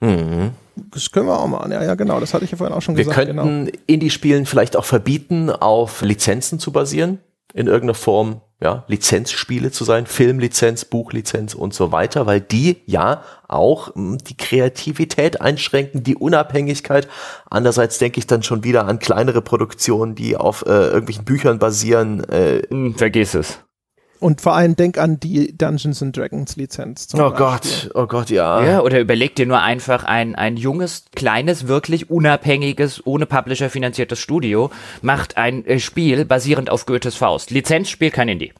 Mhm. 0.04 0.52
Das 0.92 1.12
können 1.12 1.28
wir 1.28 1.40
auch 1.40 1.48
machen. 1.48 1.72
Ja, 1.72 1.84
ja, 1.84 1.96
genau. 1.96 2.20
Das 2.20 2.34
hatte 2.34 2.46
ich 2.46 2.52
ja 2.52 2.58
vorhin 2.58 2.76
auch 2.76 2.82
schon 2.82 2.96
wir 2.98 3.06
gesagt. 3.06 3.28
Wir 3.28 3.36
könnten 3.36 3.66
genau. 3.66 3.78
Indie-Spielen 3.86 4.46
vielleicht 4.46 4.76
auch 4.76 4.86
verbieten, 4.86 5.50
auf 5.50 6.02
Lizenzen 6.02 6.60
zu 6.60 6.72
basieren. 6.72 7.20
in 7.54 7.68
irgendeiner 7.68 7.94
Form 7.94 8.42
ja, 8.62 8.84
Lizenzspiele 8.88 9.72
zu 9.72 9.84
sein, 9.84 10.06
Filmlizenz, 10.08 10.86
Buchlizenz 10.86 11.54
und 11.54 11.74
so 11.74 11.92
weiter, 11.92 12.26
weil 12.26 12.40
die 12.42 12.78
ja 12.86 13.22
auch 13.48 13.94
mh, 13.94 14.18
die 14.28 14.38
Kreativität 14.38 15.42
einschränken, 15.42 16.02
die 16.04 16.16
Unabhängigkeit. 16.16 17.08
Andererseits 17.50 17.98
denke 18.00 18.20
ich 18.20 18.26
dann 18.28 18.42
schon 18.42 18.64
wieder 18.64 18.88
an 18.88 19.00
kleinere 19.00 19.42
Produktionen, 19.42 20.16
die 20.16 20.36
auf 20.38 20.64
äh, 20.66 20.70
irgendwelchen 20.70 21.26
Büchern 21.26 21.60
basieren. 21.60 22.24
Äh, 22.30 22.62
Hm, 22.70 22.96
vergiss 22.96 23.36
es. 23.36 23.60
Und 24.24 24.40
vor 24.40 24.56
allem 24.56 24.78
denk 24.78 24.98
an 24.98 25.20
die 25.20 25.58
Dungeons 25.58 26.02
and 26.02 26.16
Dragons 26.16 26.56
Lizenz. 26.56 27.10
zum 27.10 27.20
oh 27.20 27.32
Beispiel. 27.32 27.46
Gott, 27.46 27.92
oh 27.94 28.08
Gott, 28.08 28.30
ja. 28.30 28.64
Ja, 28.64 28.80
oder 28.80 29.02
überleg 29.02 29.36
dir 29.36 29.46
nur 29.46 29.62
einfach 29.62 30.06
ein, 30.06 30.36
ein 30.36 30.56
junges, 30.56 31.04
kleines, 31.14 31.68
wirklich 31.68 32.10
unabhängiges, 32.10 33.06
ohne 33.06 33.26
Publisher 33.26 33.70
finanziertes 33.70 34.20
Studio 34.20 34.72
macht 35.02 35.36
ein 35.36 35.66
äh, 35.66 35.78
Spiel 35.78 36.24
basierend 36.24 36.70
auf 36.70 36.86
Goethes 36.86 37.18
Faust. 37.18 37.52
Lizenzspiel, 37.52 38.12
kein 38.12 38.30
Indie. 38.30 38.54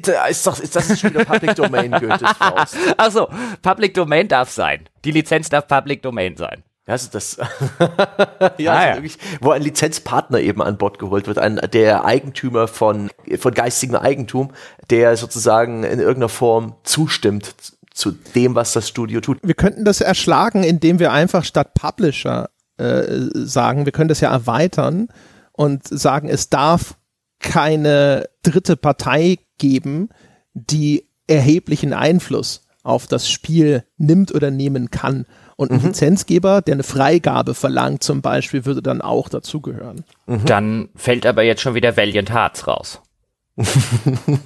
Da 0.00 0.28
Ist, 0.28 0.46
doch, 0.46 0.58
ist 0.58 0.74
das 0.76 0.98
schon 0.98 1.10
wieder 1.10 1.26
Public 1.26 1.56
Domain, 1.56 1.90
Goethes 2.00 2.32
Faust. 2.38 2.78
Ach 2.96 3.10
so, 3.10 3.28
Public 3.60 3.92
Domain 3.92 4.28
darf 4.28 4.48
sein. 4.48 4.88
Die 5.04 5.10
Lizenz 5.10 5.50
darf 5.50 5.68
Public 5.68 6.00
Domain 6.00 6.38
sein. 6.38 6.62
Ja, 6.86 6.94
also 6.94 7.08
das, 7.12 7.36
ja, 8.58 8.72
Ah, 8.72 8.78
also 8.90 9.02
ja. 9.02 9.10
Wo 9.40 9.52
ein 9.52 9.62
Lizenzpartner 9.62 10.40
eben 10.40 10.60
an 10.62 10.78
Bord 10.78 10.98
geholt 10.98 11.28
wird, 11.28 11.38
ein, 11.38 11.60
der 11.72 12.04
Eigentümer 12.04 12.66
von, 12.66 13.10
von 13.38 13.54
geistigem 13.54 13.96
Eigentum, 13.96 14.52
der 14.90 15.16
sozusagen 15.16 15.84
in 15.84 16.00
irgendeiner 16.00 16.28
Form 16.28 16.74
zustimmt 16.82 17.54
zu 17.94 18.10
dem, 18.10 18.54
was 18.54 18.72
das 18.72 18.88
Studio 18.88 19.20
tut. 19.20 19.38
Wir 19.42 19.54
könnten 19.54 19.84
das 19.84 20.00
erschlagen, 20.00 20.64
indem 20.64 20.98
wir 20.98 21.12
einfach 21.12 21.44
statt 21.44 21.74
Publisher 21.74 22.50
äh, 22.78 23.04
sagen, 23.34 23.84
wir 23.84 23.92
können 23.92 24.08
das 24.08 24.20
ja 24.20 24.32
erweitern 24.32 25.08
und 25.52 25.86
sagen, 25.86 26.28
es 26.28 26.48
darf 26.48 26.96
keine 27.38 28.28
dritte 28.42 28.76
Partei 28.76 29.38
geben, 29.58 30.08
die 30.54 31.08
erheblichen 31.26 31.92
Einfluss 31.92 32.61
auf 32.82 33.06
das 33.06 33.30
Spiel 33.30 33.84
nimmt 33.96 34.34
oder 34.34 34.50
nehmen 34.50 34.90
kann. 34.90 35.26
Und 35.56 35.70
ein 35.70 35.82
Lizenzgeber, 35.82 36.62
der 36.62 36.74
eine 36.74 36.82
Freigabe 36.82 37.54
verlangt 37.54 38.02
zum 38.02 38.22
Beispiel, 38.22 38.64
würde 38.64 38.82
dann 38.82 39.00
auch 39.00 39.28
dazugehören. 39.28 40.04
Dann 40.46 40.88
fällt 40.96 41.26
aber 41.26 41.42
jetzt 41.42 41.60
schon 41.60 41.74
wieder 41.74 41.96
Valiant 41.96 42.32
Hearts 42.32 42.66
raus. 42.66 43.00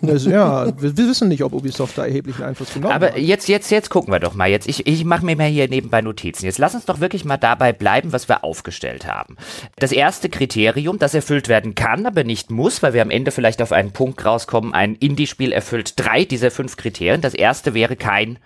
Also, 0.03 0.31
ja, 0.31 0.67
wir, 0.81 0.97
wir 0.97 1.09
wissen 1.09 1.29
nicht, 1.29 1.45
ob 1.45 1.53
Ubisoft 1.53 1.97
da 1.97 2.07
erheblichen 2.07 2.43
Einfluss 2.43 2.75
genommen 2.75 2.93
Aber 2.93 3.09
hat. 3.09 3.19
jetzt, 3.19 3.49
jetzt, 3.49 3.71
jetzt 3.71 3.89
gucken 3.89 4.13
wir 4.13 4.19
doch 4.19 4.35
mal. 4.35 4.49
Jetzt, 4.49 4.69
ich, 4.69 4.87
ich 4.87 5.05
mache 5.05 5.25
mir 5.25 5.37
mal 5.37 5.47
hier 5.47 5.69
nebenbei 5.69 6.03
Notizen. 6.03 6.45
Jetzt 6.45 6.59
lass 6.59 6.75
uns 6.75 6.87
doch 6.87 6.99
wirklich 6.99 7.25
mal 7.25 7.37
dabei 7.37 7.73
bleiben, 7.73 8.13
was 8.13 8.29
wir 8.29 8.43
aufgestellt 8.43 9.07
haben. 9.07 9.37
Das 9.77 9.93
erste 9.93 10.29
Kriterium, 10.29 10.99
das 10.99 11.15
erfüllt 11.15 11.49
werden 11.49 11.77
kann, 11.77 12.05
aber 12.07 12.25
nicht 12.25 12.51
muss, 12.51 12.83
weil 12.83 12.95
wir 12.95 13.03
am 13.03 13.11
Ende 13.11 13.31
vielleicht 13.31 13.63
auf 13.63 13.73
einen 13.73 13.93
Punkt 13.93 14.25
rauskommen, 14.25 14.75
ein 14.75 14.97
Indie-Spiel 14.97 15.53
erfüllt 15.53 15.95
drei 15.97 16.25
dieser 16.25 16.51
fünf 16.51 16.77
Kriterien. 16.77 17.21
Das 17.21 17.35
erste 17.35 17.75
wäre 17.75 17.95
kein 17.95 18.39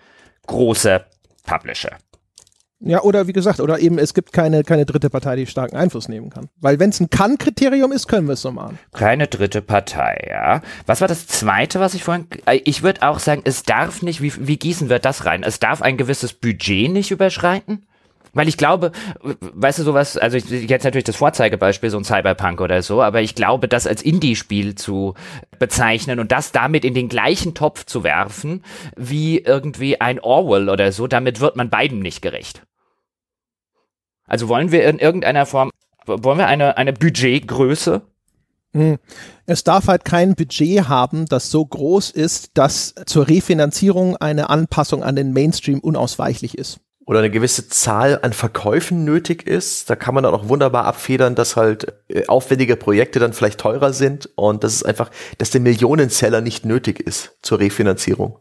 großer 0.46 1.06
Publisher. 1.46 1.96
Ja, 2.82 3.02
oder 3.02 3.26
wie 3.26 3.34
gesagt, 3.34 3.60
oder 3.60 3.78
eben 3.78 3.98
es 3.98 4.14
gibt 4.14 4.32
keine, 4.32 4.64
keine 4.64 4.86
dritte 4.86 5.10
Partei, 5.10 5.36
die 5.36 5.46
starken 5.46 5.76
Einfluss 5.76 6.08
nehmen 6.08 6.30
kann. 6.30 6.48
Weil 6.60 6.78
wenn 6.78 6.88
es 6.90 6.98
ein 6.98 7.10
Kann-Kriterium 7.10 7.92
ist, 7.92 8.08
können 8.08 8.26
wir 8.26 8.32
es 8.32 8.40
so 8.40 8.52
machen. 8.52 8.78
Keine 8.92 9.26
dritte 9.26 9.60
Partei, 9.60 10.26
ja. 10.30 10.62
Was 10.86 11.02
war 11.02 11.08
das 11.08 11.26
zweite, 11.26 11.78
was 11.78 11.92
ich 11.92 12.04
vorhin. 12.04 12.26
äh, 12.46 12.60
Ich 12.64 12.82
würde 12.82 13.02
auch 13.06 13.18
sagen, 13.18 13.42
es 13.44 13.64
darf 13.64 14.00
nicht, 14.00 14.22
wie, 14.22 14.32
wie 14.46 14.56
gießen 14.56 14.88
wir 14.88 14.98
das 14.98 15.26
rein? 15.26 15.42
Es 15.42 15.60
darf 15.60 15.82
ein 15.82 15.98
gewisses 15.98 16.32
Budget 16.32 16.90
nicht 16.90 17.10
überschreiten? 17.10 17.86
Weil 18.32 18.48
ich 18.48 18.56
glaube, 18.56 18.92
weißt 19.40 19.80
du, 19.80 19.82
sowas, 19.82 20.16
also 20.16 20.36
ich, 20.36 20.48
jetzt 20.48 20.84
natürlich 20.84 21.04
das 21.04 21.16
Vorzeigebeispiel, 21.16 21.90
so 21.90 21.98
ein 21.98 22.04
Cyberpunk 22.04 22.60
oder 22.60 22.80
so, 22.80 23.02
aber 23.02 23.22
ich 23.22 23.34
glaube, 23.34 23.66
das 23.66 23.86
als 23.88 24.02
Indie-Spiel 24.02 24.76
zu 24.76 25.14
bezeichnen 25.58 26.20
und 26.20 26.30
das 26.30 26.52
damit 26.52 26.84
in 26.84 26.94
den 26.94 27.08
gleichen 27.08 27.54
Topf 27.54 27.84
zu 27.86 28.04
werfen, 28.04 28.62
wie 28.96 29.38
irgendwie 29.38 30.00
ein 30.00 30.20
Orwell 30.20 30.68
oder 30.68 30.92
so, 30.92 31.08
damit 31.08 31.40
wird 31.40 31.56
man 31.56 31.70
beiden 31.70 31.98
nicht 31.98 32.22
gerecht. 32.22 32.62
Also 34.30 34.48
wollen 34.48 34.72
wir 34.72 34.88
in 34.88 34.98
irgendeiner 34.98 35.44
Form, 35.44 35.70
wollen 36.06 36.38
wir 36.38 36.46
eine, 36.46 36.76
eine 36.78 36.92
Budgetgröße 36.92 38.02
Es 39.46 39.64
darf 39.64 39.88
halt 39.88 40.04
kein 40.04 40.36
Budget 40.36 40.88
haben, 40.88 41.26
das 41.26 41.50
so 41.50 41.64
groß 41.64 42.10
ist, 42.10 42.50
dass 42.54 42.94
zur 43.06 43.28
Refinanzierung 43.28 44.16
eine 44.16 44.48
Anpassung 44.48 45.02
an 45.02 45.16
den 45.16 45.32
Mainstream 45.32 45.80
unausweichlich 45.80 46.56
ist. 46.56 46.78
Oder 47.04 47.18
eine 47.18 47.30
gewisse 47.30 47.68
Zahl 47.68 48.20
an 48.22 48.32
Verkäufen 48.32 49.04
nötig 49.04 49.44
ist. 49.44 49.90
Da 49.90 49.96
kann 49.96 50.14
man 50.14 50.22
dann 50.22 50.34
auch 50.34 50.48
wunderbar 50.48 50.84
abfedern, 50.84 51.34
dass 51.34 51.56
halt 51.56 51.92
äh, 52.06 52.26
aufwendige 52.28 52.76
Projekte 52.76 53.18
dann 53.18 53.32
vielleicht 53.32 53.58
teurer 53.58 53.92
sind 53.92 54.30
und 54.36 54.62
dass 54.62 54.74
es 54.74 54.84
einfach, 54.84 55.10
dass 55.38 55.50
der 55.50 55.60
Millionenseller 55.60 56.40
nicht 56.40 56.64
nötig 56.64 57.00
ist 57.00 57.36
zur 57.42 57.58
Refinanzierung. 57.58 58.38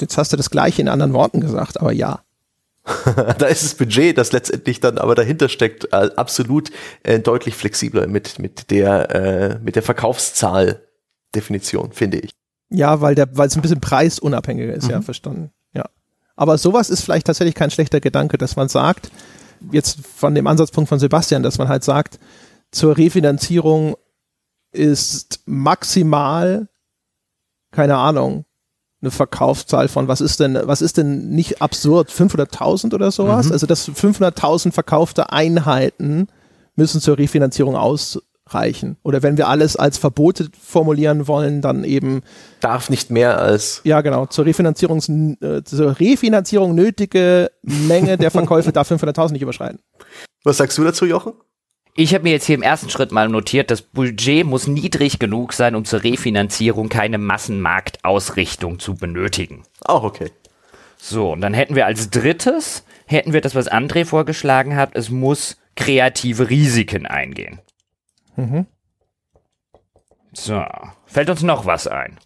Jetzt 0.00 0.16
hast 0.16 0.32
du 0.32 0.36
das 0.36 0.50
gleiche 0.50 0.82
in 0.82 0.88
anderen 0.88 1.12
Worten 1.12 1.40
gesagt, 1.40 1.80
aber 1.80 1.90
ja. 1.90 2.20
da 3.38 3.46
ist 3.46 3.62
das 3.62 3.76
Budget, 3.76 4.18
das 4.18 4.32
letztendlich 4.32 4.80
dann 4.80 4.98
aber 4.98 5.14
dahinter 5.14 5.48
steckt, 5.48 5.94
absolut 5.94 6.72
äh, 7.04 7.20
deutlich 7.20 7.54
flexibler 7.54 8.08
mit, 8.08 8.40
mit 8.40 8.70
der, 8.70 9.14
äh, 9.14 9.58
mit 9.62 9.76
der 9.76 9.82
Verkaufszahl-Definition, 9.82 11.92
finde 11.92 12.18
ich. 12.18 12.32
Ja, 12.70 13.00
weil 13.00 13.14
der, 13.14 13.34
weil 13.36 13.48
es 13.48 13.56
ein 13.56 13.62
bisschen 13.62 13.80
preisunabhängiger 13.80 14.74
ist, 14.74 14.88
ja, 14.88 15.00
verstanden. 15.02 15.52
Ja. 15.74 15.84
Aber 16.34 16.58
sowas 16.58 16.90
ist 16.90 17.02
vielleicht 17.02 17.26
tatsächlich 17.26 17.54
kein 17.54 17.70
schlechter 17.70 18.00
Gedanke, 18.00 18.36
dass 18.38 18.56
man 18.56 18.68
sagt, 18.68 19.12
jetzt 19.70 20.04
von 20.04 20.34
dem 20.34 20.48
Ansatzpunkt 20.48 20.88
von 20.88 20.98
Sebastian, 20.98 21.44
dass 21.44 21.58
man 21.58 21.68
halt 21.68 21.84
sagt, 21.84 22.18
zur 22.72 22.96
Refinanzierung 22.96 23.96
ist 24.72 25.40
maximal, 25.44 26.66
keine 27.70 27.96
Ahnung, 27.96 28.44
eine 29.02 29.10
Verkaufszahl 29.10 29.88
von, 29.88 30.08
was 30.08 30.20
ist 30.20 30.40
denn, 30.40 30.58
was 30.62 30.80
ist 30.80 30.96
denn 30.96 31.30
nicht 31.30 31.60
absurd, 31.60 32.10
500.000 32.10 32.94
oder 32.94 33.10
sowas? 33.10 33.50
Also, 33.50 33.66
dass 33.66 33.88
500.000 33.88 34.72
verkaufte 34.72 35.32
Einheiten 35.32 36.28
müssen 36.76 37.00
zur 37.00 37.18
Refinanzierung 37.18 37.76
ausreichen. 37.76 38.96
Oder 39.02 39.22
wenn 39.22 39.36
wir 39.36 39.48
alles 39.48 39.76
als 39.76 39.98
Verbote 39.98 40.48
formulieren 40.58 41.26
wollen, 41.26 41.60
dann 41.60 41.84
eben 41.84 42.22
Darf 42.60 42.90
nicht 42.90 43.10
mehr 43.10 43.40
als 43.40 43.80
ja, 43.84 44.00
genau. 44.00 44.26
Zur, 44.26 44.46
Refinanzierungs 44.46 45.08
äh, 45.08 45.64
zur 45.64 45.98
Refinanzierung 45.98 46.74
nötige 46.74 47.50
Menge 47.62 48.16
der 48.16 48.30
Verkäufe 48.30 48.72
darf 48.72 48.90
500.000 48.90 49.32
nicht 49.32 49.42
überschreiten. 49.42 49.80
Was 50.44 50.58
sagst 50.58 50.78
du 50.78 50.84
dazu, 50.84 51.06
Jochen? 51.06 51.34
Ich 51.94 52.14
habe 52.14 52.24
mir 52.24 52.30
jetzt 52.30 52.46
hier 52.46 52.54
im 52.54 52.62
ersten 52.62 52.88
Schritt 52.88 53.12
mal 53.12 53.28
notiert, 53.28 53.70
das 53.70 53.82
Budget 53.82 54.46
muss 54.46 54.66
niedrig 54.66 55.18
genug 55.18 55.52
sein, 55.52 55.74
um 55.74 55.84
zur 55.84 56.02
Refinanzierung 56.02 56.88
keine 56.88 57.18
Massenmarktausrichtung 57.18 58.78
zu 58.78 58.94
benötigen. 58.94 59.64
Auch 59.82 60.02
okay. 60.02 60.30
So, 60.96 61.32
und 61.32 61.42
dann 61.42 61.52
hätten 61.52 61.74
wir 61.74 61.84
als 61.84 62.08
drittes, 62.08 62.84
hätten 63.06 63.34
wir 63.34 63.42
das, 63.42 63.54
was 63.54 63.70
André 63.70 64.06
vorgeschlagen 64.06 64.74
hat, 64.74 64.94
es 64.94 65.10
muss 65.10 65.58
kreative 65.76 66.48
Risiken 66.48 67.06
eingehen. 67.06 67.60
So, 70.32 70.64
fällt 71.04 71.28
uns 71.28 71.42
noch 71.42 71.66
was 71.66 71.86
ein? 71.86 72.18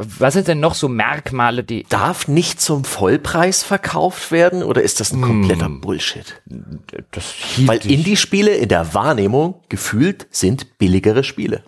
Was 0.00 0.34
sind 0.34 0.46
denn 0.46 0.60
noch 0.60 0.74
so 0.74 0.88
Merkmale, 0.88 1.64
die... 1.64 1.84
Darf 1.88 2.28
nicht 2.28 2.60
zum 2.60 2.84
Vollpreis 2.84 3.64
verkauft 3.64 4.30
werden 4.30 4.62
oder 4.62 4.82
ist 4.82 5.00
das 5.00 5.12
ein 5.12 5.20
kompletter 5.20 5.68
Bullshit? 5.68 6.40
Das 7.10 7.34
Weil 7.58 7.84
Indie-Spiele 7.84 8.54
in 8.54 8.68
der 8.68 8.94
Wahrnehmung 8.94 9.60
gefühlt 9.68 10.28
sind 10.30 10.78
billigere 10.78 11.24
Spiele. 11.24 11.64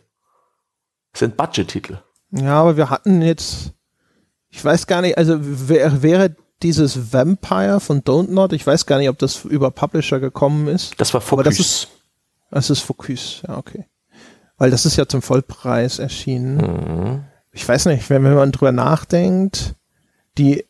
Sind 1.12 1.36
Budget-Titel. 1.36 1.98
Ja, 2.30 2.60
aber 2.60 2.76
wir 2.76 2.88
hatten 2.88 3.20
jetzt, 3.20 3.72
ich 4.48 4.64
weiß 4.64 4.86
gar 4.86 5.00
nicht, 5.02 5.18
also 5.18 5.36
wär, 5.40 6.02
wäre 6.02 6.36
dieses 6.62 7.12
Vampire 7.12 7.80
von 7.80 8.02
Don't 8.02 8.30
Not, 8.30 8.52
ich 8.52 8.64
weiß 8.64 8.86
gar 8.86 8.98
nicht, 8.98 9.08
ob 9.08 9.18
das 9.18 9.44
über 9.44 9.72
Publisher 9.72 10.20
gekommen 10.20 10.68
ist. 10.68 11.00
Das 11.00 11.12
war 11.14 11.22
Aber 11.32 11.42
das 11.42 11.56
Focus. 11.56 11.66
ist, 11.66 11.88
das 12.52 12.70
ist 12.70 12.80
Focus, 12.80 13.42
ja, 13.48 13.56
okay. 13.56 13.86
Weil 14.56 14.70
das 14.70 14.86
ist 14.86 14.96
ja 14.96 15.08
zum 15.08 15.22
Vollpreis 15.22 15.98
erschienen. 15.98 16.56
Mhm. 16.58 17.24
Ich 17.52 17.68
weiß 17.68 17.86
nicht, 17.86 18.08
wenn, 18.10 18.24
wenn 18.24 18.34
man 18.34 18.52
drüber 18.52 18.72
nachdenkt, 18.72 19.74
die, 20.38 20.64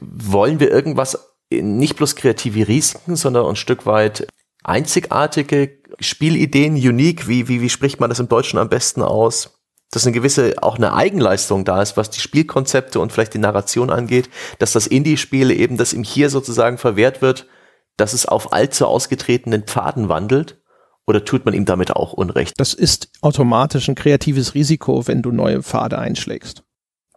Wollen 0.00 0.60
wir 0.60 0.70
irgendwas, 0.70 1.18
nicht 1.50 1.96
bloß 1.96 2.16
kreative 2.16 2.68
Risiken, 2.68 3.16
sondern 3.16 3.46
ein 3.46 3.56
Stück 3.56 3.86
weit 3.86 4.26
einzigartige 4.62 5.78
Spielideen, 6.00 6.74
unique, 6.74 7.28
wie, 7.28 7.48
wie, 7.48 7.60
wie 7.60 7.70
spricht 7.70 8.00
man 8.00 8.10
das 8.10 8.18
im 8.18 8.28
Deutschen 8.28 8.58
am 8.58 8.68
besten 8.68 9.02
aus? 9.02 9.60
Dass 9.92 10.04
eine 10.04 10.12
gewisse, 10.12 10.54
auch 10.62 10.76
eine 10.76 10.92
Eigenleistung 10.92 11.64
da 11.64 11.80
ist, 11.80 11.96
was 11.96 12.10
die 12.10 12.20
Spielkonzepte 12.20 12.98
und 12.98 13.12
vielleicht 13.12 13.34
die 13.34 13.38
Narration 13.38 13.90
angeht, 13.90 14.28
dass 14.58 14.72
das 14.72 14.88
Indie-Spiel 14.88 15.52
eben, 15.52 15.76
das 15.76 15.92
ihm 15.92 16.02
hier 16.02 16.28
sozusagen 16.28 16.76
verwehrt 16.76 17.22
wird, 17.22 17.46
dass 17.96 18.12
es 18.12 18.26
auf 18.26 18.52
allzu 18.52 18.86
ausgetretenen 18.86 19.62
Pfaden 19.62 20.08
wandelt? 20.08 20.60
Oder 21.06 21.24
tut 21.24 21.44
man 21.44 21.54
ihm 21.54 21.64
damit 21.64 21.94
auch 21.94 22.12
Unrecht? 22.12 22.54
das 22.58 22.74
ist 22.74 23.10
automatisch 23.20 23.88
ein 23.88 23.94
kreatives 23.94 24.54
Risiko, 24.54 25.06
wenn 25.06 25.22
du 25.22 25.30
neue 25.30 25.62
Pfade 25.62 25.98
einschlägst. 25.98 26.62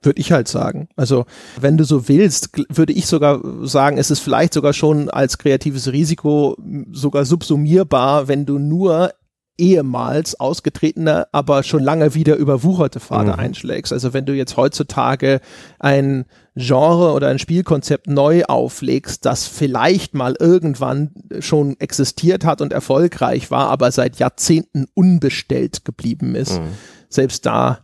Würde 0.02 0.22
ich 0.22 0.32
halt 0.32 0.48
sagen. 0.48 0.88
Also, 0.96 1.26
wenn 1.60 1.76
du 1.76 1.84
so 1.84 2.08
willst, 2.08 2.52
würde 2.70 2.94
ich 2.94 3.06
sogar 3.06 3.42
sagen, 3.68 3.98
es 3.98 4.12
ist 4.12 4.22
vielleicht 4.22 4.54
sogar 4.54 4.72
schon 4.72 5.10
als 5.10 5.38
kreatives 5.38 5.92
Risiko 5.92 6.56
sogar 6.92 7.26
subsumierbar, 7.26 8.30
wenn 8.30 8.46
du 8.46 8.60
nur 8.60 9.12
ehemals 9.60 10.40
ausgetretene, 10.40 11.28
aber 11.32 11.64
schon 11.64 11.84
lange 11.84 12.16
wieder 12.16 12.36
überwucherte 12.36 13.00
Pfade 13.00 13.34
mhm. 13.34 13.40
einschlägst. 13.40 13.94
Also 13.94 14.14
wenn 14.14 14.26
du 14.26 14.34
jetzt 14.34 14.58
heutzutage 14.58 15.42
ein 15.80 16.26
Genre 16.56 17.14
oder 17.14 17.28
ein 17.28 17.40
Spielkonzept 17.40 18.08
neu 18.08 18.44
auflegst, 18.46 19.26
das 19.26 19.48
vielleicht 19.48 20.14
mal 20.14 20.36
irgendwann 20.40 21.12
schon 21.40 21.80
existiert 21.80 22.46
hat 22.46 22.62
und 22.62 22.74
erfolgreich 22.74 23.52
war, 23.52 23.70
aber 23.70 23.92
seit 23.92 24.18
Jahrzehnten 24.18 24.88
unbestellt 24.94 25.86
geblieben 25.86 26.36
ist, 26.36 26.60
mhm. 26.60 26.70
selbst 27.10 27.46
da. 27.46 27.80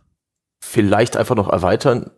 Vielleicht 0.60 1.16
einfach 1.16 1.36
noch 1.36 1.48
erweitern, 1.48 2.10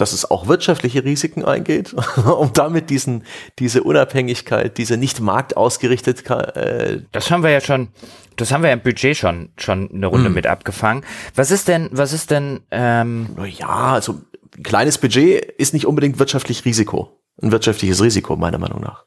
dass 0.00 0.12
es 0.12 0.30
auch 0.30 0.46
wirtschaftliche 0.46 1.04
Risiken 1.04 1.44
eingeht, 1.44 1.94
um 2.16 2.52
damit 2.52 2.90
diesen, 2.90 3.24
diese 3.58 3.82
Unabhängigkeit, 3.82 4.78
diese 4.78 4.96
nicht 4.96 5.20
marktausgerichtet. 5.20 6.28
Äh 6.30 7.02
das 7.12 7.30
haben 7.30 7.42
wir 7.42 7.50
ja 7.50 7.60
schon, 7.60 7.88
das 8.36 8.52
haben 8.52 8.62
wir 8.62 8.68
ja 8.68 8.74
im 8.74 8.82
Budget 8.82 9.16
schon, 9.16 9.50
schon 9.58 9.90
eine 9.92 10.06
Runde 10.06 10.30
mm. 10.30 10.34
mit 10.34 10.46
abgefangen. 10.46 11.04
Was 11.34 11.50
ist 11.50 11.68
denn, 11.68 11.88
was 11.92 12.12
ist 12.12 12.30
denn, 12.30 12.60
ähm 12.70 13.28
Ja, 13.46 13.92
also 13.92 14.20
ein 14.56 14.62
kleines 14.62 14.98
Budget 14.98 15.44
ist 15.58 15.74
nicht 15.74 15.86
unbedingt 15.86 16.18
wirtschaftlich 16.18 16.64
Risiko. 16.64 17.12
Ein 17.42 17.52
wirtschaftliches 17.52 18.02
Risiko, 18.02 18.36
meiner 18.36 18.58
Meinung 18.58 18.80
nach. 18.80 19.04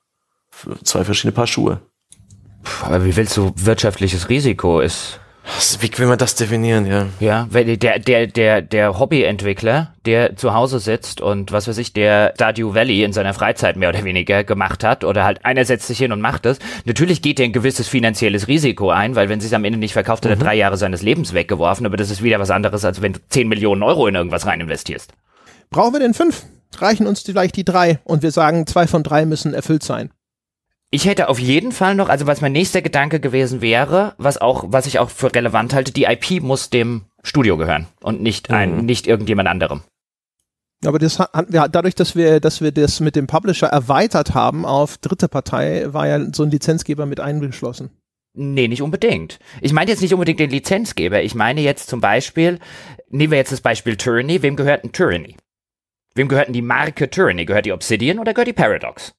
Für 0.49 0.77
zwei 0.83 1.03
verschiedene 1.03 1.31
Paar 1.31 1.47
Schuhe. 1.47 1.81
Aber 2.83 3.05
wie 3.05 3.15
willst 3.15 3.37
du 3.37 3.53
wirtschaftliches 3.55 4.29
Risiko 4.29 4.81
ist? 4.81 5.19
Wie 5.79 5.97
will 5.97 6.07
man 6.07 6.17
das 6.17 6.35
definieren, 6.35 6.85
ja? 6.85 7.07
Ja, 7.19 7.47
weil 7.49 7.77
der, 7.77 7.99
der, 7.99 8.27
der, 8.27 8.61
der 8.61 8.99
Hobbyentwickler, 8.99 9.93
der 10.05 10.35
zu 10.35 10.53
Hause 10.53 10.79
sitzt 10.79 11.19
und 11.19 11.51
was 11.51 11.67
weiß 11.67 11.77
ich, 11.79 11.93
der 11.93 12.33
Stardew 12.35 12.73
Valley 12.75 13.03
in 13.03 13.11
seiner 13.11 13.33
Freizeit 13.33 13.75
mehr 13.75 13.89
oder 13.89 14.03
weniger 14.03 14.43
gemacht 14.43 14.83
hat 14.83 15.03
oder 15.03 15.23
halt 15.23 15.43
einer 15.43 15.65
setzt 15.65 15.87
sich 15.87 15.97
hin 15.97 16.11
und 16.11 16.21
macht 16.21 16.45
es. 16.45 16.59
Natürlich 16.85 17.21
geht 17.21 17.39
er 17.39 17.45
ein 17.45 17.53
gewisses 17.53 17.87
finanzielles 17.87 18.47
Risiko 18.47 18.91
ein, 18.91 19.15
weil 19.15 19.29
wenn 19.29 19.41
sie 19.41 19.47
es 19.47 19.53
am 19.53 19.65
Ende 19.65 19.79
nicht 19.79 19.93
verkauft, 19.93 20.25
hat 20.25 20.31
er 20.31 20.35
mhm. 20.35 20.41
drei 20.41 20.55
Jahre 20.55 20.77
seines 20.77 21.01
Lebens 21.01 21.33
weggeworfen, 21.33 21.85
aber 21.85 21.97
das 21.97 22.11
ist 22.11 22.21
wieder 22.21 22.39
was 22.39 22.51
anderes, 22.51 22.85
als 22.85 23.01
wenn 23.01 23.13
du 23.13 23.19
10 23.29 23.47
Millionen 23.47 23.81
Euro 23.81 24.07
in 24.07 24.15
irgendwas 24.15 24.45
rein 24.45 24.61
investierst. 24.61 25.13
Brauchen 25.71 25.93
wir 25.93 25.99
denn 25.99 26.13
fünf? 26.13 26.43
Reichen 26.77 27.07
uns 27.07 27.21
vielleicht 27.21 27.55
die 27.55 27.65
drei 27.65 27.99
und 28.03 28.23
wir 28.23 28.31
sagen, 28.31 28.67
zwei 28.67 28.87
von 28.87 29.03
drei 29.03 29.25
müssen 29.25 29.53
erfüllt 29.53 29.83
sein. 29.83 30.11
Ich 30.93 31.05
hätte 31.05 31.29
auf 31.29 31.39
jeden 31.39 31.71
Fall 31.71 31.95
noch, 31.95 32.09
also 32.09 32.27
was 32.27 32.41
mein 32.41 32.51
nächster 32.51 32.81
Gedanke 32.81 33.21
gewesen 33.21 33.61
wäre, 33.61 34.13
was 34.17 34.39
auch, 34.39 34.65
was 34.67 34.87
ich 34.87 34.99
auch 34.99 35.09
für 35.09 35.33
relevant 35.33 35.73
halte, 35.73 35.93
die 35.93 36.03
IP 36.03 36.43
muss 36.43 36.69
dem 36.69 37.05
Studio 37.23 37.55
gehören 37.55 37.87
und 38.01 38.21
nicht 38.21 38.51
ein, 38.51 38.79
mhm. 38.79 38.85
nicht 38.85 39.07
irgendjemand 39.07 39.47
anderem. 39.47 39.83
Aber 40.83 40.99
das 40.99 41.19
hat, 41.19 41.53
ja, 41.53 41.69
dadurch, 41.69 41.95
dass 41.95 42.15
wir, 42.15 42.41
dass 42.41 42.59
wir 42.59 42.73
das 42.73 42.99
mit 42.99 43.15
dem 43.15 43.27
Publisher 43.27 43.67
erweitert 43.67 44.33
haben 44.33 44.65
auf 44.65 44.97
dritte 44.97 45.29
Partei, 45.29 45.85
war 45.93 46.07
ja 46.07 46.33
so 46.33 46.43
ein 46.43 46.51
Lizenzgeber 46.51 47.05
mit 47.05 47.21
eingeschlossen. 47.21 47.91
Nee, 48.33 48.67
nicht 48.67 48.81
unbedingt. 48.81 49.39
Ich 49.61 49.73
meine 49.73 49.91
jetzt 49.91 50.01
nicht 50.01 50.13
unbedingt 50.13 50.39
den 50.39 50.49
Lizenzgeber. 50.49 51.21
Ich 51.21 51.35
meine 51.35 51.61
jetzt 51.61 51.89
zum 51.89 52.01
Beispiel, 52.01 52.59
nehmen 53.09 53.31
wir 53.31 53.37
jetzt 53.37 53.51
das 53.51 53.61
Beispiel 53.61 53.95
Tyranny. 53.95 54.41
Wem 54.41 54.55
gehört 54.55 54.83
ein 54.83 54.91
Tyranny? 54.91 55.37
Wem 56.15 56.27
gehört 56.27 56.47
denn 56.47 56.53
die 56.53 56.61
Marke 56.61 57.09
Tyranny? 57.09 57.45
Gehört 57.45 57.65
die 57.65 57.73
Obsidian 57.73 58.19
oder 58.19 58.33
gehört 58.33 58.47
die 58.47 58.53
Paradox? 58.53 59.13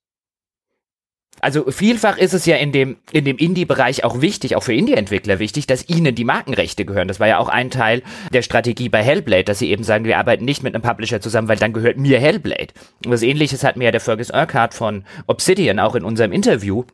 Also 1.42 1.68
vielfach 1.72 2.18
ist 2.18 2.34
es 2.34 2.46
ja 2.46 2.54
in 2.54 2.70
dem, 2.70 2.98
in 3.10 3.24
dem 3.24 3.36
Indie-Bereich 3.36 4.04
auch 4.04 4.20
wichtig, 4.20 4.54
auch 4.54 4.62
für 4.62 4.74
Indie-Entwickler 4.74 5.40
wichtig, 5.40 5.66
dass 5.66 5.88
ihnen 5.88 6.14
die 6.14 6.22
Markenrechte 6.22 6.84
gehören. 6.84 7.08
Das 7.08 7.18
war 7.18 7.26
ja 7.26 7.38
auch 7.38 7.48
ein 7.48 7.68
Teil 7.68 8.02
der 8.32 8.42
Strategie 8.42 8.88
bei 8.88 9.02
Hellblade, 9.02 9.42
dass 9.42 9.58
sie 9.58 9.70
eben 9.70 9.82
sagen, 9.82 10.04
wir 10.04 10.18
arbeiten 10.18 10.44
nicht 10.44 10.62
mit 10.62 10.72
einem 10.72 10.82
Publisher 10.82 11.20
zusammen, 11.20 11.48
weil 11.48 11.56
dann 11.56 11.72
gehört 11.72 11.96
mir 11.98 12.20
Hellblade. 12.20 12.68
Und 13.04 13.10
was 13.10 13.22
ähnliches 13.22 13.64
hat 13.64 13.76
mir 13.76 13.86
ja 13.86 13.90
der 13.90 14.00
Fergus 14.00 14.30
Urquhart 14.30 14.72
von 14.72 15.04
Obsidian 15.26 15.80
auch 15.80 15.96
in 15.96 16.04
unserem 16.04 16.30
Interview 16.30 16.84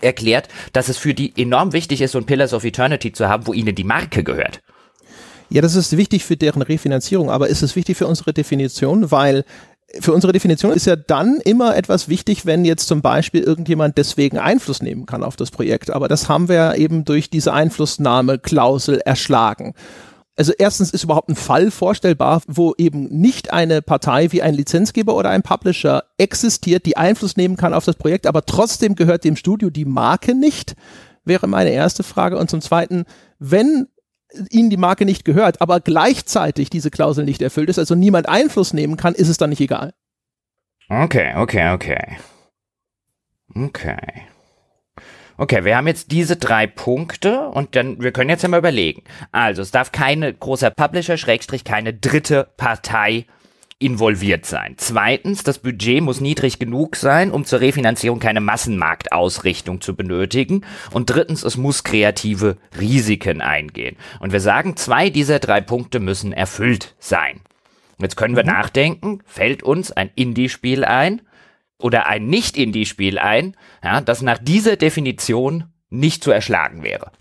erklärt, 0.00 0.48
dass 0.72 0.88
es 0.88 0.96
für 0.96 1.12
die 1.12 1.34
enorm 1.36 1.74
wichtig 1.74 2.00
ist, 2.00 2.12
so 2.12 2.18
ein 2.18 2.24
Pillars 2.24 2.54
of 2.54 2.64
Eternity 2.64 3.12
zu 3.12 3.28
haben, 3.28 3.46
wo 3.46 3.52
ihnen 3.52 3.74
die 3.74 3.84
Marke 3.84 4.24
gehört. 4.24 4.62
Ja, 5.50 5.60
das 5.60 5.76
ist 5.76 5.94
wichtig 5.98 6.24
für 6.24 6.38
deren 6.38 6.62
Refinanzierung, 6.62 7.28
aber 7.28 7.48
ist 7.48 7.60
es 7.60 7.76
wichtig 7.76 7.98
für 7.98 8.06
unsere 8.06 8.32
Definition, 8.32 9.10
weil 9.10 9.44
für 10.00 10.12
unsere 10.12 10.32
Definition 10.32 10.72
ist 10.72 10.86
ja 10.86 10.96
dann 10.96 11.38
immer 11.44 11.76
etwas 11.76 12.08
wichtig, 12.08 12.46
wenn 12.46 12.64
jetzt 12.64 12.88
zum 12.88 13.02
Beispiel 13.02 13.42
irgendjemand 13.42 13.98
deswegen 13.98 14.38
Einfluss 14.38 14.82
nehmen 14.82 15.06
kann 15.06 15.22
auf 15.22 15.36
das 15.36 15.50
Projekt. 15.50 15.90
Aber 15.90 16.08
das 16.08 16.28
haben 16.28 16.48
wir 16.48 16.76
eben 16.76 17.04
durch 17.04 17.30
diese 17.30 17.52
Einflussnahmeklausel 17.52 19.00
erschlagen. 19.04 19.74
Also 20.34 20.52
erstens 20.58 20.90
ist 20.90 21.04
überhaupt 21.04 21.28
ein 21.28 21.36
Fall 21.36 21.70
vorstellbar, 21.70 22.42
wo 22.46 22.74
eben 22.78 23.04
nicht 23.08 23.52
eine 23.52 23.82
Partei 23.82 24.32
wie 24.32 24.40
ein 24.40 24.54
Lizenzgeber 24.54 25.14
oder 25.14 25.28
ein 25.28 25.42
Publisher 25.42 26.04
existiert, 26.16 26.86
die 26.86 26.96
Einfluss 26.96 27.36
nehmen 27.36 27.56
kann 27.56 27.74
auf 27.74 27.84
das 27.84 27.96
Projekt, 27.96 28.26
aber 28.26 28.46
trotzdem 28.46 28.94
gehört 28.94 29.24
dem 29.24 29.36
Studio 29.36 29.68
die 29.68 29.84
Marke 29.84 30.34
nicht, 30.34 30.74
wäre 31.24 31.46
meine 31.46 31.70
erste 31.70 32.02
Frage. 32.02 32.38
Und 32.38 32.48
zum 32.48 32.62
Zweiten, 32.62 33.04
wenn 33.38 33.88
ihnen 34.50 34.70
die 34.70 34.76
Marke 34.76 35.04
nicht 35.04 35.24
gehört, 35.24 35.60
aber 35.60 35.80
gleichzeitig 35.80 36.70
diese 36.70 36.90
Klausel 36.90 37.24
nicht 37.24 37.42
erfüllt 37.42 37.68
ist, 37.68 37.78
also 37.78 37.94
niemand 37.94 38.28
Einfluss 38.28 38.72
nehmen 38.72 38.96
kann, 38.96 39.14
ist 39.14 39.28
es 39.28 39.36
dann 39.36 39.50
nicht 39.50 39.60
egal. 39.60 39.92
Okay, 40.88 41.34
okay, 41.36 41.72
okay. 41.72 42.16
Okay. 43.54 43.96
Okay, 45.38 45.64
wir 45.64 45.76
haben 45.76 45.86
jetzt 45.86 46.12
diese 46.12 46.36
drei 46.36 46.66
Punkte 46.66 47.48
und 47.48 47.74
dann, 47.74 48.00
wir 48.02 48.12
können 48.12 48.30
jetzt 48.30 48.42
ja 48.42 48.48
mal 48.48 48.58
überlegen. 48.58 49.02
Also, 49.32 49.62
es 49.62 49.70
darf 49.70 49.90
keine 49.90 50.32
großer 50.32 50.70
Publisher, 50.70 51.16
Schrägstrich, 51.16 51.64
keine 51.64 51.94
dritte 51.94 52.48
Partei 52.56 53.26
involviert 53.82 54.46
sein. 54.46 54.74
Zweitens, 54.76 55.42
das 55.42 55.58
Budget 55.58 56.02
muss 56.02 56.20
niedrig 56.20 56.58
genug 56.58 56.96
sein, 56.96 57.30
um 57.30 57.44
zur 57.44 57.60
Refinanzierung 57.60 58.18
keine 58.18 58.40
Massenmarktausrichtung 58.40 59.80
zu 59.80 59.94
benötigen. 59.96 60.64
Und 60.92 61.10
drittens, 61.10 61.42
es 61.42 61.56
muss 61.56 61.84
kreative 61.84 62.56
Risiken 62.78 63.40
eingehen. 63.40 63.96
Und 64.20 64.32
wir 64.32 64.40
sagen, 64.40 64.76
zwei 64.76 65.10
dieser 65.10 65.38
drei 65.38 65.60
Punkte 65.60 66.00
müssen 66.00 66.32
erfüllt 66.32 66.94
sein. 66.98 67.40
Jetzt 67.98 68.16
können 68.16 68.36
wir 68.36 68.44
mhm. 68.44 68.50
nachdenken, 68.50 69.18
fällt 69.26 69.62
uns 69.62 69.92
ein 69.92 70.10
Indie-Spiel 70.14 70.84
ein 70.84 71.22
oder 71.78 72.06
ein 72.06 72.26
Nicht-Indie-Spiel 72.26 73.18
ein, 73.18 73.56
ja, 73.82 74.00
das 74.00 74.22
nach 74.22 74.38
dieser 74.38 74.76
Definition 74.76 75.64
nicht 75.90 76.24
zu 76.24 76.30
erschlagen 76.30 76.82
wäre. 76.82 77.12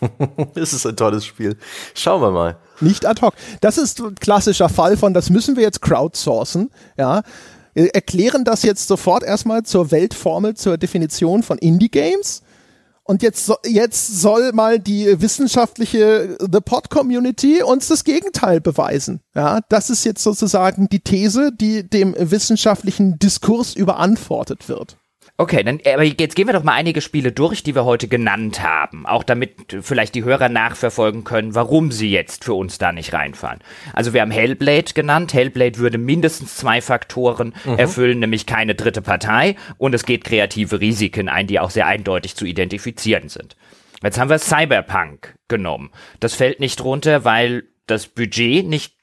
das 0.54 0.72
ist 0.72 0.86
ein 0.86 0.96
tolles 0.96 1.24
Spiel. 1.24 1.56
Schauen 1.94 2.22
wir 2.22 2.30
mal. 2.30 2.58
Nicht 2.80 3.06
ad 3.06 3.20
hoc. 3.22 3.34
Das 3.60 3.78
ist 3.78 4.00
ein 4.00 4.14
klassischer 4.14 4.68
Fall 4.68 4.96
von, 4.96 5.14
das 5.14 5.30
müssen 5.30 5.56
wir 5.56 5.62
jetzt 5.62 5.82
crowdsourcen. 5.82 6.70
Ja. 6.96 7.22
Erklären 7.74 8.44
das 8.44 8.62
jetzt 8.62 8.88
sofort 8.88 9.22
erstmal 9.22 9.62
zur 9.62 9.90
Weltformel, 9.90 10.54
zur 10.54 10.78
Definition 10.78 11.42
von 11.42 11.58
Indie-Games. 11.58 12.42
Und 13.04 13.22
jetzt, 13.22 13.50
jetzt 13.64 14.20
soll 14.20 14.52
mal 14.52 14.78
die 14.78 15.20
wissenschaftliche 15.22 16.36
The 16.40 16.60
Pod 16.60 16.90
Community 16.90 17.62
uns 17.62 17.88
das 17.88 18.04
Gegenteil 18.04 18.60
beweisen. 18.60 19.20
Ja, 19.34 19.60
das 19.70 19.88
ist 19.88 20.04
jetzt 20.04 20.22
sozusagen 20.22 20.88
die 20.90 21.00
These, 21.00 21.50
die 21.58 21.88
dem 21.88 22.14
wissenschaftlichen 22.18 23.18
Diskurs 23.18 23.74
überantwortet 23.74 24.68
wird. 24.68 24.98
Okay, 25.40 25.62
dann 25.62 25.78
aber 25.86 26.02
jetzt 26.02 26.34
gehen 26.34 26.48
wir 26.48 26.52
doch 26.52 26.64
mal 26.64 26.72
einige 26.72 27.00
Spiele 27.00 27.30
durch, 27.30 27.62
die 27.62 27.76
wir 27.76 27.84
heute 27.84 28.08
genannt 28.08 28.60
haben, 28.60 29.06
auch 29.06 29.22
damit 29.22 29.76
vielleicht 29.82 30.16
die 30.16 30.24
Hörer 30.24 30.48
nachverfolgen 30.48 31.22
können, 31.22 31.54
warum 31.54 31.92
sie 31.92 32.10
jetzt 32.10 32.42
für 32.42 32.54
uns 32.54 32.78
da 32.78 32.90
nicht 32.90 33.12
reinfallen. 33.12 33.60
Also 33.92 34.12
wir 34.12 34.20
haben 34.20 34.32
Hellblade 34.32 34.94
genannt. 34.94 35.32
Hellblade 35.32 35.78
würde 35.78 35.96
mindestens 35.96 36.56
zwei 36.56 36.80
Faktoren 36.80 37.54
mhm. 37.64 37.78
erfüllen, 37.78 38.18
nämlich 38.18 38.46
keine 38.46 38.74
dritte 38.74 39.00
Partei 39.00 39.54
und 39.76 39.94
es 39.94 40.04
geht 40.04 40.24
kreative 40.24 40.80
Risiken 40.80 41.28
ein, 41.28 41.46
die 41.46 41.60
auch 41.60 41.70
sehr 41.70 41.86
eindeutig 41.86 42.34
zu 42.34 42.44
identifizieren 42.44 43.28
sind. 43.28 43.54
Jetzt 44.02 44.18
haben 44.18 44.30
wir 44.30 44.40
Cyberpunk 44.40 45.36
genommen. 45.46 45.90
Das 46.18 46.34
fällt 46.34 46.58
nicht 46.58 46.82
runter, 46.82 47.24
weil 47.24 47.62
das 47.86 48.08
Budget 48.08 48.66
nicht 48.66 48.97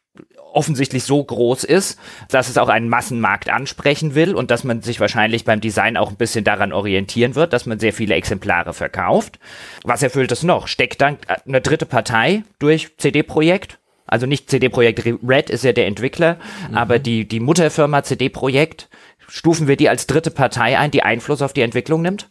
offensichtlich 0.56 1.04
so 1.04 1.24
groß 1.24 1.64
ist, 1.64 2.00
dass 2.30 2.50
es 2.50 2.58
auch 2.58 2.70
einen 2.70 2.90
Massenmarkt 2.90 3.50
ansprechen 3.50 4.16
will 4.16 4.34
und 4.34 4.52
dass 4.52 4.64
man 4.64 4.82
sich 4.82 5.00
wahrscheinlich 5.00 5.44
beim 5.44 5.62
Design 5.62 5.98
auch 5.98 6.10
ein 6.10 6.16
bisschen 6.16 6.44
daran 6.44 6.74
orientieren 6.74 7.36
wird, 7.36 7.54
dass 7.54 7.66
man 7.66 7.80
sehr 7.80 7.94
viele 7.94 8.16
Exemplare 8.16 8.74
verkauft. 8.74 9.40
Was 9.84 10.02
erfüllt 10.02 10.32
es 10.32 10.44
noch? 10.44 10.68
Steckt 10.68 11.02
dann 11.02 11.18
eine 11.46 11.62
dritte 11.62 11.86
Partei 11.86 12.44
durch 12.60 12.98
CD-Projekt? 12.98 13.80
Also 14.08 14.28
nicht 14.28 14.50
CD-Projekt 14.50 15.06
Red 15.06 15.50
ist 15.50 15.64
ja 15.64 15.74
der 15.74 15.88
Entwickler, 15.88 16.38
mhm. 16.70 16.78
aber 16.78 17.00
die, 17.00 17.28
die 17.28 17.40
Mutterfirma 17.40 18.04
CD-Projekt, 18.04 18.88
stufen 19.28 19.68
wir 19.68 19.76
die 19.76 19.90
als 19.90 20.08
dritte 20.08 20.32
Partei 20.32 20.78
ein, 20.78 20.92
die 20.92 21.04
Einfluss 21.04 21.42
auf 21.42 21.54
die 21.54 21.62
Entwicklung 21.62 22.02
nimmt? 22.02 22.30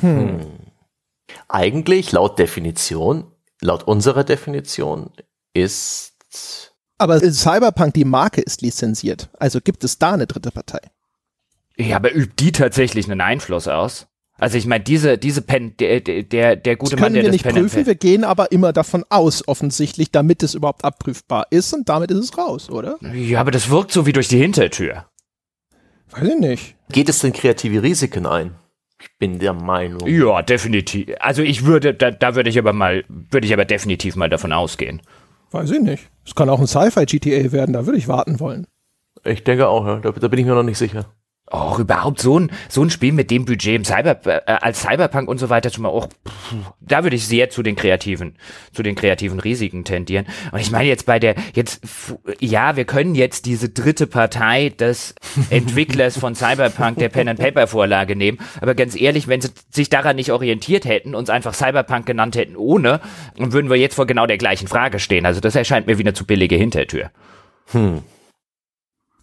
Hm. 0.00 0.40
Eigentlich 1.48 2.12
laut 2.12 2.38
Definition, 2.38 3.32
laut 3.60 3.84
unserer 3.84 4.24
Definition 4.24 5.10
ist 5.54 6.74
aber 6.98 7.20
Cyberpunk, 7.20 7.94
die 7.94 8.04
Marke 8.04 8.40
ist 8.40 8.62
lizenziert. 8.62 9.28
Also 9.38 9.60
gibt 9.60 9.84
es 9.84 9.98
da 9.98 10.12
eine 10.12 10.26
dritte 10.26 10.50
Partei? 10.50 10.80
Ja, 11.76 11.96
aber 11.96 12.14
übt 12.14 12.34
die 12.38 12.52
tatsächlich 12.52 13.10
einen 13.10 13.20
Einfluss 13.20 13.68
aus? 13.68 14.06
Also 14.38 14.58
ich 14.58 14.66
meine, 14.66 14.84
diese, 14.84 15.16
diese 15.16 15.40
Pen, 15.40 15.76
der, 15.78 16.00
der, 16.00 16.56
der 16.56 16.76
gute 16.76 16.96
das 16.96 17.00
Mann, 17.00 17.14
der 17.14 17.22
wir 17.22 17.28
das 17.28 17.32
nicht 17.32 17.44
Pen 17.44 17.54
prüfen, 17.54 17.86
wir 17.86 17.94
gehen 17.94 18.22
aber 18.22 18.52
immer 18.52 18.72
davon 18.72 19.04
aus, 19.08 19.46
offensichtlich, 19.48 20.10
damit 20.10 20.42
es 20.42 20.54
überhaupt 20.54 20.84
abprüfbar 20.84 21.46
ist 21.50 21.72
und 21.72 21.88
damit 21.88 22.10
ist 22.10 22.18
es 22.18 22.38
raus, 22.38 22.68
oder? 22.68 22.98
Ja, 23.14 23.40
aber 23.40 23.50
das 23.50 23.70
wirkt 23.70 23.92
so 23.92 24.04
wie 24.04 24.12
durch 24.12 24.28
die 24.28 24.38
Hintertür. 24.38 25.06
Weiß 26.10 26.28
ich 26.28 26.38
nicht. 26.38 26.76
Geht 26.90 27.08
es 27.08 27.20
denn 27.20 27.32
kreative 27.32 27.82
Risiken 27.82 28.26
ein? 28.26 28.56
Ich 29.00 29.08
bin 29.18 29.38
der 29.38 29.52
Meinung. 29.52 30.06
Ja, 30.06 30.42
definitiv. 30.42 31.08
Also 31.20 31.42
ich 31.42 31.64
würde, 31.64 31.94
da, 31.94 32.10
da 32.10 32.34
würde 32.34 32.48
ich 32.50 32.58
aber 32.58 32.72
mal, 32.72 33.04
würde 33.08 33.46
ich 33.46 33.52
aber 33.52 33.64
definitiv 33.64 34.16
mal 34.16 34.30
davon 34.30 34.52
ausgehen. 34.52 35.02
Weiß 35.50 35.70
ich 35.70 35.80
nicht. 35.80 36.10
Es 36.24 36.34
kann 36.34 36.48
auch 36.48 36.60
ein 36.60 36.66
Sci-Fi-GTA 36.66 37.52
werden, 37.52 37.72
da 37.72 37.86
würde 37.86 37.98
ich 37.98 38.08
warten 38.08 38.40
wollen. 38.40 38.66
Ich 39.24 39.44
denke 39.44 39.68
auch, 39.68 39.86
ja. 39.86 39.96
da, 40.00 40.12
da 40.12 40.28
bin 40.28 40.38
ich 40.38 40.46
mir 40.46 40.54
noch 40.54 40.62
nicht 40.62 40.78
sicher. 40.78 41.06
Auch 41.48 41.78
überhaupt 41.78 42.20
so 42.20 42.40
ein, 42.40 42.50
so 42.68 42.82
ein 42.82 42.90
Spiel 42.90 43.12
mit 43.12 43.30
dem 43.30 43.44
Budget 43.44 43.76
im 43.76 43.84
Cyber, 43.84 44.18
äh, 44.26 44.40
als 44.46 44.82
Cyberpunk 44.82 45.28
und 45.28 45.38
so 45.38 45.48
weiter 45.48 45.70
schon 45.70 45.82
mal 45.82 45.90
auch, 45.90 46.08
pff, 46.08 46.54
da 46.80 47.04
würde 47.04 47.14
ich 47.14 47.26
sehr 47.26 47.50
zu 47.50 47.62
den 47.62 47.76
kreativen, 47.76 48.34
zu 48.72 48.82
den 48.82 48.96
kreativen 48.96 49.38
Risiken 49.38 49.84
tendieren. 49.84 50.26
Und 50.50 50.58
ich 50.58 50.72
meine 50.72 50.88
jetzt 50.88 51.06
bei 51.06 51.20
der, 51.20 51.36
jetzt, 51.54 51.82
ja, 52.40 52.74
wir 52.74 52.84
können 52.84 53.14
jetzt 53.14 53.46
diese 53.46 53.68
dritte 53.68 54.08
Partei 54.08 54.70
des 54.70 55.14
Entwicklers 55.50 56.18
von 56.18 56.34
Cyberpunk 56.34 56.98
der 56.98 57.10
Pen 57.10 57.28
and 57.28 57.38
Paper 57.38 57.68
Vorlage 57.68 58.16
nehmen. 58.16 58.38
Aber 58.60 58.74
ganz 58.74 59.00
ehrlich, 59.00 59.28
wenn 59.28 59.40
sie 59.40 59.50
sich 59.70 59.88
daran 59.88 60.16
nicht 60.16 60.32
orientiert 60.32 60.84
hätten, 60.84 61.14
uns 61.14 61.30
einfach 61.30 61.54
Cyberpunk 61.54 62.06
genannt 62.06 62.34
hätten 62.34 62.56
ohne, 62.56 63.00
dann 63.36 63.52
würden 63.52 63.70
wir 63.70 63.76
jetzt 63.76 63.94
vor 63.94 64.06
genau 64.06 64.26
der 64.26 64.38
gleichen 64.38 64.66
Frage 64.66 64.98
stehen. 64.98 65.26
Also 65.26 65.40
das 65.40 65.54
erscheint 65.54 65.86
mir 65.86 65.96
wie 65.98 66.02
eine 66.02 66.12
zu 66.12 66.26
billige 66.26 66.56
Hintertür. 66.56 67.10
Hm. 67.70 68.02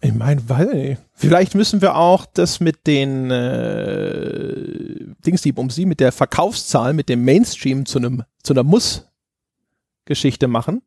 Ich 0.04 0.12
meine, 0.12 0.46
weil 0.50 0.98
vielleicht 1.14 1.54
müssen 1.54 1.80
wir 1.80 1.96
auch 1.96 2.26
das 2.26 2.60
mit 2.60 2.86
den 2.86 3.30
äh, 3.30 5.14
Dingsdieb 5.24 5.58
um 5.58 5.70
sie, 5.70 5.86
mit 5.86 5.98
der 5.98 6.12
Verkaufszahl, 6.12 6.92
mit 6.92 7.08
dem 7.08 7.24
Mainstream 7.24 7.86
zu 7.86 7.98
einem 7.98 8.22
zu 8.42 8.52
einer 8.52 8.64
Muss-Geschichte 8.64 10.46
machen. 10.46 10.82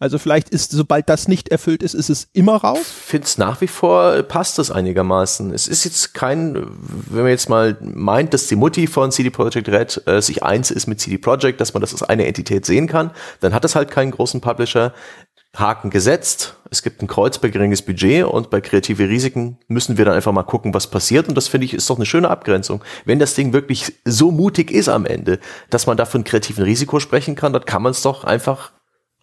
Also 0.00 0.18
vielleicht 0.18 0.50
ist, 0.50 0.70
sobald 0.70 1.08
das 1.08 1.26
nicht 1.26 1.48
erfüllt 1.48 1.82
ist, 1.82 1.94
ist 1.94 2.08
es 2.08 2.28
immer 2.32 2.54
raus. 2.54 2.78
Ich 2.82 2.86
finde 2.86 3.24
es 3.24 3.36
nach 3.36 3.60
wie 3.60 3.66
vor, 3.66 4.22
passt 4.22 4.56
das 4.56 4.70
einigermaßen. 4.70 5.52
Es 5.52 5.66
ist 5.66 5.84
jetzt 5.84 6.14
kein, 6.14 6.54
wenn 6.54 7.22
man 7.22 7.30
jetzt 7.30 7.48
mal 7.48 7.76
meint, 7.80 8.32
dass 8.32 8.46
die 8.46 8.54
Mutti 8.54 8.86
von 8.86 9.10
CD 9.10 9.30
Projekt 9.30 9.68
Red 9.68 10.02
äh, 10.06 10.22
sich 10.22 10.44
eins 10.44 10.70
ist 10.70 10.86
mit 10.86 11.00
CD 11.00 11.18
Projekt, 11.18 11.60
dass 11.60 11.74
man 11.74 11.80
das 11.80 11.92
als 11.92 12.04
eine 12.04 12.26
Entität 12.26 12.64
sehen 12.64 12.86
kann, 12.86 13.10
dann 13.40 13.52
hat 13.52 13.64
es 13.64 13.74
halt 13.74 13.90
keinen 13.90 14.12
großen 14.12 14.40
Publisher. 14.40 14.94
Haken 15.58 15.90
gesetzt. 15.90 16.56
Es 16.70 16.82
gibt 16.82 17.02
ein 17.02 17.06
Kreuz 17.06 17.38
bei 17.38 17.48
geringes 17.48 17.82
Budget 17.82 18.24
und 18.24 18.50
bei 18.50 18.60
kreative 18.60 19.08
Risiken 19.08 19.58
müssen 19.68 19.98
wir 19.98 20.04
dann 20.04 20.14
einfach 20.14 20.32
mal 20.32 20.42
gucken, 20.42 20.74
was 20.74 20.90
passiert. 20.90 21.28
Und 21.28 21.34
das 21.34 21.48
finde 21.48 21.64
ich 21.64 21.74
ist 21.74 21.88
doch 21.88 21.96
eine 21.96 22.06
schöne 22.06 22.28
Abgrenzung. 22.28 22.84
Wenn 23.04 23.18
das 23.18 23.34
Ding 23.34 23.52
wirklich 23.52 23.92
so 24.04 24.30
mutig 24.30 24.70
ist 24.70 24.88
am 24.88 25.06
Ende, 25.06 25.38
dass 25.70 25.86
man 25.86 25.96
da 25.96 26.04
von 26.04 26.24
kreativen 26.24 26.64
Risiko 26.64 27.00
sprechen 27.00 27.34
kann, 27.34 27.52
dann 27.52 27.64
kann 27.64 27.82
man 27.82 27.92
es 27.92 28.02
doch 28.02 28.24
einfach 28.24 28.72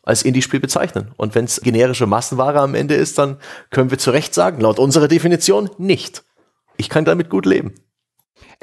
als 0.04 0.24
Indie-Spiel 0.24 0.60
bezeichnen. 0.60 1.12
Und 1.18 1.36
wenn 1.36 1.46
es 1.46 1.62
generische 1.62 2.08
Massenware 2.08 2.60
am 2.60 2.76
Ende 2.76 2.96
ist, 2.96 3.18
dann 3.18 3.38
können 3.72 3.92
wir 3.92 3.98
zu 3.98 4.12
Recht 4.12 4.34
sagen, 4.34 4.62
laut 4.62 4.80
unserer 4.80 5.08
Definition 5.08 5.70
nicht. 5.78 6.24
Ich 6.78 6.90
kann 6.90 7.06
damit 7.06 7.30
gut 7.30 7.46
leben 7.46 7.74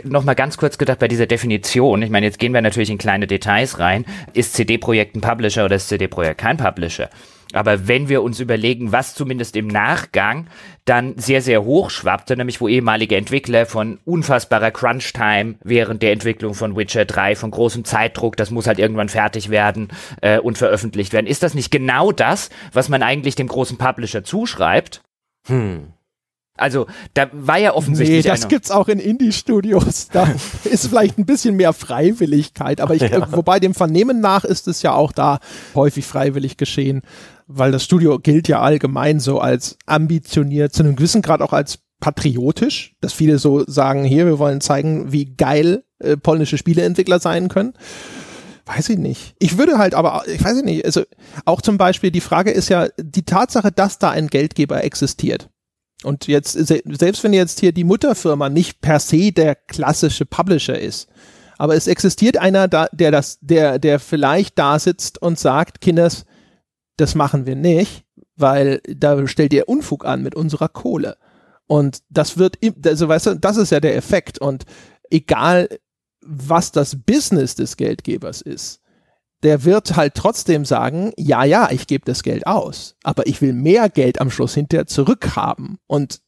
noch 0.05 0.25
mal 0.25 0.35
ganz 0.35 0.57
kurz 0.57 0.79
gedacht 0.79 0.99
bei 0.99 1.09
dieser 1.09 1.27
Definition. 1.27 2.03
Ich 2.03 2.11
meine, 2.11 2.27
jetzt 2.27 2.39
gehen 2.39 2.55
wir 2.55 2.61
natürlich 2.61 2.91
in 2.91 2.99
kleine 2.99 3.27
Details 3.27 3.79
rein. 3.79 4.05
Ist 4.33 4.55
CD-Projekt 4.55 5.17
ein 5.17 5.21
Publisher 5.21 5.65
oder 5.65 5.77
ist 5.77 5.89
CD-Projekt 5.89 6.41
kein 6.41 6.57
Publisher? 6.57 7.11
Aber 7.53 7.89
wenn 7.89 8.09
wir 8.09 8.23
uns 8.23 8.41
überlegen, 8.41 8.93
was 8.93 9.15
zumindest 9.15 9.57
im 9.57 9.67
Nachgang 9.67 10.47
dann 10.85 11.17
sehr, 11.17 11.43
sehr 11.43 11.65
hoch 11.65 11.91
schwappte, 11.91 12.37
nämlich 12.37 12.61
wo 12.61 12.69
ehemalige 12.69 13.17
Entwickler 13.17 13.67
von 13.67 13.99
unfassbarer 14.05 14.71
Crunch-Time 14.71 15.57
während 15.63 16.03
der 16.03 16.13
Entwicklung 16.13 16.55
von 16.55 16.77
Witcher 16.77 17.05
3, 17.05 17.37
von 17.37 17.51
großem 17.51 17.85
Zeitdruck, 17.85 18.37
das 18.37 18.51
muss 18.51 18.67
halt 18.67 18.79
irgendwann 18.79 19.09
fertig 19.09 19.51
werden 19.51 19.89
äh, 20.21 20.39
und 20.39 20.59
veröffentlicht 20.59 21.13
werden. 21.13 21.27
Ist 21.27 21.43
das 21.43 21.55
nicht 21.55 21.71
genau 21.71 22.13
das, 22.13 22.51
was 22.73 22.89
man 22.89 23.03
eigentlich 23.03 23.37
dem 23.37 23.49
großen 23.49 23.79
Publisher 23.79 24.25
zuschreibt? 24.25 25.03
Hm. 25.47 25.93
Also, 26.57 26.87
da 27.15 27.29
war 27.33 27.59
ja 27.59 27.75
offensichtlich. 27.75 28.25
Nee, 28.25 28.31
das 28.31 28.49
gibt's 28.49 28.71
auch 28.71 28.89
in 28.89 28.99
Indie-Studios. 28.99 30.09
Da 30.13 30.29
ist 30.65 30.89
vielleicht 30.89 31.19
ein 31.19 31.25
bisschen 31.25 31.57
mehr 31.57 31.73
Freiwilligkeit, 31.73 32.81
aber 32.81 32.95
ich, 32.95 33.03
ja. 33.11 33.33
wobei 33.33 33.59
dem 33.61 33.75
Vernehmen 33.75 34.21
nach 34.21 34.45
ist 34.45 34.69
es 34.69 34.83
ja 34.83 34.93
auch 34.93 35.13
da 35.13 35.39
häufig 35.75 36.05
freiwillig 36.05 36.57
geschehen 36.57 37.03
weil 37.55 37.73
das 37.73 37.85
Studio 37.85 38.19
gilt 38.19 38.49
ja 38.49 38.61
allgemein 38.61 39.21
so 39.21 39.39
als 39.39 39.77
ambitioniert, 39.87 40.73
zu 40.73 40.83
einem 40.83 40.97
gewissen 40.97 41.23
Grad 41.23 41.43
auch 41.43 41.53
als 41.53 41.79
patriotisch, 42.01 42.95
dass 43.01 43.13
viele 43.13 43.39
so 43.39 43.65
sagen, 43.67 44.05
hier, 44.05 44.27
wir 44.27 44.39
wollen 44.39 44.61
zeigen, 44.61 45.13
wie 45.13 45.37
geil 45.37 45.85
äh, 46.01 46.17
polnische 46.17 46.59
Spieleentwickler 46.59 47.21
sein 47.21 47.49
können. 47.49 47.75
Weiß 48.67 48.89
ich 48.91 48.99
nicht. 48.99 49.35
Ich 49.39 49.59
würde 49.59 49.79
halt 49.79 49.95
aber, 49.95 50.25
ich 50.27 50.43
weiß 50.43 50.63
nicht, 50.63 50.85
also 50.85 51.03
auch 51.45 51.63
zum 51.63 51.79
Beispiel 51.79 52.11
die 52.11 52.21
Frage 52.21 52.51
ist 52.51 52.69
ja 52.69 52.89
die 52.97 53.25
Tatsache, 53.25 53.73
dass 53.73 53.99
da 53.99 54.11
ein 54.11 54.29
Geldgeber 54.29 54.83
existiert. 54.85 55.49
Und 56.05 56.27
jetzt, 56.27 56.53
selbst 56.53 57.25
wenn 57.25 57.33
jetzt 57.33 57.61
hier 57.61 57.73
die 57.73 57.85
Mutterfirma 57.85 58.49
nicht 58.49 58.81
per 58.81 58.99
se 58.99 59.33
der 59.33 59.55
klassische 59.55 60.27
Publisher 60.27 60.79
ist, 60.79 61.09
aber 61.59 61.77
es 61.77 61.87
existiert 61.87 62.39
einer, 62.39 62.67
da, 62.67 62.89
der 62.93 63.11
das, 63.13 63.39
der, 63.41 63.79
der 63.79 64.01
vielleicht 64.01 64.59
da 64.59 64.79
sitzt 64.79 65.23
und 65.23 65.39
sagt, 65.39 65.81
Kinders, 65.81 66.25
das 66.97 67.15
machen 67.15 67.47
wir 67.47 67.57
nicht, 67.57 68.05
weil 68.37 68.81
da 68.89 69.27
stellt 69.29 69.53
ihr 69.53 69.69
Unfug 69.69 70.05
an 70.05 70.23
mit 70.23 70.35
unserer 70.35 70.69
Kohle. 70.69 71.17
Und 71.67 72.03
das 72.11 72.37
wird, 72.37 72.59
also 72.85 73.09
weißt 73.09 73.27
du, 73.27 73.35
das 73.37 73.57
ist 73.57 73.71
ja 73.71 73.81
der 73.81 73.97
Effekt. 73.97 74.39
Und 74.39 74.65
egal, 75.11 75.69
was 76.21 76.73
das 76.73 76.97
Business 76.97 77.55
des 77.55 77.77
Geldgebers 77.77 78.43
ist, 78.43 78.82
der 79.43 79.65
wird 79.65 79.97
halt 79.97 80.15
trotzdem 80.15 80.65
sagen, 80.65 81.13
ja, 81.17 81.45
ja, 81.45 81.69
ich 81.71 81.87
gebe 81.87 82.05
das 82.05 82.23
Geld 82.23 82.47
aus, 82.47 82.97
aber 83.03 83.27
ich 83.27 83.41
will 83.43 83.53
mehr 83.53 83.89
Geld 83.89 84.21
am 84.21 84.31
Schluss 84.31 84.55
hinterher 84.55 84.87
zurückhaben. 84.87 85.79
Und 85.87 86.21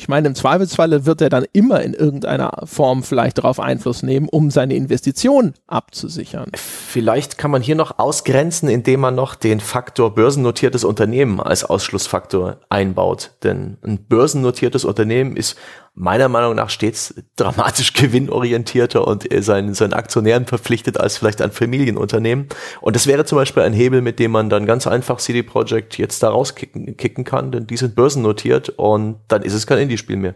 ich 0.00 0.06
meine, 0.06 0.28
im 0.28 0.36
Zweifelsfalle 0.36 1.06
wird 1.06 1.20
er 1.20 1.28
dann 1.28 1.44
immer 1.52 1.82
in 1.82 1.92
irgendeiner 1.92 2.52
Form 2.66 3.02
vielleicht 3.02 3.38
darauf 3.38 3.58
Einfluss 3.58 4.04
nehmen, 4.04 4.28
um 4.28 4.52
seine 4.52 4.76
Investition 4.76 5.54
abzusichern. 5.66 6.52
Vielleicht 6.54 7.36
kann 7.36 7.50
man 7.50 7.62
hier 7.62 7.74
noch 7.74 7.98
ausgrenzen, 7.98 8.68
indem 8.68 9.00
man 9.00 9.16
noch 9.16 9.34
den 9.34 9.58
Faktor 9.58 10.14
börsennotiertes 10.14 10.84
Unternehmen 10.84 11.40
als 11.40 11.64
Ausschlussfaktor 11.64 12.60
einbaut. 12.68 13.32
Denn 13.42 13.78
ein 13.82 13.98
börsennotiertes 14.04 14.84
Unternehmen 14.84 15.36
ist 15.36 15.56
meiner 15.94 16.28
Meinung 16.28 16.54
nach 16.54 16.70
stets 16.70 17.14
dramatisch 17.36 17.92
gewinnorientierter 17.94 19.06
und 19.06 19.30
äh, 19.32 19.42
seinen, 19.42 19.74
seinen 19.74 19.92
Aktionären 19.92 20.46
verpflichtet 20.46 20.98
als 20.98 21.16
vielleicht 21.16 21.42
ein 21.42 21.52
Familienunternehmen. 21.52 22.48
Und 22.80 22.96
das 22.96 23.06
wäre 23.06 23.24
zum 23.24 23.36
Beispiel 23.36 23.62
ein 23.62 23.72
Hebel, 23.72 24.00
mit 24.00 24.18
dem 24.18 24.30
man 24.30 24.50
dann 24.50 24.66
ganz 24.66 24.86
einfach 24.86 25.18
CD 25.18 25.42
Projekt 25.42 25.98
jetzt 25.98 26.22
da 26.22 26.30
rauskicken 26.30 26.96
kicken 26.96 27.24
kann, 27.24 27.52
denn 27.52 27.66
die 27.66 27.76
sind 27.76 27.94
börsennotiert 27.94 28.70
und 28.70 29.16
dann 29.28 29.42
ist 29.42 29.54
es 29.54 29.66
kein 29.66 29.78
Indie-Spiel 29.78 30.16
mehr. 30.16 30.34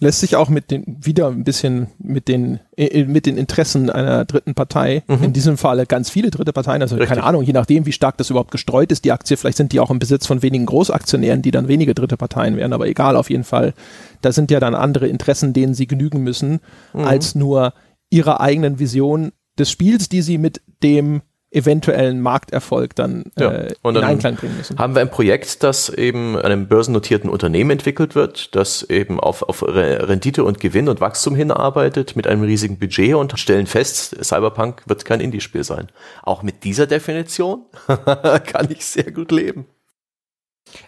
Lässt 0.00 0.20
sich 0.20 0.36
auch 0.36 0.48
mit 0.48 0.70
den, 0.70 0.84
wieder 1.00 1.28
ein 1.28 1.44
bisschen 1.44 1.88
mit 1.98 2.28
den, 2.28 2.60
äh, 2.76 3.04
mit 3.04 3.24
den 3.26 3.38
Interessen 3.38 3.88
einer 3.88 4.24
dritten 4.24 4.54
Partei, 4.54 5.02
mhm. 5.08 5.24
in 5.24 5.32
diesem 5.32 5.56
Falle 5.56 5.86
ganz 5.86 6.10
viele 6.10 6.30
dritte 6.30 6.52
Parteien, 6.52 6.82
also 6.82 6.96
Richtig. 6.96 7.08
keine 7.08 7.24
Ahnung, 7.24 7.42
je 7.42 7.52
nachdem, 7.52 7.86
wie 7.86 7.92
stark 7.92 8.18
das 8.18 8.30
überhaupt 8.30 8.50
gestreut 8.50 8.92
ist, 8.92 9.04
die 9.04 9.12
Aktie, 9.12 9.36
vielleicht 9.36 9.56
sind 9.56 9.72
die 9.72 9.80
auch 9.80 9.90
im 9.90 9.98
Besitz 9.98 10.26
von 10.26 10.42
wenigen 10.42 10.66
Großaktionären, 10.66 11.42
die 11.42 11.50
dann 11.50 11.68
wenige 11.68 11.94
dritte 11.94 12.16
Parteien 12.16 12.56
wären, 12.56 12.72
aber 12.72 12.86
egal, 12.86 13.16
auf 13.16 13.30
jeden 13.30 13.44
Fall, 13.44 13.72
da 14.20 14.32
sind 14.32 14.50
ja 14.50 14.60
dann 14.60 14.74
andere 14.74 15.08
Interessen, 15.08 15.52
denen 15.52 15.74
sie 15.74 15.86
genügen 15.86 16.22
müssen, 16.22 16.60
mhm. 16.92 17.04
als 17.04 17.34
nur 17.34 17.72
ihrer 18.10 18.40
eigenen 18.40 18.78
Vision 18.78 19.32
des 19.58 19.70
Spiels, 19.70 20.08
die 20.08 20.22
sie 20.22 20.38
mit 20.38 20.60
dem 20.82 21.22
eventuellen 21.52 22.20
Markterfolg 22.20 22.94
dann, 22.94 23.24
ja. 23.38 23.50
äh, 23.50 23.74
in 23.82 23.94
dann 23.94 24.04
Einklang 24.04 24.36
bringen 24.36 24.56
müssen. 24.56 24.78
Haben 24.78 24.94
wir 24.94 25.02
ein 25.02 25.10
Projekt, 25.10 25.62
das 25.62 25.88
eben 25.88 26.38
einem 26.38 26.68
börsennotierten 26.68 27.28
Unternehmen 27.28 27.70
entwickelt 27.70 28.14
wird, 28.14 28.54
das 28.54 28.84
eben 28.84 29.18
auf, 29.18 29.42
auf 29.42 29.62
Rendite 29.62 30.44
und 30.44 30.60
Gewinn 30.60 30.88
und 30.88 31.00
Wachstum 31.00 31.34
hinarbeitet 31.34 32.14
mit 32.14 32.26
einem 32.26 32.42
riesigen 32.42 32.78
Budget 32.78 33.14
und 33.14 33.38
stellen 33.38 33.66
fest, 33.66 34.16
Cyberpunk 34.24 34.82
wird 34.86 35.04
kein 35.04 35.20
Indie-Spiel 35.20 35.64
sein. 35.64 35.88
Auch 36.22 36.42
mit 36.42 36.62
dieser 36.62 36.86
Definition 36.86 37.64
kann 37.86 38.68
ich 38.70 38.84
sehr 38.86 39.10
gut 39.10 39.32
leben. 39.32 39.66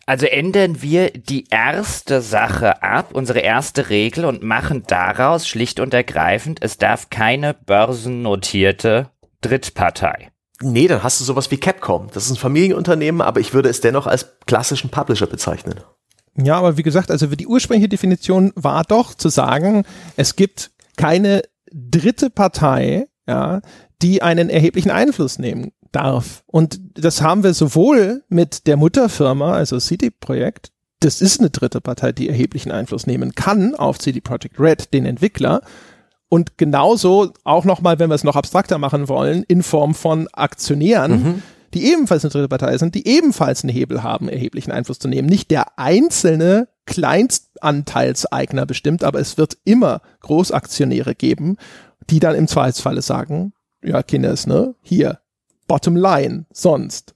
Also 0.07 0.27
ändern 0.27 0.81
wir 0.81 1.11
die 1.11 1.47
erste 1.51 2.21
Sache 2.21 2.85
ab, 2.85 3.11
unsere 3.15 3.41
erste 3.41 3.89
Regel 3.91 4.25
und 4.25 4.45
machen 4.45 4.85
daraus 4.87 5.49
schlicht 5.49 5.81
und 5.81 5.93
ergreifend, 5.93 6.63
es 6.63 6.79
darf 6.79 7.11
keine 7.11 7.53
börsennotierte 7.53 9.11
Drittpartei 9.41 10.32
Nee, 10.63 10.89
dann 10.89 11.03
hast 11.03 11.21
du 11.21 11.25
sowas 11.25 11.51
wie 11.51 11.59
Capcom. 11.59 12.09
Das 12.13 12.25
ist 12.25 12.31
ein 12.31 12.37
Familienunternehmen, 12.37 13.21
aber 13.21 13.41
ich 13.41 13.53
würde 13.53 13.69
es 13.69 13.81
dennoch 13.81 14.07
als 14.07 14.27
klassischen 14.47 14.91
Publisher 14.91 15.27
bezeichnen. 15.27 15.81
Ja, 16.37 16.57
aber 16.57 16.77
wie 16.77 16.83
gesagt, 16.83 17.11
also 17.11 17.27
die 17.27 17.47
ursprüngliche 17.47 17.89
Definition 17.89 18.53
war 18.55 18.85
doch 18.85 19.15
zu 19.15 19.29
sagen, 19.29 19.85
es 20.17 20.37
gibt 20.37 20.71
keine 20.97 21.43
dritte 21.73 22.31
Partei, 22.31 23.07
ja, 23.27 23.61
die 24.01 24.23
einen 24.23 24.49
erheblichen 24.49 24.91
Einfluss 24.91 25.39
nehmen 25.39 25.73
darf. 25.91 26.43
Und 26.47 26.81
das 26.95 27.21
haben 27.23 27.45
wir 27.45 27.55
sowohl 27.55 28.25
mit 28.29 28.67
der 28.67 28.77
Mutterfirma, 28.77 29.53
also 29.53 29.79
CD 29.79 30.11
Projekt, 30.11 30.73
das 31.01 31.21
ist 31.21 31.41
eine 31.41 31.51
dritte 31.51 31.81
Partei, 31.81 32.13
die 32.13 32.29
erheblichen 32.29 32.71
Einfluss 32.71 33.07
nehmen 33.07 33.35
kann 33.35 33.75
auf 33.75 33.99
CD 33.99 34.21
Projekt 34.21 34.59
Red, 34.59 34.95
den 34.95 35.05
Entwickler, 35.05 35.63
und 36.33 36.57
genauso 36.57 37.35
auch 37.45 37.67
nochmal, 37.67 37.99
wenn 37.99 38.09
wir 38.09 38.15
es 38.15 38.25
noch 38.25 38.37
abstrakter 38.37 38.79
machen 38.79 39.11
wollen, 39.11 39.43
in 39.49 39.63
Form 39.63 39.95
von 39.95 40.29
Aktionären, 40.33 41.13
mhm. 41.13 41.43
die 41.75 41.85
ebenfalls 41.93 42.25
eine 42.25 42.31
dritte 42.31 42.49
Partei 42.49 42.79
sind, 42.79 42.95
die 42.95 43.07
ebenfalls 43.07 43.63
einen 43.63 43.75
Hebel 43.75 44.03
haben, 44.03 44.31
erheblichen 44.31 44.73
Einfluss 44.73 44.99
zu 44.99 45.09
nehmen. 45.09 45.29
Nicht 45.29 45.51
der 45.51 45.79
einzelne 45.79 46.69
Kleinstanteilseigner 46.87 48.65
bestimmt, 48.65 49.05
aber 49.05 49.21
es 49.21 49.37
wird 49.37 49.59
immer 49.65 50.01
Großaktionäre 50.21 51.15
geben, 51.15 51.59
die 52.09 52.19
dann 52.19 52.35
im 52.35 52.49
Zweifelsfalle 52.49 53.03
sagen, 53.03 53.53
ja, 53.85 54.03
Kinders, 54.03 54.47
ne, 54.47 54.75
hier, 54.81 55.19
bottom 55.69 55.97
line, 55.97 56.47
sonst. 56.51 57.15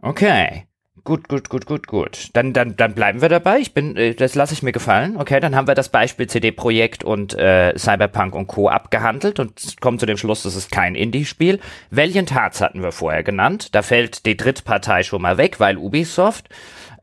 Okay. 0.00 0.68
Gut, 1.04 1.28
gut, 1.28 1.50
gut, 1.50 1.66
gut, 1.66 1.86
gut. 1.86 2.30
Dann, 2.32 2.54
dann, 2.54 2.76
dann 2.76 2.94
bleiben 2.94 3.20
wir 3.20 3.28
dabei. 3.28 3.58
Ich 3.58 3.74
bin, 3.74 3.94
äh, 3.94 4.14
das 4.14 4.34
lasse 4.34 4.54
ich 4.54 4.62
mir 4.62 4.72
gefallen. 4.72 5.18
Okay, 5.18 5.38
dann 5.38 5.54
haben 5.54 5.68
wir 5.68 5.74
das 5.74 5.90
Beispiel 5.90 6.26
CD-Projekt 6.26 7.04
und 7.04 7.34
äh, 7.34 7.76
Cyberpunk 7.76 8.34
und 8.34 8.46
Co. 8.46 8.70
abgehandelt 8.70 9.38
und 9.38 9.76
kommen 9.82 9.98
zu 9.98 10.06
dem 10.06 10.16
Schluss, 10.16 10.44
das 10.44 10.56
ist 10.56 10.70
kein 10.70 10.94
Indie-Spiel. 10.94 11.60
Valiant 11.90 12.34
Hearts 12.34 12.62
hatten 12.62 12.82
wir 12.82 12.90
vorher 12.90 13.22
genannt. 13.22 13.74
Da 13.74 13.82
fällt 13.82 14.24
die 14.24 14.34
Drittpartei 14.34 15.02
schon 15.02 15.20
mal 15.20 15.36
weg, 15.36 15.60
weil 15.60 15.76
Ubisoft. 15.76 16.48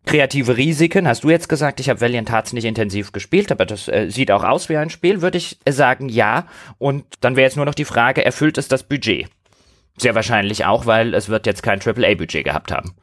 Kreative 0.07 0.57
Risiken, 0.57 1.07
hast 1.07 1.23
du 1.23 1.29
jetzt 1.29 1.47
gesagt, 1.47 1.79
ich 1.79 1.87
habe 1.87 2.01
Valiant 2.01 2.31
Hearts 2.31 2.53
nicht 2.53 2.65
intensiv 2.65 3.11
gespielt, 3.11 3.51
aber 3.51 3.67
das 3.67 3.87
äh, 3.87 4.09
sieht 4.09 4.31
auch 4.31 4.43
aus 4.43 4.67
wie 4.67 4.77
ein 4.77 4.89
Spiel, 4.89 5.21
würde 5.21 5.37
ich 5.37 5.59
sagen, 5.69 6.09
ja. 6.09 6.47
Und 6.79 7.05
dann 7.21 7.35
wäre 7.35 7.45
jetzt 7.45 7.55
nur 7.55 7.67
noch 7.67 7.75
die 7.75 7.85
Frage, 7.85 8.25
erfüllt 8.25 8.57
es 8.57 8.67
das 8.67 8.81
Budget? 8.81 9.27
Sehr 9.97 10.15
wahrscheinlich 10.15 10.65
auch, 10.65 10.87
weil 10.87 11.13
es 11.13 11.29
wird 11.29 11.45
jetzt 11.45 11.61
kein 11.61 11.79
AAA-Budget 11.79 12.43
gehabt 12.43 12.71
haben. 12.71 12.95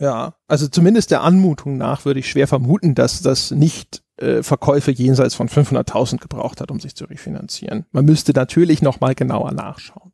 Ja, 0.00 0.34
also 0.48 0.66
zumindest 0.66 1.10
der 1.10 1.20
Anmutung 1.22 1.76
nach 1.76 2.06
würde 2.06 2.20
ich 2.20 2.30
schwer 2.30 2.48
vermuten, 2.48 2.94
dass 2.94 3.20
das 3.20 3.50
nicht 3.50 4.02
äh, 4.16 4.42
Verkäufe 4.42 4.90
jenseits 4.90 5.34
von 5.34 5.48
500.000 5.48 6.18
gebraucht 6.18 6.62
hat, 6.62 6.70
um 6.70 6.80
sich 6.80 6.96
zu 6.96 7.04
refinanzieren. 7.04 7.84
Man 7.92 8.06
müsste 8.06 8.32
natürlich 8.32 8.80
noch 8.80 9.00
mal 9.00 9.14
genauer 9.14 9.52
nachschauen. 9.52 10.12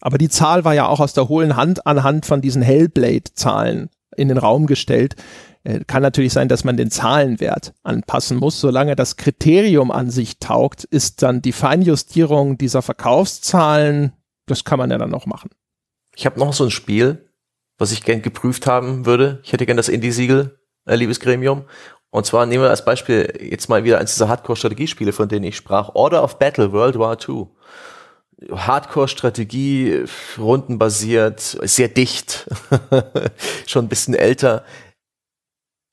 Aber 0.00 0.18
die 0.18 0.28
Zahl 0.28 0.64
war 0.64 0.74
ja 0.74 0.88
auch 0.88 0.98
aus 0.98 1.14
der 1.14 1.28
hohlen 1.28 1.54
Hand 1.54 1.86
anhand 1.86 2.26
von 2.26 2.40
diesen 2.40 2.60
Hellblade-Zahlen 2.60 3.88
in 4.16 4.26
den 4.26 4.36
Raum 4.36 4.66
gestellt. 4.66 5.14
Äh, 5.62 5.84
kann 5.86 6.02
natürlich 6.02 6.32
sein, 6.32 6.48
dass 6.48 6.64
man 6.64 6.76
den 6.76 6.90
Zahlenwert 6.90 7.74
anpassen 7.84 8.36
muss. 8.36 8.60
Solange 8.60 8.96
das 8.96 9.16
Kriterium 9.16 9.92
an 9.92 10.10
sich 10.10 10.40
taugt, 10.40 10.82
ist 10.82 11.22
dann 11.22 11.40
die 11.40 11.52
Feinjustierung 11.52 12.58
dieser 12.58 12.82
Verkaufszahlen, 12.82 14.12
das 14.46 14.64
kann 14.64 14.80
man 14.80 14.90
ja 14.90 14.98
dann 14.98 15.10
noch 15.10 15.26
machen. 15.26 15.50
Ich 16.16 16.26
habe 16.26 16.40
noch 16.40 16.52
so 16.52 16.64
ein 16.64 16.70
Spiel, 16.72 17.28
was 17.78 17.92
ich 17.92 18.04
gern 18.04 18.22
geprüft 18.22 18.66
haben 18.66 19.06
würde. 19.06 19.40
Ich 19.44 19.52
hätte 19.52 19.66
gern 19.66 19.76
das 19.76 19.88
Indie-Siegel, 19.88 20.58
äh, 20.86 20.96
liebes 20.96 21.20
Gremium. 21.20 21.64
Und 22.10 22.26
zwar 22.26 22.44
nehmen 22.44 22.62
wir 22.62 22.70
als 22.70 22.84
Beispiel 22.84 23.32
jetzt 23.40 23.68
mal 23.68 23.84
wieder 23.84 23.98
eins 23.98 24.12
dieser 24.12 24.28
Hardcore-Strategiespiele, 24.28 25.12
von 25.12 25.28
denen 25.28 25.46
ich 25.46 25.56
sprach. 25.56 25.94
Order 25.94 26.22
of 26.22 26.38
Battle 26.38 26.72
World 26.72 26.98
War 26.98 27.16
II. 27.18 27.46
Hardcore-Strategie, 28.50 30.04
rundenbasiert, 30.36 31.40
sehr 31.40 31.88
dicht, 31.88 32.48
schon 33.66 33.86
ein 33.86 33.88
bisschen 33.88 34.14
älter. 34.14 34.64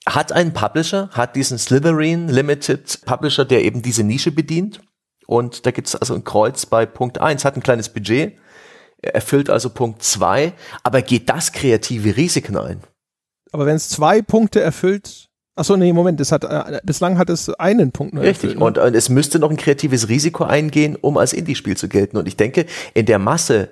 Hat 0.06 0.32
einen 0.32 0.54
Publisher, 0.54 1.10
hat 1.12 1.36
diesen 1.36 1.58
Slytherin 1.58 2.28
Limited 2.28 3.02
Publisher, 3.06 3.46
der 3.46 3.64
eben 3.64 3.82
diese 3.82 4.04
Nische 4.04 4.32
bedient. 4.32 4.82
Und 5.26 5.66
da 5.66 5.72
gibt 5.72 5.88
es 5.88 5.96
also 5.96 6.16
ein 6.16 6.24
Kreuz 6.24 6.66
bei 6.66 6.86
Punkt 6.86 7.22
1, 7.22 7.46
hat 7.46 7.56
ein 7.56 7.64
kleines 7.64 7.90
Budget, 7.90 8.38
erfüllt 9.02 9.50
also 9.50 9.70
Punkt 9.70 10.04
2, 10.04 10.54
aber 10.84 11.02
geht 11.02 11.30
das 11.30 11.52
kreative 11.52 12.16
Risiken 12.18 12.58
ein? 12.58 12.82
Aber 13.52 13.66
wenn 13.66 13.76
es 13.76 13.90
zwei 13.90 14.22
Punkte 14.22 14.62
erfüllt, 14.62 15.30
Achso, 15.56 15.76
nee, 15.76 15.92
Moment, 15.92 16.22
es 16.22 16.32
hat, 16.32 16.46
äh, 16.46 16.80
bislang 16.86 17.18
hat 17.18 17.30
es 17.30 17.50
einen 17.50 17.92
Punkt 17.92 18.14
nur 18.14 18.24
Richtig, 18.24 18.52
erfüllt, 18.52 18.60
ne? 18.60 18.66
und, 18.66 18.78
und 18.78 18.96
es 18.96 19.10
müsste 19.10 19.40
noch 19.40 19.50
ein 19.50 19.58
kreatives 19.58 20.08
Risiko 20.08 20.46
eingehen, 20.46 20.96
um 20.96 21.18
als 21.18 21.34
Indie-Spiel 21.34 21.76
zu 21.76 21.90
gelten. 21.90 22.16
Und 22.16 22.30
ich 22.30 22.38
denke, 22.38 22.66
in 22.94 23.06
der 23.06 23.20
Masse 23.20 23.70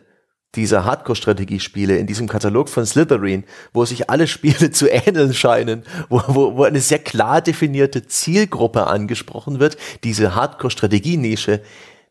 dieser 0.56 0.84
Hardcore-Strategiespiele 0.84 1.98
in 1.98 2.08
diesem 2.08 2.28
Katalog 2.28 2.68
von 2.68 2.86
Slytherin, 2.86 3.46
wo 3.72 3.86
sich 3.86 4.10
alle 4.10 4.28
Spiele 4.28 4.72
zu 4.72 4.90
ähneln 4.90 5.34
scheinen, 5.34 5.84
wo, 6.10 6.22
wo, 6.28 6.58
wo 6.58 6.64
eine 6.64 6.82
sehr 6.82 7.00
klar 7.00 7.42
definierte 7.42 8.06
Zielgruppe 8.06 8.88
angesprochen 8.88 9.62
wird, 9.62 9.78
diese 10.04 10.36
Hardcore-Strategie-Nische, 10.36 11.62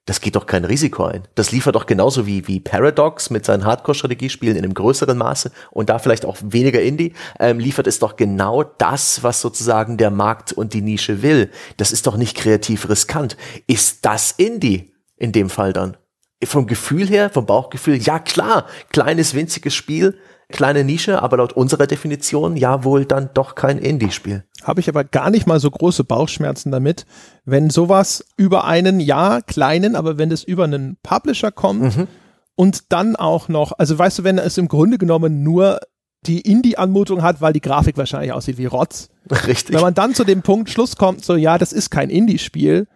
das 0.07 0.21
geht 0.21 0.37
doch 0.37 0.47
kein 0.47 0.65
Risiko 0.65 1.05
ein. 1.05 1.25
Das 1.35 1.51
liefert 1.51 1.75
doch 1.75 1.85
genauso 1.85 2.27
wie, 2.27 2.47
wie 2.47 2.61
Paradox 2.61 3.29
mit 3.29 3.45
seinen 3.45 3.65
Hardcore-Strategiespielen 3.65 4.57
in 4.57 4.65
einem 4.65 4.73
größeren 4.73 5.19
Maße 5.19 5.51
und 5.73 5.89
da 5.91 5.99
vielleicht 5.99 6.25
auch 6.25 6.37
weniger 6.41 6.81
Indie, 6.81 7.13
ähm, 7.41 7.59
liefert 7.59 7.89
es 7.89 7.99
doch 7.99 8.17
genau 8.17 8.63
das, 8.63 9.25
was 9.25 9.41
sozusagen 9.41 9.97
der 9.97 10.13
Markt 10.13 10.53
und 10.53 10.73
die 10.75 10.81
Nische 10.81 11.23
will. 11.23 11.51
Das 11.77 11.91
ist 11.91 12.07
doch 12.07 12.17
nicht 12.17 12.37
kreativ 12.37 12.89
riskant. 12.89 13.37
Ist 13.67 14.05
das 14.07 14.31
Indie 14.31 14.95
in 15.17 15.33
dem 15.33 15.51
Fall 15.51 15.73
dann? 15.73 15.97
Vom 16.45 16.69
Gefühl 16.69 17.09
her, 17.09 17.31
vom 17.31 17.47
Bauchgefühl, 17.47 17.97
ja 17.97 18.21
klar, 18.21 18.67
kleines, 18.93 19.35
winziges 19.35 19.75
Spiel, 19.75 20.17
kleine 20.49 20.85
Nische, 20.85 21.23
aber 21.23 21.39
laut 21.39 21.53
unserer 21.53 21.87
Definition 21.87 22.57
ja 22.57 22.85
wohl 22.85 23.05
dann 23.05 23.31
doch 23.35 23.55
kein 23.55 23.79
Indie-Spiel. 23.79 24.45
Habe 24.63 24.81
ich 24.81 24.89
aber 24.89 25.05
gar 25.05 25.31
nicht 25.31 25.47
mal 25.47 25.61
so 25.61 25.71
große 25.71 26.05
Bauchschmerzen 26.05 26.71
damit, 26.71 27.07
wenn 27.45 27.71
sowas 27.71 28.25
über 28.37 28.65
einen, 28.65 29.01
ja, 29.01 29.41
kleinen, 29.41 29.97
aber 29.97 30.19
wenn 30.19 30.31
es 30.31 30.45
über 30.45 30.65
einen 30.65 30.99
Publisher 31.03 31.51
kommt 31.51 31.97
mhm. 31.97 32.09
und 32.55 32.93
dann 32.93 33.17
auch 33.17 33.49
noch, 33.49 33.73
also 33.79 33.99
weißt 33.99 34.21
du, 34.21 34.25
wenn 34.25 34.39
es 34.39 34.57
im 34.59 34.69
Grunde 34.69 34.99
genommen 34.99 35.43
nur 35.43 35.81
die 36.27 36.41
Indie-Anmutung 36.41 37.23
hat, 37.23 37.41
weil 37.41 37.53
die 37.53 37.61
Grafik 37.61 37.97
wahrscheinlich 37.97 38.33
aussieht 38.33 38.59
wie 38.59 38.67
Rotz. 38.67 39.11
Richtig. 39.31 39.75
Wenn 39.75 39.83
man 39.83 39.95
dann 39.95 40.15
zu 40.15 40.25
dem 40.25 40.43
Punkt 40.43 40.71
Schluss 40.71 40.97
kommt, 40.97 41.25
so 41.25 41.37
ja, 41.37 41.59
das 41.59 41.73
ist 41.73 41.91
kein 41.91 42.11
Indie-Spiel, 42.11 42.87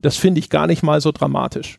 das 0.00 0.16
finde 0.16 0.40
ich 0.40 0.50
gar 0.50 0.66
nicht 0.66 0.82
mal 0.82 1.00
so 1.00 1.12
dramatisch 1.12 1.78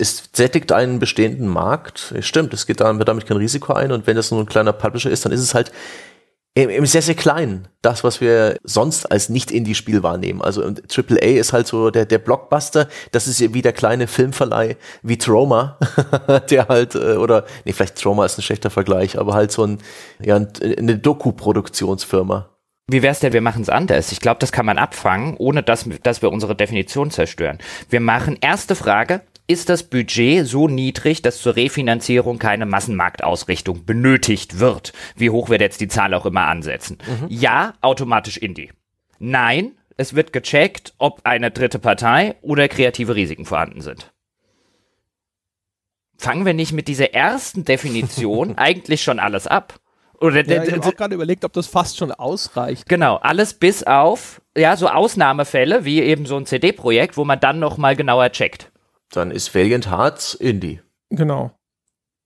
es 0.00 0.30
sättigt 0.32 0.72
einen 0.72 0.98
bestehenden 0.98 1.48
Markt. 1.48 2.14
Stimmt, 2.20 2.54
es 2.54 2.66
geht 2.66 2.80
damit, 2.80 3.06
damit 3.06 3.26
kein 3.26 3.36
Risiko 3.36 3.74
ein. 3.74 3.92
Und 3.92 4.06
wenn 4.06 4.16
das 4.16 4.30
nur 4.30 4.40
ein 4.40 4.46
kleiner 4.46 4.72
Publisher 4.72 5.10
ist, 5.10 5.24
dann 5.24 5.32
ist 5.32 5.40
es 5.40 5.54
halt 5.54 5.70
im, 6.54 6.84
sehr, 6.84 7.02
sehr 7.02 7.14
klein, 7.14 7.68
das, 7.80 8.02
was 8.02 8.20
wir 8.20 8.56
sonst 8.64 9.10
als 9.10 9.28
Nicht-Indie-Spiel 9.28 10.02
wahrnehmen. 10.02 10.42
Also 10.42 10.62
AAA 10.62 11.38
ist 11.38 11.52
halt 11.52 11.68
so 11.68 11.90
der, 11.90 12.06
der 12.06 12.18
Blockbuster, 12.18 12.88
das 13.12 13.28
ist 13.28 13.54
wie 13.54 13.62
der 13.62 13.72
kleine 13.72 14.08
Filmverleih 14.08 14.76
wie 15.02 15.16
Troma, 15.16 15.78
der 16.50 16.66
halt, 16.66 16.96
äh, 16.96 17.14
oder, 17.14 17.44
nee, 17.64 17.72
vielleicht 17.72 17.96
Troma 17.96 18.26
ist 18.26 18.36
ein 18.36 18.42
schlechter 18.42 18.70
Vergleich, 18.70 19.16
aber 19.16 19.34
halt 19.34 19.52
so 19.52 19.64
ein, 19.64 19.78
ja, 20.20 20.34
eine 20.36 20.98
Doku-Produktionsfirma. 20.98 22.50
Wie 22.90 23.02
wär's 23.02 23.20
denn, 23.20 23.32
wir 23.32 23.40
machen's 23.40 23.68
anders? 23.68 24.10
Ich 24.10 24.18
glaube, 24.18 24.40
das 24.40 24.50
kann 24.50 24.66
man 24.66 24.76
abfangen, 24.76 25.36
ohne 25.38 25.62
dass, 25.62 25.88
dass 26.02 26.22
wir 26.22 26.32
unsere 26.32 26.56
Definition 26.56 27.12
zerstören. 27.12 27.58
Wir 27.88 28.00
machen 28.00 28.36
erste 28.40 28.74
Frage, 28.74 29.20
ist 29.50 29.68
das 29.68 29.82
Budget 29.82 30.46
so 30.46 30.68
niedrig, 30.68 31.22
dass 31.22 31.42
zur 31.42 31.56
Refinanzierung 31.56 32.38
keine 32.38 32.66
Massenmarktausrichtung 32.66 33.84
benötigt 33.84 34.60
wird. 34.60 34.92
Wie 35.16 35.30
hoch 35.30 35.48
wird 35.48 35.60
jetzt 35.60 35.80
die 35.80 35.88
Zahl 35.88 36.14
auch 36.14 36.24
immer 36.24 36.46
ansetzen? 36.46 36.98
Mhm. 37.04 37.26
Ja, 37.28 37.74
automatisch 37.80 38.36
Indie. 38.36 38.70
Nein, 39.18 39.72
es 39.96 40.14
wird 40.14 40.32
gecheckt, 40.32 40.94
ob 40.98 41.22
eine 41.24 41.50
dritte 41.50 41.80
Partei 41.80 42.36
oder 42.42 42.68
kreative 42.68 43.16
Risiken 43.16 43.44
vorhanden 43.44 43.80
sind. 43.80 44.12
Fangen 46.16 46.46
wir 46.46 46.54
nicht 46.54 46.72
mit 46.72 46.86
dieser 46.86 47.12
ersten 47.12 47.64
Definition 47.64 48.54
eigentlich 48.56 49.02
schon 49.02 49.18
alles 49.18 49.48
ab? 49.48 49.80
Oder 50.20 50.46
ja, 50.46 50.62
ich 50.62 50.72
habe 50.72 50.86
auch 50.86 50.94
gerade 50.94 51.14
überlegt, 51.16 51.44
ob 51.44 51.54
das 51.54 51.66
fast 51.66 51.96
schon 51.96 52.12
ausreicht. 52.12 52.88
Genau, 52.88 53.16
alles 53.16 53.54
bis 53.54 53.82
auf 53.82 54.40
ja 54.56 54.76
so 54.76 54.88
Ausnahmefälle 54.88 55.84
wie 55.84 56.00
eben 56.02 56.24
so 56.26 56.36
ein 56.36 56.46
CD-Projekt, 56.46 57.16
wo 57.16 57.24
man 57.24 57.40
dann 57.40 57.58
noch 57.58 57.78
mal 57.78 57.96
genauer 57.96 58.30
checkt 58.30 58.69
dann 59.10 59.30
ist 59.30 59.54
Valiant 59.54 59.90
Hearts 59.90 60.34
Indie. 60.34 60.80
Genau. 61.10 61.52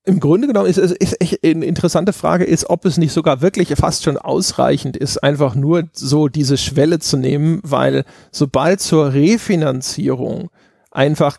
Im 0.06 0.20
Grunde 0.20 0.46
genommen 0.46 0.68
ist 0.68 0.76
es 0.76 0.94
echt 1.00 1.42
eine 1.42 1.64
interessante 1.64 2.12
Frage, 2.12 2.44
ist, 2.44 2.68
ob 2.68 2.84
es 2.84 2.98
nicht 2.98 3.12
sogar 3.12 3.40
wirklich 3.40 3.70
fast 3.74 4.04
schon 4.04 4.18
ausreichend 4.18 4.98
ist, 4.98 5.16
einfach 5.18 5.54
nur 5.54 5.88
so 5.92 6.28
diese 6.28 6.58
Schwelle 6.58 6.98
zu 6.98 7.16
nehmen, 7.16 7.60
weil 7.62 8.04
sobald 8.30 8.82
zur 8.82 9.14
Refinanzierung 9.14 10.50
einfach 10.90 11.38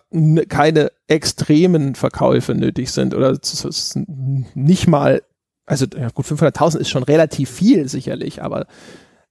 keine 0.49 0.91
extremen 1.07 1.93
Verkäufe 1.93 2.55
nötig 2.55 2.91
sind 2.91 3.13
oder 3.13 3.37
nicht 4.55 4.87
mal, 4.87 5.21
also 5.67 5.85
ja 5.95 6.09
gut, 6.09 6.25
500.000 6.25 6.79
ist 6.79 6.89
schon 6.89 7.03
relativ 7.03 7.51
viel 7.51 7.87
sicherlich, 7.87 8.41
aber 8.41 8.65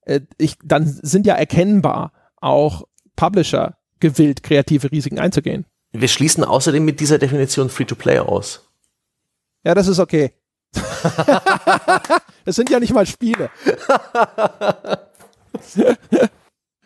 äh, 0.05 0.21
ich, 0.37 0.55
dann 0.63 0.85
sind 0.85 1.25
ja 1.25 1.35
erkennbar 1.35 2.13
auch 2.37 2.87
Publisher 3.17 3.77
gewillt, 3.99 4.43
kreative 4.43 4.91
Risiken 4.91 5.19
einzugehen. 5.19 5.65
Wir 6.01 6.07
schließen 6.07 6.43
außerdem 6.43 6.83
mit 6.83 6.99
dieser 6.99 7.17
Definition 7.17 7.69
Free-to-Play 7.69 8.19
aus. 8.19 8.67
Ja, 9.63 9.73
das 9.73 9.87
ist 9.87 9.99
okay. 9.99 10.33
Es 12.47 12.55
sind 12.55 12.69
ja 12.69 12.79
nicht 12.79 12.93
mal 12.93 13.07
Spiele. 13.07 13.49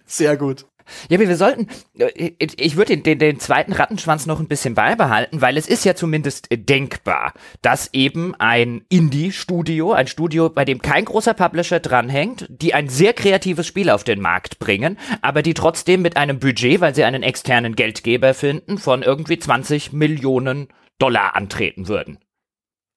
Sehr 0.06 0.38
gut. 0.38 0.65
Ja, 1.10 1.20
wir 1.20 1.36
sollten, 1.36 1.68
äh, 1.98 2.32
ich 2.40 2.76
würde 2.76 2.95
den, 2.95 3.03
den, 3.03 3.20
den 3.20 3.40
zweiten 3.40 3.74
Rattenschwanz 3.74 4.26
noch 4.26 4.40
ein 4.40 4.48
bisschen 4.48 4.76
beibehalten, 4.76 5.41
weil 5.41 5.57
es 5.57 5.68
ist 5.68 5.86
ja 5.86 5.95
zumindest 5.95 6.48
denkbar, 6.52 7.34
dass 7.61 7.94
eben 7.94 8.36
ein 8.36 8.84
Indie-Studio, 8.90 9.94
ein 9.94 10.07
Studio, 10.07 10.49
bei 10.49 10.66
dem 10.66 10.82
kein 10.82 11.06
großer 11.06 11.34
Publisher 11.34 11.80
dranhängt, 11.80 12.48
die 12.49 12.74
ein 12.74 12.90
sehr 12.90 13.14
kreatives 13.14 13.68
Spiel 13.68 13.90
auf 13.90 14.03
den 14.03 14.22
Markt 14.22 14.60
bringen, 14.60 14.98
aber 15.22 15.41
die 15.41 15.53
trotzdem 15.53 16.02
mit 16.02 16.18
einem 16.18 16.40
Budget, 16.40 16.82
weil 16.82 16.95
sie 16.95 17.03
einen 17.03 17.24
externen 17.24 17.76
Geldgeber 17.76 18.34
finden, 18.34 18.78
von 18.78 19.03
irgendwie 19.03 19.40
20 19.40 19.94
Millionen 19.94 20.68
Dollar 20.99 21.36
antreten 21.36 21.88
würden. 21.88 22.20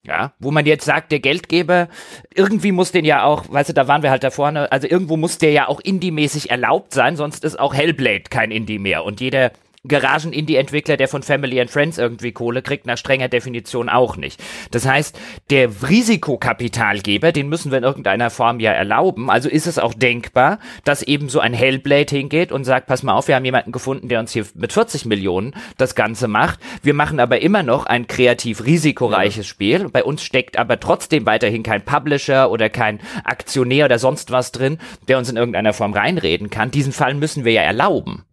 Ja, 0.04 0.32
wo 0.40 0.50
man 0.50 0.66
jetzt 0.66 0.84
sagt, 0.84 1.12
der 1.12 1.20
Geldgeber, 1.20 1.88
irgendwie 2.34 2.72
muss 2.72 2.90
den 2.90 3.04
ja 3.04 3.22
auch, 3.22 3.44
weißt 3.48 3.68
du, 3.68 3.72
da 3.72 3.86
waren 3.86 4.02
wir 4.02 4.10
halt 4.10 4.24
da 4.24 4.32
vorne, 4.32 4.72
also 4.72 4.88
irgendwo 4.88 5.16
muss 5.16 5.38
der 5.38 5.52
ja 5.52 5.68
auch 5.68 5.78
Indie-mäßig 5.78 6.50
erlaubt 6.50 6.92
sein, 6.92 7.14
sonst 7.16 7.44
ist 7.44 7.60
auch 7.60 7.72
Hellblade 7.72 8.24
kein 8.28 8.50
Indie 8.50 8.80
mehr. 8.80 9.04
Und 9.04 9.20
jeder 9.20 9.52
Garagen-Indie-Entwickler, 9.88 10.96
der 10.96 11.08
von 11.08 11.24
Family 11.24 11.60
and 11.60 11.70
Friends 11.70 11.98
irgendwie 11.98 12.30
Kohle 12.30 12.62
kriegt, 12.62 12.86
nach 12.86 12.96
strenger 12.96 13.28
Definition 13.28 13.88
auch 13.88 14.16
nicht. 14.16 14.42
Das 14.70 14.86
heißt, 14.86 15.18
der 15.50 15.70
Risikokapitalgeber, 15.88 17.32
den 17.32 17.48
müssen 17.48 17.72
wir 17.72 17.78
in 17.78 17.84
irgendeiner 17.84 18.30
Form 18.30 18.60
ja 18.60 18.70
erlauben. 18.70 19.28
Also 19.28 19.48
ist 19.48 19.66
es 19.66 19.80
auch 19.80 19.92
denkbar, 19.92 20.60
dass 20.84 21.02
eben 21.02 21.28
so 21.28 21.40
ein 21.40 21.52
Hellblade 21.52 22.14
hingeht 22.14 22.52
und 22.52 22.62
sagt, 22.64 22.86
pass 22.86 23.02
mal 23.02 23.14
auf, 23.14 23.26
wir 23.26 23.34
haben 23.34 23.44
jemanden 23.44 23.72
gefunden, 23.72 24.08
der 24.08 24.20
uns 24.20 24.32
hier 24.32 24.46
mit 24.54 24.72
40 24.72 25.04
Millionen 25.06 25.54
das 25.78 25.96
Ganze 25.96 26.28
macht. 26.28 26.60
Wir 26.82 26.94
machen 26.94 27.18
aber 27.18 27.40
immer 27.42 27.64
noch 27.64 27.86
ein 27.86 28.06
kreativ 28.06 28.64
risikoreiches 28.64 29.46
ja. 29.46 29.50
Spiel. 29.50 29.88
Bei 29.88 30.04
uns 30.04 30.22
steckt 30.22 30.58
aber 30.58 30.78
trotzdem 30.78 31.26
weiterhin 31.26 31.64
kein 31.64 31.84
Publisher 31.84 32.52
oder 32.52 32.70
kein 32.70 33.00
Aktionär 33.24 33.86
oder 33.86 33.98
sonst 33.98 34.30
was 34.30 34.52
drin, 34.52 34.78
der 35.08 35.18
uns 35.18 35.28
in 35.28 35.36
irgendeiner 35.36 35.72
Form 35.72 35.92
reinreden 35.92 36.50
kann. 36.50 36.70
Diesen 36.70 36.92
Fall 36.92 37.14
müssen 37.14 37.44
wir 37.44 37.52
ja 37.52 37.62
erlauben. 37.62 38.24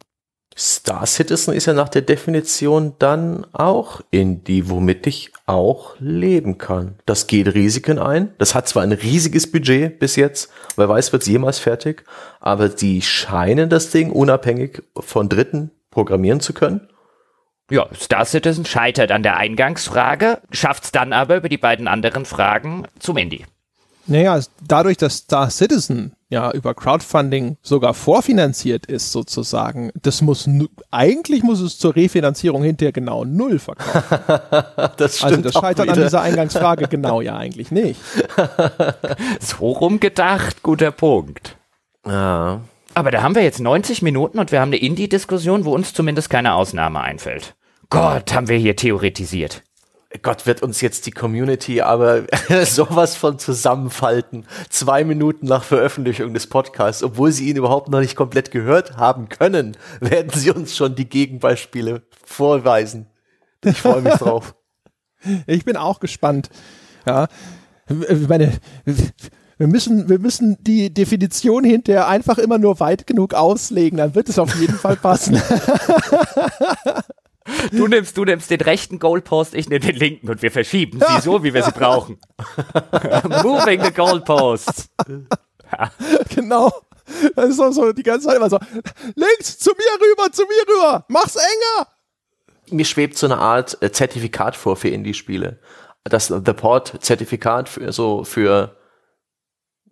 Star 0.60 1.06
Citizen 1.06 1.54
ist 1.54 1.68
ja 1.68 1.74
nach 1.74 1.88
der 1.88 2.02
Definition 2.02 2.94
dann 3.00 3.46
auch 3.54 4.02
Indie, 4.12 4.70
womit 4.70 5.08
ich 5.08 5.32
auch 5.46 5.96
leben 6.00 6.58
kann. 6.58 6.96
Das 7.06 7.28
geht 7.28 7.54
Risiken 7.54 7.98
ein. 7.98 8.34
Das 8.40 8.56
hat 8.56 8.68
zwar 8.68 8.84
ein 8.84 8.92
riesiges 8.92 9.50
Budget 9.50 10.00
bis 10.00 10.18
jetzt, 10.18 10.52
wer 10.76 10.90
weiß, 10.90 11.14
wird 11.14 11.22
es 11.22 11.30
jemals 11.30 11.60
fertig, 11.60 12.04
aber 12.42 12.68
die 12.68 13.02
scheinen 13.02 13.70
das 13.70 13.90
Ding 13.92 14.12
unabhängig 14.12 14.84
von 14.98 15.30
Dritten 15.30 15.72
programmieren 15.92 16.42
zu 16.42 16.54
können. 16.54 16.90
Ja, 17.72 17.88
Star 17.96 18.26
Citizen 18.26 18.66
scheitert 18.66 19.12
an 19.12 19.24
der 19.24 19.38
Eingangsfrage, 19.38 20.42
schafft 20.52 20.84
es 20.84 20.92
dann 20.92 21.14
aber 21.14 21.38
über 21.38 21.48
die 21.48 21.58
beiden 21.58 21.88
anderen 21.88 22.26
Fragen 22.26 22.86
zum 23.00 23.16
Indie. 23.16 23.46
Naja, 24.10 24.40
dadurch, 24.68 24.98
dass 24.98 25.18
Star 25.18 25.50
Citizen 25.50 26.14
ja 26.30 26.52
über 26.52 26.74
Crowdfunding 26.74 27.58
sogar 27.62 27.94
vorfinanziert 27.94 28.86
ist 28.86 29.12
sozusagen, 29.12 29.92
das 30.02 30.22
muss 30.22 30.50
eigentlich 30.92 31.44
muss 31.44 31.60
es 31.60 31.78
zur 31.78 31.96
Refinanzierung 31.96 32.64
hinterher 32.64 32.92
genau 32.92 33.24
null 33.26 33.60
verkaufen. 33.60 34.18
das 34.98 35.18
stimmt 35.18 35.32
also 35.32 35.42
das 35.42 35.54
scheitert 35.54 35.90
an 35.90 36.02
dieser 36.02 36.22
Eingangsfrage 36.22 36.88
genau 36.88 37.22
ja 37.22 37.38
eigentlich 37.38 37.72
nicht. 37.72 38.00
so 39.40 39.72
rumgedacht, 39.72 40.64
guter 40.64 40.92
Punkt. 40.92 41.58
Ja. 42.06 42.62
Aber 42.96 43.12
da 43.12 43.22
haben 43.22 43.36
wir 43.36 43.44
jetzt 43.44 43.60
90 43.60 44.02
Minuten 44.02 44.40
und 44.40 44.52
wir 44.52 44.60
haben 44.60 44.70
eine 44.70 44.78
Indie-Diskussion, 44.78 45.66
wo 45.66 45.74
uns 45.74 45.94
zumindest 45.94 46.30
keine 46.30 46.54
Ausnahme 46.54 47.00
einfällt. 47.02 47.56
Gott, 47.90 48.34
haben 48.34 48.48
wir 48.48 48.58
hier 48.58 48.76
theoretisiert. 48.76 49.64
Gott 50.24 50.48
wird 50.48 50.64
uns 50.64 50.82
jetzt 50.82 51.06
die 51.06 51.12
Community 51.12 51.82
aber 51.82 52.24
sowas 52.66 53.16
von 53.16 53.38
zusammenfalten. 53.38 54.46
Zwei 54.70 55.04
Minuten 55.04 55.46
nach 55.46 55.64
Veröffentlichung 55.64 56.34
des 56.34 56.48
Podcasts, 56.48 57.04
obwohl 57.04 57.32
sie 57.32 57.50
ihn 57.50 57.58
überhaupt 57.58 57.90
noch 57.90 58.00
nicht 58.00 58.16
komplett 58.16 58.50
gehört 58.50 58.98
haben 58.98 59.30
können, 59.30 59.78
werden 60.00 60.32
sie 60.34 60.52
uns 60.52 60.76
schon 60.76 60.96
die 60.96 61.08
Gegenbeispiele 61.08 62.02
vorweisen. 62.26 63.06
Ich 63.64 63.78
freue 63.78 64.02
mich 64.02 64.16
drauf. 64.16 64.56
Ich 65.48 65.66
bin 65.66 65.76
auch 65.76 66.00
gespannt. 66.00 66.50
Ja, 67.06 67.28
ich 67.90 68.30
meine, 68.30 68.54
wir 69.58 69.68
müssen, 69.68 70.08
wir 70.08 70.18
müssen 70.18 70.56
die 70.64 70.94
Definition 70.94 71.66
hinterher 71.66 72.08
einfach 72.08 72.38
immer 72.38 72.58
nur 72.58 72.80
weit 72.80 73.06
genug 73.06 73.34
auslegen, 73.34 73.98
dann 73.98 74.16
wird 74.16 74.30
es 74.30 74.40
auf 74.40 74.56
jeden 74.56 74.76
Fall 74.76 74.96
passen. 74.96 75.42
Du 77.72 77.88
nimmst, 77.88 78.18
du 78.18 78.26
nimmst 78.26 78.50
den 78.50 78.62
rechten 78.62 79.00
Goalpost, 79.00 79.54
ich 79.54 79.70
nehme 79.70 79.86
den 79.86 79.96
linken 79.96 80.30
und 80.30 80.42
wir 80.42 80.52
verschieben 80.52 81.00
sie 81.00 81.22
so, 81.22 81.44
wie 81.44 81.54
wir 81.54 81.64
sie 81.64 81.72
brauchen. 81.72 82.20
Moving 83.44 83.84
the 83.84 83.92
goalposts. 83.92 84.90
genau. 86.34 86.72
Das 87.36 87.50
ist 87.50 87.60
auch 87.60 87.72
so 87.72 87.92
die 87.92 88.04
ganze 88.04 88.28
Zeit 88.28 88.38
immer 88.38 88.50
so, 88.50 88.60
links, 89.16 89.58
zu 89.58 89.72
mir 89.72 90.08
rüber, 90.08 90.32
zu 90.32 90.44
mir 90.44 90.74
rüber, 90.74 91.06
mach's 91.08 91.36
enger. 91.36 91.88
Mir 92.72 92.86
schwebt 92.86 93.18
so 93.18 93.26
eine 93.26 93.38
Art 93.38 93.78
äh, 93.82 93.92
Zertifikat 93.92 94.56
vor 94.56 94.76
für 94.76 94.90
Indie-Spiele. 94.90 95.60
Das 96.04 96.28
The 96.28 96.54
Port-Zertifikat 96.54 97.68
für, 97.68 97.92
so 97.92 98.24
für 98.24 98.79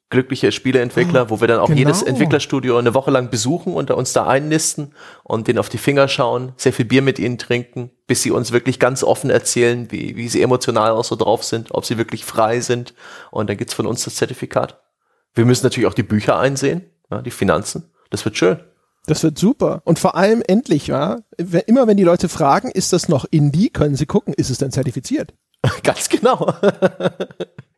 glückliche 0.10 0.52
Spieleentwickler, 0.52 1.30
wo 1.30 1.42
wir 1.42 1.48
dann 1.48 1.60
auch 1.60 1.68
genau. 1.68 1.80
jedes 1.80 2.02
Entwicklerstudio 2.02 2.78
eine 2.78 2.94
Woche 2.94 3.12
lang 3.12 3.30
besuchen 3.30 3.74
und 3.74 3.92
uns 3.92 4.14
da 4.14 4.26
einnisten 4.26 4.94
und 5.24 5.48
denen 5.48 5.60
auf 5.60 5.70
die 5.70 5.78
Finger 5.78 6.08
schauen, 6.08 6.54
sehr 6.56 6.72
viel 6.72 6.86
Bier 6.86 7.02
mit 7.02 7.20
ihnen 7.20 7.38
trinken, 7.38 7.92
bis 8.08 8.22
sie 8.22 8.32
uns 8.32 8.52
wirklich 8.52 8.80
ganz 8.80 9.04
offen 9.04 9.30
erzählen, 9.30 9.92
wie, 9.92 10.16
wie 10.16 10.30
sie 10.30 10.42
emotional 10.42 10.92
auch 10.92 11.04
so 11.04 11.16
drauf 11.16 11.44
sind, 11.44 11.72
ob 11.72 11.86
sie 11.86 11.98
wirklich 11.98 12.24
frei 12.24 12.62
sind. 12.62 12.94
Und 13.32 13.50
dann 13.50 13.58
gibt's 13.58 13.74
von 13.74 13.86
uns 13.86 14.04
das 14.06 14.16
Zertifikat. 14.16 14.82
Wir 15.34 15.46
müssen 15.46 15.66
natürlich 15.66 15.88
auch 15.88 15.94
die 15.94 16.04
Bücher 16.04 16.40
einsehen, 16.40 16.90
ja, 17.12 17.22
die 17.22 17.32
Finanzen. 17.32 17.92
Das 18.10 18.24
wird 18.24 18.38
schön. 18.38 18.60
Das 19.08 19.24
wird 19.24 19.38
super. 19.38 19.82
Und 19.86 20.00
vor 20.00 20.16
allem 20.16 20.42
endlich, 20.46 20.88
ja, 20.88 21.20
immer 21.38 21.88
wenn 21.88 21.98
die 21.98 22.04
Leute 22.04 22.30
fragen, 22.30 22.72
ist 22.72 22.94
das 22.94 23.10
noch 23.10 23.26
Indie, 23.30 23.70
können 23.70 23.96
sie 23.96 24.06
gucken, 24.06 24.34
ist 24.34 24.50
es 24.50 24.58
denn 24.58 24.72
zertifiziert? 24.72 25.34
Ganz 25.84 26.08
genau. 26.08 26.54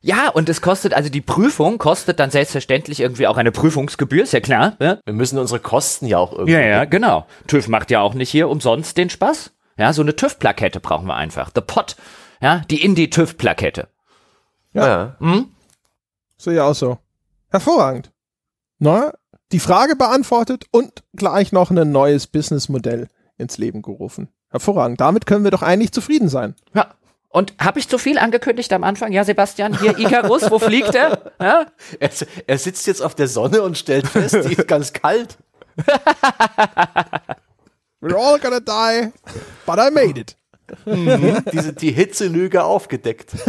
Ja, 0.02 0.30
und 0.30 0.48
es 0.48 0.62
kostet, 0.62 0.94
also 0.94 1.10
die 1.10 1.22
Prüfung 1.22 1.78
kostet 1.78 2.20
dann 2.20 2.32
selbstverständlich 2.32 3.02
irgendwie 3.02 3.28
auch 3.28 3.36
eine 3.36 3.52
Prüfungsgebühr, 3.52 4.24
ist 4.24 4.32
ja 4.32 4.40
klar. 4.40 4.78
Ja? 4.80 5.00
Wir 5.06 5.14
müssen 5.14 5.38
unsere 5.38 5.60
Kosten 5.60 6.06
ja 6.06 6.18
auch 6.18 6.32
irgendwie. 6.32 6.54
Ja, 6.54 6.62
ja, 6.62 6.86
genau. 6.86 7.28
TÜV 7.48 7.68
macht 7.68 7.92
ja 7.92 8.00
auch 8.00 8.14
nicht 8.14 8.30
hier 8.30 8.48
umsonst 8.48 8.98
den 8.98 9.10
Spaß. 9.10 9.52
Ja, 9.78 9.92
so 9.92 10.02
eine 10.02 10.16
TÜV-Plakette 10.16 10.80
brauchen 10.80 11.08
wir 11.08 11.16
einfach. 11.16 11.52
The 11.54 11.62
Pot. 11.62 11.98
Ja, 12.42 12.62
die 12.70 12.84
Indie-TÜV-Plakette. 12.84 13.90
Ja. 14.74 14.88
ja. 14.88 15.16
Hm? 15.20 15.52
So 16.38 16.52
ja 16.52 16.66
auch 16.66 16.76
so. 16.76 17.00
Hervorragend. 17.50 18.12
Na, 18.78 19.14
die 19.52 19.60
Frage 19.60 19.96
beantwortet 19.96 20.66
und 20.72 21.04
gleich 21.16 21.52
noch 21.52 21.72
ein 21.72 21.92
neues 21.92 22.28
Businessmodell 22.28 23.08
ins 23.38 23.58
Leben 23.58 23.82
gerufen. 23.82 24.30
Hervorragend. 24.50 25.02
Damit 25.02 25.26
können 25.26 25.44
wir 25.44 25.52
doch 25.52 25.62
eigentlich 25.62 25.92
zufrieden 25.92 26.30
sein. 26.30 26.56
Ja. 26.74 26.94
Und 27.32 27.54
habe 27.60 27.80
ich 27.80 27.88
zu 27.88 28.00
viel 28.00 28.18
angekündigt 28.18 28.74
am 28.74 28.84
Anfang? 28.84 29.12
Ja, 29.12 29.24
Sebastian, 29.24 29.80
hier 29.80 29.98
Icarus, 30.00 30.50
wo 30.50 30.58
fliegt 30.58 30.96
er? 30.96 31.32
Ja? 31.40 31.68
er? 32.00 32.10
Er 32.48 32.58
sitzt 32.58 32.88
jetzt 32.88 33.02
auf 33.02 33.14
der 33.16 33.28
Sonne 33.28 33.62
und 33.62 33.78
stellt 33.78 34.08
fest, 34.08 34.36
die 34.46 34.54
ist 34.54 34.68
ganz 34.68 34.92
kalt. 34.94 35.38
We're 38.02 38.16
all 38.16 38.40
gonna 38.40 38.60
die, 38.60 39.12
but 39.66 39.78
I 39.78 39.92
made 39.92 40.20
it. 40.20 40.36
Mhm. 40.86 41.44
Diese, 41.52 41.74
die 41.74 41.92
Hitzelüge 41.92 42.64
aufgedeckt. 42.64 43.32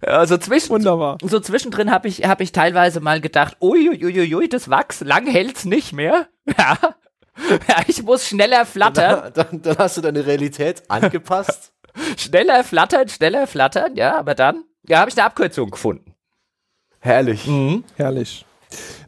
Also 0.00 0.38
zwischen, 0.38 0.70
Wunderbar. 0.70 1.18
So 1.22 1.40
zwischendrin 1.40 1.90
habe 1.90 2.06
ich, 2.06 2.24
hab 2.24 2.40
ich 2.40 2.52
teilweise 2.52 3.00
mal 3.00 3.20
gedacht, 3.20 3.56
uiuiuiui, 3.60 4.48
das 4.48 4.70
Wachs, 4.70 5.00
lang 5.00 5.26
hält's 5.26 5.64
nicht 5.64 5.92
mehr. 5.92 6.28
Ja. 6.56 6.78
Ja, 7.68 7.82
ich 7.86 8.02
muss 8.02 8.26
schneller 8.26 8.66
flattern. 8.66 9.32
Dann, 9.34 9.46
dann, 9.50 9.62
dann 9.62 9.78
hast 9.78 9.96
du 9.96 10.00
deine 10.00 10.26
Realität 10.26 10.82
angepasst. 10.88 11.72
schneller 12.16 12.64
flattern, 12.64 13.08
schneller 13.08 13.46
flattern, 13.46 13.96
ja, 13.96 14.18
aber 14.18 14.34
dann, 14.34 14.64
ja, 14.88 14.98
habe 15.00 15.10
ich 15.10 15.16
eine 15.16 15.26
Abkürzung 15.26 15.70
gefunden. 15.70 16.14
Herrlich. 17.00 17.46
Mhm. 17.46 17.84
Herrlich. 17.96 18.44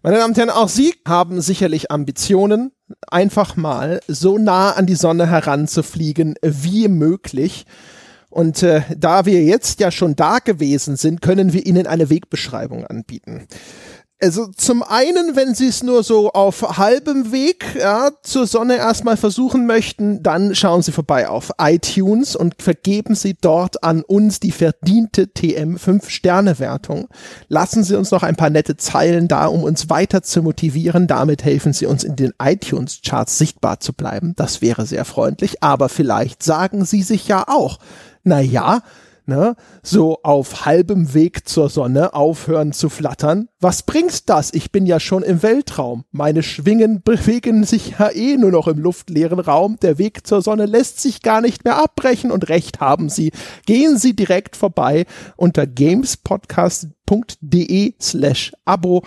Meine 0.02 0.16
Damen 0.16 0.31
und 0.31 0.39
Herren, 0.39 0.51
auch 0.51 0.69
Sie 0.69 0.94
haben 1.07 1.40
sicherlich 1.40 1.90
Ambitionen, 1.90 2.73
einfach 3.09 3.57
mal 3.57 4.01
so 4.09 4.39
nah 4.39 4.73
an 4.73 4.86
die 4.86 4.94
Sonne 4.94 5.28
heranzufliegen 5.28 6.36
wie 6.43 6.89
möglich. 6.89 7.66
Und 8.31 8.62
äh, 8.62 8.82
da 8.97 9.27
wir 9.27 9.43
jetzt 9.43 9.81
ja 9.81 9.90
schon 9.90 10.16
da 10.16 10.39
gewesen 10.39 10.97
sind, 10.97 11.20
können 11.20 11.52
wir 11.52 11.66
Ihnen 11.66 11.86
eine 11.86 12.11
Wegbeschreibung 12.11 12.86
anbieten. 12.86 13.48
Also 14.23 14.49
zum 14.49 14.83
einen, 14.83 15.35
wenn 15.35 15.55
Sie 15.55 15.69
es 15.69 15.83
nur 15.83 16.03
so 16.03 16.31
auf 16.33 16.77
halbem 16.77 17.33
Weg 17.33 17.65
ja, 17.79 18.11
zur 18.23 18.47
Sonne 18.47 18.77
erstmal 18.77 19.17
versuchen 19.17 19.65
möchten, 19.65 20.23
dann 20.23 20.55
schauen 20.55 20.83
Sie 20.83 20.93
vorbei 20.93 21.27
auf 21.27 21.53
iTunes 21.59 22.37
und 22.37 22.61
vergeben 22.61 23.15
Sie 23.15 23.35
dort 23.41 23.83
an 23.83 24.03
uns 24.03 24.39
die 24.39 24.53
verdiente 24.53 25.33
TM 25.33 25.77
5-Sterne-Wertung. 25.77 27.09
Lassen 27.49 27.83
Sie 27.83 27.97
uns 27.97 28.11
noch 28.11 28.23
ein 28.23 28.37
paar 28.37 28.51
nette 28.51 28.77
Zeilen 28.77 29.27
da, 29.27 29.47
um 29.47 29.63
uns 29.63 29.89
weiter 29.89 30.23
zu 30.23 30.43
motivieren. 30.43 31.07
Damit 31.07 31.43
helfen 31.43 31.73
Sie 31.73 31.87
uns 31.87 32.05
in 32.05 32.17
den 32.17 32.35
iTunes-Charts 32.39 33.39
sichtbar 33.39 33.81
zu 33.81 33.95
bleiben. 33.95 34.35
Das 34.37 34.61
wäre 34.61 34.85
sehr 34.85 35.07
freundlich. 35.07 35.63
Aber 35.63 35.89
vielleicht 35.89 36.43
sagen 36.43 36.85
Sie 36.85 37.03
sich 37.03 37.27
ja 37.27 37.45
auch, 37.49 37.79
na 38.23 38.41
ja, 38.41 38.83
ne, 39.31 39.57
so 39.82 40.19
auf 40.23 40.66
halbem 40.66 41.15
Weg 41.15 41.48
zur 41.48 41.70
Sonne 41.70 42.12
aufhören 42.12 42.73
zu 42.73 42.90
flattern. 42.90 43.48
Was 43.61 43.85
bringt's 43.85 44.27
das? 44.27 44.52
Ich 44.52 44.73
bin 44.73 44.85
ja 44.85 45.01
schon 45.01 45.23
im 45.23 45.43
Weltraum. 45.43 46.05
Meine 46.11 46.43
Schwingen 46.43 47.01
bewegen 47.02 47.65
sich 47.65 47.94
ja 47.98 48.11
eh 48.11 48.36
nur 48.36 48.51
noch 48.51 48.69
im 48.69 48.78
luftleeren 48.78 49.39
Raum. 49.39 49.78
Der 49.81 49.97
Weg 49.97 50.27
zur 50.27 50.43
Sonne 50.43 50.66
lässt 50.66 51.01
sich 51.01 51.23
gar 51.23 51.40
nicht 51.40 51.65
mehr 51.65 51.82
abbrechen 51.82 52.31
und 52.31 52.51
recht 52.51 52.81
haben 52.81 53.09
Sie. 53.09 53.32
Gehen 53.65 53.97
Sie 53.97 54.15
direkt 54.15 54.57
vorbei 54.57 55.07
unter 55.36 55.66
gamespodcast.de 55.66 57.94
slash 58.01 58.52
Abo 58.65 59.02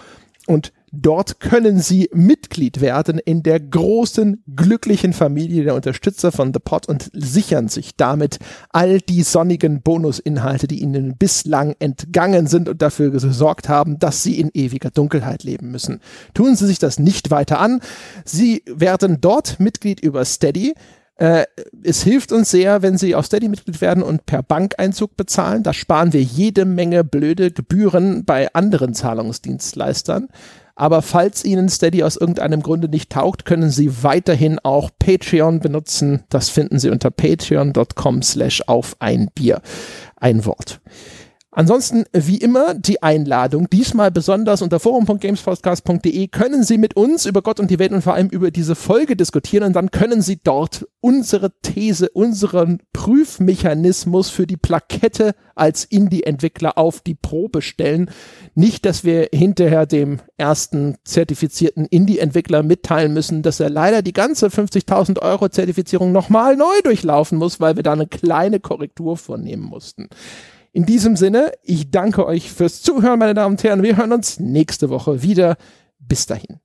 und 0.48 0.74
Dort 0.96 1.40
können 1.40 1.80
Sie 1.80 2.08
Mitglied 2.14 2.80
werden 2.80 3.18
in 3.18 3.42
der 3.42 3.60
großen, 3.60 4.44
glücklichen 4.56 5.12
Familie 5.14 5.64
der 5.64 5.74
Unterstützer 5.74 6.32
von 6.32 6.54
The 6.54 6.60
Pod 6.64 6.88
und 6.88 7.10
sichern 7.14 7.68
sich 7.68 7.96
damit 7.98 8.38
all 8.70 9.00
die 9.00 9.24
sonnigen 9.24 9.82
Bonusinhalte, 9.82 10.68
die 10.68 10.84
Ihnen 10.84 11.18
bislang 11.18 11.76
entgangen 11.80 12.46
sind 12.46 12.70
und 12.70 12.84
dafür 12.84 13.10
gesorgt 13.10 13.70
haben, 13.70 13.98
dass 13.98 14.22
Sie 14.22 14.40
in 14.40 14.52
ewiger 14.54 14.92
Dunkelheit 14.92 15.44
leben 15.44 15.72
müssen. 15.72 16.00
Tun 16.36 16.56
Sie 16.56 16.68
sich 16.68 16.78
das 16.78 17.00
nicht 17.00 17.32
weiter 17.32 17.60
an. 17.60 17.80
Sie 18.24 18.62
werden 18.68 19.18
dort 19.20 19.60
Mitglied 19.60 20.00
über 20.00 20.24
Steady. 20.26 20.76
Äh, 21.16 21.46
es 21.84 22.04
hilft 22.04 22.32
uns 22.32 22.52
sehr, 22.52 22.84
wenn 22.84 23.00
Sie 23.00 23.16
auf 23.16 23.26
Steady 23.26 23.50
Mitglied 23.50 23.82
werden 23.82 24.04
und 24.04 24.28
per 24.28 24.44
Bankeinzug 24.44 25.18
bezahlen. 25.18 25.64
Da 25.64 25.74
sparen 25.74 26.14
wir 26.14 26.22
jede 26.22 26.66
Menge 26.66 27.04
blöde 27.04 27.50
Gebühren 27.50 28.26
bei 28.26 28.54
anderen 28.54 28.94
Zahlungsdienstleistern. 28.94 30.28
Aber 30.76 31.04
falls 31.04 31.46
Ihnen 31.46 31.70
Steady 31.70 32.04
aus 32.04 32.18
irgendeinem 32.18 32.64
Grunde 32.64 32.90
nicht 32.90 33.12
taugt, 33.12 33.46
können 33.46 33.70
Sie 33.70 34.04
weiterhin 34.04 34.60
auch 34.64 34.90
Patreon 34.98 35.60
benutzen. 35.60 36.24
Das 36.30 36.50
finden 36.50 36.80
Sie 36.80 36.90
unter 36.90 37.12
patreon.com 37.12 38.24
slash 38.24 38.64
auf 38.66 38.96
ein 39.00 39.30
Bier. 39.36 39.62
Ein 40.16 40.46
Wort. 40.46 40.82
Ansonsten, 41.56 42.06
wie 42.14 42.38
immer, 42.38 42.74
die 42.74 43.04
Einladung, 43.04 43.70
diesmal 43.70 44.10
besonders 44.10 44.64
unter 44.64 44.80
forum.gamespodcast.de 44.80 46.28
können 46.30 46.64
Sie 46.64 46.80
mit 46.80 46.96
uns 46.96 47.28
über 47.28 47.44
Gott 47.44 47.60
und 47.60 47.70
die 47.70 47.78
Welt 47.78 47.92
und 47.92 48.02
vor 48.02 48.16
allem 48.16 48.30
über 48.30 48.50
diese 48.50 48.74
Folge 48.74 49.16
diskutieren 49.16 49.66
und 49.66 49.74
dann 49.74 49.92
können 49.92 50.24
Sie 50.24 50.40
dort 50.44 50.88
unsere 51.00 51.52
These, 51.62 52.10
unseren 52.10 52.80
Prüfmechanismus 52.92 54.32
für 54.32 54.48
die 54.48 54.58
Plakette 54.58 55.36
als 55.54 55.86
Indie-Entwickler 55.86 56.80
auf 56.80 57.02
die 57.02 57.14
Probe 57.14 57.62
stellen. 57.62 58.10
Nicht, 58.56 58.84
dass 58.86 59.04
wir 59.04 59.30
hinterher 59.32 59.86
dem 59.86 60.22
ersten 60.38 60.96
zertifizierten 61.04 61.86
Indie-Entwickler 61.86 62.64
mitteilen 62.64 63.14
müssen, 63.14 63.44
dass 63.44 63.60
er 63.60 63.70
leider 63.70 64.02
die 64.02 64.14
ganze 64.14 64.48
50.000 64.48 65.20
Euro 65.20 65.50
Zertifizierung 65.50 66.12
nochmal 66.12 66.56
neu 66.56 66.82
durchlaufen 66.84 67.38
muss, 67.38 67.60
weil 67.60 67.76
wir 67.76 67.84
da 67.84 67.94
eine 67.94 68.08
kleine 68.08 68.60
Korrektur 68.60 69.18
vornehmen 69.18 69.64
mussten. 69.64 70.10
In 70.76 70.88
diesem 70.88 71.16
Sinne, 71.16 71.52
ich 71.62 71.92
danke 71.92 72.26
euch 72.26 72.52
fürs 72.52 72.82
Zuhören, 72.82 73.20
meine 73.20 73.36
Damen 73.36 73.54
und 73.54 73.64
Herren. 73.64 73.84
Wir 73.84 73.96
hören 73.96 74.12
uns 74.12 74.40
nächste 74.40 74.90
Woche 74.90 75.22
wieder. 75.22 75.56
Bis 76.00 76.26
dahin. 76.26 76.60